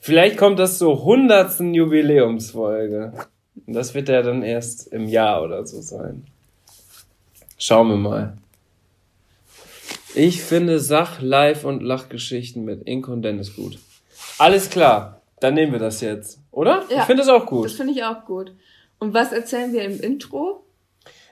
Vielleicht 0.00 0.36
kommt 0.36 0.58
das 0.58 0.78
zur 0.78 1.04
hundertsten 1.04 1.74
Jubiläumsfolge. 1.74 3.12
Und 3.66 3.72
das 3.72 3.94
wird 3.94 4.08
ja 4.08 4.22
dann 4.22 4.42
erst 4.42 4.92
im 4.92 5.08
Jahr 5.08 5.42
oder 5.42 5.66
so 5.66 5.80
sein. 5.80 6.26
Schauen 7.58 7.88
wir 7.88 7.96
mal. 7.96 8.36
Ich 10.14 10.42
finde 10.42 10.78
Sach-, 10.78 11.22
Live- 11.22 11.64
und 11.64 11.82
Lachgeschichten 11.82 12.64
mit 12.64 12.82
Inke 12.82 13.10
und 13.10 13.22
Dennis 13.22 13.56
gut. 13.56 13.78
Alles 14.38 14.68
klar, 14.68 15.22
dann 15.40 15.54
nehmen 15.54 15.72
wir 15.72 15.78
das 15.78 16.00
jetzt, 16.00 16.38
oder? 16.50 16.84
Ja. 16.90 17.00
Ich 17.00 17.04
finde 17.04 17.22
das 17.22 17.28
auch 17.28 17.46
gut. 17.46 17.66
das 17.66 17.72
finde 17.72 17.92
ich 17.92 18.04
auch 18.04 18.24
gut. 18.24 18.52
Und 18.98 19.14
was 19.14 19.32
erzählen 19.32 19.72
wir 19.72 19.84
im 19.84 20.00
Intro? 20.00 20.64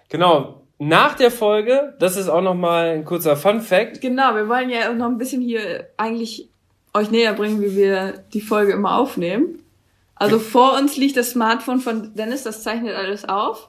Genau. 0.08 0.59
Nach 0.82 1.14
der 1.14 1.30
Folge, 1.30 1.94
das 1.98 2.16
ist 2.16 2.30
auch 2.30 2.40
nochmal 2.40 2.88
ein 2.88 3.04
kurzer 3.04 3.36
Fun 3.36 3.60
Fact. 3.60 4.00
Genau, 4.00 4.34
wir 4.34 4.48
wollen 4.48 4.70
ja 4.70 4.90
noch 4.94 5.08
ein 5.08 5.18
bisschen 5.18 5.42
hier 5.42 5.88
eigentlich 5.98 6.48
euch 6.94 7.10
näher 7.10 7.34
bringen, 7.34 7.60
wie 7.60 7.76
wir 7.76 8.24
die 8.32 8.40
Folge 8.40 8.72
immer 8.72 8.96
aufnehmen. 8.96 9.58
Also 10.14 10.38
vor 10.38 10.78
uns 10.78 10.96
liegt 10.96 11.18
das 11.18 11.32
Smartphone 11.32 11.80
von 11.80 12.14
Dennis, 12.14 12.44
das 12.44 12.62
zeichnet 12.62 12.96
alles 12.96 13.28
auf. 13.28 13.68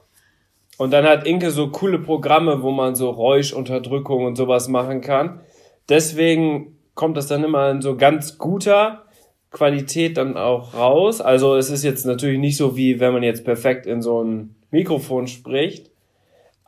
Und 0.78 0.92
dann 0.92 1.04
hat 1.04 1.28
Inke 1.28 1.52
so 1.52 1.68
coole 1.68 2.00
Programme, 2.00 2.64
wo 2.64 2.72
man 2.72 2.96
so 2.96 3.10
Räuschunterdrückung 3.10 4.24
und 4.24 4.38
sowas 4.38 4.70
machen 4.70 5.02
kann. 5.02 5.42
Deswegen 5.90 6.78
kommt 6.96 7.18
das 7.18 7.28
dann 7.28 7.44
immer 7.44 7.72
in 7.72 7.82
so 7.82 7.98
ganz 7.98 8.38
guter 8.38 9.04
Qualität 9.50 10.16
dann 10.16 10.38
auch 10.38 10.76
raus. 10.76 11.20
Also 11.20 11.58
es 11.58 11.70
ist 11.70 11.84
jetzt 11.84 12.06
natürlich 12.06 12.40
nicht 12.40 12.56
so 12.56 12.78
wie 12.78 13.02
wenn 13.02 13.12
man 13.12 13.24
jetzt 13.24 13.44
perfekt 13.44 13.86
in 13.86 14.02
so 14.02 14.24
ein 14.24 14.56
Mikrofon 14.72 15.28
spricht. 15.28 15.91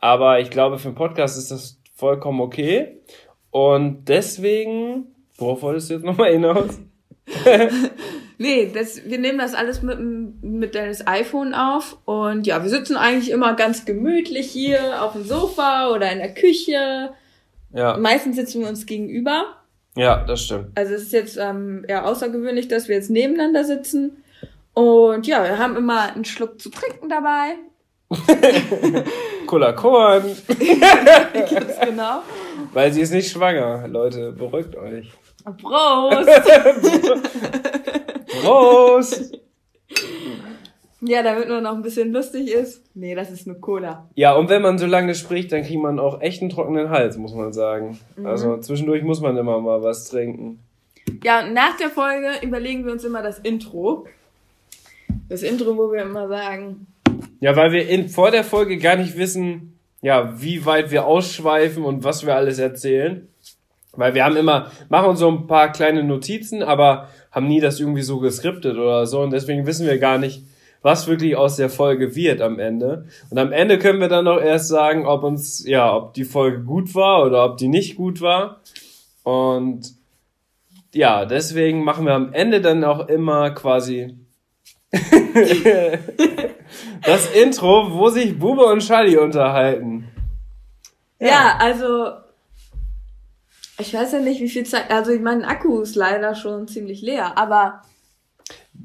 Aber 0.04 0.38
ich 0.38 0.50
glaube, 0.50 0.78
für 0.78 0.88
einen 0.88 0.96
Podcast 0.96 1.38
ist 1.38 1.50
das 1.50 1.80
vollkommen 1.96 2.42
okay. 2.42 2.98
Und 3.50 4.04
deswegen, 4.06 5.06
worauf 5.38 5.62
wolltest 5.62 5.88
du 5.88 5.94
jetzt 5.94 6.04
nochmal 6.04 6.32
hinaus? 6.32 6.78
Nee, 8.36 8.68
das, 8.74 9.08
wir 9.08 9.18
nehmen 9.18 9.38
das 9.38 9.54
alles 9.54 9.80
mit, 9.80 10.00
mit 10.00 10.74
Dennis 10.74 11.06
iPhone 11.06 11.54
auf. 11.54 11.96
Und 12.04 12.48
ja, 12.48 12.60
wir 12.64 12.68
sitzen 12.68 12.96
eigentlich 12.96 13.30
immer 13.30 13.54
ganz 13.54 13.84
gemütlich 13.84 14.50
hier 14.50 15.02
auf 15.04 15.12
dem 15.12 15.22
Sofa 15.22 15.90
oder 15.90 16.10
in 16.10 16.18
der 16.18 16.34
Küche. 16.34 17.10
Ja, 17.72 17.96
Meistens 17.96 18.34
sitzen 18.34 18.60
wir 18.60 18.68
uns 18.68 18.86
gegenüber. 18.86 19.44
ja, 19.94 20.24
das 20.24 20.42
stimmt. 20.42 20.76
Also 20.76 20.94
es 20.94 21.02
ist 21.02 21.12
jetzt 21.12 21.36
ähm, 21.36 21.84
eher 21.86 22.06
außergewöhnlich, 22.06 22.66
dass 22.66 22.88
wir 22.88 22.96
jetzt 22.96 23.08
nebeneinander 23.08 23.62
sitzen. 23.62 24.24
Und 24.74 25.28
ja, 25.28 25.44
wir 25.44 25.58
haben 25.58 25.76
immer 25.76 26.12
einen 26.12 26.24
Schluck 26.24 26.60
zu 26.60 26.70
trinken 26.70 27.08
dabei. 27.08 27.54
Cola 29.46 29.72
Korn. 29.72 30.22
Ganz 31.32 31.80
genau. 31.84 32.22
Weil 32.72 32.92
sie 32.92 33.00
ist 33.00 33.12
nicht 33.12 33.30
schwanger. 33.30 33.86
Leute, 33.88 34.32
beruhigt 34.32 34.76
euch. 34.76 35.10
Prost! 35.60 36.28
Prost! 38.42 39.38
Ja, 41.06 41.22
damit 41.22 41.48
nur 41.48 41.60
noch 41.60 41.74
ein 41.74 41.82
bisschen 41.82 42.12
lustig 42.12 42.50
ist. 42.50 42.82
Nee, 42.94 43.14
das 43.14 43.30
ist 43.30 43.46
nur 43.46 43.60
Cola. 43.60 44.08
Ja, 44.14 44.34
und 44.34 44.48
wenn 44.48 44.62
man 44.62 44.78
so 44.78 44.86
lange 44.86 45.14
spricht, 45.14 45.52
dann 45.52 45.62
kriegt 45.62 45.82
man 45.82 45.98
auch 45.98 46.22
echt 46.22 46.40
einen 46.40 46.48
trockenen 46.48 46.88
Hals, 46.88 47.18
muss 47.18 47.34
man 47.34 47.52
sagen. 47.52 47.98
Also 48.24 48.56
zwischendurch 48.58 49.02
muss 49.02 49.20
man 49.20 49.36
immer 49.36 49.60
mal 49.60 49.82
was 49.82 50.08
trinken. 50.08 50.60
Ja, 51.22 51.44
und 51.44 51.52
nach 51.52 51.76
der 51.76 51.90
Folge 51.90 52.28
überlegen 52.42 52.86
wir 52.86 52.92
uns 52.92 53.04
immer 53.04 53.22
das 53.22 53.38
Intro. 53.40 54.06
Das 55.28 55.42
Intro, 55.42 55.76
wo 55.76 55.92
wir 55.92 56.02
immer 56.02 56.26
sagen, 56.28 56.86
Ja, 57.40 57.56
weil 57.56 57.72
wir 57.72 57.88
in, 57.88 58.08
vor 58.08 58.30
der 58.30 58.44
Folge 58.44 58.78
gar 58.78 58.96
nicht 58.96 59.16
wissen, 59.16 59.78
ja, 60.00 60.40
wie 60.40 60.66
weit 60.66 60.90
wir 60.90 61.06
ausschweifen 61.06 61.84
und 61.84 62.04
was 62.04 62.26
wir 62.26 62.36
alles 62.36 62.58
erzählen. 62.58 63.28
Weil 63.96 64.14
wir 64.14 64.24
haben 64.24 64.36
immer, 64.36 64.70
machen 64.88 65.10
uns 65.10 65.20
so 65.20 65.30
ein 65.30 65.46
paar 65.46 65.72
kleine 65.72 66.02
Notizen, 66.02 66.62
aber 66.62 67.08
haben 67.30 67.48
nie 67.48 67.60
das 67.60 67.80
irgendwie 67.80 68.02
so 68.02 68.18
geskriptet 68.18 68.76
oder 68.76 69.06
so. 69.06 69.20
Und 69.20 69.32
deswegen 69.32 69.66
wissen 69.66 69.86
wir 69.86 69.98
gar 69.98 70.18
nicht, 70.18 70.42
was 70.82 71.06
wirklich 71.06 71.36
aus 71.36 71.56
der 71.56 71.70
Folge 71.70 72.14
wird 72.14 72.42
am 72.42 72.58
Ende. 72.58 73.06
Und 73.30 73.38
am 73.38 73.52
Ende 73.52 73.78
können 73.78 74.00
wir 74.00 74.08
dann 74.08 74.26
noch 74.26 74.40
erst 74.40 74.68
sagen, 74.68 75.06
ob 75.06 75.22
uns, 75.22 75.66
ja, 75.66 75.96
ob 75.96 76.12
die 76.14 76.24
Folge 76.24 76.60
gut 76.62 76.94
war 76.94 77.24
oder 77.24 77.44
ob 77.44 77.56
die 77.56 77.68
nicht 77.68 77.96
gut 77.96 78.20
war. 78.20 78.60
Und 79.22 79.94
ja, 80.92 81.24
deswegen 81.24 81.84
machen 81.84 82.04
wir 82.04 82.12
am 82.12 82.32
Ende 82.32 82.60
dann 82.60 82.84
auch 82.84 83.08
immer 83.08 83.50
quasi 83.50 84.18
das 87.04 87.30
Intro, 87.34 87.92
wo 87.92 88.08
sich 88.08 88.38
Bube 88.38 88.64
und 88.64 88.80
Charlie 88.80 89.16
unterhalten. 89.16 90.08
ja, 91.20 91.56
also, 91.58 92.10
ich 93.78 93.92
weiß 93.92 94.12
ja 94.12 94.20
nicht, 94.20 94.40
wie 94.40 94.48
viel 94.48 94.64
Zeit, 94.64 94.90
also 94.90 95.12
mein 95.20 95.44
Akku 95.44 95.80
ist 95.80 95.96
leider 95.96 96.34
schon 96.34 96.68
ziemlich 96.68 97.02
leer, 97.02 97.36
aber 97.36 97.82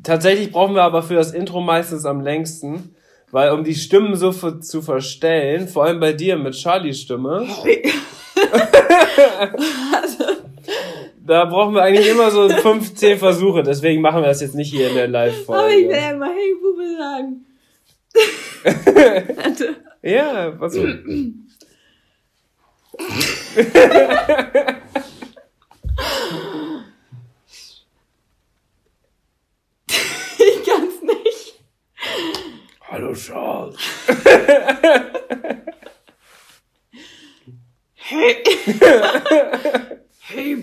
Tatsächlich 0.04 0.52
brauchen 0.52 0.76
wir 0.76 0.84
aber 0.84 1.02
für 1.04 1.16
das 1.16 1.32
Intro 1.32 1.62
meistens 1.62 2.06
am 2.06 2.22
längsten, 2.22 2.96
weil 3.32 3.52
um 3.52 3.64
die 3.64 3.76
Stimmen 3.76 4.16
so 4.16 4.32
zu 4.32 4.82
verstellen, 4.82 5.68
vor 5.68 5.86
allem 5.86 6.00
bei 6.00 6.14
dir 6.14 6.38
mit 6.38 6.56
Charlies 6.56 7.02
Stimme, 7.02 7.46
da 11.30 11.46
brauchen 11.46 11.76
wir 11.76 11.84
eigentlich 11.84 12.10
immer 12.10 12.32
so 12.32 12.50
15 12.50 13.20
Versuche. 13.20 13.62
Deswegen 13.62 14.02
machen 14.02 14.24
wir 14.24 14.28
das 14.30 14.42
jetzt 14.42 14.56
nicht 14.56 14.72
hier 14.72 14.90
in 14.90 14.96
der 14.96 15.04
aber 15.06 15.28
ich 15.28 15.38
will 15.38 15.46
Live-Folge. 15.46 15.92
ja 15.92 16.12
immer 16.12 16.26
Hey 16.26 16.56
Bube 16.60 16.98
sagen. 16.98 17.46
Ja, 20.02 20.60
was. 20.60 20.76
Ich 30.42 30.64
kann's 30.66 31.02
nicht. 31.02 31.60
Hallo 32.90 33.14
Charles. 33.14 33.78
Hey 37.94 38.38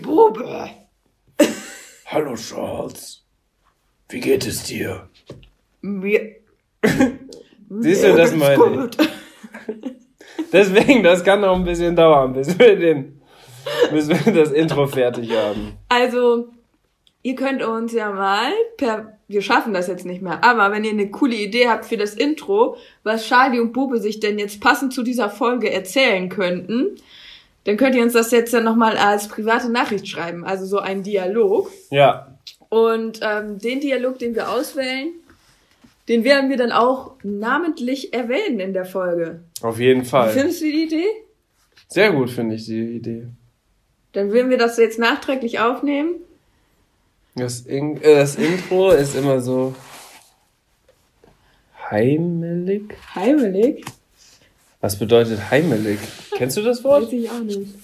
Bube, 0.01 0.70
Hallo 2.06 2.36
Charles. 2.36 3.24
Wie 4.09 4.20
geht 4.20 4.47
es 4.47 4.62
dir? 4.62 5.09
mir 5.80 6.36
Siehst 7.80 8.05
du, 8.05 8.14
das 8.14 8.32
meine 8.36 8.88
ich. 8.88 9.09
Deswegen, 10.52 11.02
das 11.02 11.24
kann 11.24 11.40
noch 11.40 11.56
ein 11.56 11.64
bisschen 11.64 11.97
dauern, 11.97 12.32
bis 12.32 12.56
wir 12.56 12.76
den, 12.76 13.20
bis 13.90 14.09
wir 14.09 14.32
das 14.32 14.52
Intro 14.52 14.86
fertig 14.86 15.32
haben. 15.32 15.72
Also, 15.88 16.47
ihr 17.24 17.34
könnt 17.34 17.64
uns 17.64 17.93
ja 17.93 18.12
mal 18.12 18.52
per, 18.76 19.18
wir 19.26 19.43
schaffen 19.43 19.74
das 19.74 19.88
jetzt 19.88 20.06
nicht 20.06 20.22
mehr, 20.22 20.44
aber 20.44 20.70
wenn 20.70 20.84
ihr 20.84 20.93
eine 20.93 21.10
coole 21.10 21.34
Idee 21.34 21.68
habt 21.68 21.86
für 21.86 21.97
das 21.97 22.14
Intro, 22.14 22.76
was 23.02 23.26
Charlie 23.26 23.59
und 23.59 23.72
Bube 23.72 23.98
sich 23.98 24.20
denn 24.20 24.38
jetzt 24.38 24.60
passend 24.60 24.94
zu 24.94 25.02
dieser 25.02 25.28
Folge 25.28 25.72
erzählen 25.72 26.28
könnten, 26.28 27.01
dann 27.66 27.76
könnt 27.76 27.94
ihr 27.94 28.02
uns 28.02 28.14
das 28.14 28.30
jetzt 28.30 28.55
dann 28.55 28.64
nochmal 28.64 28.97
als 28.97 29.28
private 29.28 29.68
Nachricht 29.70 30.09
schreiben, 30.09 30.44
also 30.44 30.64
so 30.64 30.78
ein 30.78 31.02
Dialog. 31.02 31.70
Ja, 31.90 32.38
Und 32.70 33.20
ähm, 33.22 33.59
den 33.59 33.80
Dialog, 33.80 34.18
den 34.18 34.34
wir 34.34 34.51
auswählen, 34.51 35.12
den 36.09 36.24
werden 36.24 36.48
wir 36.48 36.56
dann 36.56 36.72
auch 36.72 37.12
namentlich 37.24 38.14
erwähnen 38.14 38.60
in 38.60 38.72
der 38.72 38.84
Folge. 38.84 39.40
auf 39.62 39.78
jeden 39.80 40.05
Fall. 40.05 40.30
Findest 40.30 40.60
du 40.62 40.66
die 40.66 40.84
Idee? 40.84 41.06
Sehr 41.88 42.12
gut 42.12 42.30
finde 42.30 42.55
ich 42.55 42.64
die 42.64 42.97
Idee. 42.97 43.26
Dann 44.12 44.32
würden 44.32 44.48
wir 44.51 44.59
das 44.59 44.78
jetzt 44.78 44.98
nachträglich 44.98 45.59
aufnehmen. 45.60 46.14
Das, 47.34 47.60
In 47.60 48.01
äh, 48.01 48.14
das 48.14 48.36
Intro 48.36 48.90
ist 48.93 49.14
immer 49.14 49.40
so 49.40 49.74
heimelig. 51.90 52.94
Heimelig? 53.14 53.84
Was 54.86 55.00
bedeutet 55.00 55.50
heimelig? 55.50 55.98
Kennst 56.36 56.56
du 56.56 56.62
das 56.62 56.84
Wort? 56.84 57.06
Weiß 57.06 57.12
ich 57.12 57.28
auch 57.28 57.40
nicht. 57.40 57.74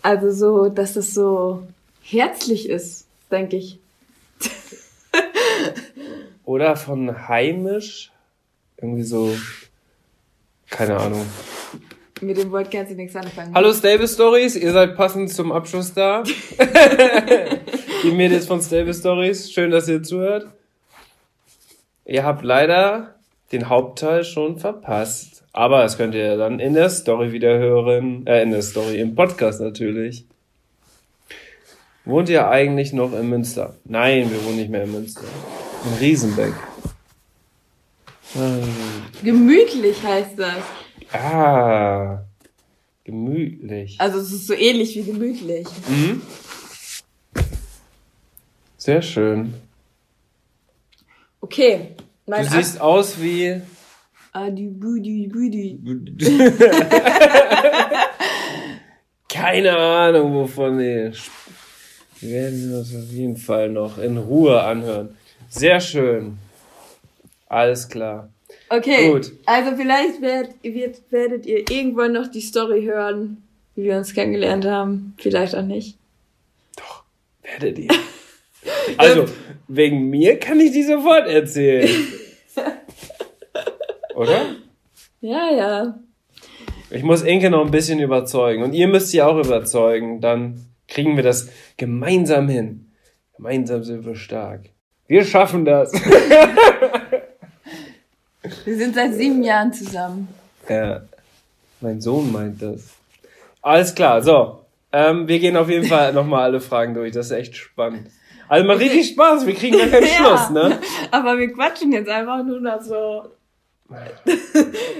Also 0.00 0.30
so, 0.30 0.70
dass 0.70 0.96
es 0.96 1.12
so 1.12 1.62
herzlich 2.00 2.70
ist, 2.70 3.06
denke 3.30 3.58
ich. 3.58 3.78
Oder 6.46 6.76
von 6.76 7.28
heimisch? 7.28 8.12
Irgendwie 8.78 9.02
so, 9.02 9.36
keine 10.70 10.96
Ahnung. 10.96 11.26
Mit 12.22 12.38
dem 12.38 12.50
Wort 12.50 12.70
kannst 12.70 12.92
du 12.92 12.96
nichts 12.96 13.14
anfangen. 13.14 13.54
Hallo 13.54 13.74
Stable 13.74 14.08
Stories, 14.08 14.56
ihr 14.56 14.72
seid 14.72 14.96
passend 14.96 15.30
zum 15.30 15.52
Abschluss 15.52 15.92
da. 15.92 16.22
Die 18.04 18.10
Mädels 18.10 18.46
von 18.46 18.62
Stable 18.62 18.94
Stories, 18.94 19.52
schön, 19.52 19.70
dass 19.70 19.86
ihr 19.86 20.02
zuhört. 20.02 20.46
Ihr 22.06 22.24
habt 22.24 22.42
leider 22.42 23.16
den 23.52 23.68
Hauptteil 23.68 24.24
schon 24.24 24.58
verpasst. 24.58 25.41
Aber 25.52 25.82
das 25.82 25.98
könnt 25.98 26.14
ihr 26.14 26.36
dann 26.36 26.60
in 26.60 26.74
der 26.74 26.88
Story 26.88 27.32
wieder 27.32 27.58
hören. 27.58 28.26
Äh, 28.26 28.42
in 28.42 28.50
der 28.52 28.62
Story, 28.62 28.98
im 28.98 29.14
Podcast 29.14 29.60
natürlich. 29.60 30.24
Wohnt 32.04 32.28
ihr 32.28 32.48
eigentlich 32.48 32.92
noch 32.92 33.12
in 33.12 33.28
Münster? 33.28 33.76
Nein, 33.84 34.30
wir 34.30 34.44
wohnen 34.44 34.56
nicht 34.56 34.70
mehr 34.70 34.84
in 34.84 34.92
Münster. 34.92 35.22
In 35.84 35.98
Riesenbeck. 35.98 36.54
Gemütlich 39.22 40.02
heißt 40.02 40.38
das. 40.38 40.62
Ah, 41.12 42.22
gemütlich. 43.04 43.96
Also 44.00 44.18
es 44.18 44.32
ist 44.32 44.46
so 44.46 44.54
ähnlich 44.54 44.96
wie 44.96 45.02
gemütlich. 45.02 45.66
Mhm. 45.86 46.22
Sehr 48.78 49.02
schön. 49.02 49.54
Okay. 51.40 51.88
Du 52.26 52.44
siehst 52.44 52.80
aus 52.80 53.20
wie. 53.20 53.60
Adi 54.32 54.68
Budi 54.68 55.28
Budi. 55.28 55.78
Keine 59.28 59.76
Ahnung, 59.76 60.32
wovon 60.34 60.78
Wir 60.78 61.12
werden 62.20 62.72
das 62.72 62.94
auf 62.94 63.10
jeden 63.10 63.36
Fall 63.36 63.68
noch 63.68 63.98
in 63.98 64.16
Ruhe 64.16 64.62
anhören. 64.62 65.14
Sehr 65.50 65.80
schön. 65.80 66.38
Alles 67.46 67.86
klar. 67.88 68.30
Okay, 68.70 69.10
Gut. 69.10 69.32
also 69.44 69.76
vielleicht 69.76 70.22
werd, 70.22 70.54
wird, 70.62 71.02
werdet 71.10 71.44
ihr 71.44 71.70
irgendwann 71.70 72.12
noch 72.12 72.28
die 72.28 72.40
Story 72.40 72.84
hören, 72.84 73.42
wie 73.74 73.84
wir 73.84 73.98
uns 73.98 74.14
kennengelernt 74.14 74.64
haben. 74.64 75.14
Vielleicht 75.18 75.54
auch 75.54 75.62
nicht. 75.62 75.98
Werdet 77.42 77.78
ihr. 77.78 77.90
Also, 78.96 79.26
wegen 79.68 80.08
mir 80.08 80.38
kann 80.38 80.58
ich 80.58 80.72
die 80.72 80.84
sofort 80.84 81.28
erzählen. 81.28 81.90
Oder? 84.22 84.40
Ja, 85.20 85.50
ja. 85.50 85.98
Ich 86.90 87.02
muss 87.02 87.22
Inke 87.22 87.50
noch 87.50 87.64
ein 87.64 87.70
bisschen 87.70 88.00
überzeugen. 88.00 88.62
Und 88.62 88.72
ihr 88.74 88.88
müsst 88.88 89.08
sie 89.08 89.22
auch 89.22 89.38
überzeugen. 89.38 90.20
Dann 90.20 90.66
kriegen 90.88 91.16
wir 91.16 91.22
das 91.22 91.48
gemeinsam 91.76 92.48
hin. 92.48 92.92
Gemeinsam 93.36 93.82
sind 93.82 94.04
wir 94.04 94.14
stark. 94.14 94.66
Wir 95.06 95.24
schaffen 95.24 95.64
das. 95.64 95.92
Wir 98.64 98.76
sind 98.76 98.94
seit 98.94 99.14
sieben 99.14 99.42
Jahren 99.42 99.72
zusammen. 99.72 100.26
Ja, 100.68 101.02
mein 101.80 102.00
Sohn 102.00 102.32
meint 102.32 102.60
das. 102.60 102.88
Alles 103.60 103.94
klar, 103.94 104.20
so. 104.20 104.64
Ähm, 104.92 105.28
wir 105.28 105.38
gehen 105.38 105.56
auf 105.56 105.68
jeden 105.68 105.86
Fall 105.86 106.12
nochmal 106.12 106.42
alle 106.44 106.60
Fragen 106.60 106.92
durch. 106.92 107.12
Das 107.12 107.26
ist 107.26 107.32
echt 107.32 107.56
spannend. 107.56 108.08
Also 108.48 108.66
macht 108.66 108.80
richtig 108.80 109.10
Spaß. 109.10 109.46
Wir 109.46 109.54
kriegen 109.54 109.78
gar 109.78 109.86
keinen 109.86 110.06
Schluss, 110.18 110.50
ne? 110.50 110.78
Aber 111.10 111.38
wir 111.38 111.52
quatschen 111.52 111.92
jetzt 111.92 112.10
einfach 112.10 112.44
nur 112.44 112.60
noch 112.60 112.80
so 112.82 113.22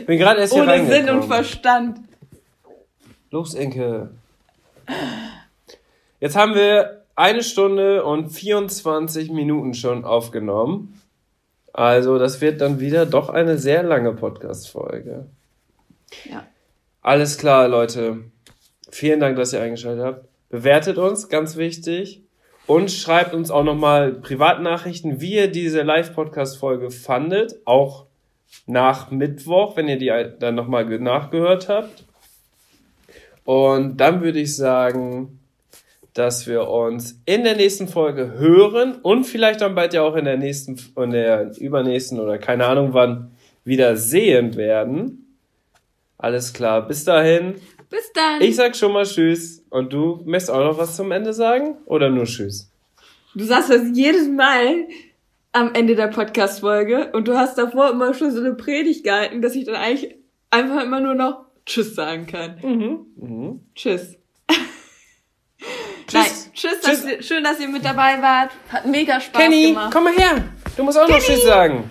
Bin 0.07 0.19
gerade 0.19 0.41
erst 0.41 0.53
hier 0.53 0.63
ohne 0.63 0.87
Sinn 0.87 1.09
und. 1.11 1.25
Verstand. 1.25 2.01
Los, 3.31 3.55
Enke. 3.55 4.11
Jetzt 6.21 6.37
haben 6.37 6.55
wir 6.55 7.03
eine 7.17 7.43
Stunde 7.43 8.05
und 8.05 8.31
24 8.31 9.31
Minuten 9.31 9.75
schon 9.75 10.05
aufgenommen. 10.05 11.01
Also, 11.73 12.19
das 12.19 12.41
wird 12.41 12.61
dann 12.61 12.81
wieder 12.81 13.07
doch 13.07 13.31
eine 13.31 13.59
sehr 13.59 13.83
lange 13.83 14.13
Podcast-Folge. 14.13 15.27
Ja. 16.25 16.47
Alles 17.01 17.39
klar, 17.39 17.69
Leute. 17.69 18.19
Vielen 18.91 19.21
Dank, 19.21 19.37
dass 19.37 19.53
ihr 19.53 19.63
eingeschaltet 19.63 20.05
habt. 20.05 20.25
Bewertet 20.51 20.99
uns, 20.99 21.29
ganz 21.29 21.57
wichtig. 21.57 22.23
Und 22.67 22.91
schreibt 22.91 23.35
uns 23.35 23.51
auch 23.51 23.65
nochmal 23.65 24.13
Privatnachrichten, 24.13 25.21
wie 25.21 25.35
ihr 25.35 25.51
diese 25.51 25.83
Live-Podcast-Folge 25.83 26.91
fandet. 26.91 27.57
Auch 27.65 28.07
nach 28.67 29.11
Mittwoch, 29.11 29.77
wenn 29.77 29.89
ihr 29.89 29.99
die 29.99 30.13
dann 30.39 30.55
nochmal 30.55 30.85
nachgehört 30.99 31.69
habt. 31.69 32.05
Und 33.45 33.97
dann 33.97 34.23
würde 34.23 34.41
ich 34.41 34.57
sagen, 34.57 35.41
dass 36.15 36.47
wir 36.47 36.69
uns 36.69 37.21
in 37.25 37.45
der 37.45 37.57
nächsten 37.57 37.89
Folge 37.89 38.33
hören 38.33 38.97
und 39.03 39.25
vielleicht 39.25 39.63
dann 39.63 39.75
bald 39.75 39.95
ja 39.95 40.03
auch 40.03 40.15
in 40.15 40.27
der 40.27 40.37
nächsten, 40.37 40.79
in 40.97 41.11
der 41.11 41.57
übernächsten 41.59 42.21
oder 42.21 42.39
keine 42.39 42.67
Ahnung 42.67 42.91
wann 42.93 43.33
wieder 43.65 43.97
sehen 43.97 44.57
werden. 44.57 45.37
Alles 46.19 46.53
klar, 46.53 46.87
bis 46.87 47.05
dahin. 47.05 47.55
Bis 47.89 48.13
dann. 48.13 48.41
Ich 48.41 48.57
sag 48.57 48.77
schon 48.77 48.93
mal 48.93 49.05
Tschüss. 49.05 49.65
Und 49.71 49.93
du 49.93 50.23
möchtest 50.25 50.51
auch 50.51 50.65
noch 50.65 50.79
was 50.79 50.97
zum 50.97 51.11
Ende 51.13 51.33
sagen? 51.33 51.77
Oder 51.87 52.11
nur 52.11 52.25
Tschüss? 52.25 52.71
Du 53.35 53.45
sagst 53.45 53.71
das 53.71 53.83
jedes 53.95 54.29
Mal 54.29 54.87
am 55.53 55.75
Ende 55.75 55.95
der 55.95 56.09
Podcast-Folge 56.09 57.11
und 57.13 57.29
du 57.29 57.37
hast 57.37 57.59
davor 57.59 57.91
immer 57.91 58.15
schon 58.15 58.31
so 58.31 58.41
eine 58.41 58.55
Predigt 58.55 59.05
gehalten, 59.05 59.43
dass 59.43 59.55
ich 59.55 59.65
dann 59.65 59.77
eigentlich 59.77 60.17
einfach 60.51 60.83
immer 60.83 61.01
nur 61.01 61.15
noch 61.15 61.45
Tschüss 61.67 61.95
sagen 61.95 62.27
kann. 62.27 62.59
Mhm. 62.63 63.61
Tschüss. 63.75 64.17
Nein, 66.13 66.27
tschüss, 66.53 66.81
dass 66.81 66.91
Tschüss. 66.91 67.05
Ihr, 67.05 67.23
schön, 67.23 67.45
dass 67.45 67.61
ihr 67.61 67.69
mit 67.69 67.85
dabei 67.85 68.21
wart. 68.21 68.51
Hat 68.69 68.85
mega 68.87 69.21
Spaß 69.21 69.41
Kenny, 69.41 69.69
gemacht. 69.69 69.93
komm 69.93 70.05
mal 70.05 70.13
her. 70.15 70.45
Du 70.77 70.83
musst 70.83 70.99
auch 70.99 71.09
noch 71.09 71.19
Tschüss 71.19 71.45
sagen. 71.45 71.89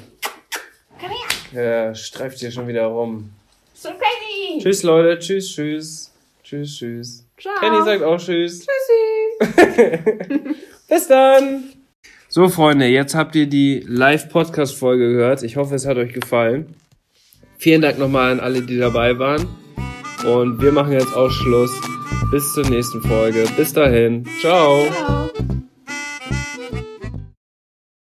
Komm 1.00 1.10
her. 1.54 1.88
Ja, 1.88 1.96
streift 1.96 2.40
hier 2.40 2.52
schon 2.52 2.68
wieder 2.68 2.86
rum. 2.86 3.32
So 3.74 3.90
crazy. 3.90 4.60
Tschüss, 4.62 4.84
Leute. 4.84 5.18
Tschüss, 5.20 5.50
tschüss. 5.52 6.12
Tschüss, 6.44 6.78
tschüss. 6.78 7.26
Ciao. 7.40 7.54
Kenny 7.60 7.84
sagt 7.84 8.04
auch 8.04 8.18
Tschüss. 8.18 8.66
Tschüssi. 8.68 10.56
Bis 10.88 11.08
dann. 11.08 11.81
So, 12.34 12.48
Freunde, 12.48 12.86
jetzt 12.86 13.14
habt 13.14 13.36
ihr 13.36 13.46
die 13.46 13.84
Live-Podcast-Folge 13.86 15.10
gehört. 15.10 15.44
Ich 15.44 15.58
hoffe, 15.58 15.76
es 15.76 15.86
hat 15.86 15.98
euch 15.98 16.14
gefallen. 16.14 16.78
Vielen 17.58 17.82
Dank 17.82 18.00
nochmal 18.00 18.32
an 18.32 18.40
alle, 18.40 18.62
die 18.62 18.78
dabei 18.78 19.20
waren. 19.20 19.46
Und 20.26 20.62
wir 20.62 20.72
machen 20.72 20.94
jetzt 20.94 21.14
auch 21.14 21.30
Schluss. 21.30 21.74
Bis 22.32 22.54
zur 22.54 22.70
nächsten 22.70 23.02
Folge. 23.02 23.44
Bis 23.58 23.74
dahin. 23.74 24.26
Ciao. 24.40 24.86
Ciao. 24.94 25.41